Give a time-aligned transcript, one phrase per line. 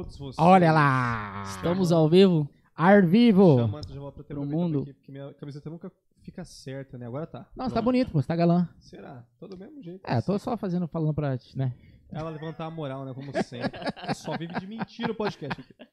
[0.00, 0.38] todos vocês.
[0.38, 1.42] Olha lá!
[1.46, 2.48] Estamos ao vivo?
[2.74, 3.58] Ar vivo!
[3.58, 4.80] Chamando, já vou pra ter Pro um mundo.
[4.80, 5.92] Aqui, porque minha camiseta nunca
[6.22, 7.06] fica certa, né?
[7.06, 7.46] Agora tá.
[7.54, 8.66] Não, você tá bonito, pô, você tá galã.
[8.78, 9.24] Será?
[9.38, 10.00] Todo do mesmo jeito.
[10.04, 11.74] É, tô só fazendo, falando pra ti, né?
[12.10, 13.12] Ela levantar a moral, né?
[13.12, 13.78] Como sempre.
[14.14, 15.90] Só vive de mentira o podcast aqui.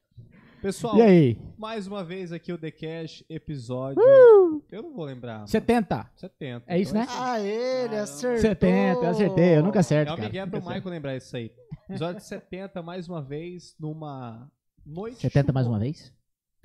[0.60, 1.38] Pessoal, E aí?
[1.56, 4.02] mais uma vez aqui o The Cash episódio.
[4.70, 5.46] Eu não vou lembrar.
[5.46, 6.10] 70.
[6.16, 6.64] 70.
[6.66, 7.08] É isso, Então né?
[7.16, 8.40] Ah, ele acertou.
[8.40, 10.28] 70, eu acertei, eu nunca É acerto, o cara.
[10.28, 10.60] Miguel pro.
[10.60, 11.52] Michael lembrar isso aí.
[11.88, 14.50] Episódio 70, mais uma vez, numa
[14.84, 15.20] noite.
[15.20, 16.12] 70 mais uma vez?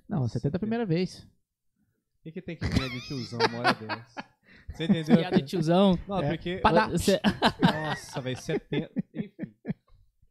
[0.09, 1.19] Não, 70 é a primeira vez.
[1.19, 4.25] O que, que tem que vir de tiozão uma hora dessa?
[4.73, 5.17] Você entendeu?
[5.17, 5.99] Piada de tiozão.
[6.07, 6.29] Não, É.
[6.29, 6.61] porque.
[6.91, 7.21] Você-
[7.61, 8.91] Nossa, velho, 70.
[9.13, 9.53] Enfim.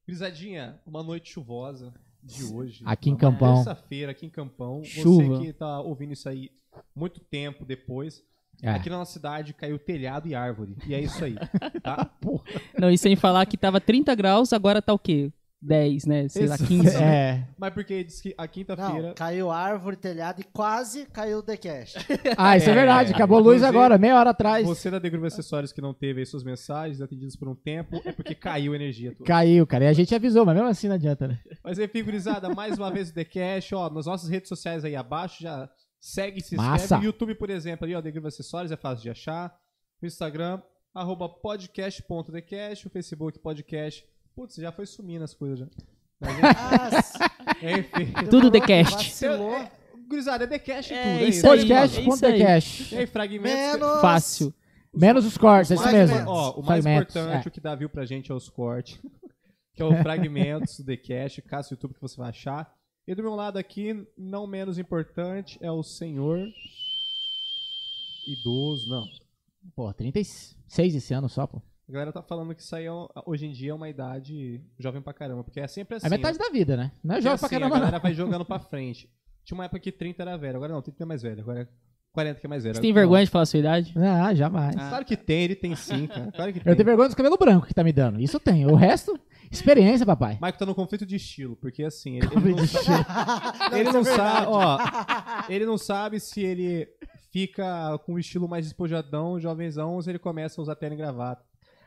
[0.04, 2.82] Brisadinha, uma noite chuvosa de hoje.
[2.86, 3.56] Aqui em Campão.
[3.56, 4.82] Terça-feira, aqui em Campão.
[4.84, 5.36] Chuva.
[5.36, 6.50] Você que tá ouvindo isso aí
[6.94, 8.22] muito tempo depois.
[8.62, 8.70] É.
[8.70, 10.76] Aqui na nossa cidade caiu telhado e árvore.
[10.86, 11.36] E é isso aí.
[11.82, 12.10] Tá?
[12.78, 15.32] Não, e sem falar que tava 30 graus, agora tá o quê?
[15.62, 16.28] 10, né?
[16.28, 16.68] Sei lá, Exato.
[16.68, 16.96] 15.
[17.02, 17.46] É.
[17.56, 19.08] Mas porque diz que a quinta-feira.
[19.08, 21.94] Não, caiu árvore, telhado e quase caiu o The Cash.
[22.36, 23.12] Ah, isso é, É, verdade.
[23.12, 24.66] Acabou a luz agora, meia hora atrás.
[24.66, 28.00] Você da The Groove Acessórios que não teve aí suas mensagens atendidas por um tempo,
[28.04, 29.24] é porque caiu a energia toda.
[29.24, 29.84] Caiu, cara.
[29.84, 31.38] E a gente avisou, mas mesmo assim não adianta, né?
[31.62, 34.96] Mas enfim, gurizada, mais uma vez o The Cash, ó, nas nossas redes sociais aí
[34.96, 36.70] abaixo, já segue, se inscreve.
[36.72, 36.98] Massa.
[36.98, 39.54] No YouTube, por exemplo, ali, ó, The Groove Acessórios, é fácil de achar.
[40.00, 40.60] No Instagram,
[40.92, 44.04] arroba podcast.thecast, o Facebook podcast.
[44.34, 45.66] Putz, já foi sumindo as coisas já.
[46.20, 47.12] Mas,
[47.62, 48.12] Ah, enfim.
[48.30, 48.94] Tudo The Cast.
[48.96, 49.54] Vacilou.
[49.56, 49.70] É,
[50.08, 51.28] gurizada, é The Cash e É tudo.
[51.28, 52.32] isso aí, Podcast é isso aí.
[52.32, 52.92] The Cash.
[52.92, 53.80] E aí, fragmentos...
[53.80, 54.00] Menos.
[54.00, 54.54] Fácil.
[54.94, 56.16] Menos os cortes, é isso mesmo.
[56.16, 56.30] menos.
[56.30, 57.48] Ó, o mais Fragmentos, importante, é.
[57.48, 59.00] o que dá view pra gente é os cortes.
[59.74, 62.72] que é o Fragmentos do The Cash, caso YouTube que você vai achar.
[63.06, 66.46] E do meu lado aqui, não menos importante, é o senhor
[68.28, 68.88] idoso.
[68.88, 69.04] Não.
[69.74, 71.62] Pô, 36 esse ano só, pô.
[71.88, 72.90] A galera tá falando que isso aí é,
[73.26, 76.06] hoje em dia é uma idade jovem pra caramba, porque é sempre assim.
[76.06, 76.44] É metade né?
[76.44, 76.92] da vida, né?
[77.02, 78.02] Não é Porque jovem pra assim, caramba, A galera não.
[78.02, 79.10] vai jogando pra frente.
[79.44, 81.68] Tinha uma época que 30 era velho, agora não, 30 é mais velho, agora é
[82.12, 82.74] 40 que é mais velho.
[82.76, 82.94] Você tem Não.
[82.94, 83.94] vergonha de falar a sua idade?
[83.96, 84.74] Ah, jamais.
[84.76, 86.30] Claro que tem, ele tem sim, cara.
[86.30, 86.70] Claro que tem.
[86.70, 88.20] Eu tenho vergonha dos cabelos brancos que tá me dando.
[88.20, 88.70] Isso eu tenho.
[88.70, 89.18] O resto,
[89.50, 90.34] experiência, papai.
[90.34, 94.00] Michael tá no conflito de estilo, porque assim, ele, ele não, sa- ele isso não
[94.00, 94.78] é sabe, ó,
[95.48, 96.86] ele não sabe se ele
[97.32, 100.98] fica com o estilo mais despojadão, jovenzão, ou se ele começa a usar terno e
[100.98, 101.42] gravata.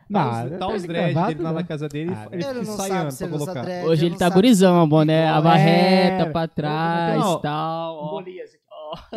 [0.09, 2.61] Não, tá os, tá os dread dele lá na casa dele, Ah, ele, Ele fica
[2.61, 3.61] ensaiando sabe se pra colocar.
[3.63, 3.85] dread.
[3.87, 5.41] Hoje ele tá sabe gurizão, boné, a É.
[5.41, 7.37] barreta pra trás Não.
[7.37, 7.95] e tal.
[7.95, 8.21] ó.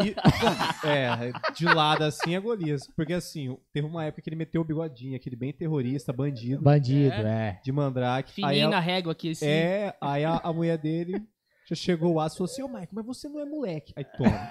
[0.02, 0.14] E-
[0.86, 2.82] é, de lado assim é Golias.
[2.96, 7.14] Porque assim, teve uma época que ele meteu o bigodinho, aquele bem terrorista, bandido, Bandido,
[7.14, 7.60] é.
[7.62, 8.42] de mandrake.
[8.44, 9.46] Aí Fininho a- na régua aqui, assim.
[9.46, 11.22] É, aí a, a mulher dele
[11.68, 13.92] já chegou o aço e falou assim, ô Michael, mas você não é moleque.
[13.94, 14.50] Aí toma.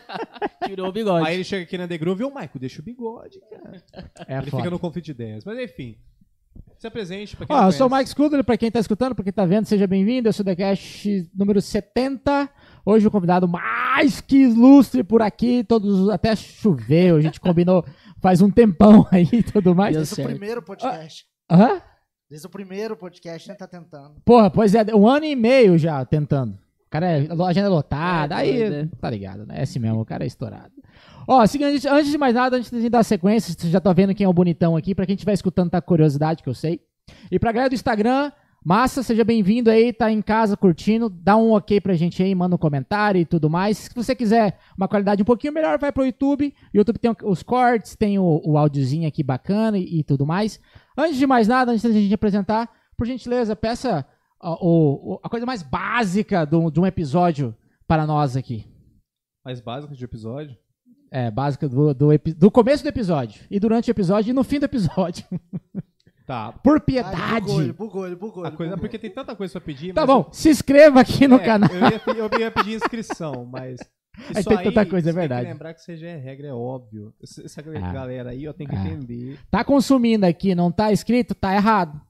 [0.66, 1.26] Tirou o bigode.
[1.26, 3.82] Aí ele chega aqui na The Groove e, ô Michael, deixa o bigode, cara.
[4.26, 4.62] É ele foda.
[4.62, 5.44] fica no conflito de ideias.
[5.44, 5.98] Mas enfim,
[6.78, 7.94] se apresente pra quem Ó, não eu sou o.
[7.94, 10.28] Mike Scudery, pra quem tá escutando, pra quem tá vendo, seja bem-vindo.
[10.28, 12.48] Eu sou o The Cash número 70.
[12.86, 15.64] Hoje o convidado mais que ilustre por aqui.
[15.64, 17.84] Todos, até choveu, a gente combinou
[18.22, 19.92] faz um tempão aí e tudo mais.
[19.92, 20.30] Deu Desde o certo.
[20.30, 21.26] primeiro podcast.
[21.50, 21.82] Hã?
[22.34, 23.54] Desde o primeiro podcast, né?
[23.54, 24.16] Tá tentando.
[24.24, 26.54] Porra, pois é, um ano e meio já tentando.
[26.84, 28.88] O cara é a agenda lotada, É, aí doido, é.
[29.00, 29.60] tá ligado, né?
[29.60, 30.72] É assim mesmo, o cara é estourado.
[31.28, 34.24] Ó, seguinte, antes de mais nada, antes de dar sequência, você já tá vendo quem
[34.24, 36.80] é o bonitão aqui, pra quem estiver escutando, tá com curiosidade, que eu sei.
[37.30, 38.32] E pra galera do Instagram,
[38.64, 42.54] massa, seja bem-vindo aí, tá em casa curtindo, dá um ok pra gente aí, manda
[42.54, 43.76] um comentário e tudo mais.
[43.78, 46.54] Se você quiser uma qualidade um pouquinho melhor, vai pro YouTube.
[46.72, 50.58] O YouTube tem os cortes, tem o, o áudiozinho aqui bacana e, e tudo mais.
[50.96, 54.06] Antes de mais nada, antes da gente apresentar, por gentileza, peça
[54.42, 57.54] o- o- a coisa mais básica do- de um episódio
[57.86, 58.64] para nós aqui.
[59.44, 60.56] Mais básico de episódio.
[61.10, 64.58] É, básica do, do, do começo do episódio, e durante o episódio, e no fim
[64.58, 65.24] do episódio.
[66.26, 66.52] Tá.
[66.52, 67.44] Por piedade.
[67.46, 68.44] bugou, ele bugou, ele bugou.
[68.44, 68.80] A ele coisa, bugou.
[68.88, 69.92] porque tem tanta coisa pra pedir.
[69.92, 71.68] Tá bom, se inscreva aqui no É, canal.
[71.70, 71.80] Eu
[72.16, 73.78] ia, eu ia pedir inscrição, mas.
[74.32, 75.40] Aí Isso tem tanta coisa, é verdade.
[75.42, 77.12] Tem que lembrar que já é regra, é óbvio.
[77.22, 77.92] Essa essa Ah.
[77.92, 78.86] galera aí, ó, tem que Ah.
[78.86, 79.38] entender.
[79.50, 82.00] Tá consumindo aqui, não tá escrito, tá errado.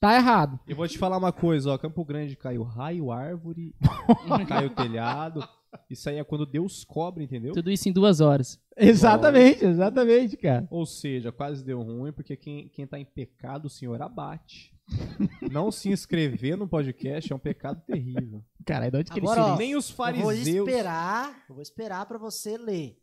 [0.00, 0.58] Tá errado.
[0.66, 1.76] Eu vou te falar uma coisa, ó.
[1.76, 3.74] Campo Grande caiu raio, árvore,
[4.48, 5.46] caiu telhado.
[5.88, 7.52] Isso aí é quando Deus cobra, entendeu?
[7.52, 8.60] Tudo isso em duas horas.
[8.76, 10.66] Exatamente, exatamente, cara.
[10.70, 14.72] Ou seja, quase deu ruim, porque quem, quem tá em pecado, o Senhor abate.
[15.50, 18.42] Não se inscrever no podcast é um pecado terrível.
[18.66, 19.56] Cara, de onde que Agora, ele ó.
[19.56, 20.68] Nem os Eu vou fariseus.
[20.68, 22.98] esperar, eu vou esperar pra você ler.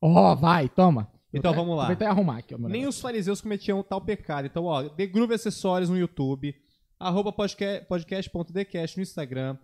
[0.00, 1.10] Ó, vai, toma.
[1.32, 1.86] Então Vou vamos lá.
[1.86, 2.98] Vou até arrumar aqui, ó, meu Nem negócio.
[2.98, 4.46] os fariseus cometiam tal pecado.
[4.46, 6.54] Então, ó, The Groove Acessórios no YouTube,
[7.00, 9.56] arroba podca- podcast.thecast no Instagram,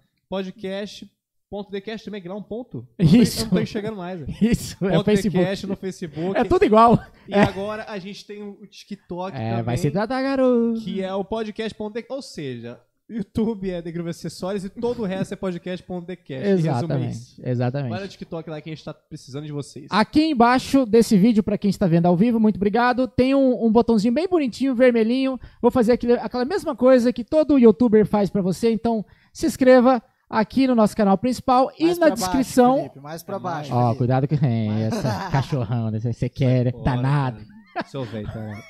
[1.51, 2.87] podcast.thecast também, que lá um ponto.
[2.99, 3.41] Isso.
[3.41, 4.21] Eu não tô enxergando mais.
[4.21, 4.35] velho.
[4.41, 5.39] Isso, é o Ponto Facebook.
[5.39, 6.39] TheCast no Facebook.
[6.39, 6.99] É tudo igual.
[7.29, 10.81] E agora a gente tem o TikTok É, também, vai se tratar, garoto.
[10.81, 12.13] que é o podcast.thecast.
[12.13, 16.49] Ou seja, YouTube é The Groove Acessórios e todo o resto é podcast.decast.
[16.49, 17.41] Exatamente.
[17.43, 18.01] Vai Exatamente.
[18.01, 19.87] no TikTok lá que a gente tá precisando de vocês.
[19.91, 23.09] Aqui embaixo desse vídeo, pra quem está vendo ao vivo, muito obrigado.
[23.09, 25.39] Tem um, um botãozinho bem bonitinho, vermelhinho.
[25.61, 28.71] Vou fazer aquele- aquela mesma coisa que todo youtuber faz pra você.
[28.71, 32.77] Então, se inscreva aqui no nosso canal principal e Mais na pra baixo, descrição.
[32.77, 33.75] Felipe, mais pra baixo.
[33.75, 33.99] Ó, Felipe.
[33.99, 35.99] cuidado com é, essa cachorrão, né?
[35.99, 37.41] Você quer, Bora, tá nada.
[37.87, 38.63] Seu velho, tarado.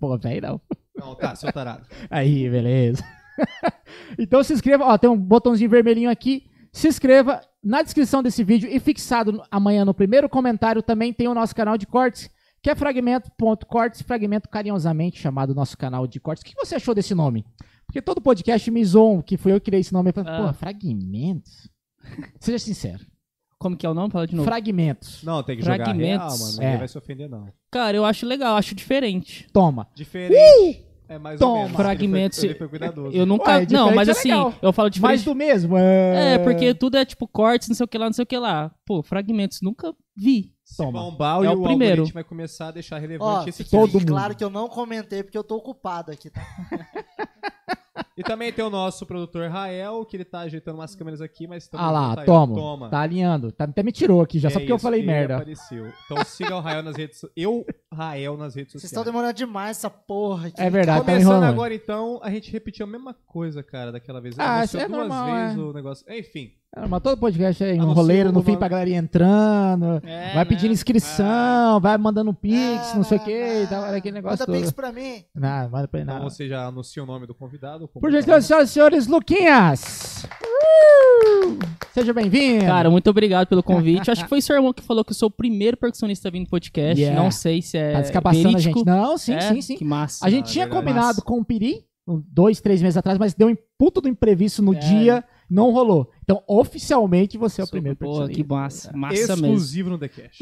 [0.00, 0.60] Pô, velho, não.
[0.96, 1.86] Não, tá, seu tarado.
[2.08, 3.04] Aí, beleza.
[4.18, 6.48] então se inscreva, ó, tem um botãozinho vermelhinho aqui.
[6.72, 11.34] Se inscreva na descrição desse vídeo e fixado amanhã no primeiro comentário também tem o
[11.34, 12.30] nosso canal de cortes,
[12.62, 16.42] que é fragmento.cortes, fragmento carinhosamente chamado nosso canal de cortes.
[16.42, 17.44] O que você achou desse nome?
[17.86, 20.10] Porque todo podcast me zoam, que foi eu que criei esse nome.
[20.10, 20.46] Eu falei, Ah.
[20.48, 21.68] pô, fragmentos?
[22.40, 23.04] Seja sincero.
[23.58, 24.10] Como que é o nome?
[24.12, 24.46] Fala de novo.
[24.46, 25.22] Fragmentos.
[25.22, 26.40] Não, tem que jogar real, Fragmentos.
[26.40, 26.52] mano.
[26.52, 26.76] Ninguém É.
[26.76, 27.48] vai se ofender, não.
[27.70, 29.46] Cara, eu acho legal, acho diferente.
[29.52, 29.88] Toma.
[29.94, 30.84] Diferente.
[31.08, 31.52] É mais Toma.
[31.52, 31.76] ou menos.
[31.76, 32.38] Fragmentos.
[32.38, 33.16] Ele foi, ele foi cuidadoso.
[33.16, 33.52] Eu nunca.
[33.58, 34.28] Ué, não, mas é assim,
[34.60, 35.08] eu falo diferente.
[35.08, 35.78] Mais do mesmo.
[35.78, 38.26] É, É, porque tudo é tipo cortes, não sei o que lá, não sei o
[38.26, 38.72] que lá.
[38.84, 40.52] Pô, fragmentos, nunca vi.
[40.64, 41.00] Se Toma.
[41.00, 42.04] bombar, É e o o primeiro.
[42.06, 44.08] vai começar a deixar Ó, relevante esse fique todo todo mundo.
[44.12, 46.42] claro que eu não comentei porque eu tô ocupado aqui, tá?
[48.16, 51.68] E também tem o nosso produtor Rael, que ele tá ajeitando umas câmeras aqui, mas
[51.68, 52.26] também Ah lá, tá aí.
[52.26, 52.54] toma.
[52.54, 52.88] Toma.
[52.88, 53.52] Tá alinhando.
[53.52, 55.36] Tá, até me tirou aqui já, só É porque eu isso, falei ele merda.
[55.36, 55.92] Apareceu.
[56.06, 58.92] Então siga o Rael nas redes Eu, Rael, nas redes Vocês sociais.
[58.92, 60.60] estão demorando demais essa porra aqui.
[60.60, 61.50] É verdade, tá me Começando enrolando.
[61.52, 64.34] agora, então, a gente repetiu a mesma coisa, cara, daquela vez.
[64.38, 65.60] Ah, isso é duas normal, vezes é.
[65.60, 66.06] o negócio.
[66.12, 68.94] Enfim, É, Mas todo podcast é um Anuncia roleiro o no fim pra galera ir
[68.94, 70.44] entrando, É, vai né?
[70.44, 74.46] pedindo inscrição, vai mandando pix, não sei o que Ah, e tal, aquele negócio Manda
[74.46, 74.56] todo.
[74.60, 75.24] pix pra mim.
[75.34, 77.88] Não, manda pra ele então você já anuncia o nome do convidado.
[77.88, 80.26] Por gentileza, senhoras e senhores, Luquinhas!
[80.34, 81.58] Uh!
[81.94, 82.66] Seja bem-vindo!
[82.66, 84.10] Cara, muito obrigado pelo convite.
[84.10, 86.42] Acho que foi o seu irmão que falou que eu sou o primeiro percussionista vindo
[86.44, 87.00] no podcast.
[87.00, 87.22] Yeah.
[87.22, 88.84] Não sei se é tá descabaçando a gente.
[88.84, 89.40] Não, sim, É?
[89.40, 89.76] sim, sim.
[89.76, 90.26] Que massa.
[90.26, 90.84] A gente Ah, tinha verdade.
[90.84, 91.22] combinado Massa.
[91.22, 94.78] com o Piri, dois, três meses atrás, mas deu um puto do imprevisto no É.
[94.78, 96.10] dia, não rolou.
[96.22, 98.92] Então, oficialmente, você é o Sou- primeiro Porra, que massa.
[98.96, 99.46] Massa mesmo.
[99.46, 100.38] Exclusivo no The Cash.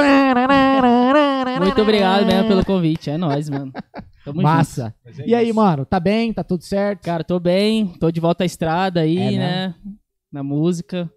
[1.60, 3.10] Muito obrigado mesmo pelo convite.
[3.10, 3.72] É nóis, mano.
[4.24, 4.42] Tamo junto.
[4.42, 4.94] Massa.
[5.04, 5.56] Mas é E aí, isso.
[5.56, 6.32] mano, tá bem?
[6.32, 7.02] Tá tudo certo?
[7.02, 7.86] Cara, tô bem.
[7.86, 9.74] Tô de volta à estrada aí, É né?
[10.32, 11.10] Na música.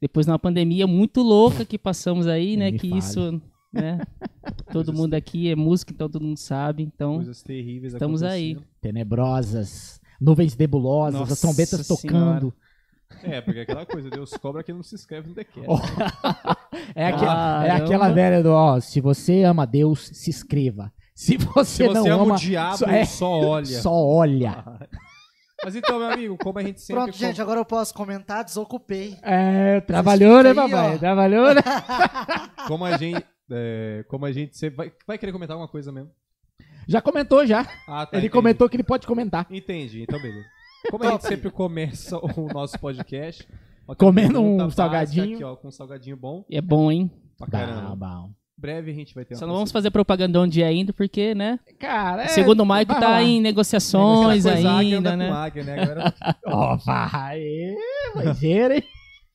[0.00, 2.70] Depois de uma pandemia muito louca que passamos aí, né?
[2.70, 2.98] me Que fale.
[2.98, 4.00] isso, né?
[4.72, 6.82] Todo Coisas mundo aqui é música, então todo mundo sabe.
[6.82, 8.52] Então, Coisas terríveis Estamos aí.
[8.52, 8.70] acontecendo.
[8.80, 12.52] Tenebrosas, nuvens nebulosas, Nossa as trombetas tocando.
[13.22, 15.44] É, porque é aquela coisa, Deus cobra quem não se inscreve no The
[16.94, 17.24] É, aque-
[17.66, 20.92] é aquela velha do, ó, se você ama Deus, se inscreva.
[21.14, 23.04] Se você, Se você não ama ama, o diabo, só- é.
[23.04, 23.66] só olha.
[23.82, 24.64] só olha.
[25.62, 27.02] Mas então, meu amigo, como a gente sempre...
[27.02, 28.42] Pronto, gente, agora eu posso comentar.
[28.42, 29.18] Desocupei.
[29.22, 30.98] É, trabalhou, né, papai?
[30.98, 31.60] Trabalhou, né?
[32.66, 33.22] Como a gente...
[33.50, 34.76] é, como a gente sempre...
[34.78, 36.10] Vai, vai querer comentar alguma coisa mesmo?
[36.88, 37.60] Já comentou, já.
[37.86, 38.30] Ah, tá, Ele entendi.
[38.30, 39.46] comentou que ele pode comentar.
[39.50, 40.46] Entendi, então beleza.
[40.90, 43.46] Como a gente sempre começa o nosso podcast...
[43.86, 45.34] ó, Comendo um básica salgadinho.
[45.34, 46.44] Aqui, ó, com um salgadinho bom.
[46.50, 47.10] é bom, hein?
[47.36, 47.96] Pra caramba.
[47.96, 48.30] bom.
[48.56, 51.58] Breve a gente vai ter Só não vamos fazer propaganda onde é ainda, porque, né?
[51.78, 52.28] Cara, é...
[52.28, 53.22] Segundo o Mike, vai tá rolar.
[53.22, 55.30] em negociações ainda, né?
[55.30, 55.82] águia, né?
[55.82, 56.14] Agora,
[56.46, 57.40] Ó, vai,
[58.16, 58.82] ligeiro, hein?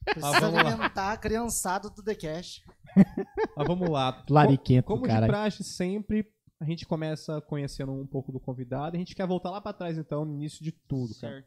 [0.05, 0.69] Precisa Ah, vamos lá.
[0.69, 2.61] alimentar a criançada do The Cash.
[3.57, 4.23] mas vamos lá.
[4.29, 5.21] Lariquento, Como cara.
[5.21, 6.27] de praxe, sempre
[6.65, 8.95] a gente começa conhecendo um pouco do convidado.
[8.95, 11.13] A gente quer voltar lá pra trás, então, no início de tudo.
[11.19, 11.45] cara.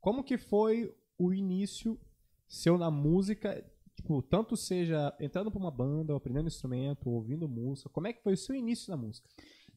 [0.00, 1.98] Como que foi o início
[2.46, 3.64] seu na música?
[3.96, 7.88] Tipo, tanto seja entrando pra uma banda, ou aprendendo instrumento, ou ouvindo música.
[7.88, 9.28] Como é que foi o seu início na música?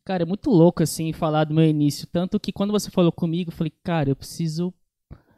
[0.03, 2.07] Cara, é muito louco, assim, falar do meu início.
[2.07, 4.73] Tanto que quando você falou comigo, eu falei, cara, eu preciso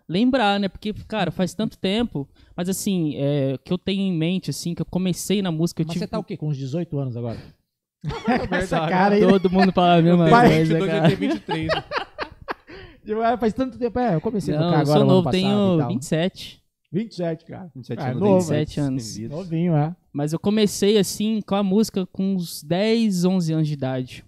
[0.09, 0.67] lembrar, né?
[0.67, 2.27] Porque, cara, faz tanto tempo.
[2.55, 5.85] Mas, assim, é, que eu tenho em mente, assim, que eu comecei na música, eu
[5.85, 6.05] Mas tive...
[6.05, 6.35] você tá o quê?
[6.35, 7.37] Com uns 18 anos agora?
[8.51, 9.27] Essa cara aí, né?
[9.27, 10.97] Todo mundo fala a mesma Eu coisa, 22, cara.
[11.11, 11.67] eu tenho 23.
[11.67, 11.83] né?
[13.23, 13.97] Ah, Faz tanto tempo.
[13.99, 15.87] É, eu comecei a Não, tocar eu agora sou no ano novo, tenho tal.
[15.89, 16.61] 27.
[16.91, 17.71] 27, cara.
[17.75, 18.19] 27 Ah, anos.
[18.19, 19.17] novo, 27 anos.
[19.29, 19.95] Novinho, é.
[20.11, 24.25] Mas eu comecei assim com a música com uns 10, 11 anos de idade.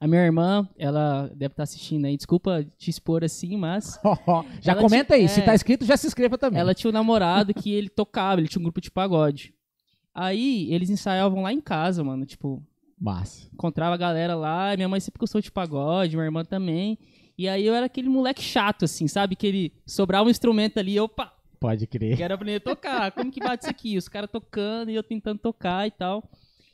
[0.00, 4.00] A minha irmã, ela deve estar assistindo aí, desculpa te expor assim, mas
[4.62, 5.28] já comenta aí.
[5.28, 5.44] Se é.
[5.44, 6.58] tá escrito, já se inscreva também.
[6.58, 9.52] ela tinha um namorado que ele tocava, ele tinha um grupo de pagode.
[10.14, 12.62] Aí eles ensaiavam lá em casa, mano, tipo,
[13.00, 13.48] Massa.
[13.52, 16.98] encontrava a galera lá, minha mãe sempre gostou de pagode, minha irmã também.
[17.38, 19.34] E aí eu era aquele moleque chato, assim, sabe?
[19.34, 22.16] Que ele sobrava um instrumento ali, opa, Pode crer.
[22.16, 23.12] Quero aprender a tocar.
[23.12, 23.98] Como que bate isso aqui?
[23.98, 26.26] Os caras tocando e eu tentando tocar e tal.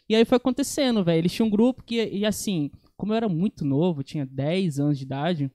[0.08, 1.18] E aí foi acontecendo, velho.
[1.18, 4.98] Eles tinham um grupo que, e assim, como eu era muito novo, tinha 10 anos
[4.98, 5.50] de idade,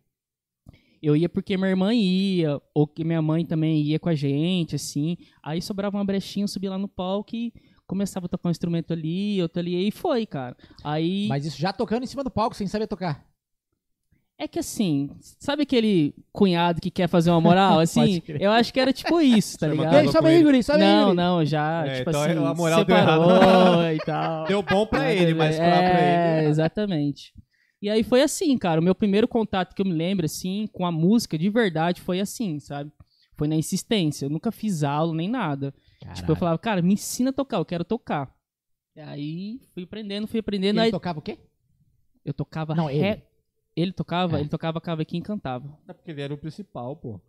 [1.02, 4.76] eu ia porque minha irmã ia, ou que minha mãe também ia com a gente,
[4.76, 5.16] assim.
[5.42, 7.54] Aí sobrava uma brechinha, eu subia lá no palco e
[7.92, 10.56] começava a tocar um instrumento ali, outro ali, e foi, cara.
[10.82, 11.28] Aí.
[11.28, 13.26] Mas isso já tocando em cima do palco, sem saber tocar.
[14.38, 18.24] É que assim, sabe aquele cunhado que quer fazer uma moral, assim?
[18.40, 19.94] eu acho que era tipo isso, tá ligado?
[19.98, 22.86] Ei, sobe aí, guri, sobe aí, Não, não, já, É, tipo então assim, a moral
[22.86, 24.46] deu separou e tal.
[24.46, 26.48] Deu bom pra ele, mas pra, pra é, ele.
[26.48, 27.34] exatamente.
[27.82, 30.86] E aí foi assim, cara, o meu primeiro contato que eu me lembro, assim, com
[30.86, 32.90] a música de verdade foi assim, sabe?
[33.36, 35.74] Foi na insistência, eu nunca fiz aula nem nada.
[36.14, 38.34] Tipo, eu falava, cara, me ensina a tocar, eu quero tocar.
[38.96, 41.38] E aí fui aprendendo, fui aprendendo, Ele aí tocava o quê?
[42.26, 43.24] eu tocava Não, ré- ele.
[43.76, 44.42] Ele tocava, É.
[44.42, 45.78] ele tocava cavaquinho e cantava.
[45.88, 47.20] É porque ele era o principal, pô.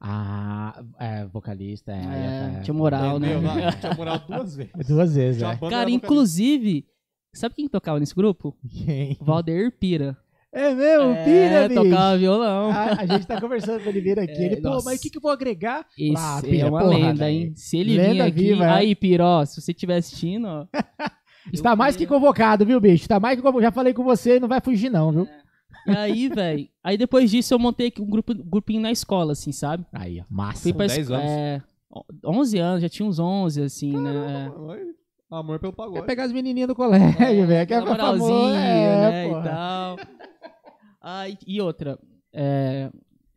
[0.00, 2.06] Ah, é, vocalista, é.
[2.06, 3.36] aí É, tinha moral, né?
[3.40, 4.86] Lá, Tinha moral duas vezes.
[4.86, 5.44] Duas vezes, é.
[5.46, 6.06] Cara, vocalista.
[6.06, 6.86] inclusive,
[7.34, 8.56] sabe quem tocava nesse grupo?
[8.86, 9.18] Quem?
[9.20, 10.16] Valdeir Pira.
[10.52, 11.82] É mesmo, é, pira, bicho.
[11.84, 12.70] tocava violão.
[12.70, 14.32] A, a gente tá conversando com ele vir aqui.
[14.40, 14.90] É, ele, pô, nossa.
[14.90, 15.86] mas o que, que eu vou agregar?
[15.96, 17.52] Esse Ah, é Pira, uma porra, lenda, hein?
[17.54, 18.32] Se ele Lenda vir aqui...
[18.32, 18.68] viva, é.
[18.70, 20.66] Aí, Pira, ó, se você estiver assistindo, ó...
[21.52, 23.08] Está mais que convocado, viu, bicho?
[23.08, 23.62] Tá mais que convocado.
[23.62, 25.28] Já falei com você, não vai fugir não, viu?
[25.86, 26.68] E aí, velho...
[26.82, 29.86] Aí depois disso eu montei aqui um grupo, grupinho na escola, assim, sabe?
[29.92, 30.62] Aí, ó, massa.
[30.62, 31.20] Fui pra 10 escola...
[31.20, 31.30] anos.
[31.32, 31.62] É,
[32.24, 34.52] 11 anos, já tinha uns 11, assim, né?
[34.56, 34.80] Oi,
[35.30, 36.06] Amor pelo Quer pagode.
[36.06, 37.66] pegar as menininhas do colégio, velho.
[37.66, 38.32] Quer É, famoso.
[38.32, 39.42] É, né, e porra.
[39.44, 39.96] tal.
[41.00, 41.98] Ah, e- e outra,
[42.32, 42.90] é,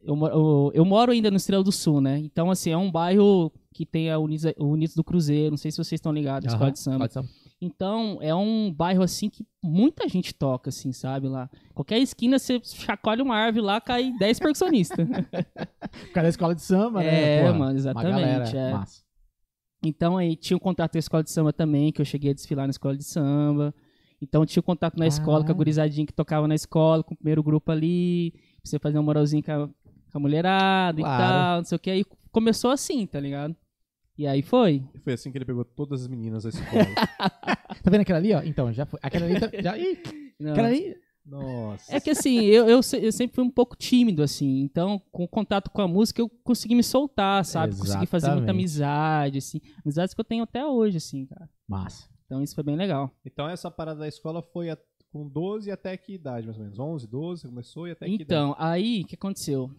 [0.03, 2.17] eu, eu, eu moro ainda no Estrela do Sul, né?
[2.19, 5.71] Então, assim, é um bairro que tem a Unidos, o Unidos do Cruzeiro, não sei
[5.71, 7.29] se vocês estão ligados, Aham, Escola de Samba.
[7.61, 11.49] Então, é um bairro, assim, que muita gente toca, assim, sabe, lá.
[11.73, 15.07] Qualquer esquina, você chacoalha uma árvore lá, cai 10 percussionistas.
[15.07, 17.37] Por causa da escola de samba, né?
[17.37, 17.53] É, porra?
[17.59, 18.83] mano, exatamente, galera, é.
[19.85, 22.33] Então aí tinha um contato com a escola de samba também, que eu cheguei a
[22.33, 23.73] desfilar na escola de samba.
[24.23, 25.57] Então tinha contato na escola com a Caralho.
[25.57, 29.43] gurizadinha que tocava na escola, com o primeiro grupo ali, pra você fazer uma moralzinha
[29.43, 31.23] com a, com a mulherada Claro.
[31.23, 31.89] e tal, não sei o que.
[31.91, 33.55] Aí começou assim, tá ligado?
[34.17, 34.83] E aí foi.
[34.93, 36.85] E Foi assim que ele pegou todas as meninas da escola.
[37.83, 38.41] Tá vendo aquela ali, ó?
[38.43, 38.99] Então, já foi.
[39.03, 39.77] Aquela ali, tá- já...
[39.77, 39.97] Ih,
[40.39, 40.95] Não, aquela ali...
[41.25, 41.95] Nossa.
[41.95, 44.59] É que assim, eu, eu, eu sempre fui um pouco tímido, assim.
[44.61, 47.75] Então, com o contato com a música, eu consegui me soltar, sabe?
[47.75, 48.49] Consegui fazer muita Exatamente.
[48.61, 49.59] amizade, assim.
[49.83, 51.49] Amizades que eu tenho até hoje, assim, cara.
[51.67, 52.07] Massa.
[52.25, 53.11] Então isso foi bem legal.
[53.25, 54.77] Então essa parada da escola foi a-
[55.11, 56.79] com 12 até que idade, mais ou menos?
[56.79, 58.23] 11, 12, começou e até que idade?
[58.23, 59.69] Então, aí, o que aconteceu?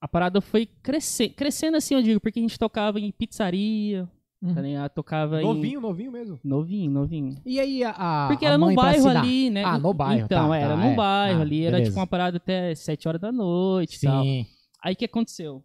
[0.00, 4.08] A parada foi crescer, crescendo assim, eu digo, porque a gente tocava em pizzaria,
[4.42, 4.54] Uhum.
[4.54, 4.90] tá ligado?
[4.92, 6.38] Tocava Novinho, novinho mesmo.
[6.44, 6.48] em...
[6.48, 7.36] Novinho, novinho.
[7.46, 9.64] E aí, a, Porque a era num bairro ali, né?
[9.64, 10.94] Ah, no bairro, Então, tá, era tá, num é.
[10.94, 11.90] bairro Ah, ali, era beleza.
[11.90, 14.22] tipo uma parada até 7 horas da noite e tal.
[14.22, 14.46] Sim.
[14.82, 15.64] Aí o que aconteceu?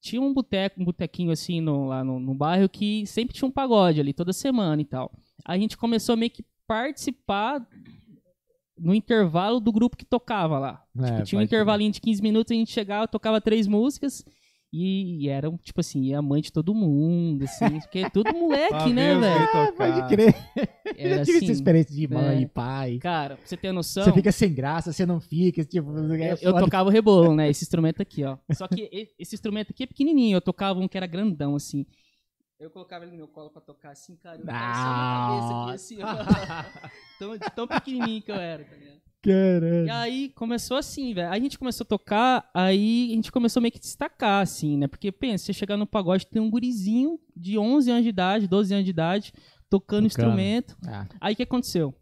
[0.00, 3.52] Tinha um boteco, um botequinho assim no, lá no, no bairro que sempre tinha um
[3.52, 5.10] pagode ali, toda semana e tal.
[5.44, 7.66] A gente começou a meio que participar
[8.78, 10.84] no intervalo do grupo que tocava lá.
[10.98, 14.24] É, Tipo, tinha um intervalinho de 15 minutos, a gente chegava, tocava três músicas
[14.72, 18.30] e, e era, tipo assim, ia a mãe de todo mundo, assim, porque é tudo
[18.36, 19.48] moleque, né, velho?
[19.54, 20.34] Ah, pode crer.
[20.98, 22.40] Eu já tive essa assim, experiência de mãe é.
[22.40, 22.98] e pai.
[22.98, 25.96] Cara, pra você ter noção, Você fica sem graça, você não fica, tipo...
[26.14, 27.48] é eu, eu tocava o rebolo, né?
[27.50, 28.36] Esse instrumento aqui, ó.
[28.52, 31.86] Só que esse instrumento aqui é pequenininho, eu tocava um que era grandão, assim.
[32.58, 35.98] Eu colocava ele no meu colo pra tocar assim, cara, eu na cabeça aqui, assim,
[36.02, 36.08] ó.
[37.18, 38.98] tão, tão pequenininho que eu era, tá ligado?
[39.20, 39.86] Caralho.
[39.86, 41.30] E aí começou assim, velho.
[41.30, 44.86] Aí a gente começou a tocar, aí a gente começou meio que destacar, assim, né?
[44.86, 48.74] Porque pensa, você chegar no pagode, tem um gurizinho de 11 anos de idade, 12
[48.74, 49.32] anos de idade,
[49.68, 50.06] tocando Tocando.
[50.06, 50.76] instrumento.
[50.86, 51.94] Ah, Aí o que aconteceu?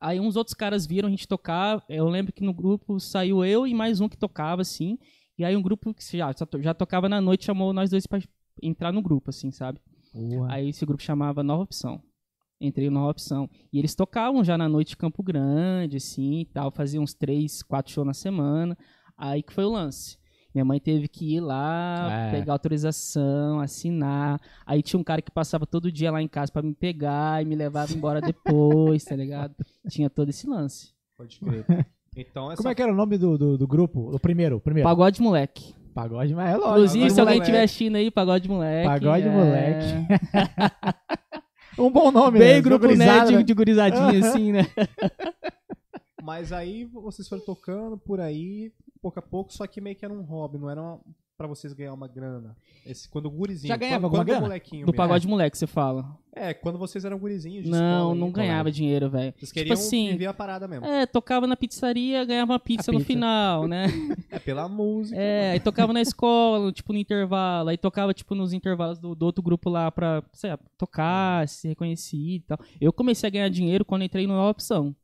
[0.00, 1.82] Aí uns outros caras viram a gente tocar.
[1.88, 4.98] Eu lembro que no grupo saiu eu e mais um que tocava, assim.
[5.38, 8.20] E aí um grupo que já, já tocava na noite chamou nós dois pra
[8.62, 9.80] entrar no grupo, assim, sabe?
[10.50, 12.02] Aí esse grupo chamava Nova Opção.
[12.60, 13.48] Entrei no Nova Opção.
[13.72, 16.70] E eles tocavam já na noite de Campo Grande, assim e tal.
[16.70, 18.76] Faziam uns três, quatro shows na semana.
[19.16, 20.18] Aí que foi o lance.
[20.54, 22.30] Minha mãe teve que ir lá, É.
[22.30, 24.40] pegar autorização, assinar.
[24.64, 27.44] Aí tinha um cara que passava todo dia lá em casa pra me pegar e
[27.44, 29.54] me levava embora depois, tá ligado?
[29.88, 30.92] Tinha todo esse lance.
[31.16, 31.66] Pode crer.
[32.16, 34.14] Então essa Como é que era o nome do, do, do grupo?
[34.14, 34.88] O primeiro, o primeiro.
[34.88, 35.74] Pagode moleque.
[35.92, 36.70] Pagode, mas é lógico.
[36.72, 38.88] Inclusive, se alguém estiver assistindo aí, Pagode Moleque.
[38.88, 39.30] Pagode é...
[39.30, 39.84] Moleque.
[41.76, 42.60] Um bom nome, Bem né?
[42.60, 43.42] grupo Gurizada, nerd né?
[43.42, 44.66] de gurizadinha, assim, né?
[46.22, 48.72] Mas aí vocês foram tocando por aí,
[49.04, 50.98] pouco a pouco, só que meio que era um hobby, não era uma,
[51.36, 52.56] pra vocês ganhar uma grana.
[52.86, 53.68] Esse, quando o gurizinho.
[53.68, 54.96] Já ganhava quando, alguma quando molequinho Do mesmo.
[54.96, 56.16] Pagode Moleque, você fala.
[56.34, 58.76] É, quando vocês eram gurizinhos Não, escola não ganhava colégio.
[58.82, 59.34] dinheiro, velho.
[59.36, 60.86] Vocês queriam assim, viver a parada mesmo.
[60.86, 63.12] É, tocava na pizzaria, ganhava uma pizza, A no pizza.
[63.12, 63.86] final, né?
[64.30, 65.16] É pela música.
[65.20, 67.68] É, aí tocava na escola, tipo, no intervalo.
[67.68, 71.68] Aí tocava, tipo, nos intervalos do, do outro grupo lá pra, sei lá, tocar, ser
[71.68, 72.58] reconhecido e tal.
[72.80, 74.94] Eu comecei a ganhar dinheiro quando entrei numa opção.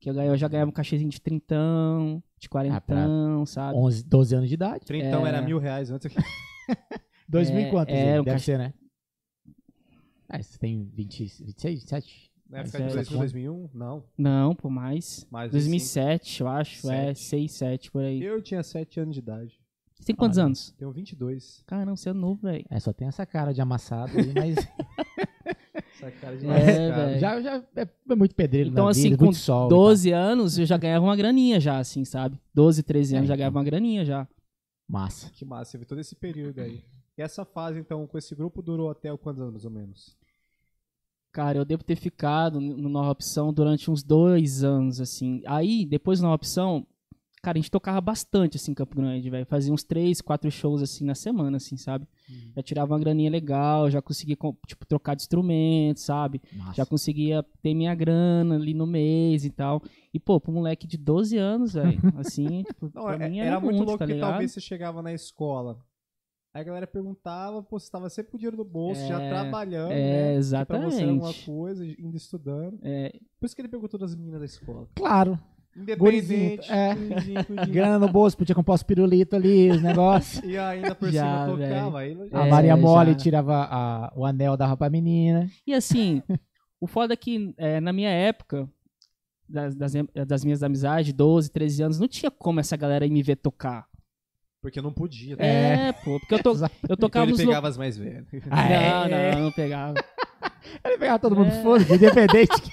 [0.00, 3.76] Que eu já ganhava um cachezinho de trintão, de quarentão, sabe?
[3.78, 4.84] 11, 12 anos de idade.
[4.84, 5.28] Trintão É.
[5.30, 6.12] era mil reais antes.
[7.28, 7.94] 2000 É, quantos?
[7.94, 8.20] é, Zé?
[8.20, 8.74] um Deve cach- ser, né?
[10.28, 12.30] Ah, você tem 20, 26, 27?
[12.50, 13.70] Na época de é, 2000, 2001?
[13.74, 14.04] Não.
[14.16, 15.26] Não, pô, mais.
[15.30, 16.90] Mais 2007, eu acho.
[16.90, 17.20] É, Sete.
[17.20, 18.22] 6, 7 por aí.
[18.22, 19.58] Eu tinha 7 anos de idade.
[19.94, 20.46] Você tem quantos Olha.
[20.46, 20.70] anos?
[20.78, 21.62] Tenho 22.
[21.66, 22.64] Caramba, você é novo, velho.
[22.70, 24.56] É, só tem essa cara de amassado aí, mas
[26.00, 29.24] Essa cara de É, já, já é, é muito pedreiro Então, na assim, vida, com
[29.24, 29.66] muito sol.
[29.66, 29.78] e tal.
[29.78, 32.38] 12 anos, eu já ganhava uma graninha já, assim, sabe?
[32.54, 34.28] 12, 13 anos, É, já ganhava uma graninha já.
[34.88, 35.30] Massa.
[35.30, 36.82] Que massa, você viu todo esse período aí.
[37.16, 40.16] E essa fase, então, com esse grupo durou até quantos anos, mais ou menos?
[41.32, 45.42] Cara, eu devo ter ficado no Nova Opção durante uns dois anos, assim.
[45.46, 46.86] Aí, depois do Nova Opção,
[47.42, 49.46] cara, a gente tocava bastante, assim, em Campo Grande, velho.
[49.46, 52.06] Fazia uns três, quatro shows, assim, na semana, assim, sabe?
[52.56, 56.40] Já tirava uma graninha legal, já conseguia, tipo, trocar de instrumento, sabe?
[56.52, 56.74] Massa.
[56.74, 59.82] Já conseguia ter minha grana ali no mês e tal.
[60.12, 63.50] E, pô, pro moleque de 12 anos, velho, assim, tipo, Não, pra é- mim era,
[63.50, 64.30] era, muito louco tá que ligado?
[64.30, 65.78] talvez você chegava na escola.
[66.54, 69.28] Aí a galera perguntava, pô, você tava sempre com o dinheiro no bolso, já É,
[69.28, 70.40] trabalhando, é, né?
[70.40, 71.44] Que Pra você era alguma exatamente.
[71.44, 72.78] coisa, indo estudando.
[72.82, 74.88] É, Por isso que ele perguntou das meninas da escola.
[74.96, 75.38] Claro.
[75.78, 76.94] Independente, Gurizinho, é.
[76.94, 77.44] gurizinho.
[77.70, 80.42] Grana no bolso, podia comprar os pirulitos ali, os negócios.
[80.48, 81.98] E ainda por Já, cima tocava.
[82.00, 83.16] Aí, A É, Maria Mole já.
[83.16, 85.48] tirava a- o anel, dava pra menina.
[85.66, 86.22] E assim,
[86.80, 88.68] o foda é que é, na minha época,
[89.48, 89.92] das, das,
[90.26, 93.86] das minhas amizades, 12, 13 anos, não tinha como essa galera ir me ver tocar.
[94.60, 95.36] Porque não podia.
[95.38, 98.26] É, pô, porque eu, to, eu Então tocava ele nos lu- pegava as mais velhas.
[98.50, 98.68] Ah,
[99.08, 99.34] Não, é?
[99.36, 99.94] não, não pegava.
[100.84, 101.62] Ele pegava todo mundo, É.
[101.62, 102.70] foda-se, independente.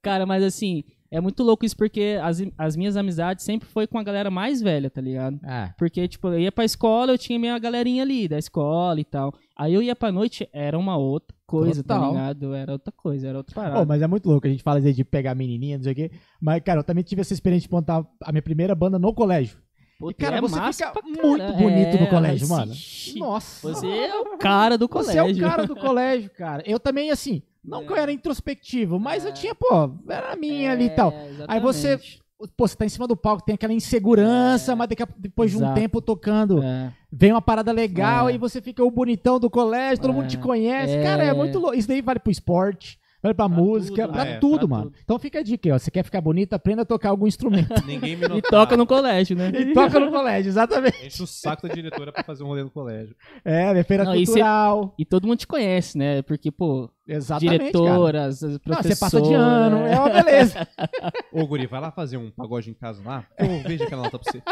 [0.00, 3.98] Cara, mas assim, é muito louco isso porque as, as minhas amizades sempre foi com
[3.98, 5.38] a galera mais velha, tá ligado?
[5.44, 9.04] Ah, Porque, tipo, eu ia pra escola, eu tinha minha galerinha ali da escola e
[9.04, 9.32] tal.
[9.56, 12.10] Aí eu ia pra noite, era uma outra coisa, tá Total.
[12.12, 12.54] ligado?
[12.54, 13.80] Era outra coisa, era outra parada.
[13.80, 15.92] Pô, mas é muito louco, a gente fala às vezes de pegar menininha, não sei
[15.92, 16.10] o quê.
[16.40, 19.56] Mas, cara, eu também tive essa experiência de montar a minha primeira banda no colégio.
[19.96, 22.72] Puta, cara, é você fica muito bonito no É, colégio, mas, mano.
[23.16, 23.68] Nossa.
[23.68, 25.44] Você é o cara do Você colégio.
[25.44, 26.64] é o cara do colégio, cara.
[26.66, 27.84] Eu também, assim, não É.
[27.86, 31.10] que eu era introspectivo, mas eu tinha, pô, era a minha ali e tal.
[31.12, 32.24] É, Aí você- exatamente.
[32.56, 35.56] Pô, você tá em cima do palco, tem aquela insegurança, mas daqui a- depois de
[35.56, 35.74] um Exato.
[35.80, 36.92] tempo tocando, É.
[37.10, 38.34] vem uma parada legal É.
[38.34, 40.14] e você fica o bonitão do colégio, todo É.
[40.14, 40.94] mundo te conhece.
[40.94, 41.02] É.
[41.02, 41.76] Cara, é muito louco.
[41.76, 44.38] Isso daí vale pro esporte, vale pra, Pra música, tudo, pra né?
[44.38, 44.90] tudo, Pra mano.
[44.90, 44.96] tudo.
[45.02, 45.78] Então fica a dica aí, ó.
[45.78, 47.68] Você quer ficar bonito, aprenda a tocar algum instrumento.
[47.86, 48.42] Ninguém me E notava.
[48.64, 49.50] toca no colégio, né?
[49.50, 51.06] e toca no colégio, exatamente.
[51.06, 53.14] Enche o saco da diretora pra fazer um rolê no colégio.
[53.44, 54.94] É, minha feira Não, e cê- cultural.
[54.98, 56.20] E todo mundo te conhece, né?
[56.22, 57.64] Porque, pô, Exatamente, cara.
[57.64, 58.98] diretoras, as Não, professoras...
[58.98, 60.66] você passa de ano, é uma beleza.
[61.30, 63.26] Ô, Guri, vai lá fazer um pagode em casa lá.
[63.38, 64.42] Eu vejo aquela nota pra você.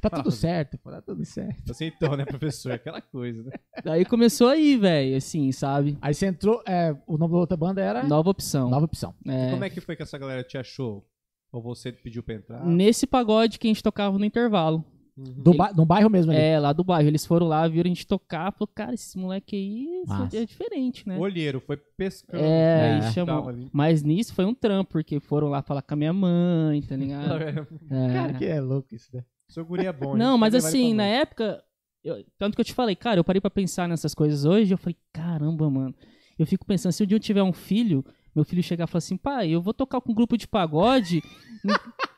[0.00, 1.62] Tá tudo certo, pô, tá tudo certo.
[1.66, 2.72] Você então, né, professor?
[2.72, 3.52] Aquela coisa, né?
[3.84, 5.96] Daí começou aí, velho, assim, sabe?
[6.00, 8.68] Aí você entrou, é, o nome da outra banda era Nova opção.
[8.68, 9.14] Nova Opção.
[9.26, 9.50] É.
[9.50, 11.06] Como é que foi que essa galera te achou?
[11.52, 12.64] Ou você pediu pra entrar?
[12.66, 14.84] Nesse pagode que a gente tocava no intervalo.
[15.16, 15.24] Uhum.
[15.42, 16.40] Do ba- no bairro mesmo ali.
[16.40, 17.06] É, lá do bairro.
[17.08, 20.38] Eles foram lá, viram a gente tocar, falou, cara, esse moleque aí Massa.
[20.38, 21.18] é diferente, né?
[21.18, 22.42] Olheiro, foi pescando.
[22.42, 22.98] É, É.
[22.98, 23.52] e chamou.
[23.72, 27.42] Mas nisso foi um trampo, porque foram lá falar com a minha mãe, tá ligado?
[27.90, 28.12] É.
[28.12, 29.22] Cara, que é louco isso, né?
[29.48, 30.16] Seu guri é bom.
[30.16, 31.62] Não, mas assim, na época,
[32.02, 34.78] eu- tanto que eu te falei, cara, eu parei pra pensar nessas coisas hoje, eu
[34.78, 35.94] falei, caramba, mano.
[36.38, 38.02] Eu fico pensando, se um dia eu tiver um filho,
[38.34, 41.22] meu filho chegar e falar assim, pai, eu vou tocar com um grupo de pagode.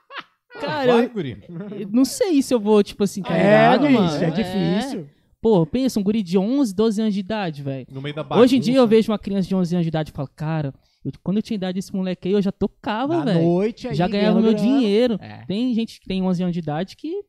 [0.60, 1.42] cara, Vai, eu, guri.
[1.80, 4.24] eu não sei se eu vou, tipo assim, tá é, bicho, mano?
[4.24, 5.08] é difícil.
[5.40, 7.86] Pô, pensa, um guri de 11, 12 anos de idade, velho.
[7.90, 8.42] No meio da bagunça.
[8.44, 10.72] Hoje em dia eu vejo uma criança de 11 anos de idade e falo, cara,
[11.04, 13.42] eu- quando eu tinha idade desse moleque aí, eu já tocava, velho.
[13.44, 14.58] noite aí, Já ganhava meu grana.
[14.66, 15.18] dinheiro.
[15.20, 15.44] É.
[15.44, 17.22] Tem gente que tem 11 anos de idade que,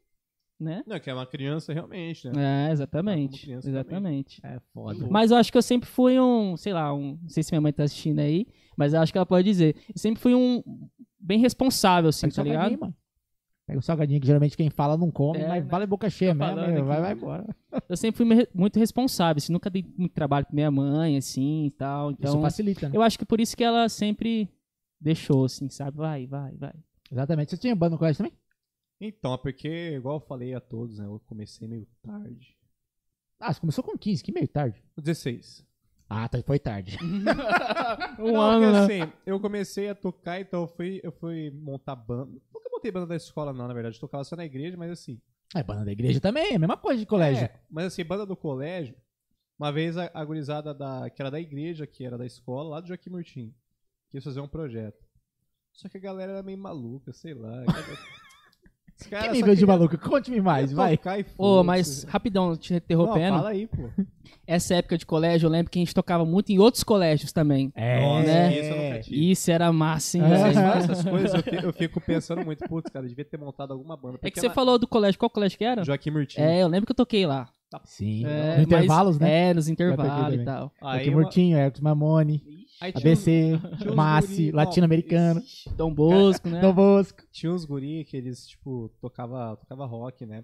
[0.57, 0.81] né?
[0.87, 2.69] Não, que é uma criança realmente, né?
[2.69, 3.41] É, exatamente.
[3.45, 4.39] criança Exatamente.
[4.45, 5.05] É foda.
[5.09, 7.59] Mas eu acho que eu sempre fui um, sei lá, um, não sei se minha
[7.59, 9.75] mãe tá assistindo aí, mas eu acho que ela pode dizer.
[9.89, 10.63] Eu sempre fui um
[11.19, 12.79] bem responsável, assim, tá ligado?
[12.79, 12.95] mano.
[13.67, 15.69] Pega o salgadinho que geralmente quem fala não come, É, mas né?
[15.69, 16.85] vale boca cheia Tô mesmo.
[16.85, 17.55] Vai, vai embora.
[17.89, 21.71] Eu sempre fui muito responsável, assim, nunca dei muito trabalho pra minha mãe, assim, e
[21.71, 22.11] tal.
[22.11, 22.95] Isso Então, facilita, né?
[22.95, 24.47] eu acho que por isso que ela sempre
[25.01, 25.97] deixou, assim, sabe?
[25.97, 26.73] Vai, vai, vai.
[27.11, 27.49] Exatamente.
[27.51, 28.33] Você tinha banda no colégio também?
[29.01, 31.05] Então, é porque, igual eu falei a todos, né?
[31.05, 32.55] Eu comecei meio tarde.
[33.39, 34.81] Ah, você começou com 15, que meio tarde.
[34.95, 35.65] 16.
[36.09, 36.97] Ah, tá, foi tarde.
[38.19, 39.01] Um Não, ano, porque, né?
[39.03, 42.31] assim, eu comecei a tocar, então eu fui, eu fui montar banda.
[42.53, 43.95] Nunca montei banda da escola, não, na verdade.
[43.95, 45.19] Eu tocava só na igreja, mas assim.
[45.53, 47.45] É, banda da igreja também, é a mesma coisa de colégio.
[47.45, 48.95] É, mas assim, banda do colégio.
[49.57, 52.81] Uma vez a, a gurizada da, que era da igreja, que era da escola, lá
[52.81, 53.53] do Joaquim Murtinho,
[54.09, 55.05] quis fazer um projeto.
[55.73, 57.63] Só que a galera era meio maluca, sei lá.
[59.09, 59.97] Que nível de maluco?
[59.97, 60.95] Conte-me mais, vai.
[61.37, 61.65] Ô, foda-se.
[61.67, 63.37] mas rapidão, te Não, interrompendo.
[63.37, 63.89] fala aí, pô.
[64.47, 67.71] Essa época de colégio, eu lembro que a gente tocava muito em outros colégios também.
[67.75, 68.53] É, Nossa, né?
[68.59, 69.31] isso eu nunca tive.
[69.31, 70.27] Isso era massa, hein, É.
[70.37, 73.71] Vocês essas coisas, eu fi- eu fico pensando muito, putz, cara, eu devia ter montado
[73.73, 74.19] alguma banda.
[74.21, 75.19] É que você ela- falou do colégio.
[75.19, 75.83] Qual colégio que era?
[75.83, 76.45] Joaquim Murtinho.
[76.45, 77.49] É, eu lembro que eu toquei lá.
[77.83, 78.25] Sim.
[78.25, 79.49] É, no mas- intervalos, né?
[79.49, 80.71] É, nos intervalos e tal.
[80.81, 82.41] Aí Aqui uma- Murtinho, Hercules Mamone.
[82.79, 85.41] ABC, tinha Massi, latino-americano,
[85.75, 86.59] Dom Bosco, né?
[86.59, 87.23] Dom Bosco.
[87.31, 90.43] Tinha uns guri que eles, tipo, tocava, tocava rock, né?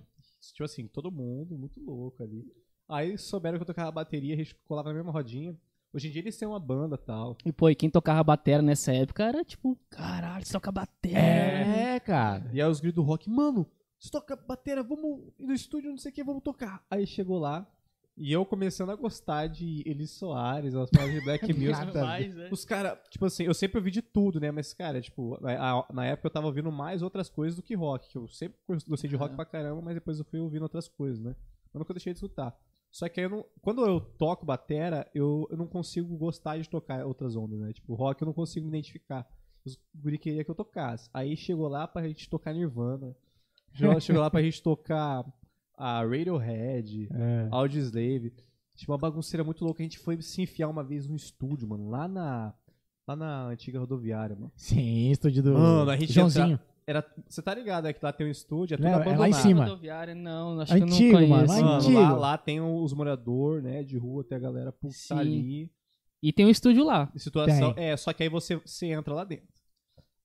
[0.54, 2.46] Tipo assim, todo mundo muito louco ali.
[2.90, 5.56] Aí souberam que eu tocava bateria, a gente colava na mesma rodinha.
[5.94, 7.38] Hoje em dia eles têm uma banda e tal.
[7.46, 11.20] E, pô, e quem tocava batera nessa época era tipo, caralho, você toca batera.
[11.20, 12.50] É, cara.
[12.54, 13.68] E aí os gritos do rock, mano,
[14.00, 16.84] você toca bateria, vamos ir no estúdio, não sei o que, vamos tocar.
[16.90, 17.68] Aí chegou lá,
[18.22, 21.92] e eu começando a gostar de Elis Soares, as paradas de Black Music.
[21.92, 22.34] Ver.
[22.36, 22.50] né?
[22.52, 24.52] Os caras, tipo assim, eu sempre ouvi de tudo, né?
[24.52, 27.74] Mas, cara, tipo, a- a- na época eu tava ouvindo mais outras coisas do que
[27.76, 28.10] rock.
[28.10, 28.58] Que eu sempre
[28.88, 29.36] gostei de rock Aham.
[29.36, 31.36] pra caramba, mas depois eu fui ouvindo outras coisas, né?
[31.74, 32.56] Eu nunca deixei de escutar.
[32.92, 36.70] Só que aí eu não, quando eu toco batera, eu, eu não consigo gostar de
[36.70, 37.72] tocar outras ondas, né?
[37.74, 39.26] Tipo, rock eu não consigo me identificar.
[39.66, 41.10] Os guri queria que eu tocasse.
[41.14, 43.16] Aí chegou lá pra gente tocar Nirvana.
[44.02, 45.24] Chegou lá pra gente tocar
[45.82, 47.48] a Radiohead, É.
[47.52, 48.34] Audioslave.
[48.76, 49.82] Tipo, uma bagunceira muito louca.
[49.82, 52.54] A gente foi se enfiar uma vez no estúdio, mano, lá na,
[53.08, 54.52] lá na antiga rodoviária, mano.
[54.56, 56.60] Sim, estúdio do Mano, a gente Joãozinho.
[56.88, 59.02] Era, você tá ligado, é que lá tem um estúdio, é tudo Não, é lá
[59.02, 59.30] abandonado.
[59.30, 59.64] em cima.
[59.66, 61.54] Rodoviária, não, acho Antigo, que eu não mano, conheço.
[61.54, 62.00] lá Mano, Antigo.
[62.00, 65.14] lá, lá tem os moradores, né, de rua, tem a galera puta Sim.
[65.14, 65.72] ali.
[66.24, 67.12] E tem um estúdio lá.
[67.16, 69.48] Situação, é, só que aí você, você entra lá dentro.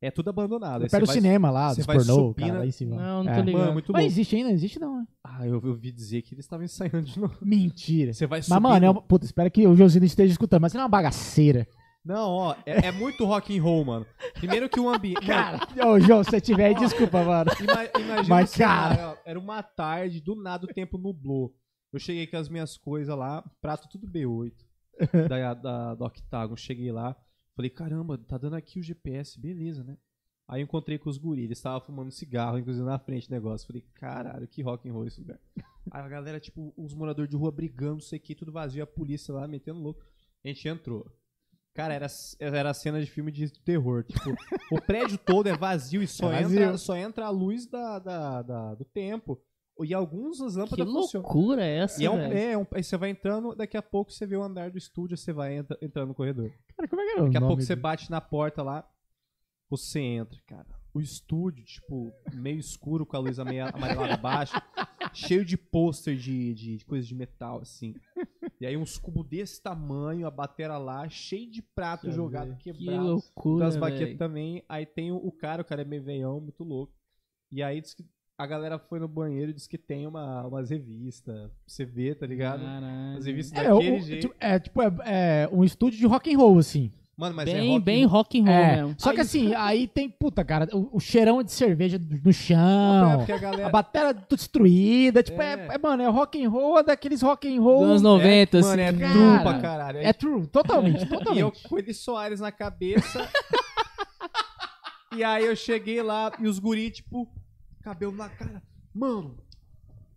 [0.00, 0.82] É tudo abandonado.
[0.82, 2.96] aí Perto do vai- cinema lá, você dos vai pornô, cara, lá em cima.
[2.96, 3.35] Não, não É.
[3.37, 3.61] tô ligado.
[3.61, 4.12] Mano, muito Mas louco.
[4.12, 4.50] existe ainda?
[4.50, 5.06] Existe não, né?
[5.24, 7.35] Ah, eu ouvi dizer que eles estavam ensaiando de novo.
[7.42, 8.12] Mentira.
[8.12, 9.00] Você vai Mas, mano, é uma...
[9.02, 11.66] puta, espero que o Josino esteja escutando, mas você não é uma bagaceira.
[12.04, 14.06] Não, ó, é, é muito rock and roll, mano.
[14.35, 15.26] Primeiro que o ambiente.
[15.26, 17.50] Cara, ô, João, se você tiver aí, desculpa, mano.
[17.58, 21.52] Ima- imagina Mas, o cenário, ó, era uma tarde, do nada o tempo nublou.
[21.92, 24.52] Eu cheguei com as minhas coisas lá, prato tudo B8,
[25.29, 26.54] da, da, do Octagon.
[26.54, 27.16] Cheguei lá,
[27.57, 29.96] falei, caramba, tá dando aqui o GPS, beleza, né?
[30.48, 33.67] Aí encontrei com os guris, eles estavam fumando cigarro, inclusive na frente do negócio.
[33.67, 35.40] Falei, caralho, que rock and roll esse lugar.
[35.90, 38.83] Aí a galera, tipo, os moradores de rua brigando, não sei o que, tudo vazio,
[38.85, 40.04] a polícia lá metendo louco.
[40.44, 41.04] A gente entrou.
[41.75, 42.07] Cara, era,
[42.38, 44.04] era cena de filme de terror.
[44.04, 44.31] Tipo,
[44.71, 46.61] o prédio todo é vazio e só, É vazio.
[46.63, 49.40] entra, só entra a luz da, da, da- do tempo.
[49.85, 51.29] E alguns as Que lâmpadas funcionam.
[51.29, 52.38] loucura é essa, E é um, velho?
[52.38, 55.16] é um- aí você vai entrando, daqui a pouco você vê o andar do estúdio,
[55.16, 56.50] você vai entra, entrando no corredor.
[56.77, 58.88] Cara, como é que era o Daqui a pouco você do- bate na porta lá,
[59.68, 60.66] você entra, cara.
[60.94, 64.54] O estúdio, tipo, meio escuro com a luz meio amarelada abaixo,
[65.12, 67.94] cheio de pôster de, de, de coisa de metal, assim.
[68.58, 72.56] E aí uns cubos desse tamanho, a batera lá, cheio de prato Deixa jogado, ver.
[72.56, 73.04] Que quebrado.
[73.08, 74.18] loucura, Das baquetas velho.
[74.18, 74.64] também.
[74.66, 76.94] Aí tem o, o cara, o cara é meio veião, muito louco.
[77.52, 78.02] E aí diz que
[78.38, 81.50] a galera foi no banheiro e disse que tem uma, umas revistas.
[81.66, 82.60] Você vê, tá ligado?
[82.62, 83.16] Caralho.
[83.18, 84.20] As revistas É, daquele o- jeito.
[84.28, 86.92] tipo, é, tipo, é, é um estúdio de rock and roll, assim.
[87.18, 88.94] Mano, mas é Bem, rock bem rock and roll É, mesmo.
[88.98, 92.30] só que Aí- assim, aí tem, puta, cara, o, o cheirão de cerveja no Não,
[92.30, 93.66] chão, porque a galera...
[93.68, 95.74] a bateria tudo destruída, tipo, é, É.
[95.76, 97.78] é, mano, é rock and roll, é daqueles rock and roll.
[97.80, 98.98] Dos anos 90, Mano, é assim.
[98.98, 99.12] cara.
[99.14, 99.98] true pra caralho.
[100.00, 101.62] É true, totalmente, E eu totalmente.
[101.66, 103.26] com ele Soares na cabeça.
[105.16, 107.26] e aí eu cheguei lá e os guri, tipo,
[107.87, 108.60] cabelo na cara.
[108.92, 109.37] Mano,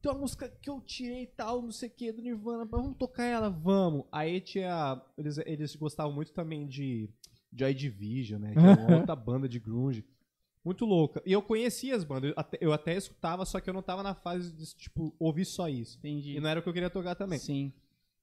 [0.01, 2.97] tem uma música que eu tirei e tal, não sei o que, do Nirvana, vamos
[2.97, 4.05] tocar ela, vamos.
[4.11, 4.99] Aí tinha.
[5.15, 7.07] Eles, eles gostavam muito também de
[7.53, 8.53] Joy Division, né?
[8.53, 10.03] Que é uma outra banda de grunge.
[10.65, 11.21] Muito louca.
[11.25, 14.01] E eu conhecia as bandas, eu até, eu até escutava, só que eu não tava
[14.03, 15.97] na fase de, tipo, ouvir só isso.
[15.99, 16.35] Entendi.
[16.35, 17.39] E não era o que eu queria tocar também.
[17.39, 17.71] Sim.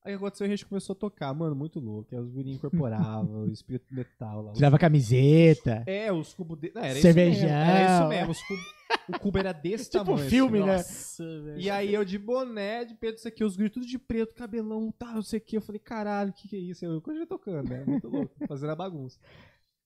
[0.05, 2.15] Aí aconteceu, a gente começou a tocar, mano, muito louco.
[2.15, 4.53] Aí os guri incorporavam o espírito metal lá.
[4.53, 5.83] Tirava camiseta.
[5.87, 6.71] É, os cubos de...
[6.75, 7.33] não, era Cervejão.
[7.33, 8.31] Isso mesmo, era isso mesmo.
[8.33, 8.76] os cubo-
[9.09, 10.29] O cubo era desse Tipo tamanho.
[10.31, 10.77] filme, assim, né?
[10.77, 11.61] Nossa, velho.
[11.61, 14.93] E aí eu de boné, de preto, isso aqui, os gritos tudo de preto, cabelão,
[14.97, 15.57] tá, não sei o que.
[15.57, 16.85] Eu falei, caralho, o que, que é isso?
[16.85, 17.85] Eu continuei tocando, né?
[17.87, 19.19] Muito louco, fazendo a bagunça.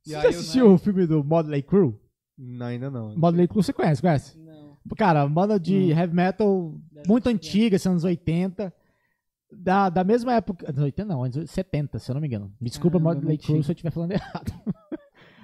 [0.07, 1.99] E Você aí já eu- assistiu o filme do Modley Crew?
[2.39, 3.15] Não, ainda não.
[3.17, 4.39] Modley Crew você conhece, conhece?
[4.39, 4.77] Não.
[4.97, 5.91] Cara, banda de Hum.
[5.99, 7.31] heavy metal Deve muito ser.
[7.35, 8.73] antiga, assim, anos 80.
[9.53, 10.67] Da, da mesma época.
[10.71, 12.55] Anos 80 não, anos 70, se eu não me engano.
[12.61, 14.53] Me desculpa, Caramba, Modley Crew, se eu estiver falando errado.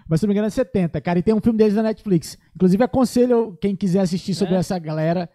[0.08, 1.18] Mas se não me engano é 70, cara.
[1.18, 2.38] E tem um filme deles na Netflix.
[2.54, 4.58] Inclusive, aconselho quem quiser assistir sobre É?
[4.58, 5.28] essa galera.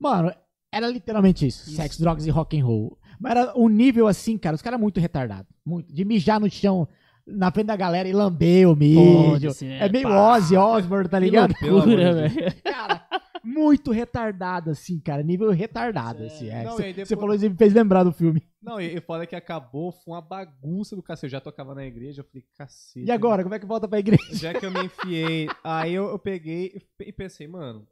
[0.00, 0.32] Mano,
[0.72, 1.68] era literalmente isso.
[1.68, 1.76] Isso.
[1.76, 2.98] Sexo, drogas e rock and roll.
[3.20, 4.54] Mas era um nível assim, cara.
[4.56, 5.46] Os caras muito retardados.
[5.64, 5.92] Muito.
[5.92, 6.86] De mijar no chão
[7.26, 8.76] na frente da galera e lamber o.
[8.76, 9.78] Foda-se, né?
[9.86, 10.34] É meio Pá.
[10.36, 11.54] Ozzy Osbourne, tá Que ligado?
[11.54, 12.34] De loucura, velho.
[12.62, 13.02] Cara,
[13.46, 15.22] muito retardado, assim, cara.
[15.22, 16.34] Nível retardado, Sério?
[16.34, 16.48] assim.
[16.50, 16.64] É.
[16.64, 18.42] Não, Você depois- você falou isso e me fez lembrar do filme.
[18.60, 21.26] Não, e, e foda que acabou, foi uma bagunça do cacete.
[21.26, 23.06] Eu já tocava na igreja, eu falei, cacete.
[23.06, 24.34] E agora, como é que volta pra igreja?
[24.34, 27.86] Já que eu me enfiei, aí eu, eu peguei e pe- e pensei, mano,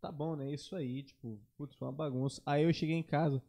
[0.00, 0.52] tá bom, né?
[0.52, 2.40] Isso aí, tipo, putz, foi uma bagunça.
[2.46, 3.42] Aí eu cheguei em casa,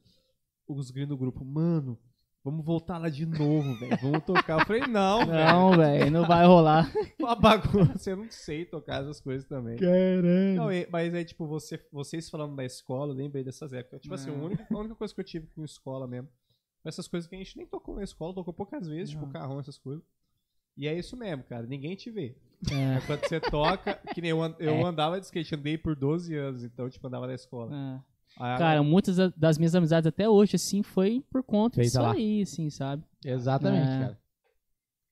[0.67, 1.97] os gringos do grupo, mano,
[2.43, 3.97] vamos voltar lá de novo, velho.
[4.01, 4.59] Vamos tocar.
[4.59, 5.45] Eu falei, não, velho.
[5.45, 6.91] Não, velho, não vai rolar.
[7.19, 9.77] Uma bagunça, eu não sei tocar essas coisas também.
[9.77, 10.55] Caralho.
[10.55, 14.01] Não, e- mas é tipo, você, vocês falando da escola, eu lembrei dessas épocas.
[14.01, 14.41] Tipo assim, Não.
[14.41, 16.29] a única, a única coisa que eu tive com escola mesmo.
[16.85, 19.31] Essas coisas que a gente nem tocou na escola, tocou poucas vezes, tipo Não.
[19.31, 20.03] carrão, essas coisas.
[20.77, 21.67] E é isso mesmo, cara.
[21.67, 22.37] Ninguém te vê.
[22.71, 24.83] É, É quando você toca, que nem eu, an- eu É.
[24.83, 27.75] andava de skate, andei por 12 anos, então, tipo, andava na escola.
[27.75, 28.08] é.
[28.37, 32.13] Aí, Cara, muitas da- das minhas amizades até hoje, assim, foi por conta disso lá.
[32.13, 33.03] aí, assim, sabe?
[33.25, 33.99] Exatamente, É.
[33.99, 34.19] cara.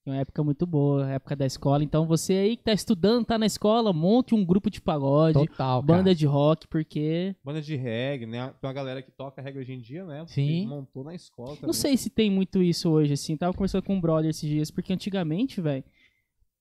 [0.04, 1.84] Foi uma época muito boa, época da escola.
[1.84, 5.84] Então você aí que tá estudando, tá na escola, monte um grupo de pagode, Total,
[5.84, 5.98] cara.
[5.98, 7.36] banda de rock, porque.
[7.44, 8.54] banda de reggae, né?
[8.62, 10.24] Tem uma galera que toca reggae hoje em dia, né?
[10.28, 10.60] Sim.
[10.60, 11.66] Ele montou na escola também.
[11.68, 13.36] Não sei se tem muito isso hoje, assim.
[13.36, 15.84] Tava conversando com um brother esses dias, porque antigamente, velho,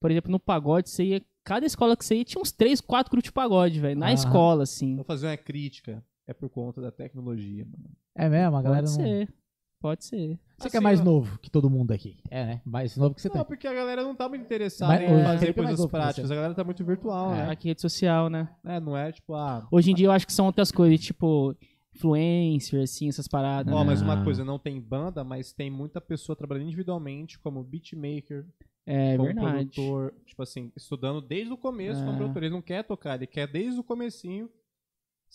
[0.00, 1.22] por exemplo, no pagode, você ia.
[1.44, 3.96] Cada escola que você ia tinha uns três, quatro grupos de pagode, velho.
[4.00, 4.14] Na Aham.
[4.14, 4.96] escola, assim.
[4.96, 6.02] Vou fazer uma crítica.
[6.26, 7.90] É por conta da tecnologia, mano.
[8.14, 9.04] É mesmo, a galera Pode não...
[9.04, 9.34] ser.
[9.78, 10.38] Pode ser.
[10.58, 12.16] Você que é Assim, mais novo que todo mundo aqui.
[12.30, 12.62] É, né?
[12.64, 13.44] Mais novo que você Não, tem.
[13.44, 16.30] porque a galera não tá muito interessada Mas, em fazer é coisas práticas.
[16.30, 17.46] A galera tá muito virtual, É.
[17.46, 17.50] né?
[17.50, 18.48] Aqui rede social, né?
[18.64, 19.68] É, não é tipo, ah...
[19.70, 21.54] Hoje em dia eu acho que são outras coisas, tipo,
[21.94, 23.72] influencer, assim, essas paradas.
[23.72, 23.84] Ó, né?
[23.84, 24.04] mas Ah.
[24.04, 28.46] uma coisa, não tem banda, mas tem muita pessoa trabalhando individualmente como beatmaker,
[28.86, 29.70] É como verdade.
[29.74, 32.16] produtor, tipo assim, estudando desde o começo como É.
[32.16, 32.42] produtor.
[32.44, 34.48] Ele não quer tocar, ele quer desde o comecinho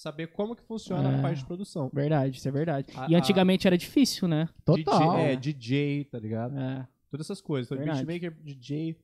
[0.02, 1.20] saber como que funciona É.
[1.20, 1.90] a parte de produção.
[1.94, 2.92] Verdade, isso é verdade.
[2.98, 4.50] A- E a- antigamente era difícil, né?
[4.66, 5.00] Total.
[5.00, 6.58] DJ, é, DJ, tá ligado?
[6.58, 6.88] É.
[7.10, 7.68] Todas essas coisas.
[7.72, 8.06] Então, Verdade.
[8.06, 8.98] beatmaker, DJ,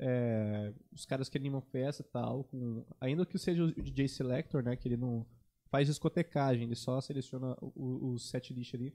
[0.00, 4.62] é, os caras que animam festa e tal, com, ainda que seja o DJ Selector,
[4.62, 5.24] né, que ele não
[5.70, 8.92] faz discotecagem, ele só seleciona o, o, set list ali.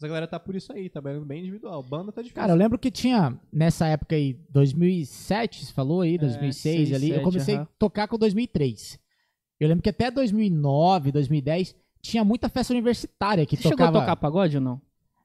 [0.00, 1.82] Mas a galera tá por isso aí, trabalhando bem individual.
[1.82, 2.40] Banda tá difícil.
[2.40, 6.56] Cara, eu lembro que tinha, nessa época aí, 2007, você falou aí, 2006
[6.88, 7.62] seis, ali, eu sete, comecei aham.
[7.64, 8.98] a tocar com 2003.
[9.60, 13.98] Eu lembro que até 2009, 2010, tinha muita festa universitária que Você chegou tocava...
[13.98, 14.80] a tocar pagode ou não?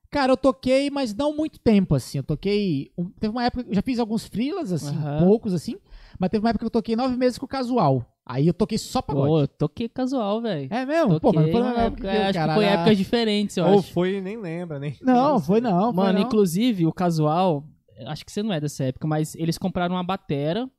[0.10, 2.20] Cara, eu toquei, mas não muito tempo, assim.
[2.20, 2.92] Eu toquei...
[2.98, 5.20] um- teve uma época, eu já fiz alguns freelas, assim, Aham.
[5.26, 5.76] poucos, assim.
[6.20, 8.06] Mas teve uma época que eu toquei nove meses com o casual.
[8.26, 9.42] Aí eu toquei só Pô, pagode.
[9.44, 10.68] eu toquei casual, velho.
[10.72, 11.20] É mesmo?
[11.20, 12.48] Pô, mas não foi mesma época que eu, acho cara.
[12.54, 13.92] que foi épocas diferentes, eu Ou acho.
[13.92, 14.96] foi, nem lembra, nem.
[15.02, 15.86] Não, foi não.
[15.86, 16.26] foi Mano, não.
[16.26, 17.66] inclusive, o casual,
[18.08, 20.70] acho que você não é dessa época, mas eles compraram uma batera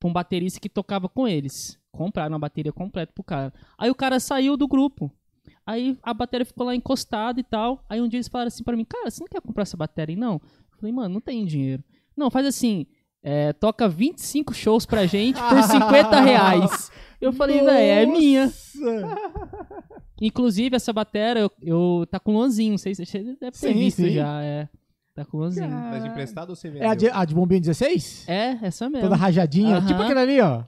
[0.00, 1.78] pra um baterista que tocava com eles.
[1.92, 3.52] Compraram uma bateria completa pro cara.
[3.76, 5.10] Aí o cara saiu do grupo.
[5.66, 7.84] Aí a bateria ficou lá encostada e tal.
[7.88, 10.14] Aí um dia eles falaram assim pra mim, cara, você não quer comprar essa bateria
[10.14, 10.34] aí, não?
[10.34, 11.82] Eu falei, mano, não tem dinheiro.
[12.16, 12.86] Não, faz assim,
[13.22, 16.90] é, toca 25 shows pra gente por 50 reais.
[17.20, 18.50] Eu falei, velho, é minha.
[20.20, 23.74] Inclusive, essa bateria, eu, eu tá com Luanzinho, não sei se você deve ter Sim,
[23.74, 24.10] visto sim.
[24.10, 24.68] já, é.
[25.14, 25.68] Tá com Luanzinho.
[25.70, 26.88] Mas emprestado ou você vendeu?
[26.88, 28.28] É a de, a de bombinho 16?
[28.28, 29.08] É, essa mesmo.
[29.08, 29.76] Toda rajadinha.
[29.76, 29.86] Aham.
[29.86, 30.62] Tipo aquele ali, ó.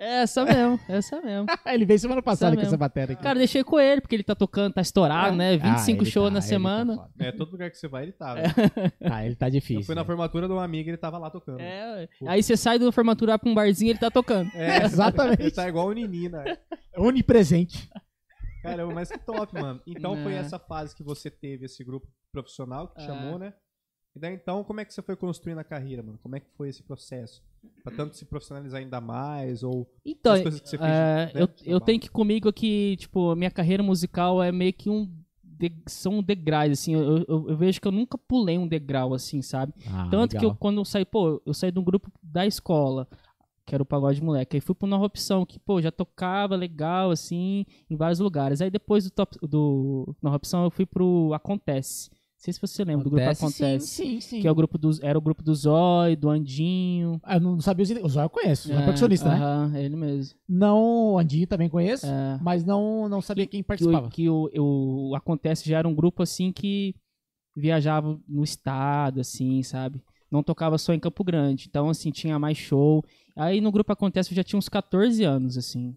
[0.00, 1.46] É essa mesmo, essa mesmo.
[1.66, 2.68] Ele veio semana passada com mesmo.
[2.68, 3.22] essa bateria aqui.
[3.22, 5.56] Cara, deixei com ele, porque ele tá tocando, tá estourado, né?
[5.56, 6.94] 25 Ah, ele shows tá- na tá semana.
[6.96, 7.10] foda.
[7.18, 8.40] É, todo lugar que você vai, ele tava.
[9.02, 9.80] ah, ele tá difícil.
[9.80, 10.06] Eu fui na né?
[10.06, 11.58] formatura de um amigo e ele tava lá tocando.
[11.60, 12.28] É, ué.
[12.28, 14.48] aí você sai do formatura pra um barzinho ele tá tocando.
[14.54, 15.42] É, Exatamente.
[15.42, 16.56] Ele tá igual o Nini, né?
[16.96, 17.88] Onipresente.
[18.62, 19.80] Caramba, mas que top, mano.
[19.86, 20.38] Então foi É.
[20.38, 23.06] essa fase que você teve esse grupo profissional que te É.
[23.06, 23.52] chamou, né?
[24.18, 26.18] E daí então, como é que você foi construindo a carreira, mano?
[26.20, 27.40] Como é que foi esse processo?
[27.84, 30.88] Pra tanto se profissionalizar ainda mais ou Então, as coisas que você fez?
[30.90, 34.90] é, né, eu, eu tenho que comigo que, tipo, minha carreira musical é meio que
[34.90, 35.08] um.
[35.44, 36.94] de- são degraus, assim.
[36.94, 39.72] Eu, eu- eu vejo que eu nunca pulei um degrau, assim, sabe?
[39.86, 43.06] Ah, Tanto que eu, quando eu saí, pô, eu saí de um grupo da escola,
[43.66, 44.56] que era o Pagode Moleque.
[44.56, 48.60] Aí fui pra Nova Opção, que, pô, já tocava legal, assim, em vários lugares.
[48.60, 52.10] Aí depois do, top, do Nova Opção eu fui pro Acontece.
[52.38, 53.80] Não sei se você lembra do grupo Acontece.
[53.88, 54.40] Sim, sim, sim.
[54.40, 57.20] Que é o grupo do, era o grupo do Zói, do Andinho.
[57.24, 59.34] Ah, eu não sabia os O Zóio eu conheço, é, É, percussionista, né?
[59.34, 60.38] aham, ele mesmo.
[60.48, 62.38] Não, o Andinho também conheço, É.
[62.40, 64.06] mas não, não sabia quem que, participava.
[64.06, 66.94] o, que o, o Acontece já era um grupo assim que
[67.56, 70.00] viajava no estado, assim, sabe?
[70.30, 71.66] Não tocava só em Campo Grande.
[71.68, 73.04] Então, assim, tinha mais show.
[73.34, 75.96] Aí no grupo Acontece eu já tinha uns 14 anos, assim.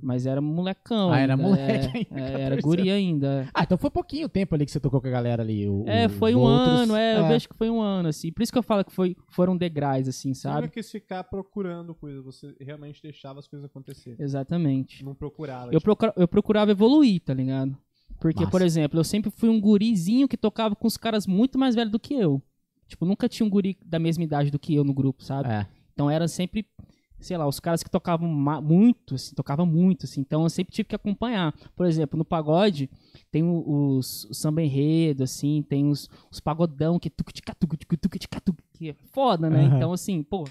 [0.00, 1.10] Mas era molecão.
[1.12, 3.48] Ah, era ainda, moleque é, ainda, é, 14 era guri ainda.
[3.52, 5.68] Ah, então foi pouquinho tempo ali que você tocou com a galera ali.
[5.68, 6.80] o- É, foi um outros.
[6.80, 8.32] ano, é, eu vejo que foi um ano, assim.
[8.32, 10.72] Por isso que eu falo que foi, foram degraus, assim, Você nunca sabe?
[10.72, 14.16] quis ficar procurando coisas, você realmente deixava as coisas acontecerem.
[14.20, 15.04] Exatamente.
[15.04, 15.66] Não procurava.
[15.66, 17.76] Eu, tipo, procura- eu procurava evoluir, tá ligado?
[18.20, 18.50] Porque, Massa.
[18.50, 21.90] por exemplo, eu sempre fui um gurizinho que tocava com os caras muito mais velhos
[21.90, 22.40] do que eu.
[22.86, 25.48] Tipo, nunca tinha um guri da mesma idade do que eu no grupo, sabe?
[25.48, 25.66] É.
[25.92, 26.64] Então era sempre,
[27.22, 30.20] sei lá, os caras que tocavam muito, assim, tocavam muito, assim.
[30.20, 31.54] Então eu sempre tive que acompanhar.
[31.74, 32.90] Por exemplo, no pagode
[33.30, 37.76] tem o- os, o samba enredo, assim, tem os, os pagodão que tuc tica tuc
[37.76, 39.64] tuc tuc tica tuc, que é foda, né?
[39.66, 39.76] Aham.
[39.76, 40.42] Então assim, pô,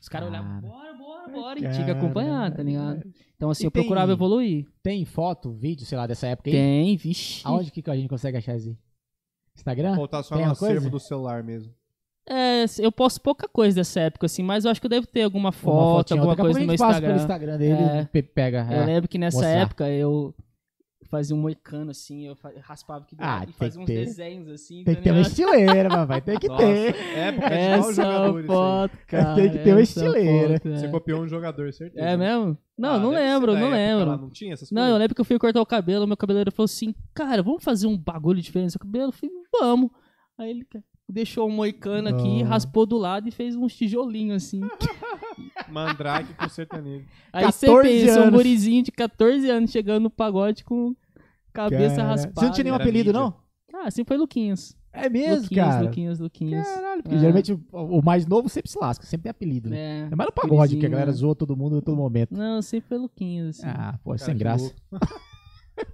[0.00, 0.42] os caras Cara.
[0.42, 3.02] olhavam, bora, bora, bora, e tinha que acompanhar, tá ligado?
[3.36, 4.66] Então assim, E eu procurava tem- evoluir.
[4.82, 6.54] Tem foto, vídeo, sei lá, dessa época aí?
[6.56, 7.42] Tem, vixe.
[7.46, 8.76] Aonde que a gente consegue achar isso aí?
[9.56, 9.98] Instagram?
[9.98, 10.74] Ou tá só Tem no coisa?
[10.74, 11.72] acervo do celular mesmo.
[12.28, 15.22] É, eu posto pouca coisa dessa época, assim, mas eu acho que eu devo ter
[15.22, 16.20] alguma Uma foto, fotinha.
[16.20, 17.08] alguma coisa a no meu gente passa Instagram.
[17.12, 18.00] pelo Instagram dele É.
[18.00, 18.66] e pe- pega.
[18.70, 18.86] Eu é.
[18.86, 19.52] lembro que nessa mostrar.
[19.60, 20.34] época eu
[21.10, 24.04] fazia um moicano assim, eu raspava aqui do Ah, e fazia que uns ter.
[24.06, 24.82] desenhos assim.
[24.84, 26.96] Tem que ter uma estileira, mas vai ter que Nossa, ter.
[27.14, 28.46] época de Essa mau jogador isso aí.
[28.46, 29.34] foto, cara.
[29.36, 30.54] Tem que ter uma estileira.
[30.54, 30.88] foto, Você é.
[30.88, 32.04] copiou um jogador, certeza.
[32.06, 32.56] É mesmo?
[32.76, 34.06] Não, Ah, não lembro, não lembro.
[34.08, 34.98] lá, Não tinha essas Não, eu coisas?
[35.00, 37.96] lembro que eu fui cortar o cabelo, meu cabeleireiro falou assim, cara, vamos fazer um
[37.98, 39.08] bagulho diferente no seu cabelo?
[39.08, 39.90] Eu falei, vamos.
[40.38, 40.66] Aí ele
[41.08, 44.60] deixou um moicano aqui, raspou do lado e fez uns tijolinhos assim.
[45.68, 47.04] Mandrake com sertanejo.
[47.32, 48.34] Aí você 14 pensa, um anos.
[48.34, 50.94] gurizinho de 14 anos chegando no pagode com
[51.52, 52.34] cabeça Cara, raspada.
[52.40, 53.20] Você não tinha nenhum Era apelido, mídia.
[53.20, 53.34] não?
[53.74, 54.76] Ah, assim foi Luquinhas.
[54.92, 55.82] É mesmo, Luquinhas, cara.
[55.84, 56.68] Luquinhas, Luquinhas.
[56.68, 57.18] Caralho, porque É.
[57.18, 60.06] geralmente o, o mais novo sempre se lasca, sempre tem apelido, né?
[60.08, 61.16] É, É mais no pagode, que a galera né?
[61.16, 62.32] zoa todo mundo em todo momento.
[62.32, 63.66] Não, sempre foi Luquinhas, assim.
[63.66, 64.72] Ah, pô, Cara, sem graça.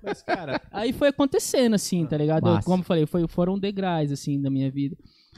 [0.03, 2.49] Mas, cara, Aí foi acontecendo, assim, tá ligado?
[2.49, 4.97] Eu, como eu falei, foi, foram degraus, assim, da minha vida.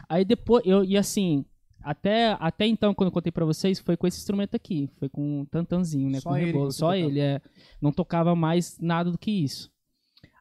[0.09, 1.45] Aí depois, eu, e assim,
[1.83, 4.89] até, até então, quando eu contei pra vocês, foi com esse instrumento aqui.
[4.99, 6.21] Foi com um tantanzinho, né?
[6.21, 6.73] Só com ele rebolo.
[6.73, 7.41] Só ele, é.
[7.81, 9.71] Não tocava mais nada do que isso.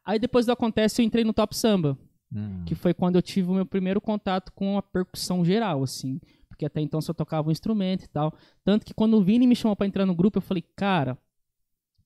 [0.05, 1.97] Aí depois do Acontece, eu entrei no Top Samba.
[2.33, 2.63] Hum.
[2.65, 6.19] Que foi quando eu tive o meu primeiro contato com a percussão geral, assim.
[6.47, 8.33] Porque até então só tocava um instrumento e tal.
[8.63, 11.17] Tanto que quando o Vini me chamou pra entrar no grupo, eu falei, cara,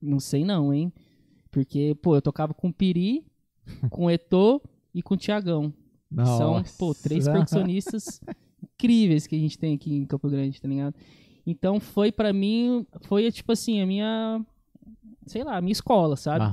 [0.01, 0.93] não sei não, hein?
[1.55, 3.25] Porque, pô, eu tocava com o Piri,
[3.89, 4.61] com o Etô
[4.93, 5.73] e com o Tiagão.
[6.37, 8.19] São, pô, três percussionistas
[8.61, 10.93] incríveis que a gente tem aqui em Campo Grande, tá ligado?
[11.47, 14.45] Então foi pra mim, foi tipo assim, a minha,
[15.25, 16.43] sei lá, a minha escola, sabe?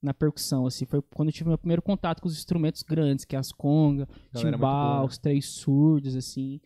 [0.00, 0.84] Na percussão, assim.
[0.84, 4.08] Foi quando eu tive meu primeiro contato com os instrumentos grandes, que é as conga,
[4.32, 5.06] timbal, né?
[5.06, 6.60] os três surdos, assim.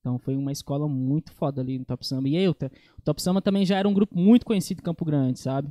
[0.00, 2.30] Então foi uma escola muito foda ali no Top Samba.
[2.30, 5.38] E eu, o Top Samba também já era um grupo muito conhecido em Campo Grande,
[5.38, 5.70] sabe?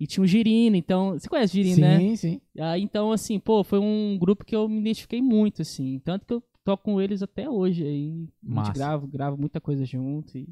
[0.00, 1.12] E tinha o Girino, então.
[1.12, 2.16] Você conhece o Girino, sim, né?
[2.16, 2.40] sim.
[2.58, 6.00] Ah, então, assim, pô, foi um grupo que eu me identifiquei muito, assim.
[6.02, 7.84] Tanto que eu toco com eles até hoje.
[7.86, 8.66] Aí a Massa.
[8.68, 10.38] gente grava, grava muita coisa junto.
[10.38, 10.48] E,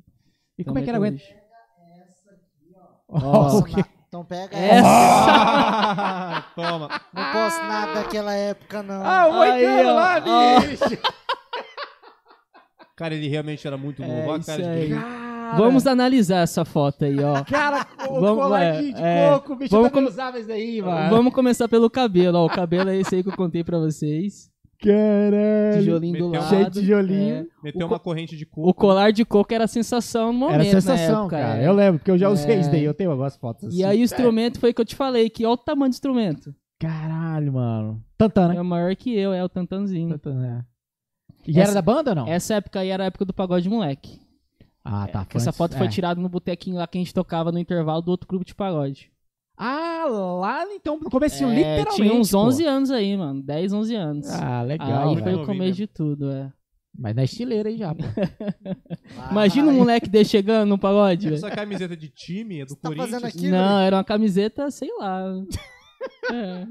[0.59, 1.17] E como é que era aguenta?
[1.17, 1.43] até hoje.
[3.09, 3.59] Ó, Ó.
[3.61, 3.83] o quê?
[4.07, 4.87] Então pega Essa.
[4.87, 6.43] essa.
[6.55, 6.89] Toma.
[7.15, 9.03] Não posso nada daquela época, não.
[9.05, 10.99] Ah, o Moicano lá, bicho!
[12.97, 14.13] Cara, ele realmente era muito novo.
[14.13, 14.89] É, Olha a cara de aí.
[15.51, 17.43] Cara, Vamos analisar essa foto aí, ó.
[17.45, 20.83] Cara, o Vamos- coladinho de é, coco, bicho, vamos eu também com- usava isso aí,
[20.83, 21.11] mano.
[21.11, 22.47] Vamos começar pelo cabelo, ó.
[22.47, 24.51] O cabelo é esse aí que eu contei pra vocês.
[24.81, 25.79] Caralho.
[25.81, 26.49] Tijolinho do Meteu- lado.
[26.51, 27.35] Cheio de tijolinho.
[27.37, 27.47] É.
[27.65, 28.69] Meteu O co- uma corrente de coco.
[28.69, 31.63] O colar de coco era a sensação no momento, Era sensação, na época, cara.
[31.63, 31.67] é.
[31.67, 32.61] Eu lembro, porque eu já usei É.
[32.61, 32.85] isso daí.
[32.85, 33.79] Eu tenho algumas fotos assim.
[33.79, 36.55] E aí o instrumento foi que eu te falei, que olha o tamanho do instrumento.
[36.79, 38.01] Caralho, mano.
[38.17, 38.57] Tantã, né?
[38.57, 40.11] É maior que eu, é o tantanzinho.
[40.11, 40.65] Tantã, é.
[41.47, 42.29] E já era Essa- da banda ou não?
[42.29, 44.21] Essa época aí era a época do pagode moleque.
[44.91, 45.25] Ah, tá.
[45.27, 45.91] Que essa foto foi é.
[45.91, 49.13] tirada no botequinho lá que a gente tocava no intervalo do outro grupo de pagode.
[49.57, 51.97] Ah, lá então, no comecinho, É, literalmente.
[51.97, 52.39] tinha uns pô.
[52.39, 53.43] 11 anos aí, mano.
[53.43, 54.31] 10, 11 anos.
[54.31, 55.09] Ah, legal.
[55.11, 55.25] aí velho.
[55.25, 56.51] foi o começo de tudo, é.
[56.97, 58.03] Mas na estileira aí já, pô.
[59.31, 61.37] Imagina um moleque desse chegando no pagode, velho.
[61.37, 63.11] Essa camiseta de time é do Você tá Corinthians.
[63.11, 63.51] fazendo aqui?
[63.51, 65.23] Não, era uma camiseta, sei lá.
[66.33, 66.65] É.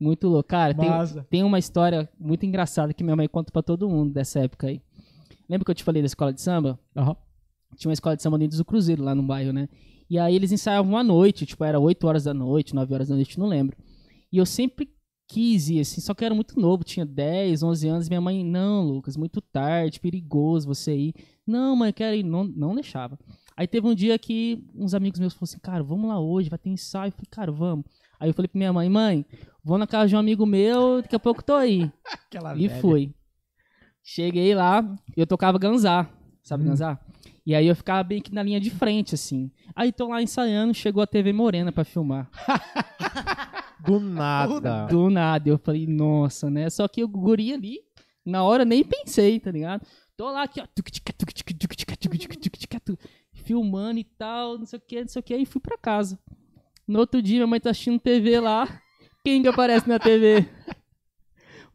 [0.00, 0.48] Muito louco.
[0.48, 0.88] Cara, tem,
[1.28, 4.80] tem uma história muito engraçada que minha mãe conta pra todo mundo dessa época aí.
[5.48, 6.78] Lembra que eu te falei da escola de samba?
[6.96, 7.14] Aham.
[7.76, 9.68] Tinha uma escola de samba dentro do Cruzeiro, lá no bairro, né?
[10.08, 13.14] E aí eles ensaiavam à noite, tipo, era 8 horas da noite, 9 horas da
[13.14, 13.76] noite, não lembro.
[14.32, 14.88] E eu sempre
[15.28, 18.08] quis ir, assim, só que eu era muito novo, tinha 10, 11 anos.
[18.08, 21.14] Minha mãe, não, Lucas, muito tarde, perigoso você ir.
[21.46, 22.22] Não, mãe, quero ir.
[22.22, 23.18] Não, não deixava.
[23.56, 26.58] Aí teve um dia que uns amigos meus falaram assim, cara, vamos lá hoje, vai
[26.58, 27.08] ter ensaio.
[27.08, 27.84] Eu falei, cara, vamos.
[28.20, 29.26] Aí eu falei pra minha mãe, mãe,
[29.64, 31.90] vou na casa de um amigo meu, daqui a pouco tô aí.
[32.28, 32.80] Aquela E velha.
[32.80, 33.12] fui.
[34.02, 36.08] Cheguei lá, eu tocava ganzá,
[36.42, 36.68] sabe Hum.
[36.68, 37.00] ganzá?
[37.46, 39.52] E aí eu ficava bem que na linha de frente, assim.
[39.74, 42.28] Aí tô lá ensaiando, chegou a TV Morena pra filmar.
[43.86, 44.86] Do nada.
[44.86, 46.68] Do nada, eu falei, nossa, né?
[46.68, 47.78] Só que o guri ali,
[48.24, 49.86] na hora nem pensei, tá ligado?
[50.16, 50.66] Tô lá aqui, ó,
[53.32, 56.18] filmando e tal, não sei o que, não sei o que, aí fui pra casa.
[56.88, 58.80] No outro dia, minha mãe tá assistindo TV lá.
[59.24, 60.48] Quem que aparece na TV?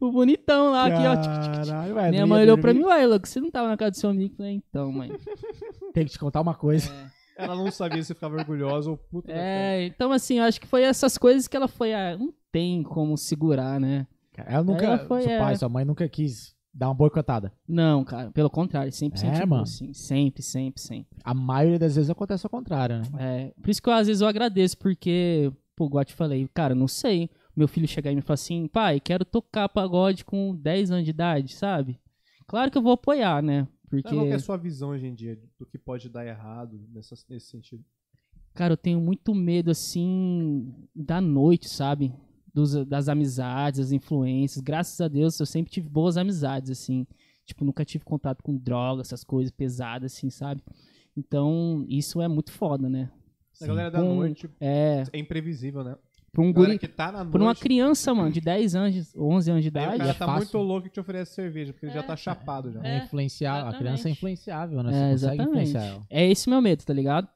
[0.02, 1.16] O bonitão lá, aqui, ó.
[1.16, 1.66] tic, tic, tic.
[1.66, 2.10] Caralho, velho.
[2.10, 4.34] Minha mãe olhou pra mim, ué, Lucas, você não tava na casa do seu amigo?
[4.34, 5.10] Falei, então, mãe.
[5.94, 6.92] Tem que te contar uma coisa.
[7.36, 9.30] Ela não sabia se ficava orgulhosa ou puta.
[9.32, 12.82] É, então assim, eu acho que foi essas coisas que ela foi, ah, não tem
[12.82, 14.06] como segurar, né?
[14.36, 14.84] Ela nunca.
[14.84, 15.38] Ela foi, seu é.
[15.38, 17.52] pai, sua mãe nunca quis dar uma boicotada.
[17.68, 19.62] Não, cara, pelo contrário, sempre É, mano.
[19.62, 21.16] assim, sempre, sempre, sempre.
[21.22, 23.04] A maioria das vezes acontece ao contrário, né?
[23.18, 26.48] É, por isso que eu, às vezes eu agradeço, porque, pô, igual eu te falei,
[26.52, 30.54] cara, não sei, meu filho chegar e me falar assim, pai, quero tocar pagode com
[30.54, 32.00] 10 anos de idade, sabe?
[32.46, 33.66] Claro que eu vou apoiar, né?
[33.88, 37.14] Porque, Qual é a sua visão hoje em dia do que pode dar errado nessa,
[37.28, 37.84] nesse sentido?
[38.54, 42.12] cara, eu tenho muito medo, assim, da noite, sabe?
[42.54, 44.62] Dos, das amizades, das influências.
[44.62, 47.06] Graças a Deus, eu sempre tive boas amizades, assim.
[47.46, 50.62] Tipo, nunca tive contato com drogas, essas coisas pesadas, assim, sabe?
[51.16, 53.10] Então, isso é muito foda, né?
[53.60, 55.96] A galera da Com- noite É, é imprevisível, né?
[56.32, 59.50] Pra um guri, que tá na noite, pra uma criança, mano, de 10 anos, 11
[59.50, 59.98] anos de aí o idade.
[59.98, 60.36] cara é tá fácil.
[60.38, 62.80] muito louco e te oferece cerveja, porque ele já tá chapado já.
[62.82, 63.68] É, É, influenciável.
[63.70, 64.90] A criança é influenciável, né?
[64.90, 65.50] Você É, consegue exatamente.
[65.68, 66.06] influenciar ela.
[66.08, 67.28] É esse meu medo, tá ligado?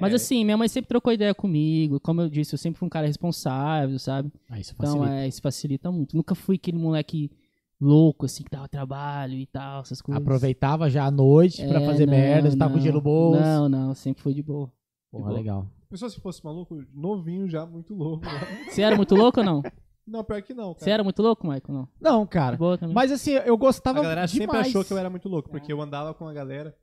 [0.00, 0.16] Mas É.
[0.16, 2.00] assim, minha mãe sempre trocou ideia comigo.
[2.00, 4.32] Como eu disse, eu sempre fui um cara responsável, sabe?
[4.48, 5.14] Ah, isso Então, facilita.
[5.14, 6.16] é, isso facilita muito.
[6.16, 7.30] Nunca fui aquele moleque
[7.78, 10.22] louco, assim, que dava trabalho e tal, essas coisas.
[10.22, 12.80] Aproveitava já a noite pra É, fazer não, merda, você tava com não.
[12.80, 13.40] dinheiro no bolso.
[13.42, 14.72] Não, não, sempre fui de boa.
[15.10, 15.36] Porra, boa.
[15.36, 15.66] legal.
[15.88, 18.24] Pessoal, se fosse maluco, novinho já, muito louco.
[18.24, 18.30] já.
[18.70, 19.62] Você era muito louco ou não?
[20.06, 20.92] Não, pior que não, Você cara.
[20.92, 21.62] era muito louco, Michael?
[21.68, 21.88] Não.
[22.00, 22.56] Não, cara.
[22.94, 24.66] Mas assim, eu gostava A galera sempre demais.
[24.68, 26.76] achou que eu era muito louco, porque eu andava com a galera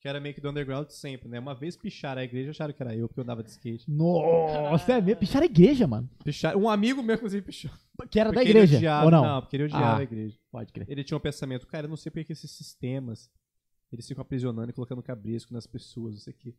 [0.00, 1.38] que era meio que do underground sempre, né?
[1.40, 3.90] Uma vez picharam a igreja, acharam que era eu, porque eu andava de skate.
[3.90, 5.20] Nossa, é mesmo?
[5.20, 6.08] Picharam a igreja, mano.
[6.22, 7.70] Picharam, um amigo meu, inclusive, pichou.
[8.10, 9.22] Que era da Porque ele igreja, odiava- ou não?
[9.24, 9.98] Não, porque ele odiava Ah.
[9.98, 10.36] a igreja.
[10.50, 10.86] Pode crer.
[10.90, 13.30] Ele tinha um pensamento, cara, eu não sei porque que esses sistemas,
[13.92, 16.54] eles ficam aprisionando e colocando cabrisco nas pessoas, isso aqui.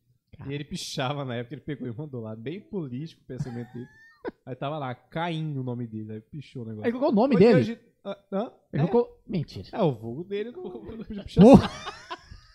[0.48, 3.88] E ele pichava na época, ele pegou e mandou lá, bem político o pensamento dele.
[4.46, 6.86] Aí tava lá, Caim o nome dele, aí pichou o negócio.
[6.88, 7.60] Aí qual é o nome Hoje- dele?
[7.60, 8.52] hoje- ah, hã?
[8.74, 9.68] Ele É, colocou- Mentira.
[9.72, 11.06] é o vulgo dele do, do
[11.40, 11.72] Porra,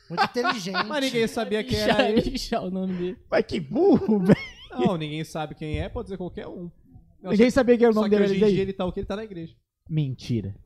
[0.09, 0.85] Muito inteligente.
[0.89, 2.31] Mas ninguém sabia quem Pichar- era ele.
[2.31, 3.19] pichar o nome dele.
[3.31, 4.39] mas que burro, velho.
[4.73, 6.69] Não, ninguém sabe quem é, pode ser qualquer um.
[7.23, 8.73] Não, Ninguém sabia que era o só, nome só que dele hoje em dia ele
[8.73, 9.55] tá o que ele tá na igreja.
[9.89, 10.57] Mentira.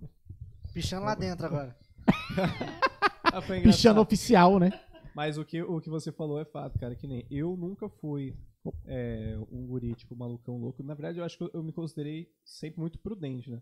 [0.72, 1.76] Pichando lá dentro agora.
[3.32, 3.60] Ah, foi.
[3.62, 4.70] Pichando oficial, né?
[5.14, 8.34] Mas o que, o que você falou é fato, cara, que nem eu nunca fui
[8.86, 10.82] é, um guri, tipo, malucão louco.
[10.82, 13.60] Na verdade, eu acho que eu, eu me considerei sempre muito prudente, né?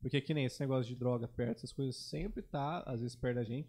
[0.00, 3.36] Porque que nem esse negócio de droga perto, essas coisas sempre tá, às vezes, perto
[3.36, 3.68] da gente.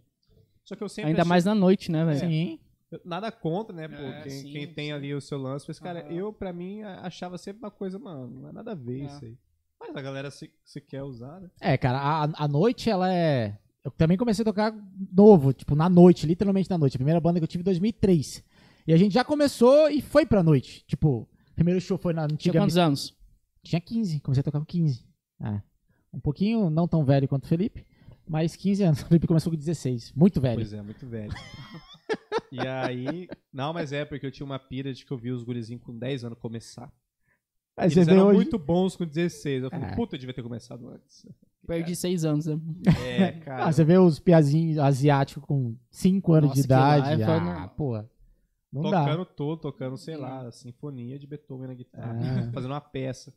[0.64, 2.20] Só que eu sempre Ainda achei- mais na noite, né, velho?
[2.20, 2.60] Sim.
[3.06, 4.92] Nada contra, né, pô, É, quem, sim, quem tem sim.
[4.92, 5.66] ali o seu lance.
[5.68, 9.02] Mas, cara, eu, pra mim, achava sempre uma coisa, mano, não é nada a ver
[9.02, 9.06] É.
[9.06, 9.38] isso aí.
[9.80, 11.50] Mas a galera se, se quer usar, né?
[11.62, 13.58] É, cara, a, a noite, ela é.
[13.84, 14.76] Eu também comecei a tocar
[15.12, 16.96] novo, tipo, na noite, literalmente na noite.
[16.96, 18.44] A primeira banda que eu tive em 2003.
[18.88, 20.84] E a gente já começou e foi pra noite.
[20.86, 22.60] Tipo, o primeiro show foi na Tinha antiga.
[22.60, 23.16] quantos anos?
[23.64, 25.06] Tinha 15, comecei a tocar com 15.
[25.42, 25.62] É.
[26.14, 27.86] Um pouquinho não tão velho quanto o Felipe,
[28.28, 29.02] mas 15 anos.
[29.04, 30.12] O Felipe começou com 16.
[30.14, 30.56] Muito velho.
[30.56, 31.32] Pois é, muito velho.
[32.52, 33.28] e aí.
[33.54, 35.98] Não, mas é porque eu tinha uma pira de que eu vi os gurizinhos com
[35.98, 36.92] 10 anos começar.
[37.80, 38.36] Aí Eles você vê eram hoje.
[38.38, 39.64] muito bons com 16.
[39.64, 39.96] Eu falei, É.
[39.96, 41.26] puta, eu devia ter começado antes.
[41.68, 42.60] Perdi seis anos, né?
[43.06, 43.66] É, cara.
[43.66, 47.22] Ah, você vê os piazinhos asiáticos com 5 anos Nossa, de que lá idade.
[47.22, 48.04] é ah, no- pô.
[48.72, 49.04] Não dá.
[49.04, 52.52] tocando todo, tocando, sei lá, a sinfonia de Beethoven na guitarra, É.
[52.54, 53.34] fazendo uma peça.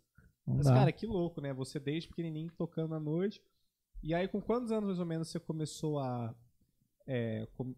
[0.47, 0.75] Não Mas, dá.
[0.75, 1.53] cara, que louco, né?
[1.55, 3.41] Você desde pequenininho tocando à noite.
[4.03, 6.35] E aí, com quantos anos mais ou menos você começou a
[7.07, 7.75] é, com-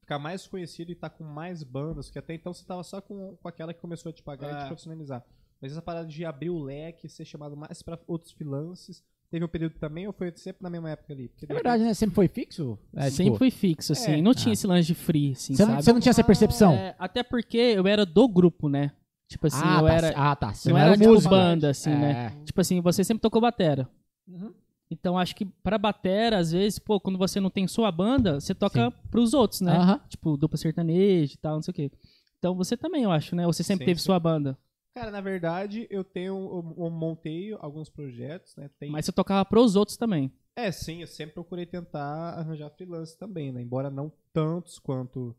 [0.00, 2.06] ficar mais conhecido e estar com mais bandas?
[2.06, 4.56] Porque até então você tava só com, com aquela que começou a te pagar e
[4.56, 4.66] te É.
[4.66, 5.24] profissionalizar.
[5.60, 9.48] Mas essa parada de abrir o leque, ser chamado mais pra outros freelances, teve um
[9.48, 11.28] período também ou foi sempre na mesma época ali?
[11.28, 11.92] Porque É verdade, né?
[11.94, 12.78] Sempre foi fixo?
[12.94, 14.12] É, Sempre tipo, fui fixo, assim.
[14.12, 14.22] É.
[14.22, 14.54] não tinha Ah.
[14.54, 16.72] esse lance de free, assim, Você não, você não tinha essa percepção?
[16.72, 18.92] É, até porque eu era do grupo, né?
[19.28, 20.08] Tipo assim, ah, eu tá, era.
[20.16, 20.52] ah, tá.
[20.54, 21.30] Você não era era tipo músico.
[21.30, 21.94] banda, assim, É.
[21.96, 22.36] né?
[22.44, 23.88] Tipo assim, você sempre tocou batera.
[24.26, 24.52] Uhum.
[24.90, 28.52] Então acho que pra batera, às vezes, pô, quando você não tem sua banda, você
[28.54, 29.76] toca pros outros, né?
[29.76, 30.00] Aham.
[30.08, 31.92] Tipo, dupla sertaneja e tal, não sei o quê.
[32.38, 33.46] Então você também, eu acho, né?
[33.46, 34.06] Ou você sempre Sim, teve sim.
[34.06, 34.58] sua banda.
[34.94, 36.34] Cara, na verdade, eu tenho.
[36.34, 38.68] Eu, eu montei alguns projetos, né?
[38.78, 40.32] Tem, Mas você tocava pros outros também.
[40.56, 43.62] É, sim, eu sempre procurei tentar arranjar freelance também, né?
[43.62, 45.34] Embora não tantos quanto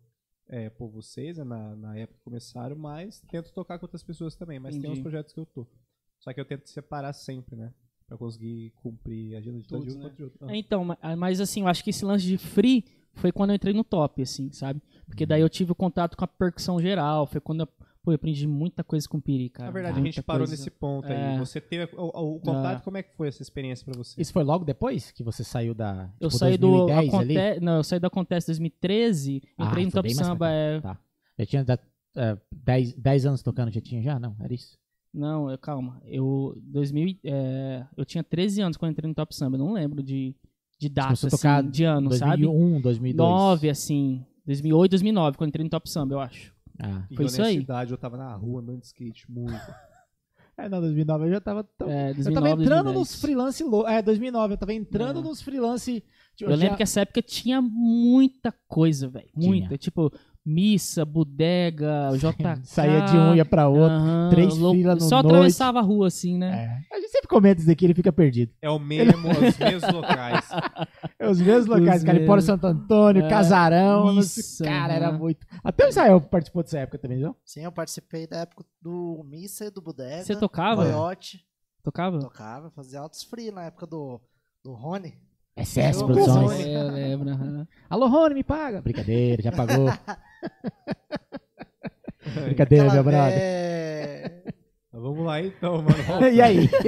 [0.48, 1.44] é, por vocês, né?
[1.44, 4.58] na, na época que começaram, mas tento tocar com outras pessoas também.
[4.60, 5.00] Mas tem Entendi.
[5.00, 5.68] uns projetos que eu tô.
[6.20, 7.74] Só que eu tento separar sempre, né?
[8.08, 10.10] Pra conseguir cumprir a agenda de Todos, um né?
[10.16, 10.50] de outro.
[10.50, 13.56] É, Então, ma- mas assim, eu acho que esse lance de free foi quando eu
[13.56, 14.82] entrei no top, assim, sabe?
[15.06, 17.68] Porque daí eu tive o contato com a percussão geral, foi quando eu,
[18.04, 19.66] pô, eu aprendi muita coisa com o Piri, cara.
[19.68, 20.54] Na verdade, a muita gente parou coisa.
[20.54, 21.36] nesse ponto aí.
[21.36, 21.38] É.
[21.40, 22.84] Você teve o, o- o contato, É.
[22.84, 24.20] como é que foi essa experiência pra você?
[24.22, 26.10] Isso foi logo depois que você saiu da.
[26.20, 27.38] Eu tipo, saí do 2010 ali?
[27.38, 27.60] Aconte...
[27.66, 30.50] Não, eu saí do Acontece 2013, Ah, entrei no Top bem mais pra Samba.
[30.50, 30.82] É...
[30.82, 31.00] Tá.
[31.40, 31.80] Já tinha da-
[32.18, 34.20] é, 10, 10 anos tocando, já tinha já?
[34.20, 34.78] Não, era isso.
[35.14, 36.02] Não, eu- calma.
[36.06, 39.56] Eu, 2000, e- é, eu tinha 13 anos quando entrei no Top Samba.
[39.58, 40.36] Eu não lembro de,
[40.80, 42.44] de data, a assim, tocar de ano, sabe?
[42.44, 43.30] 2001, 2002.
[43.30, 44.26] 9, assim.
[44.46, 46.54] 2008, 2009, quando entrei no Top Samba, eu acho.
[46.80, 47.06] Ah.
[47.10, 47.66] E foi eu, isso aí.
[47.90, 49.52] eu tava na rua andando de skate muito.
[50.58, 51.64] É, não, 2009 eu já tava.
[51.64, 52.96] tão- É, eu 2009, tava entrando 2010.
[53.00, 53.64] nos freelance.
[53.64, 53.88] Lo...
[53.88, 55.24] É, 2009, eu tava entrando É.
[55.24, 56.04] nos freelance.
[56.36, 59.30] tipo, Eu já- lembro que essa época tinha muita coisa, velho.
[59.34, 59.76] Muita.
[59.78, 60.12] Tipo,
[60.46, 62.62] missa, bodega, JK.
[62.66, 63.98] Saía de um, ia pra outro.
[64.32, 65.28] três lou- fila no Só noite.
[65.36, 66.84] atravessava a rua, assim, né?
[66.92, 66.96] É.
[66.96, 68.52] A gente sempre comenta isso aqui, ele fica perdido.
[68.62, 70.50] É o mesmo, os mesmos locais.
[71.20, 72.44] É os mesmos locais, Os mesmos.
[72.44, 74.18] Santo Antônio, É, Casarão.
[74.20, 75.18] isso, cara, era aham.
[75.20, 75.46] muito.
[75.64, 77.36] Até o Israel participou dessa época também, não?
[77.46, 80.24] Sim, eu participei da época do Missa e do Bodega.
[80.24, 80.84] Você tocava?
[80.84, 81.46] Coyote.
[81.84, 82.20] Tocava?
[82.20, 84.20] Tocava, fazia altos free na época do,
[84.64, 85.14] do Rony.
[85.58, 86.66] SS Eu- Produções.
[86.66, 87.68] É, eu lembro.
[87.90, 88.82] Alô, Rony, me paga.
[88.82, 89.88] Brincadeira, já pagou.
[92.46, 93.34] Brincadeira, meu brother.
[93.34, 94.44] é,
[94.94, 95.96] vamos lá então, mano.
[96.32, 96.70] e aí?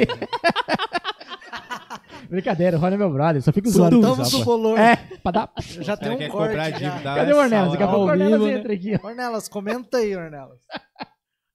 [2.29, 4.01] Brincadeira, o Rony é meu brother, só fico zoando.
[4.01, 4.79] Soltamos só, o bolor.
[4.79, 5.51] É, pra dar.
[5.59, 6.49] Já tem um quer corte.
[6.49, 6.77] cobrar já.
[6.77, 7.15] dívida.
[7.15, 7.71] Cadê o Ornelas?
[7.71, 8.53] Daqui a pouco o Ornelas vivo, né?
[8.53, 8.99] entra aqui.
[9.03, 10.59] Ornelas, comenta aí, Ornelas.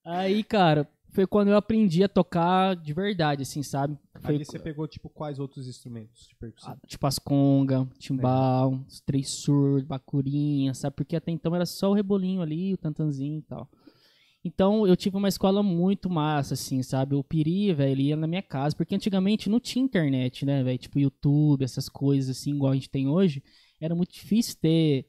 [0.04, 0.88] Aí, cara,
[1.18, 3.98] foi quando eu aprendi a tocar de verdade, assim, sabe?
[4.20, 6.74] Foi, Ali você pegou, tipo, quais outros instrumentos de percussão?
[6.74, 10.94] ah, tipo as conga, timbal, os três surdos, bacurinha, sabe?
[10.94, 13.68] Porque até então era só o rebolinho ali, o tantanzinho e tal.
[14.44, 17.16] Então eu tive uma escola muito massa, assim, sabe?
[17.16, 20.78] O Piri, velho, ele ia na minha casa, porque antigamente não tinha internet, né, velho?
[20.78, 23.42] Tipo YouTube, essas coisas assim, igual a gente tem hoje.
[23.80, 25.08] Era muito difícil ter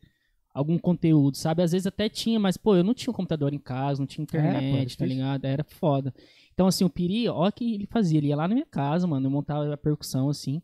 [0.54, 1.62] algum conteúdo, sabe?
[1.64, 4.24] Às vezes até tinha, mas, pô, eu não tinha um computador em casa, não tinha
[4.24, 5.46] É, pô, internet, tá ligado?
[5.46, 6.14] Era foda.
[6.54, 8.18] Então, assim, o Piri, ó, o que ele fazia?
[8.18, 10.62] Ele ia lá na minha casa, mano, eu montava a percussão, assim.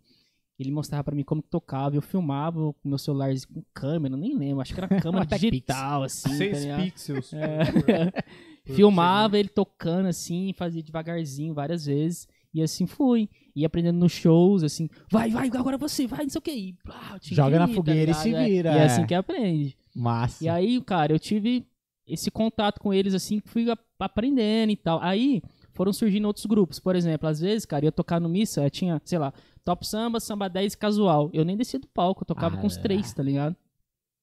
[0.58, 4.38] Ele mostrava pra mim como que tocava, eu filmava com meu celular com câmera, nem
[4.38, 6.30] lembro, acho que era câmera digital, assim.
[6.30, 6.84] tá Seis ligado?
[6.84, 7.34] pixels.
[7.34, 8.24] É.
[8.74, 12.28] Filmava ele tocando assim, fazia devagarzinho várias vezes.
[12.54, 13.30] E assim fui.
[13.56, 16.52] Ia aprendendo nos shows, assim, vai, vai, agora você, vai, não sei o que.
[16.52, 16.76] E,
[17.22, 18.22] tinha Joga na tá fogueira e ligado?
[18.24, 18.46] se É.
[18.46, 18.86] vira, E é é.
[18.86, 19.78] assim que aprende.
[19.96, 20.44] Massa.
[20.44, 21.66] E aí, cara, eu tive
[22.06, 25.00] esse contato com eles, assim, que fui a- aprendendo e tal.
[25.02, 25.42] Aí
[25.72, 26.80] foram surgindo outros grupos.
[26.80, 29.34] Por exemplo, às vezes, cara, eu ia tocar no missa, eu tinha, sei lá,
[29.64, 31.30] top samba, samba 10 casual.
[31.34, 32.82] Eu nem descia do palco, eu tocava Ah, com os é.
[32.82, 33.56] três, tá ligado?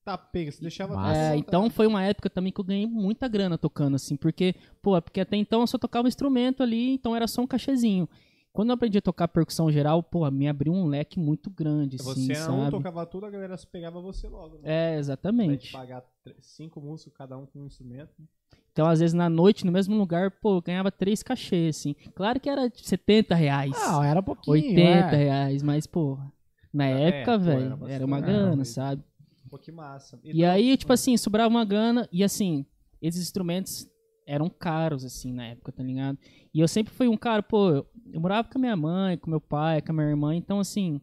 [0.04, 0.94] Tá, pega, você deixava...
[0.94, 1.18] Massa.
[1.18, 5.00] É, então foi uma época também que eu ganhei muita grana tocando, assim, porque, pô,
[5.00, 8.08] porque até então eu só tocava um instrumento ali, então era só um cachezinho.
[8.52, 12.26] Quando eu aprendi a tocar percussão geral, pô, me abriu um leque muito grande, assim,
[12.26, 12.70] Você não sabe?
[12.72, 14.58] tocava tudo, a galera pegava você logo.
[14.58, 14.94] Né?
[14.94, 15.72] É, exatamente.
[15.72, 16.04] pagar
[16.40, 18.12] cinco músicos, cada um com um instrumento.
[18.70, 21.94] Então, às vezes, na noite, no mesmo lugar, pô, eu ganhava três cachês, assim.
[22.14, 24.52] Claro que era tipo, 70 reais, Não, era pouquinho.
[24.54, 25.16] 80 é.
[25.16, 26.18] reais, mas, pô,
[26.72, 29.02] na É, época, velho, era era, uma Não, grana, sabe?
[29.48, 30.18] Pô, que massa.
[30.24, 32.64] E aí, tipo assim, sobrava uma grana e assim,
[33.00, 33.86] esses instrumentos
[34.26, 36.18] eram caros, assim, na época, tá ligado?
[36.54, 39.40] E eu sempre fui um cara, pô, eu, morava com a minha mãe, com meu
[39.40, 41.00] pai, com a minha irmã, então assim,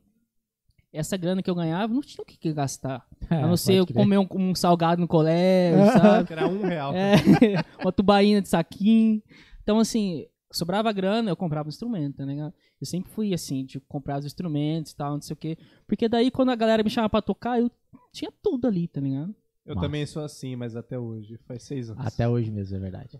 [0.91, 3.05] essa grana que eu ganhava, não tinha o que, gastar.
[3.29, 6.31] É, a não ser eu comer um, um salgado no colégio, sabe?
[6.31, 6.93] Era um real.
[6.93, 7.15] É,
[7.81, 9.21] uma tubaína de saquinho.
[9.61, 12.53] Então, assim, sobrava grana, eu comprava um instrumento, tá ligado?
[12.79, 15.57] Eu sempre fui assim, de comprar os instrumentos e tal, não sei o quê.
[15.87, 17.69] Porque daí, quando a galera me chamava pra tocar, eu
[18.11, 19.35] tinha tudo ali, tá ligado?
[19.69, 21.37] Eu também sou assim, mas até hoje.
[21.47, 22.05] Faz seis anos.
[22.05, 23.19] Até hoje mesmo, é verdade.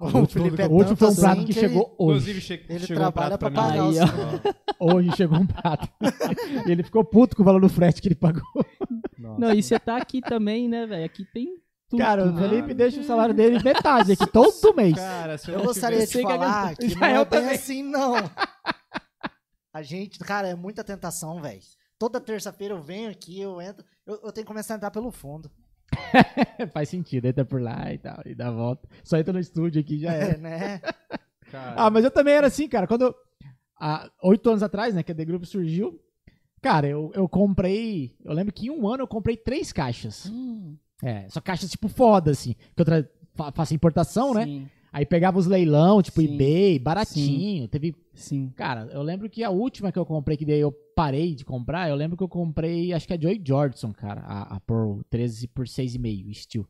[0.00, 2.30] O Felipe é o último foi um assim prato que que ele- chegou hoje.
[2.32, 3.56] Inclusive, che Ele chegou um prato pra pra mim.
[3.56, 3.96] pagar Aí,
[4.80, 4.94] ó.
[4.96, 5.88] Hoje chegou um prato.
[6.66, 8.42] e ele ficou puto com o valor do frete que ele pagou.
[9.16, 9.40] Nossa.
[9.40, 11.04] Não, e você tá aqui também, né, velho?
[11.04, 11.56] Aqui tem
[11.88, 12.00] tudo.
[12.00, 12.48] Cara, o né?
[12.48, 14.94] Felipe deixa o salário dele metade aqui, todo mês.
[14.96, 17.40] Cara, se eu, Eu não gostaria de sei que falar que não Israel é bem
[17.40, 17.54] também.
[17.54, 18.14] assim, não.
[19.72, 21.60] A gente, cara, é muita tentação, velho.
[21.98, 23.84] Toda terça-feira eu venho aqui, eu entro.
[24.04, 25.50] Eu, eu tenho que começar a entrar pelo fundo.
[26.72, 28.88] Faz sentido, entra por lá e tal, e dá a volta.
[29.04, 30.80] Só entra no estúdio aqui já É, né?
[31.50, 32.86] Cara, Ah, mas eu também era assim, cara.
[32.86, 33.14] Quando
[34.22, 36.00] oito anos atrás, né, que a The Group surgiu,
[36.62, 38.14] cara, eu, eu comprei.
[38.24, 40.26] Eu lembro que em um ano eu comprei três caixas.
[40.32, 42.54] Hum, É, só caixas tipo foda, assim.
[42.74, 44.44] Que eu tra- fa- faço importação, né?
[44.46, 46.34] sim, Aí pegava os leilão, tipo Sim.
[46.34, 47.66] eBay, baratinho.
[47.68, 47.94] Teve.
[48.14, 48.50] sim.
[48.56, 51.88] Cara, eu lembro que a última que eu comprei, que daí eu parei de comprar,
[51.88, 55.48] eu lembro que eu comprei, acho que a Joy Jordison, cara, a, a Pearl 13
[55.48, 56.66] por 6,5, steel.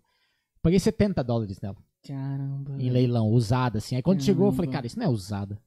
[0.62, 2.72] Paguei 70 dólares nela, Caramba.
[2.74, 2.92] em velho.
[2.92, 3.96] leilão, usada, assim.
[3.96, 4.78] Aí quando chegou, eu falei, Caramba.
[4.78, 5.58] cara, isso não é usada.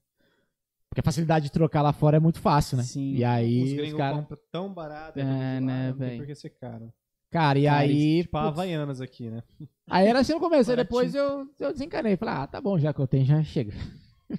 [0.89, 2.83] Porque a facilidade de trocar lá fora é muito fácil, né?
[2.83, 3.15] Sim.
[3.15, 5.19] E aí, os os compram tão barato.
[5.19, 6.17] É, lá, né, não tem véi?
[6.17, 6.93] por que ser caro.
[7.29, 8.21] Cara, e Cara, aí.
[8.23, 9.43] Tipo, putz, Havaianas aqui, né?
[9.89, 11.01] aí era assim no começo, aí Baratinho.
[11.01, 12.15] depois eu, eu desencanei.
[12.15, 13.73] Falei, ah, tá bom, já que eu tenho, já chega.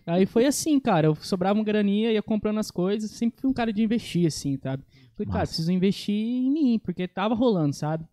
[0.06, 1.06] Aí foi assim, cara.
[1.08, 3.10] Eu sobrava uma graninha, ia comprando as coisas.
[3.10, 4.82] Sempre fui um cara de investir, assim, sabe?
[5.14, 5.50] Falei, cara, Massa.
[5.52, 8.04] preciso investir em mim, porque tava rolando, sabe?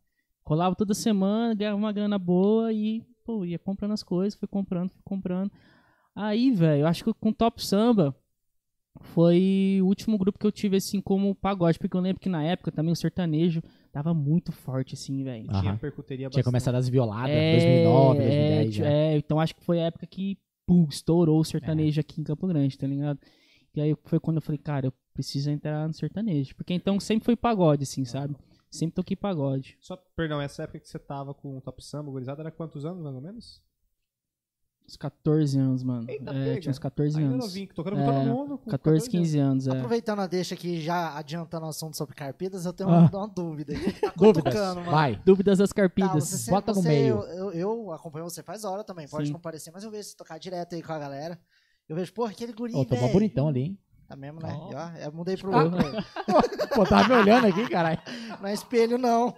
[0.45, 4.89] Rolava toda semana, ganhava uma grana boa e, pô, ia comprando as coisas, fui comprando,
[4.89, 5.51] fui comprando.
[6.15, 8.15] Aí, velho, eu acho que com Top Samba
[9.01, 11.79] foi o último grupo que eu tive, assim, como pagode.
[11.79, 13.61] Porque eu lembro que na época também o sertanejo
[13.91, 15.47] tava muito forte, assim, velho.
[15.59, 16.45] Tinha percuteria Tinha bastante.
[16.45, 18.25] começado as violadas, É, 2009, é,
[18.63, 18.73] 2010.
[18.75, 18.85] já.
[18.87, 22.47] é, então acho que foi a época que pum, estourou o sertanejo aqui em Campo
[22.47, 23.19] Grande, tá ligado?
[23.75, 26.55] E aí foi quando eu falei, cara, eu preciso entrar no sertanejo.
[26.55, 28.35] Porque então sempre foi pagode, assim, sabe?
[28.69, 29.77] Sempre toquei pagode.
[29.79, 33.03] Só, perdão, essa época que você tava com o Top Samba, gurizada, era quantos anos,
[33.03, 33.61] mais ou menos?
[34.85, 36.09] Uns 14 anos, mano.
[36.09, 36.61] Eita, é, pega.
[36.61, 37.45] tinha uns 14 Ainda anos.
[37.45, 38.57] novinho, tocando É, todo mundo.
[38.57, 39.71] Com 14, 15 anos, é.
[39.71, 42.99] Aproveitando a deixa aqui, já adiantando o assunto sobre carpidas, eu tenho Ah.
[43.09, 43.73] uma, uma dúvida.
[43.73, 43.93] aqui.
[44.01, 44.53] Tá Dúvidas?
[44.53, 44.83] mano.
[44.91, 45.15] Vai.
[45.25, 46.11] Dúvidas das Tá, carpidas.
[46.25, 47.15] você sempre- bota no você- meio.
[47.23, 49.33] Eu, eu, eu acompanho você faz hora também, pode Sim.
[49.33, 51.39] não parecer, mas eu vejo você tocar direto aí com a galera.
[51.87, 53.11] Eu vejo, porra, aquele guri, mó velho.
[53.11, 53.79] bonitão ali, hein?
[54.07, 54.49] Tá mesmo, né?
[54.53, 54.71] Ó.
[54.71, 55.63] E, ó, eu mudei pro Ah.
[55.63, 55.79] outro.
[56.75, 57.99] Pô, tava me olhando aqui, caralho.
[58.41, 59.33] Não é espelho, não.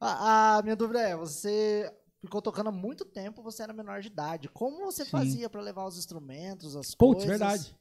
[0.00, 4.08] a, a minha dúvida é, você ficou tocando há muito tempo, você era menor de
[4.08, 4.48] idade.
[4.48, 5.10] Como você Sim.
[5.10, 7.38] fazia pra levar os instrumentos, as Putz, coisas?
[7.38, 7.76] verdade.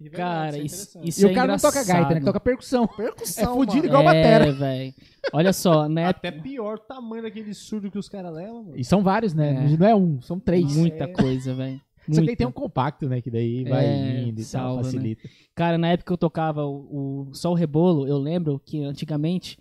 [0.00, 1.08] Verdade, Cara, é isso, interessante.
[1.08, 2.00] isso E é o cara não toca gaita, né?
[2.00, 2.24] engraçado.
[2.24, 2.88] Toca percussão.
[2.88, 3.88] Percussão, É fudido mano.
[3.88, 4.46] igual batera.
[4.48, 4.94] É, velho.
[5.32, 6.06] Olha só, né?
[6.06, 8.76] Até pior o tamanho daquele surdo que os caras levam, mano.
[8.76, 9.64] E são vários, né?
[9.72, 9.76] É.
[9.76, 10.74] Não é um, são três.
[10.74, 11.06] Muita É.
[11.06, 11.80] coisa, velho.
[12.08, 12.36] Só que aí Muita.
[12.36, 13.20] tem um compacto, né?
[13.22, 14.82] Que daí vai É, indo e tal, né?
[14.82, 15.28] facilita.
[15.54, 19.56] Cara, na época que eu tocava o, o Só o Rebolo, eu lembro que antigamente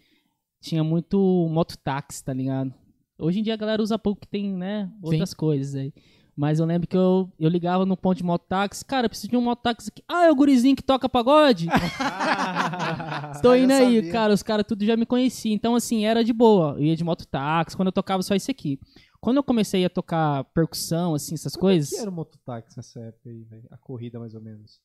[0.59, 1.19] tinha muito
[1.51, 2.74] mototáxi, tá ligado?
[3.22, 5.93] Hoje em dia a galera usa pouco que tem, né, outras coisas aí.
[6.36, 9.38] Mas eu lembro que eu, eu ligava no ponto de mototáxi, cara, eu preciso de
[9.38, 10.01] um mototáxi aqui.
[10.07, 11.67] Ah, é o gurizinho que toca pagode?
[13.41, 14.11] Tô Ah, indo aí, sabia.
[14.11, 15.53] cara, os caras tudo já me conheciam.
[15.53, 16.74] Então, assim, era de boa.
[16.78, 18.80] Eu ia de mototáxi, quando eu tocava só isso aqui.
[19.19, 23.30] Quando eu comecei a tocar percussão, assim, essas coisas, que era o mototáxi nessa época
[23.30, 23.63] aí, velho?
[23.69, 24.80] A corrida, mais ou menos.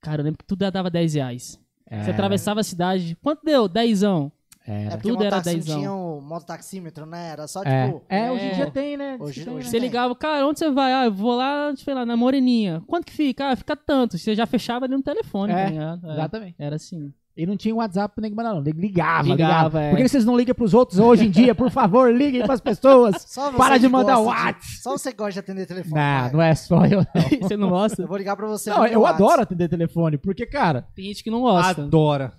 [0.00, 1.58] cara, eu lembro que tudo dava 10 reais.
[1.88, 3.66] É, Você atravessava a cidade, quanto deu?
[3.66, 4.30] Dezão.
[4.66, 4.82] Era.
[4.94, 5.78] É porque Tudo era mototáxi não dezão.
[5.78, 7.28] tinha o mototaxímetro, né?
[7.30, 7.86] Era só, É.
[7.86, 8.02] tipo...
[8.08, 8.54] É, hoje em é.
[8.54, 9.16] dia tem, né?
[9.20, 9.70] Hoje- Tem, hoje né?
[9.70, 10.92] Você ligava, cara, onde você vai?
[10.92, 12.82] Ah, eu vou lá, sei lá, na Moreninha.
[12.86, 13.50] Quanto que fica?
[13.50, 14.18] Ah, fica tanto.
[14.18, 16.08] Você já fechava ali no telefone, É, ligado?
[16.10, 16.54] É, Exatamente.
[16.58, 17.12] Era assim.
[17.38, 18.62] E não tinha WhatsApp nego mandar, não.
[18.62, 19.82] Ligava, Ligava, ligava.
[19.82, 19.90] é.
[19.90, 21.54] Por que vocês não ligam pros outros hoje em dia?
[21.54, 23.20] Por favor, liguem pras pessoas.
[23.28, 24.66] Só você Para de mandar WhatsApp.
[24.82, 25.94] Só você gosta de atender telefone.
[25.94, 26.32] Não, cara.
[26.32, 27.22] não é só eu, não.
[27.46, 28.00] você não gosta?
[28.00, 28.70] Eu vou ligar pra você.
[28.70, 29.22] Não, eu WhatsApp.
[29.22, 30.86] adoro atender telefone, porque, cara.
[30.94, 31.82] Tem gente que não gosta.
[31.82, 32.32] Adora.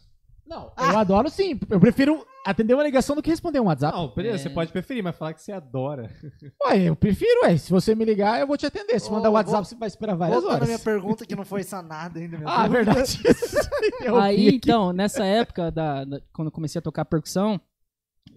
[0.47, 1.59] Não, eu adoro sim.
[1.69, 3.95] Eu prefiro atender uma ligação do que responder um WhatsApp.
[3.97, 4.37] Não, beleza, É.
[4.39, 6.09] você pode preferir, mas falar que você adora.
[6.67, 7.57] Ué, eu prefiro, ué.
[7.57, 8.99] Se você me ligar, eu vou te atender.
[9.01, 10.67] Se Ô, mandar vou- WhatsApp, você vai esperar várias Voltando à horas.
[10.69, 12.37] minha pergunta que não foi sanada ainda.
[12.37, 12.93] Minha Ah, é pergunta.
[13.03, 13.21] verdade.
[14.21, 17.59] Aí, então, nessa época, da, da- quando eu comecei a tocar percussão,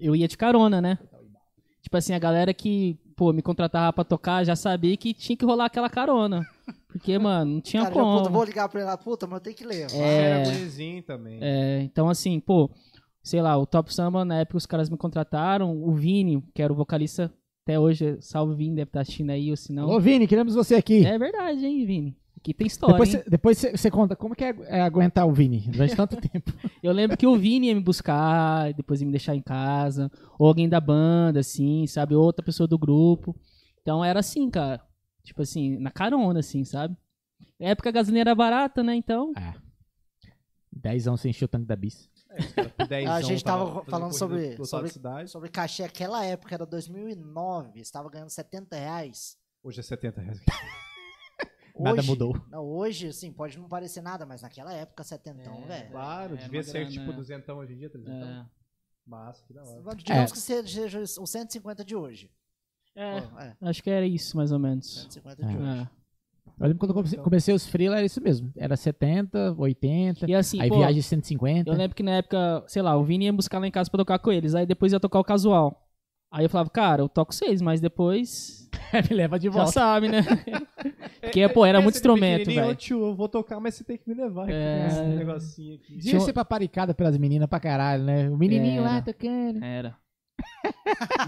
[0.00, 0.98] eu ia de carona, né?
[1.82, 5.44] Tipo assim, a galera que, pô, me contratava pra tocar já sabia que tinha que
[5.44, 6.44] rolar aquela carona.
[6.92, 8.30] Porque, mano, não tinha Cara, eu, puta, como.
[8.34, 8.96] vou ligar pra ela.
[8.98, 9.88] Puta, mas eu tenho que levar.
[9.90, 10.22] Você É.
[10.22, 11.38] era gurizinho também.
[11.40, 12.70] É, então, assim, pô,
[13.22, 16.72] sei lá, o Top Samba, na época os caras me contrataram, o Vini, que era
[16.72, 17.32] o vocalista
[17.64, 19.88] até hoje, salve Vini, deve estar assistindo aí, ou se não.
[19.88, 21.06] Ô, Vini, queremos você aqui.
[21.06, 22.16] É verdade, hein, Vini?
[22.36, 25.60] Aqui tem história, depois depois você- você conta como que é, é aguentar o Vini
[25.68, 26.50] durante tanto tempo.
[26.82, 30.48] Eu lembro que o Vini ia me buscar, depois ia me deixar em casa, ou
[30.48, 32.14] alguém da banda, assim, sabe?
[32.14, 33.36] Outra pessoa do grupo.
[33.82, 34.80] Então era assim, cara.
[35.22, 36.96] Tipo assim, na carona, assim, sabe?
[37.58, 38.94] Na época a gasolina era barata, né?
[38.94, 39.32] Então.
[40.72, 42.08] Dezão sem encher o tanque da bis.
[43.10, 45.26] A gente tava falando fazendo sobre- sobre-.
[45.28, 47.72] Sobre cachê, aquela época era 2009.
[47.72, 49.36] Você estava ganhando 70 reais.
[49.62, 50.40] Hoje é 70 reais.
[51.78, 52.40] Nada Hoje- mudou.
[52.50, 55.90] Não, hoje, assim, pode não parecer nada, mas naquela época, setentão, É, velho.
[55.90, 57.12] Claro, É, devia ser grana, tipo é.
[57.14, 58.28] duzentão hoje em dia, trezentão.
[58.28, 58.46] É.
[59.06, 59.96] Massa, que da hora.
[59.96, 60.34] Digamos É.
[60.34, 62.30] que seja os 150 de hoje.
[62.96, 65.02] É, Pô, é, acho que era isso, mais ou menos.
[65.02, 65.56] 150 de É.
[65.56, 65.88] hoje.
[66.58, 68.52] Eu lembro quando eu comecei, comecei os freela, era isso mesmo.
[68.56, 71.70] Era 70, 80, E assim, aí pô, viagem 150.
[71.70, 73.96] eu lembro que na época, sei lá, o Vini ia buscar lá em casa pra
[73.98, 75.86] tocar com eles, aí depois ia tocar o casual.
[76.30, 78.68] Aí eu falava, cara, eu toco seis, mas depois
[79.10, 79.72] me leva de já volta.
[79.72, 80.20] sabe, né?
[81.20, 82.68] Porque, pô, era muito de instrumento, velho.
[82.70, 84.84] "Ô, tio, eu vou tocar, mas você tem que me levar É.
[84.84, 85.96] nesse negocinho aqui.
[85.96, 88.28] Devia ser paparicada pelas meninas pra caralho, né?
[88.28, 88.90] O menininho Era.
[88.96, 89.62] lá tocando.
[89.64, 89.96] Era.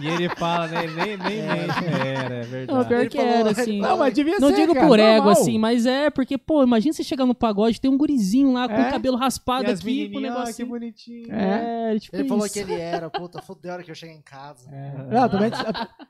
[0.00, 0.84] E ele fala, né?
[0.84, 1.84] Ele nem, nem mente.
[1.84, 2.88] Era, é Não, verdade.
[2.88, 3.80] pior Ele que falou- era, assim.
[3.80, 5.32] Não, mas devia Não ser, digo cara, por ego, normal.
[5.32, 8.74] assim, mas é porque, pô, imagina você chegar no pagode tem um gurizinho lá com
[8.74, 8.88] É?
[8.88, 11.32] o cabelo raspado E as aqui, com o menininhas, ah, que bonitinho.
[11.32, 12.54] É, tipo Ele falou isso.
[12.54, 14.68] que ele era, puta, fudeu a hora que eu cheguei em casa.
[15.10, 15.50] Não, também,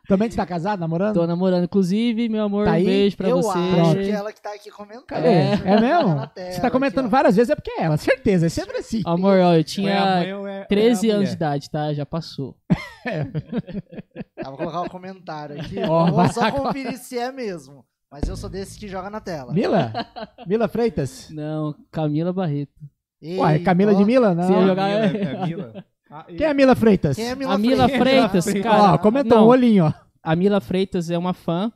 [0.09, 1.15] também você tá casado, namorando?
[1.15, 1.65] Tô namorando.
[1.65, 3.59] Inclusive, meu amor, Tá um beijo pra eu você.
[3.59, 3.95] acho Pronto.
[3.99, 5.05] que é ela que tá aqui comentando.
[5.07, 5.29] Cadê?
[5.29, 5.53] É.
[5.53, 6.27] É, Tá mesmo?
[6.35, 8.47] tela Você tá comentando aqui, várias vezes, é porque é ela, certeza.
[8.47, 9.03] É sempre assim.
[9.05, 11.71] Amor, ó, eu é tinha mãe ou é- ou é 13 a anos de idade,
[11.71, 11.93] tá?
[11.93, 12.57] Já passou.
[14.45, 15.77] Ah, vou colocar o comentário aqui.
[15.89, 17.85] Ó, vou só conferir se é mesmo.
[18.11, 19.53] Mas eu sou desse que joga na tela.
[19.53, 19.93] Mila?
[20.47, 21.31] Mila Freitas?
[21.31, 22.73] Não, Camila Barreto.
[23.21, 24.35] Ei, Ué, Camila ó, de Mila?
[24.35, 24.51] Não.
[24.51, 25.85] Ia A jogar- Mila, é a Mila.
[26.11, 27.17] Ah, e- Quem é a Mila Freitas?
[27.17, 28.45] Quem é a Mila a Mila Freitas?
[28.45, 28.93] Freitas, Ó, cara.
[28.95, 29.93] Ó, comentou não, um olhinho, ó.
[30.23, 31.73] A Mila Freitas é uma fã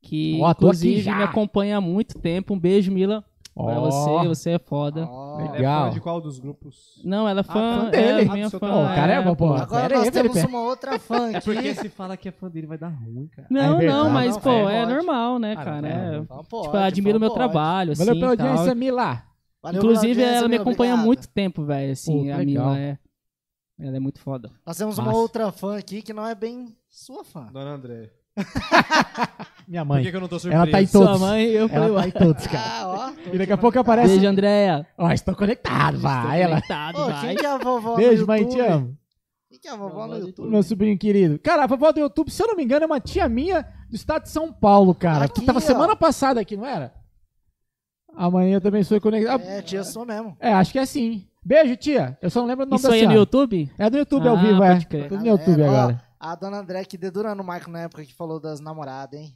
[0.00, 2.54] que, Ó, tô aqui inclusive, me acompanha há muito tempo.
[2.54, 3.24] Um beijo, Mila,
[3.54, 3.80] pra Ó.
[3.80, 4.28] você.
[4.28, 5.06] Você é foda.
[5.10, 5.84] Ó, Ela é Legal.
[5.88, 7.00] fã de qual dos grupos?
[7.04, 7.52] Não, ela é fã,
[7.84, 8.22] fã dele.
[8.22, 8.58] É, minha Ah, fã.
[8.58, 8.82] trabalho.
[8.92, 9.54] Ô, caramba, é, pô.
[9.54, 10.48] Agora Pera nós aí, temos Felipe.
[10.52, 11.44] uma outra fã É aqui.
[11.44, 13.46] porque se fala que é fã dele vai dar ruim, cara.
[13.50, 14.74] Não, É não, mas, Não, pô, pode.
[14.74, 15.82] é normal, né, Ah, cara?
[15.82, 16.16] tá É.
[16.18, 17.38] Então pode, tipo, eu admiro o meu pode.
[17.38, 19.22] trabalho, assim, Valeu pela audiência, Mila.
[19.62, 22.44] Valeu Inclusive, audiência, ela me acompanha há muito tempo, velho, assim, Pô, a legal.
[22.74, 22.98] Mila é...
[23.80, 24.50] Ela é muito foda.
[24.64, 27.46] Nós temos uma outra fã aqui que não é bem sua fã.
[27.52, 28.10] Dona André.
[29.68, 30.02] Minha Por mãe.
[30.04, 30.62] que, que eu não tô surpreso?
[30.62, 31.20] Ela tá em Sua todos.
[31.20, 32.64] mãe, eu falei, Ela tá em todos, cara.
[32.66, 33.32] Ah, ó.
[33.32, 34.08] E daqui a pouco aparece.
[34.08, 34.86] Beijo, Andréia.
[34.98, 36.42] Ó, estou conectado, vai.
[36.42, 36.54] Ela.
[36.56, 37.20] Conectado, Ô, vai.
[37.28, 38.56] quem que é a vovó Beijo, no mãe, YouTube?
[38.56, 38.96] te amo.
[39.48, 40.50] Quem que é a vovó no YouTube?
[40.50, 41.38] Meu sobrinho querido.
[41.38, 43.94] Cara, a vovó do YouTube, se eu não me engano, é uma tia minha do
[43.96, 45.26] estado de São Paulo, cara.
[45.26, 45.62] Aqui, Tava ó.
[45.62, 46.92] semana passada aqui, não era?
[48.14, 49.42] Amanhã eu também sou conectado.
[49.42, 50.36] É, tia sua mesmo.
[50.40, 51.26] É, acho que é assim.
[51.44, 52.18] Beijo, tia.
[52.20, 53.14] Eu só não lembro o nome Isso da aí é no.
[53.14, 53.70] YouTube?
[53.78, 54.72] É do YouTube ao Ah, vivo, é.
[54.72, 55.08] pode crer.
[55.08, 56.02] Tudo no YouTube agora.
[56.22, 59.34] A dona André que dedurando o Michael na época que falou das namoradas, hein?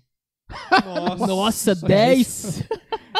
[0.84, 2.62] Nossa, Nossa, 10?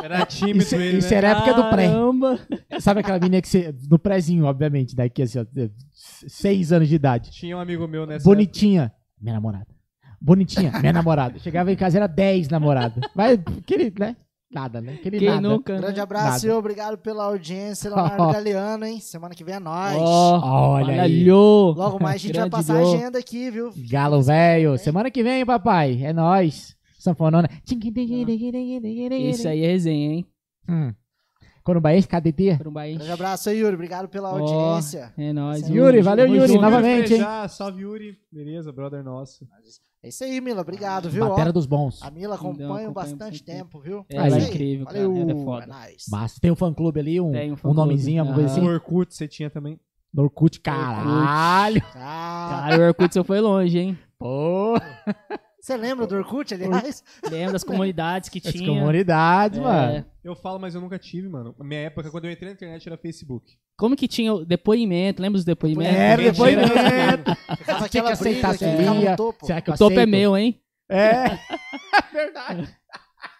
[0.00, 1.16] Era tímido Isso, ele, isso né?
[1.16, 1.88] era a época do pré.
[1.88, 2.38] Caramba.
[2.78, 3.74] Sabe aquela menina que você.
[3.90, 5.44] No prézinho, obviamente, daqui assim, ó,
[6.28, 7.32] seis anos de idade.
[7.32, 8.92] Tinha um amigo meu nessa Bonitinha.
[9.20, 9.66] Minha namorada.
[10.20, 11.36] Bonitinha, minha namorada.
[11.40, 13.02] Chegava em casa, era 10 namoradas.
[13.16, 14.16] Mas, querido, né?
[14.50, 14.96] Nada, né?
[15.02, 15.48] Querido, Quem nada.
[15.48, 15.72] nunca?
[15.74, 15.80] né?
[15.80, 16.38] Grande abraço, Nada.
[16.38, 16.58] senhor.
[16.58, 19.00] Obrigado pela audiência, Leonardo Galeano, hein?
[19.00, 19.96] Semana que vem é nóis.
[19.98, 20.40] Ó,
[20.74, 21.18] Olha aí.
[21.24, 21.74] Valeu.
[21.76, 23.72] Logo mais a gente vai passar a agenda aqui, viu?
[23.90, 24.78] Galo velho.
[24.78, 26.00] Semana que vem, papai.
[26.02, 26.76] É nóis.
[26.98, 27.48] Sanfonona.
[27.64, 30.26] Isso aí é resenha, hein?
[30.68, 30.92] Hum.
[31.62, 32.58] Corumbaense, KDT.
[32.58, 32.94] Por um baixo.
[32.96, 33.74] Grande abraço aí, Yuri.
[33.74, 35.12] Obrigado pela Ó, audiência.
[35.18, 35.68] É nóis.
[35.68, 36.26] Yuri, valeu.
[36.26, 36.62] Yuri, Tamo junto.
[36.62, 37.22] novamente, hein?
[37.48, 38.16] Salve Yuri.
[38.32, 39.44] Beleza, brother nosso.
[40.06, 40.60] É isso aí, Mila.
[40.60, 41.24] Obrigado, viu?
[41.24, 42.00] Ó, Batera dos bons.
[42.00, 44.06] a Mila acompanha bastante tempo, viu?
[44.08, 45.00] É, é incrível, cara.
[45.00, 45.20] Valeu.
[45.20, 45.64] Ela é foda.
[45.64, 46.04] É nóis.
[46.08, 46.40] Massa.
[46.40, 47.76] Tem um fã clube ali, um, um um, fã-clube.
[47.76, 48.64] nomezinho, alguma coisa assim.
[48.64, 49.80] O Orkut você tinha também.
[50.14, 51.82] No Orkut, caralho.
[51.96, 53.98] Ah, Cara, o Orkut você foi longe, hein?
[54.16, 54.74] Pô,
[55.66, 57.02] você lembra do Orkut, aliás?
[57.30, 58.68] Lembra das comunidades que as tinha.
[58.68, 59.62] comunidades, É.
[59.62, 60.06] mano.
[60.22, 61.54] Eu falo, mas eu nunca tive, mano.
[61.58, 63.52] Na minha época, quando eu entrei na internet, era Facebook.
[63.76, 65.20] Como que tinha o depoimento?
[65.20, 65.94] Lembra dos depoimentos?
[65.94, 67.34] Tinha- depoimento.
[67.58, 68.92] Ficava Tinha que aceitar seria.
[69.10, 69.44] no topo.
[69.46, 70.60] Será que O topo é meu, hein?
[70.88, 71.36] É.
[72.12, 72.68] Verdade.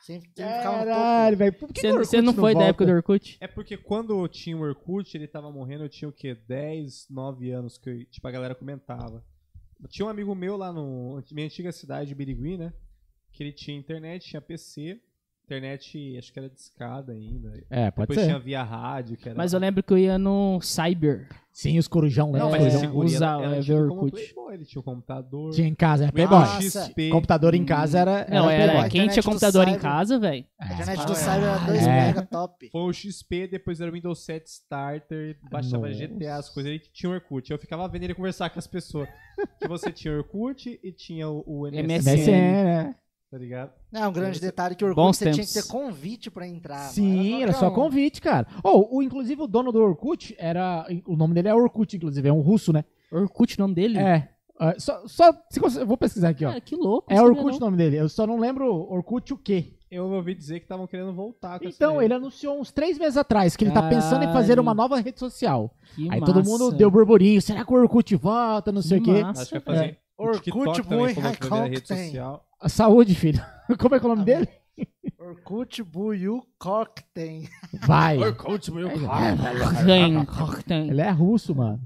[0.06, 1.52] Quem, quem ficava no Caralho, velho.
[1.54, 2.70] Por que Você você não foi da volta?
[2.70, 3.36] época do Orkut?
[3.40, 6.36] É porque quando tinha o Orkut, ele tava morrendo, eu tinha o quê?
[6.46, 9.24] 10, 9 anos que eu- tipo, a galera comentava.
[9.88, 12.72] Tinha um amigo meu lá no minha antiga cidade de Birigui, né?
[13.32, 15.00] Que ele tinha internet, tinha PC,
[15.46, 17.64] internet acho que era discada ainda.
[17.70, 18.26] É, pode Depois ser.
[18.26, 19.38] tinha via rádio, que era.
[19.38, 21.28] Mas eu lembro que eu ia no Cyber.
[21.52, 22.38] Sim, os corujão, né?
[22.38, 22.82] Não, Os mas corujão.
[22.82, 24.10] esse guri era, era é, tipo como.
[24.10, 25.54] Playboy, ele tinha um computador.
[25.54, 26.38] Tinha em casa, era Playboy.
[26.38, 26.92] Nossa.
[27.10, 28.10] Computador em casa era.
[28.10, 28.72] era Não, era.
[28.72, 28.90] Playboy.
[28.90, 30.44] Quem Internet tinha do computador em casa, velho?
[30.60, 31.86] A internet do Cyber era 2 é.
[31.86, 32.68] mega top.
[32.70, 36.06] Foi o XP, depois era o Windows 7 Starter, baixava Nossa.
[36.06, 36.70] GTA, as coisas.
[36.70, 37.50] Ele tinha o Orkut.
[37.50, 39.08] Eu ficava vendo ele conversar com as pessoas.
[39.58, 41.86] que você tinha o Orkut e tinha o, MSN.
[41.86, 42.30] MSN,
[42.64, 42.94] né?
[43.30, 43.72] Tá ligado?
[43.92, 46.46] Não, um grande Você- detalhe que o Orkut Bons você tinha que ter convite pra
[46.46, 46.78] entrar.
[46.90, 47.74] Sim, era qualquer só um.
[47.74, 48.46] convite, cara.
[48.62, 50.86] Oh, o, inclusive o dono do Orkut era.
[51.06, 52.84] O nome dele é Orkut, inclusive, é um russo, né?
[53.10, 53.98] Orkut o nome dele?
[53.98, 54.28] É.
[54.58, 56.50] Ah, só, só se você- eu vou pesquisar aqui, ó.
[56.50, 57.12] Ah, que louco.
[57.12, 57.96] É não Orkut o nome dele.
[57.98, 59.74] Eu só não lembro Orkut o quê.
[59.90, 63.54] Eu ouvi dizer que estavam querendo voltar com Então, ele anunciou uns três meses atrás
[63.54, 65.72] que ele tá pensando em fazer uma nova rede social.
[65.94, 66.76] Que Aí todo mundo massa.
[66.76, 67.40] deu burburinho.
[67.40, 68.72] Será que o Orkut volta?
[68.72, 69.22] Não sei o Que quê.
[69.22, 69.42] massa.
[69.42, 69.98] Acho que vai fazer.
[70.18, 71.14] O Orkut também Bui
[72.60, 73.40] A Saúde, filho.
[73.78, 74.48] Como é que é o nome dele?
[75.18, 77.48] Orkut Buiu Cork tem.
[77.86, 78.18] Vai.
[78.18, 80.88] Orkut, meu Tem, tem.
[80.90, 81.80] Ele é russo, mano.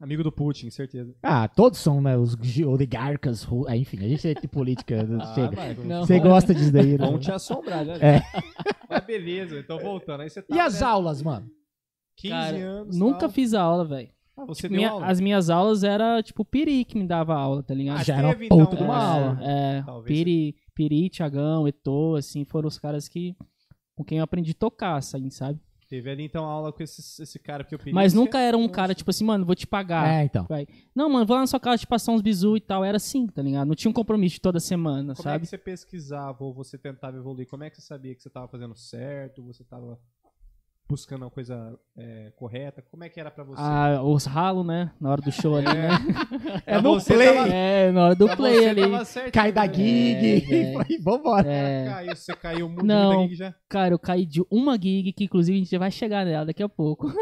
[0.00, 1.14] Amigo do Putin, certeza.
[1.22, 2.16] Ah, todos são, né?
[2.16, 2.36] Os
[2.66, 3.46] oligarcas.
[3.68, 5.06] ah, enfim, a gente é de política.
[5.32, 5.54] chega.
[5.54, 6.04] vai, Não.
[6.04, 7.06] Você gosta disso daí, né?
[7.06, 7.94] Vão te assombrar, já.
[8.02, 8.20] É.
[8.90, 10.22] Mas beleza, então voltando.
[10.22, 11.48] Aí você tá E as né, aulas, mano?
[12.16, 12.96] 15 Cara, anos.
[12.96, 13.30] Nunca tal.
[13.30, 14.08] fiz a aula, velho.
[14.36, 15.06] Ah, você Minha- deu aula?
[15.06, 18.00] As minhas aulas era tipo Piri que me dava aula, tá ligado?
[18.00, 19.38] Ah, Já era uma teve, puta então, de uma é, aula.
[19.42, 23.36] É, Talvez Piri, Piri, Tiagão, Etô, assim, foram os caras que
[23.94, 25.60] com quem eu aprendi a tocar, assim, sabe?
[25.88, 27.92] Teve ali então aula com esse, esse cara que eu pedi.
[27.92, 30.08] Mas nunca era um cara, tipo assim, mano, vou te pagar.
[30.08, 30.46] É, então.
[30.48, 30.66] Vai.
[30.94, 32.82] Não, mano, vou lá na sua casa te passar uns bizu e tal.
[32.82, 33.68] Era assim, tá ligado?
[33.68, 35.42] Não tinha um compromisso de toda semana, Como é sabe?
[35.42, 37.46] que você pesquisava ou você tentava evoluir?
[37.46, 39.42] Como é que você sabia que você tava fazendo certo?
[39.42, 39.98] Você tava
[40.92, 42.82] buscando uma coisa é, correta?
[42.90, 43.60] Como é que era pra você?
[43.60, 44.90] Ah, os ralos, né?
[45.00, 45.88] Na hora do show ali, né?
[46.66, 47.34] É Pra no você play.
[47.34, 48.80] tava- É, na hora do pra play você ali.
[48.82, 49.72] tava certinho, Cai da né?
[49.74, 50.54] gig.
[50.54, 51.48] É, e vambora.
[51.50, 53.16] É, Caiu, você caiu muito Não.
[53.16, 53.54] da gig já?
[53.68, 56.62] cara, eu caí de uma gig que inclusive a gente já vai chegar nela daqui
[56.62, 57.12] a pouco.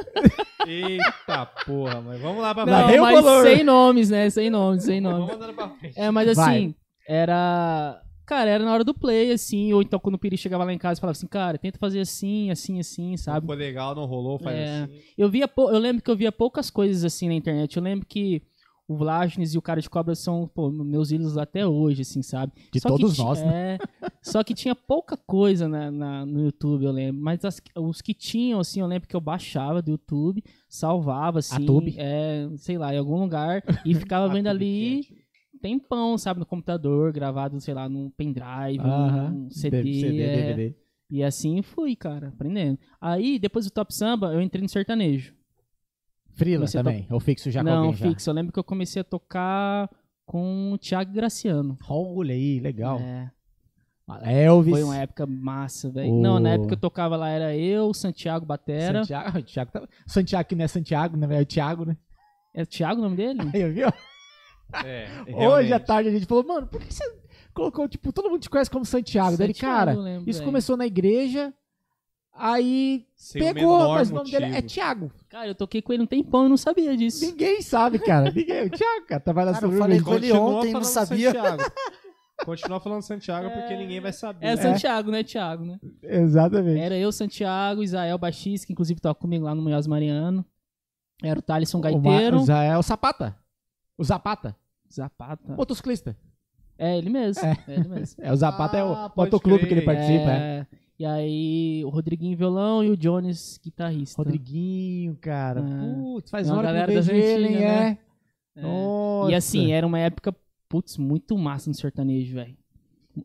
[0.66, 3.42] Eita porra, mas vamos lá pra Não, vem o mas valor.
[3.44, 4.28] sem nomes, né?
[4.30, 5.20] Sem nomes, sem nomes.
[5.28, 5.98] Vamos andando pra frente.
[5.98, 6.56] É, mas Vai.
[6.56, 6.74] assim,
[7.08, 8.00] era.
[8.30, 10.78] Cara, era na hora do play, assim, ou então quando o Piri chegava lá em
[10.78, 13.44] casa e falava assim, cara, tenta fazer assim, assim, assim, sabe?
[13.44, 14.82] Foi legal, não rolou, faz É.
[14.84, 14.92] assim.
[15.18, 17.76] Eu via, eu lembro que eu via poucas coisas assim na internet.
[17.76, 18.40] Eu lembro que
[18.86, 22.52] o Vlagnes e o cara de cobra são, pô, meus ídolos até hoje, assim, sabe?
[22.72, 23.74] De Só que todos ti- nós, né?
[23.74, 23.78] É,
[24.22, 27.20] só que tinha pouca coisa na, na- no YouTube, eu lembro.
[27.20, 31.66] Mas as- os que tinham, assim, eu lembro que eu baixava do YouTube, salvava, assim,
[31.66, 31.96] tube?
[31.98, 35.19] é, sei lá, em algum lugar, e ficava vendo ali.
[35.60, 39.30] Tempão, sabe, no computador, gravado, sei lá, num pendrive, Aham.
[39.30, 40.36] num CD, CD, é.
[40.54, 40.74] DVD.
[41.10, 42.78] E assim fui, cara, aprendendo.
[43.00, 45.34] Aí, depois do Top Samba, eu entrei no sertanejo.
[46.34, 47.06] Frila Comecei também.
[47.10, 48.08] Ou fixo já com Não, já?
[48.08, 48.30] fixo.
[48.30, 49.90] Eu lembro que eu comecei a tocar
[50.24, 51.76] com o Thiago Graciano.
[51.88, 53.00] Olha aí, legal.
[53.00, 53.30] É,
[54.44, 54.72] Elvis.
[54.72, 56.12] foi uma época massa, velho.
[56.12, 59.00] O- Não, na época que eu tocava lá era eu, Santiago Batera.
[59.04, 61.26] Santiago, Thiago, tá- Santiago que não é Santiago, né?
[61.38, 61.96] É o Thiago, né?
[62.54, 63.40] É o Thiago o nome dele?
[63.54, 63.88] Aí, viu?
[64.84, 65.08] É,
[65.48, 67.04] Hoje à tarde a gente falou, mano, por que você
[67.54, 69.36] colocou, tipo, todo mundo te conhece como Santiago?
[69.36, 70.48] Daí ele, Santiago, cara, eu lembro, isso velho.
[70.50, 71.52] começou na igreja,
[72.32, 74.68] Aí Sem o pegou, menor mas o nome dele é motivo.
[74.68, 75.12] Thiago.
[75.28, 77.26] Cara, eu toquei com ele um tempão e não sabia disso.
[77.26, 78.30] Ninguém sabe, cara.
[78.30, 78.66] Ninguém.
[78.66, 80.04] O Thiago, cara, Cara, eu sobre falei ele.
[80.04, 81.32] com ele ontem, não sabia.
[82.46, 84.46] Continua falando Santiago porque ninguém vai saber.
[84.46, 85.78] É Santiago, né, Thiago, né?
[86.02, 86.80] Exatamente.
[86.80, 90.42] Era eu, Santiago, Isael Baixis, que inclusive toca comigo lá no Munhoz Mariano.
[91.22, 92.38] Era o Thalisson O Ma- Gaiteiro.
[92.38, 94.56] O Zé é o Zapata.
[94.92, 95.54] Zapata.
[95.56, 96.16] Motociclista.
[96.78, 97.44] É ele mesmo.
[97.44, 98.16] É, ele mesmo.
[98.24, 100.30] É, o Zapata é Ah, o pode motoclube que ele participa.
[100.32, 100.60] é.
[100.60, 100.66] É,
[100.98, 104.20] E aí, o Rodriguinho violão e o Jones guitarrista.
[104.22, 105.60] Rodriguinho, cara.
[105.60, 105.94] É.
[105.94, 107.54] Putz, faz É uma hora que eu galera vejo das ele, hein?
[107.56, 107.80] antigas, É.
[107.80, 107.98] né?
[108.56, 108.62] É.
[108.62, 109.30] Nossa.
[109.30, 110.34] E assim, era uma época,
[110.68, 112.56] putz, muito massa no sertanejo, velho.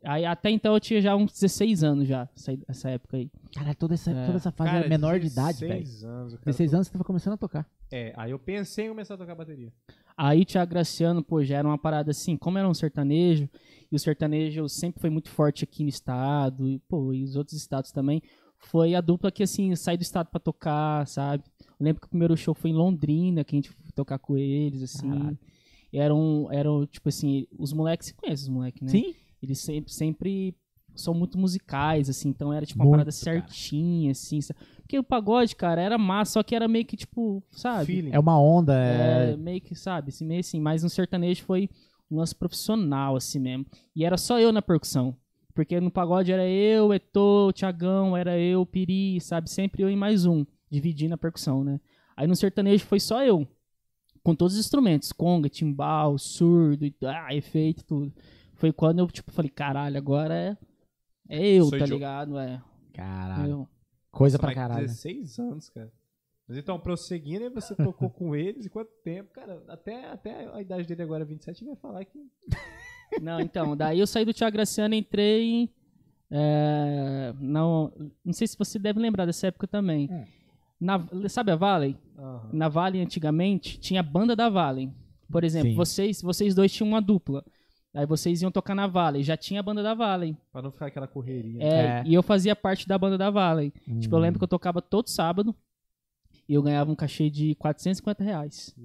[0.04, 3.30] Aí até então eu tinha já uns 16 anos já, essa, essa época aí.
[3.54, 4.26] Caralho, toda essa, É.
[4.26, 6.14] toda essa fase Cara, era menor de idade, 16 velho.
[6.14, 6.34] anos.
[6.34, 7.70] o cara 16 anos você tava começando a tocar.
[7.92, 9.72] É, aí eu pensei em começar a tocar bateria.
[10.18, 13.48] Aí o Thiago Graciano, pô, já era uma parada assim, como era um sertanejo,
[13.92, 17.56] e o sertanejo sempre foi muito forte aqui no estado, e, pô, e os outros
[17.58, 18.22] estados também,
[18.58, 21.44] foi a dupla que, assim, sai do estado pra tocar, sabe?
[21.62, 24.36] Eu lembro que o primeiro show foi em Londrina, que a gente foi tocar com
[24.38, 25.10] eles, assim.
[25.10, 25.38] Caralho.
[25.94, 28.90] Eram, eram, tipo assim, os moleques, você conhece os moleques, né?
[28.90, 29.14] Sim?
[29.46, 30.56] Eles sempre, sempre
[30.96, 33.48] são muito musicais, assim, então era tipo uma Muito, parada cara.
[33.48, 34.40] certinha, assim.
[34.42, 37.86] sa- Porque o pagode, cara, era massa, só que era meio que, tipo, sabe?
[37.86, 38.12] Feeling.
[38.14, 38.74] É uma onda.
[38.74, 39.38] É, É...
[39.38, 40.60] meio que, sabe, assim, meio assim.
[40.60, 41.70] Mas no sertanejo foi
[42.10, 43.66] um lance profissional, assim mesmo.
[43.96, 45.16] E era só eu na percussão.
[45.54, 49.50] Porque no pagode era eu, Etô, Tiagão, era eu, Piri, sabe?
[49.50, 51.80] Sempre eu e mais um, dividindo a percussão, né?
[52.16, 53.48] Aí no sertanejo foi só eu.
[54.24, 58.14] Com todos os instrumentos, conga, timbal, surdo, e- ah, efeito, tudo.
[58.66, 60.58] Foi quando eu, tipo, falei, caralho, agora é,
[61.30, 62.40] é eu, Sou tá ligado?
[62.40, 62.60] É,
[62.92, 63.48] Caralho.
[63.52, 63.70] eu.
[64.10, 64.88] Coisa Nossa, pra mas caralho.
[64.88, 65.94] 16 anos, cara.
[66.48, 69.32] Mas então, prosseguindo, aí você tocou com eles e quanto tempo?
[69.32, 72.20] Cara, até, até a idade dele agora, 27, vai falar que.
[73.22, 75.70] Não, então, daí eu saí do Thiago Graciano e entrei
[76.32, 77.94] é, não,
[78.26, 80.10] não sei se você deve lembrar dessa época também.
[80.12, 80.26] Hum.
[80.82, 81.96] Na, sabe a Valley?
[82.18, 82.50] Aham.
[82.52, 84.92] Na Valley, antigamente, tinha a banda da Valley.
[85.32, 85.76] Por exemplo, Sim.
[85.76, 87.46] vocês, vocês dois tinham uma dupla.
[87.96, 89.24] Aí vocês iam tocar na Valley.
[89.24, 90.36] Já tinha a banda da Valley.
[90.52, 91.64] Pra não ficar aquela correria.
[91.64, 92.04] É, É.
[92.06, 93.72] E eu fazia parte da banda da Valley.
[94.02, 94.22] Tipo, eu Hum.
[94.22, 95.56] lembro que eu tocava todo sábado.
[96.48, 98.76] E eu ganhava um cachê de 450 reais.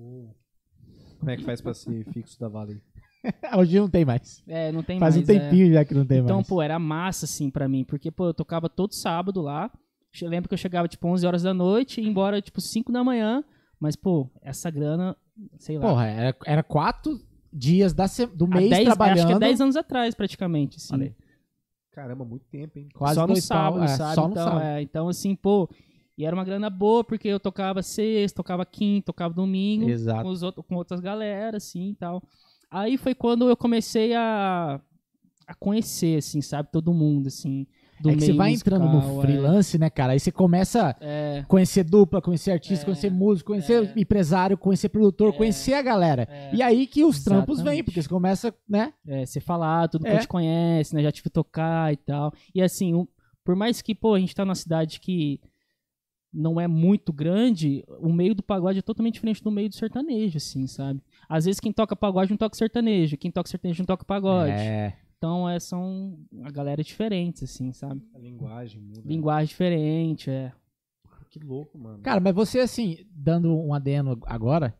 [1.19, 2.81] Como é que faz pra ser fixo da Vale?
[3.59, 4.43] Hoje não tem mais.
[4.49, 5.29] É, não tem Faz mais.
[5.29, 5.39] um é.
[5.39, 6.49] tempinho já que não tem Então, mais.
[6.49, 7.85] pô, era massa, assim, pra mim.
[7.85, 9.71] Porque, pô, eu tocava todo sábado lá.
[10.23, 12.91] Eu lembro que eu chegava, tipo, 11 horas da noite e ia embora, tipo, 5
[12.91, 13.45] da manhã.
[13.79, 15.15] Mas, pô, essa grana,
[15.59, 15.87] sei lá.
[15.87, 17.21] Porra, era, era quatro
[17.53, 19.19] dias da se- do mês 10 trabalhando.
[19.19, 20.95] Acho que é 10 anos atrás, praticamente, assim.
[20.95, 21.15] Olha aí.
[21.93, 22.89] Caramba, muito tempo, hein?
[22.95, 24.15] Quase só no dois pau, sábado, é, sabe?
[24.15, 24.63] Só no então, sábado.
[24.65, 25.69] é, então, assim, pô...
[26.19, 29.89] E era uma grana boa, porque eu tocava sexta, tocava quinta, tocava domingo.
[29.89, 30.23] Exato.
[30.23, 32.23] com, os outros, com outras galera, assim, e tal.
[32.71, 34.79] Aí foi quando eu comecei a,
[35.47, 36.71] a conhecer, assim, sabe?
[36.71, 37.67] Todo mundo, assim,
[38.01, 39.23] do é que você vai entrando no musical, é.
[39.23, 40.13] freelance, né, cara?
[40.15, 44.01] Aí você começa É, a conhecer dupla, conhecer artista, É, conhecer músico, conhecer é.
[44.01, 46.27] empresário, conhecer produtor, É, conhecer a galera.
[46.31, 46.55] é.
[46.55, 47.85] E aí que os trampos vêm, Exatamente.
[47.85, 48.93] porque você começa, né?
[49.07, 50.13] é, você falar tudo que É.
[50.13, 51.03] a gente conhece, né?
[51.03, 52.33] Já tive tocar e tal.
[52.55, 53.09] E assim, o-
[53.45, 55.41] por mais que, pô, a gente tá numa cidade que
[56.33, 60.37] não é muito grande, o meio do pagode é totalmente diferente do meio do sertanejo,
[60.37, 61.03] assim, sabe?
[61.29, 64.53] Às vezes quem toca pagode não toca sertanejo, quem toca sertanejo não toca pagode.
[64.53, 64.95] É.
[65.21, 68.03] Então, é, são a galera diferentes, assim, sabe?
[68.15, 69.03] A linguagem muda.
[69.05, 70.51] Linguagem diferente, é.
[71.29, 71.99] Que louco, mano.
[71.99, 74.75] Cara, mas você, assim, dando um adeno agora,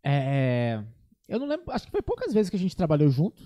[0.00, 0.80] é...
[1.28, 3.42] Eu não lembro, acho que foi poucas vezes que a gente trabalhou junto,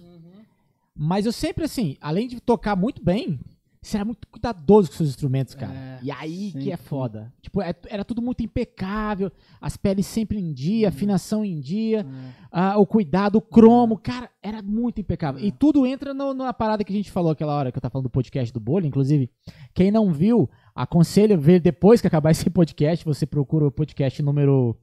[0.94, 3.40] mas eu sempre, assim, além de tocar muito bem,
[3.82, 5.72] você era muito cuidadoso com seus instrumentos, cara.
[5.74, 6.70] É, e aí que sempre.
[6.70, 7.32] é foda.
[7.42, 9.30] Tipo, é- era tudo muito impecável,
[9.60, 12.06] as peles sempre em dia, afinação em dia,
[12.52, 15.44] ah, o cuidado, o cromo, cara, era muito impecável.
[15.44, 17.90] E tudo entra no- na parada que a gente falou aquela hora que eu tava
[17.92, 19.28] falando do podcast do Bolha, inclusive.
[19.74, 24.76] Quem não viu, aconselho ver depois que acabar esse podcast, você procura o podcast número.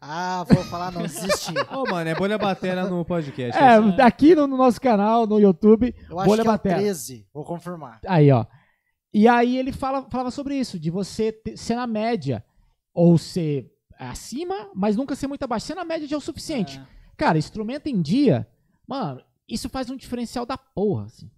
[0.00, 1.52] Ah, vou falar, não existe.
[1.74, 3.58] Ô, mano, é bolha batera no podcast.
[3.60, 5.94] É, aqui no, no nosso canal, no YouTube.
[6.08, 6.76] Eu acho Bolha que é o Batera.
[6.76, 8.00] 13, vou confirmar.
[8.06, 8.46] Aí, ó.
[9.12, 12.44] E aí ele fala, falava sobre isso, de você ter- ser na média,
[12.94, 15.66] ou ser acima, mas nunca ser muito abaixo.
[15.66, 16.78] Ser na média já é o suficiente.
[16.78, 16.86] É.
[17.16, 18.46] Cara, instrumento em dia,
[18.86, 21.28] mano, isso faz um diferencial da porra, assim.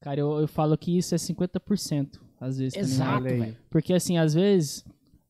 [0.00, 2.74] Cara, eu, eu falo que isso é 50%, às vezes.
[2.74, 3.24] tá Exato.
[3.70, 4.84] Porque, assim, às vezes,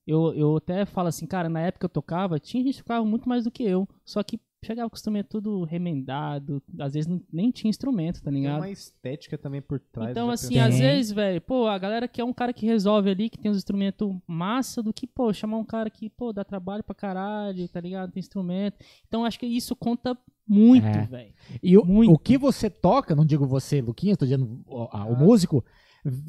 [0.09, 3.05] eu, eu até falo assim, cara, na época que eu tocava, tinha gente que tocava
[3.05, 3.87] muito mais do que eu.
[4.05, 8.31] Só que chegava com o instrumento tudo remendado, às vezes não- nem tinha instrumento, tá
[8.31, 8.57] Tem ligado?
[8.59, 10.11] uma estética também por trás.
[10.11, 10.63] Então, assim, pensou?
[10.69, 10.83] às Tem.
[10.83, 14.17] vezes, velho, pô, a galera quer um cara que resolve ali, que tem os instrumentos
[14.27, 18.11] massa, do que, pô, chamar um cara que, pô, dá trabalho pra caralho, tá ligado?
[18.11, 18.79] Tem instrumento.
[19.07, 21.03] Então, acho que isso conta muito, É.
[21.07, 21.35] velho.
[21.63, 22.13] E o, Muito.
[22.13, 25.65] o que você toca, não digo você, Luquinhas, tô dizendo o, a- o músico,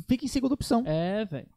[0.07, 0.83] fica em segunda opção.
[0.85, 1.47] É, velho.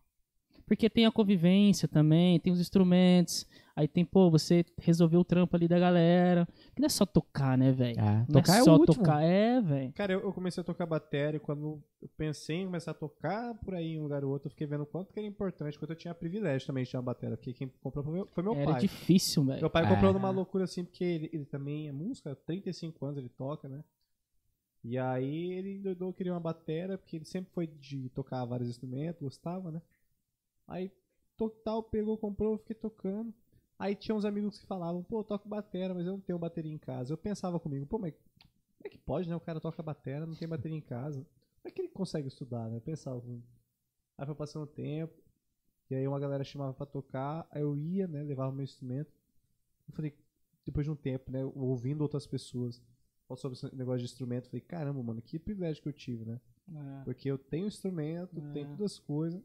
[0.66, 3.47] Porque tem a convivência também, tem os instrumentos.
[3.74, 6.47] Aí tem, pô, você resolveu o trampo ali da galera.
[6.74, 7.98] Que não é só tocar, né, velho?
[7.98, 8.97] É, Não tocar é é, só o último.
[9.02, 9.93] tocar, é, velho.
[9.94, 13.74] Cara, eu, eu comecei a tocar bateria quando eu pensei em começar a tocar por
[13.74, 15.90] aí em um lugar ou outro, eu fiquei vendo o quanto que era importante, quanto
[15.93, 18.55] eu tinha privilégio também de ter uma bateria, porque quem comprou foi meu, foi meu
[18.55, 18.80] Era pai.
[18.82, 19.60] difícil, velho.
[19.60, 19.89] Meu pai É.
[19.89, 23.82] comprou numa loucura assim, porque ele, ele também é música, 35 anos ele toca, né?
[24.84, 29.22] E aí ele endoidou, queria uma bateria, porque ele sempre foi de tocar vários instrumentos,
[29.22, 29.80] gostava, né?
[30.73, 30.90] Aí
[31.36, 33.32] total, pegou, comprou, eu fiquei tocando.
[33.78, 36.73] Aí tinha uns amigos que falavam, pô, eu toco bateria, mas eu não tenho bateria
[36.73, 37.12] em casa.
[37.12, 39.36] Eu pensava comigo, pô, mas como é que pode, né?
[39.36, 41.20] O cara toca bateria, não tem bateria em casa.
[41.20, 42.77] Como é que ele consegue estudar, né?
[42.77, 43.19] Eu pensava.
[43.19, 43.43] hum.
[44.16, 45.15] Aí foi passando o tempo,
[45.90, 48.23] e aí uma galera chamava pra tocar, aí eu ia, né?
[48.23, 49.12] Levava meu instrumento.
[49.89, 50.15] Eu falei,
[50.65, 51.44] depois de um tempo, né?
[51.44, 52.81] Ouvindo outras pessoas
[53.36, 56.40] sobre esse negócio de instrumento, falei, caramba, mano, que privilégio que eu tive, né?
[56.73, 57.05] É.
[57.05, 58.53] Porque eu tenho instrumento, É.
[58.53, 59.43] tenho todas as coisas.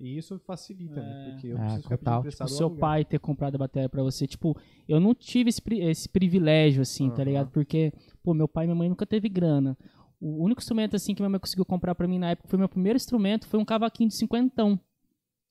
[0.00, 1.26] E isso facilita, né?
[1.28, 1.30] É.
[1.32, 2.22] Porque eu É, preciso total.
[2.24, 2.80] Tipo, seu lugar.
[2.80, 4.26] pai ter comprado a bateria pra você.
[4.26, 4.56] Tipo,
[4.88, 7.24] eu não tive esse, pri- esse privilégio, assim, tá Aham.
[7.24, 7.50] ligado?
[7.50, 7.92] Porque,
[8.22, 9.78] pô, meu pai e minha mãe nunca teve grana.
[10.20, 12.68] O único instrumento, assim, que minha mãe conseguiu comprar pra mim na época foi meu
[12.68, 14.78] primeiro instrumento, foi um cavaquinho de cinquentão.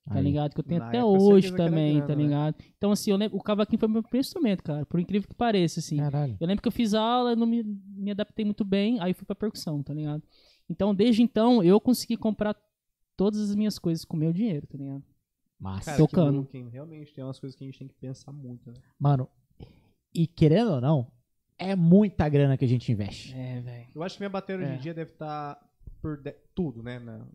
[0.06, 0.24] Tá Aí.
[0.24, 0.54] ligado?
[0.54, 2.24] Que eu tenho Na até hoje também, grana, tá né?
[2.24, 2.56] ligado?
[2.78, 4.86] Então, assim, eu lembro, o cavaquinho foi meu primeiro instrumento, cara.
[4.86, 5.96] Por incrível que pareça, assim.
[5.96, 6.36] Caralho.
[6.38, 9.34] Eu lembro que eu fiz aula, não me, me adaptei muito bem, aí fui pra
[9.36, 10.22] percussão, tá ligado?
[10.70, 12.54] Então, desde então, eu consegui comprar
[13.18, 15.04] todas as minhas coisas com meu dinheiro, tá ligado?
[15.60, 15.86] Massa.
[15.86, 16.48] Cara, tocando.
[16.72, 18.78] Realmente tem umas coisas que a gente tem que pensar muito, né?
[19.00, 19.30] Mano,
[20.14, 21.08] e querendo ou não,
[21.58, 23.34] é muita grana que a gente investe.
[23.36, 23.88] É, velho.
[23.96, 24.78] Eu acho que minha bateria hoje É.
[24.78, 25.58] em dia deve estar
[26.02, 27.00] por de- tudo, né?
[27.00, 27.26] na-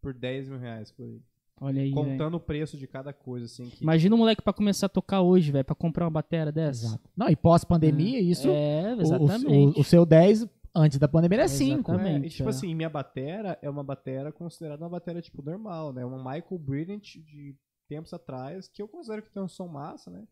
[0.00, 1.20] por 10 mil reais por aí.
[1.60, 1.90] Olha aí.
[1.90, 3.68] Contando o preço de cada coisa, assim.
[3.68, 3.82] Que...
[3.82, 6.86] Imagina um moleque pra começar a tocar hoje, velho, pra comprar uma bateria dessa.
[6.86, 7.10] Exato.
[7.16, 8.48] Não, e pós-pandemia, isso.
[8.48, 9.78] É, o- exatamente.
[9.78, 11.90] O, o seu 10 antes da pandemia era 5.
[11.92, 12.24] Exatamente.
[12.24, 12.50] É, e, tipo é.
[12.50, 16.04] assim, minha batera é uma batera considerada uma batera, tipo, normal, né?
[16.04, 17.56] Uma Michael Brilliant de
[17.88, 20.26] tempos atrás, que eu considero que tem um som massa, né?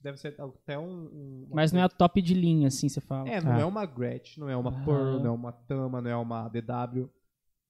[0.00, 1.04] Deve ser até um...
[1.06, 3.28] um- Mas não é a top de linha, assim, você fala.
[3.28, 3.60] É, não Ah.
[3.60, 4.84] é uma Gretsch, não é uma Aham.
[4.84, 7.10] Pearl, não é uma Tama, não é uma DW,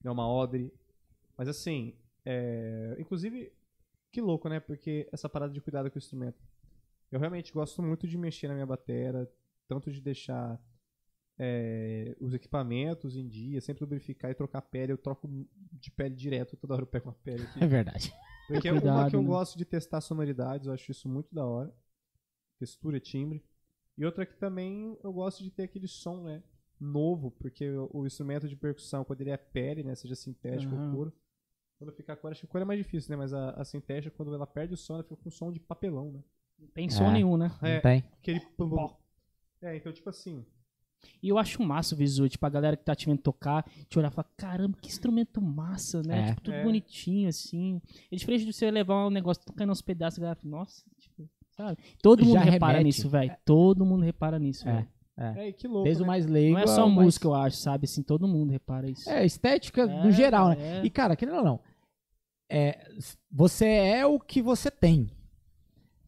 [0.03, 0.73] não é uma Audrey.
[1.37, 2.97] Mas assim, é...
[3.01, 3.53] inclusive,
[4.13, 4.61] que louco, né?
[4.61, 6.41] Porque essa parada de cuidado com o instrumento.
[7.11, 9.29] Eu realmente gosto muito de mexer na minha batera,
[9.67, 10.61] tanto de deixar
[11.43, 14.93] é, os equipamentos em dia, sempre lubrificar e trocar pele.
[14.93, 15.27] Eu troco
[15.73, 17.65] de pele direto, toda hora eu pego uma pele aqui.
[17.65, 18.13] É verdade.
[18.47, 19.29] Porque uma Cuidado, que eu né?
[19.29, 21.73] gosto de testar sonoridades, eu acho isso muito da hora.
[22.59, 23.43] Textura, timbre.
[23.97, 26.43] E outra que também eu gosto de ter aquele som, né?
[26.79, 29.95] Novo, porque o, o instrumento de percussão, quando ele é pele, né?
[29.95, 30.87] Seja sintético Aham.
[30.87, 31.13] ou couro.
[31.79, 33.17] Quando fica couro, acho que couro é mais difícil, né?
[33.17, 36.13] Mas a, a sintética, quando ela perde o som, ela fica com som de papelão,
[36.13, 36.23] né?
[36.59, 37.13] Não tem som É.
[37.13, 37.51] nenhum, né?
[37.63, 37.81] Não É.
[37.81, 38.05] tem?
[38.19, 38.41] Aquele.
[39.63, 40.45] É, então, tipo assim.
[41.23, 43.99] E eu acho massa o visual, tipo, a galera que tá te vendo tocar, te
[43.99, 46.21] olhar e falar, caramba, que instrumento massa, né?
[46.21, 46.27] É.
[46.29, 46.63] Tipo, tudo É.
[46.65, 47.81] bonitinho, assim.
[48.11, 51.29] É diferente de você levar um negócio tocando uns pedaços, a galera fala, nossa, tipo,
[51.51, 51.79] sabe?
[52.03, 52.85] Todo mundo Já repara remete.
[52.99, 53.37] nisso, velho.
[53.45, 54.73] Todo mundo repara nisso, É.
[54.73, 54.89] velho.
[55.19, 55.85] É, e que louco.
[55.85, 56.13] Desde o né?
[56.13, 56.55] mais leigo.
[56.55, 57.85] Não é só mais- música, eu acho, sabe?
[57.85, 59.09] Assim, todo mundo repara isso.
[59.11, 60.79] É, estética É, no geral, né?
[60.81, 60.85] é.
[60.85, 61.61] E, cara, querendo ou não,
[62.51, 62.89] é,
[63.31, 65.11] você é o que você tem.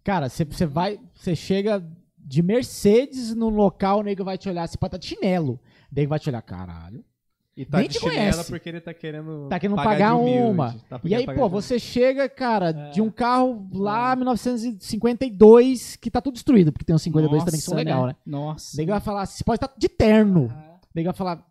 [0.02, 1.86] Cara, você vai, você chega
[2.32, 5.60] de Mercedes no local, o nego vai te olhar, você pode estar de chinelo.
[5.90, 7.04] O nego vai te olhar, caralho.
[7.54, 8.50] E tá nem de te conhece.
[8.50, 9.48] porque ele tá querendo.
[9.50, 10.74] Tá querendo pagar, pagar uma.
[10.88, 16.22] tá E aí, pô, de- você chega, cara, de um carro lá, 1952, que tá
[16.22, 18.16] tudo destruído, porque tem uns 52 também que são Nossa, legal, né?
[18.24, 18.74] Nossa.
[18.74, 20.46] O nego vai falar, você pode estar de terno.
[20.46, 21.46] O nego vai falar,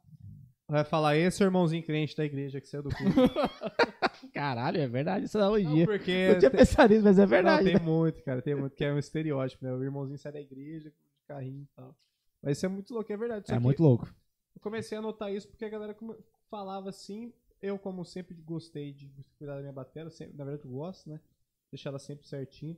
[0.72, 3.12] Vai falar, esse é o irmãozinho crente da igreja que saiu do culto.
[4.34, 5.86] caralho, é verdade essa Não, analogia.
[5.86, 6.12] porque.
[6.12, 7.66] Eu tinha pensado nisso, mas é verdade.
[7.66, 7.78] Não, né?
[7.78, 8.42] tem muito, cara.
[8.42, 9.74] Tem muito, que é um estereótipo, né?
[9.74, 11.94] O irmãozinho sai da igreja, com carrinho e tal.
[12.42, 13.48] Mas isso é muito louco, é verdade.
[13.48, 14.06] Só É que muito louco.
[14.56, 15.94] Eu comecei a notar isso porque a galera
[16.50, 17.34] falava assim.
[17.62, 21.20] Eu, como sempre gostei de cuidar da minha bateria, sempre, na verdade eu gosto, né?
[21.70, 22.78] Deixar ela sempre certinho.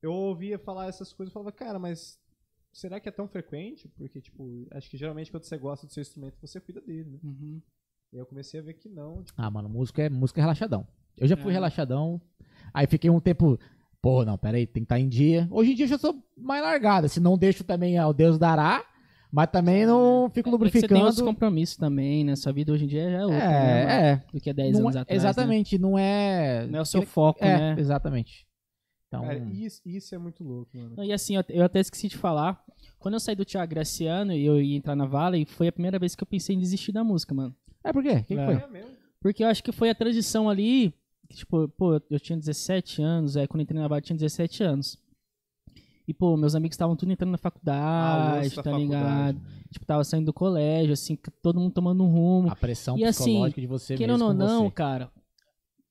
[0.00, 2.18] Eu ouvia falar essas coisas e falava, cara, mas
[2.72, 3.88] será que é tão frequente?
[3.96, 7.18] Porque, tipo, acho que geralmente quando você gosta do seu instrumento, você cuida dele, né?
[7.22, 7.60] Uhum.
[8.12, 9.22] E aí eu comecei a ver que não.
[9.22, 10.86] Tipo, Ah, mano, música é, música é relaxadão.
[11.16, 11.54] Eu já fui É.
[11.54, 12.20] relaxadão.
[12.74, 13.58] Aí fiquei um tempo.
[14.02, 15.46] Pô, não, peraí, tem que estar em dia.
[15.50, 17.06] Hoje em dia eu já sou mais largada.
[17.08, 18.82] Se não deixo também ao Deus dará,
[19.30, 21.24] mas também não fico É que você tem outros lubrificando.
[21.24, 22.34] compromissos também, né?
[22.34, 23.44] Sua vida hoje em dia já é outra, né,
[23.84, 23.90] mano?
[23.90, 24.24] É, é.
[24.32, 25.22] Do que há 10 Não anos é- atrás.
[25.22, 25.28] né?
[25.28, 26.66] exatamente, não é.
[26.66, 27.76] Não é o seu foco, É, né?
[27.78, 28.46] exatamente.
[29.10, 31.02] Então, cara, isso, isso é muito louco, mano.
[31.02, 32.64] E assim, eu, eu até esqueci de falar.
[32.96, 35.98] Quando eu saí do Thiago Graciano e eu ia entrar na Valley, foi a primeira
[35.98, 37.52] vez que eu pensei em desistir da música, mano.
[37.82, 38.10] é por quê?
[38.12, 38.54] O que, que foi?
[38.54, 38.86] É?
[39.20, 40.94] Porque eu acho que foi a transição ali.
[41.28, 44.16] que, Tipo, pô, eu tinha 17 anos, é, quando eu entrei na Valley eu tinha
[44.16, 44.96] 17 anos.
[46.06, 48.82] E, pô, meus amigos estavam tudo entrando na Ah, faculdade, da tá faculdade.
[49.38, 49.40] ligado?
[49.70, 52.48] Tipo, tava saindo do colégio, assim, todo mundo tomando um rumo.
[52.50, 54.70] A pressão E assim, psicológica de você Querendo mesmo ou com não, você.
[54.72, 55.10] cara,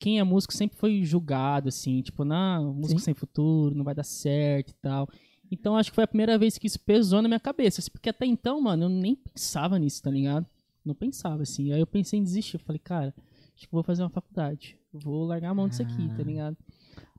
[0.00, 3.04] quem é músico sempre foi julgado, assim, tipo, não, músico Sim.
[3.04, 5.06] sem futuro, não vai dar certo e tal.
[5.52, 7.80] Então acho que foi a primeira vez que isso pesou na minha cabeça.
[7.80, 10.46] assim, Porque até então, mano, eu nem pensava nisso, tá ligado?
[10.84, 11.70] Não pensava, assim.
[11.72, 12.56] Aí eu pensei em desistir.
[12.56, 13.14] Eu falei, cara,
[13.54, 14.78] acho que vou fazer uma faculdade.
[14.92, 16.16] Vou largar a mão disso aqui, Ah.
[16.16, 16.56] tá ligado?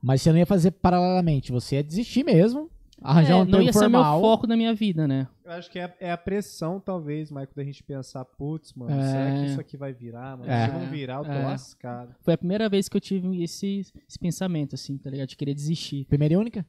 [0.02, 2.68] Mas você não ia fazer paralelamente, você ia desistir mesmo,
[3.04, 4.12] arranjar É, um não tempo ia ser formal.
[4.20, 5.28] meu foco da minha vida, né?
[5.44, 9.10] Eu acho que é, é a pressão, talvez, Michael, da gente pensar, putz, mano, É.
[9.10, 10.50] será que isso aqui vai virar, mano?
[10.50, 10.66] É.
[10.68, 11.42] Se não virar, eu tô É.
[11.44, 12.14] lascado.
[12.22, 15.28] Foi a primeira vez que eu tive esse, esse pensamento, assim, tá ligado?
[15.28, 16.04] De querer desistir.
[16.06, 16.64] Primeira e única?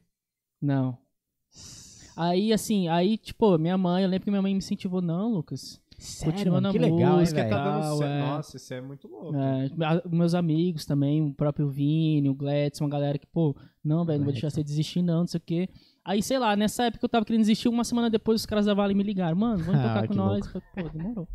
[0.60, 0.98] Não.
[2.16, 5.80] Aí, assim, aí, tipo, minha mãe, eu lembro que minha mãe me incentivou, não, Lucas.
[5.98, 7.50] Sério, Continua mano, na que legal, hein, música, velho?
[7.54, 8.10] Tá dando Legal, certo.
[8.12, 8.20] é.
[8.20, 9.36] Nossa, isso é muito louco.
[9.36, 9.70] É,
[10.10, 14.24] meus amigos também, o próprio Vini, o Gladys, uma galera que, pô, não, velho, não
[14.24, 14.56] vou deixar Gladson.
[14.56, 15.68] você desistir, não, não sei o quê.
[16.04, 18.74] Aí, sei lá, nessa época eu tava querendo desistir, uma semana depois os caras da
[18.74, 20.46] Vale me ligaram, mano, vamos Ah, tocar que com nós.
[20.46, 21.28] Falei, pô, demorou.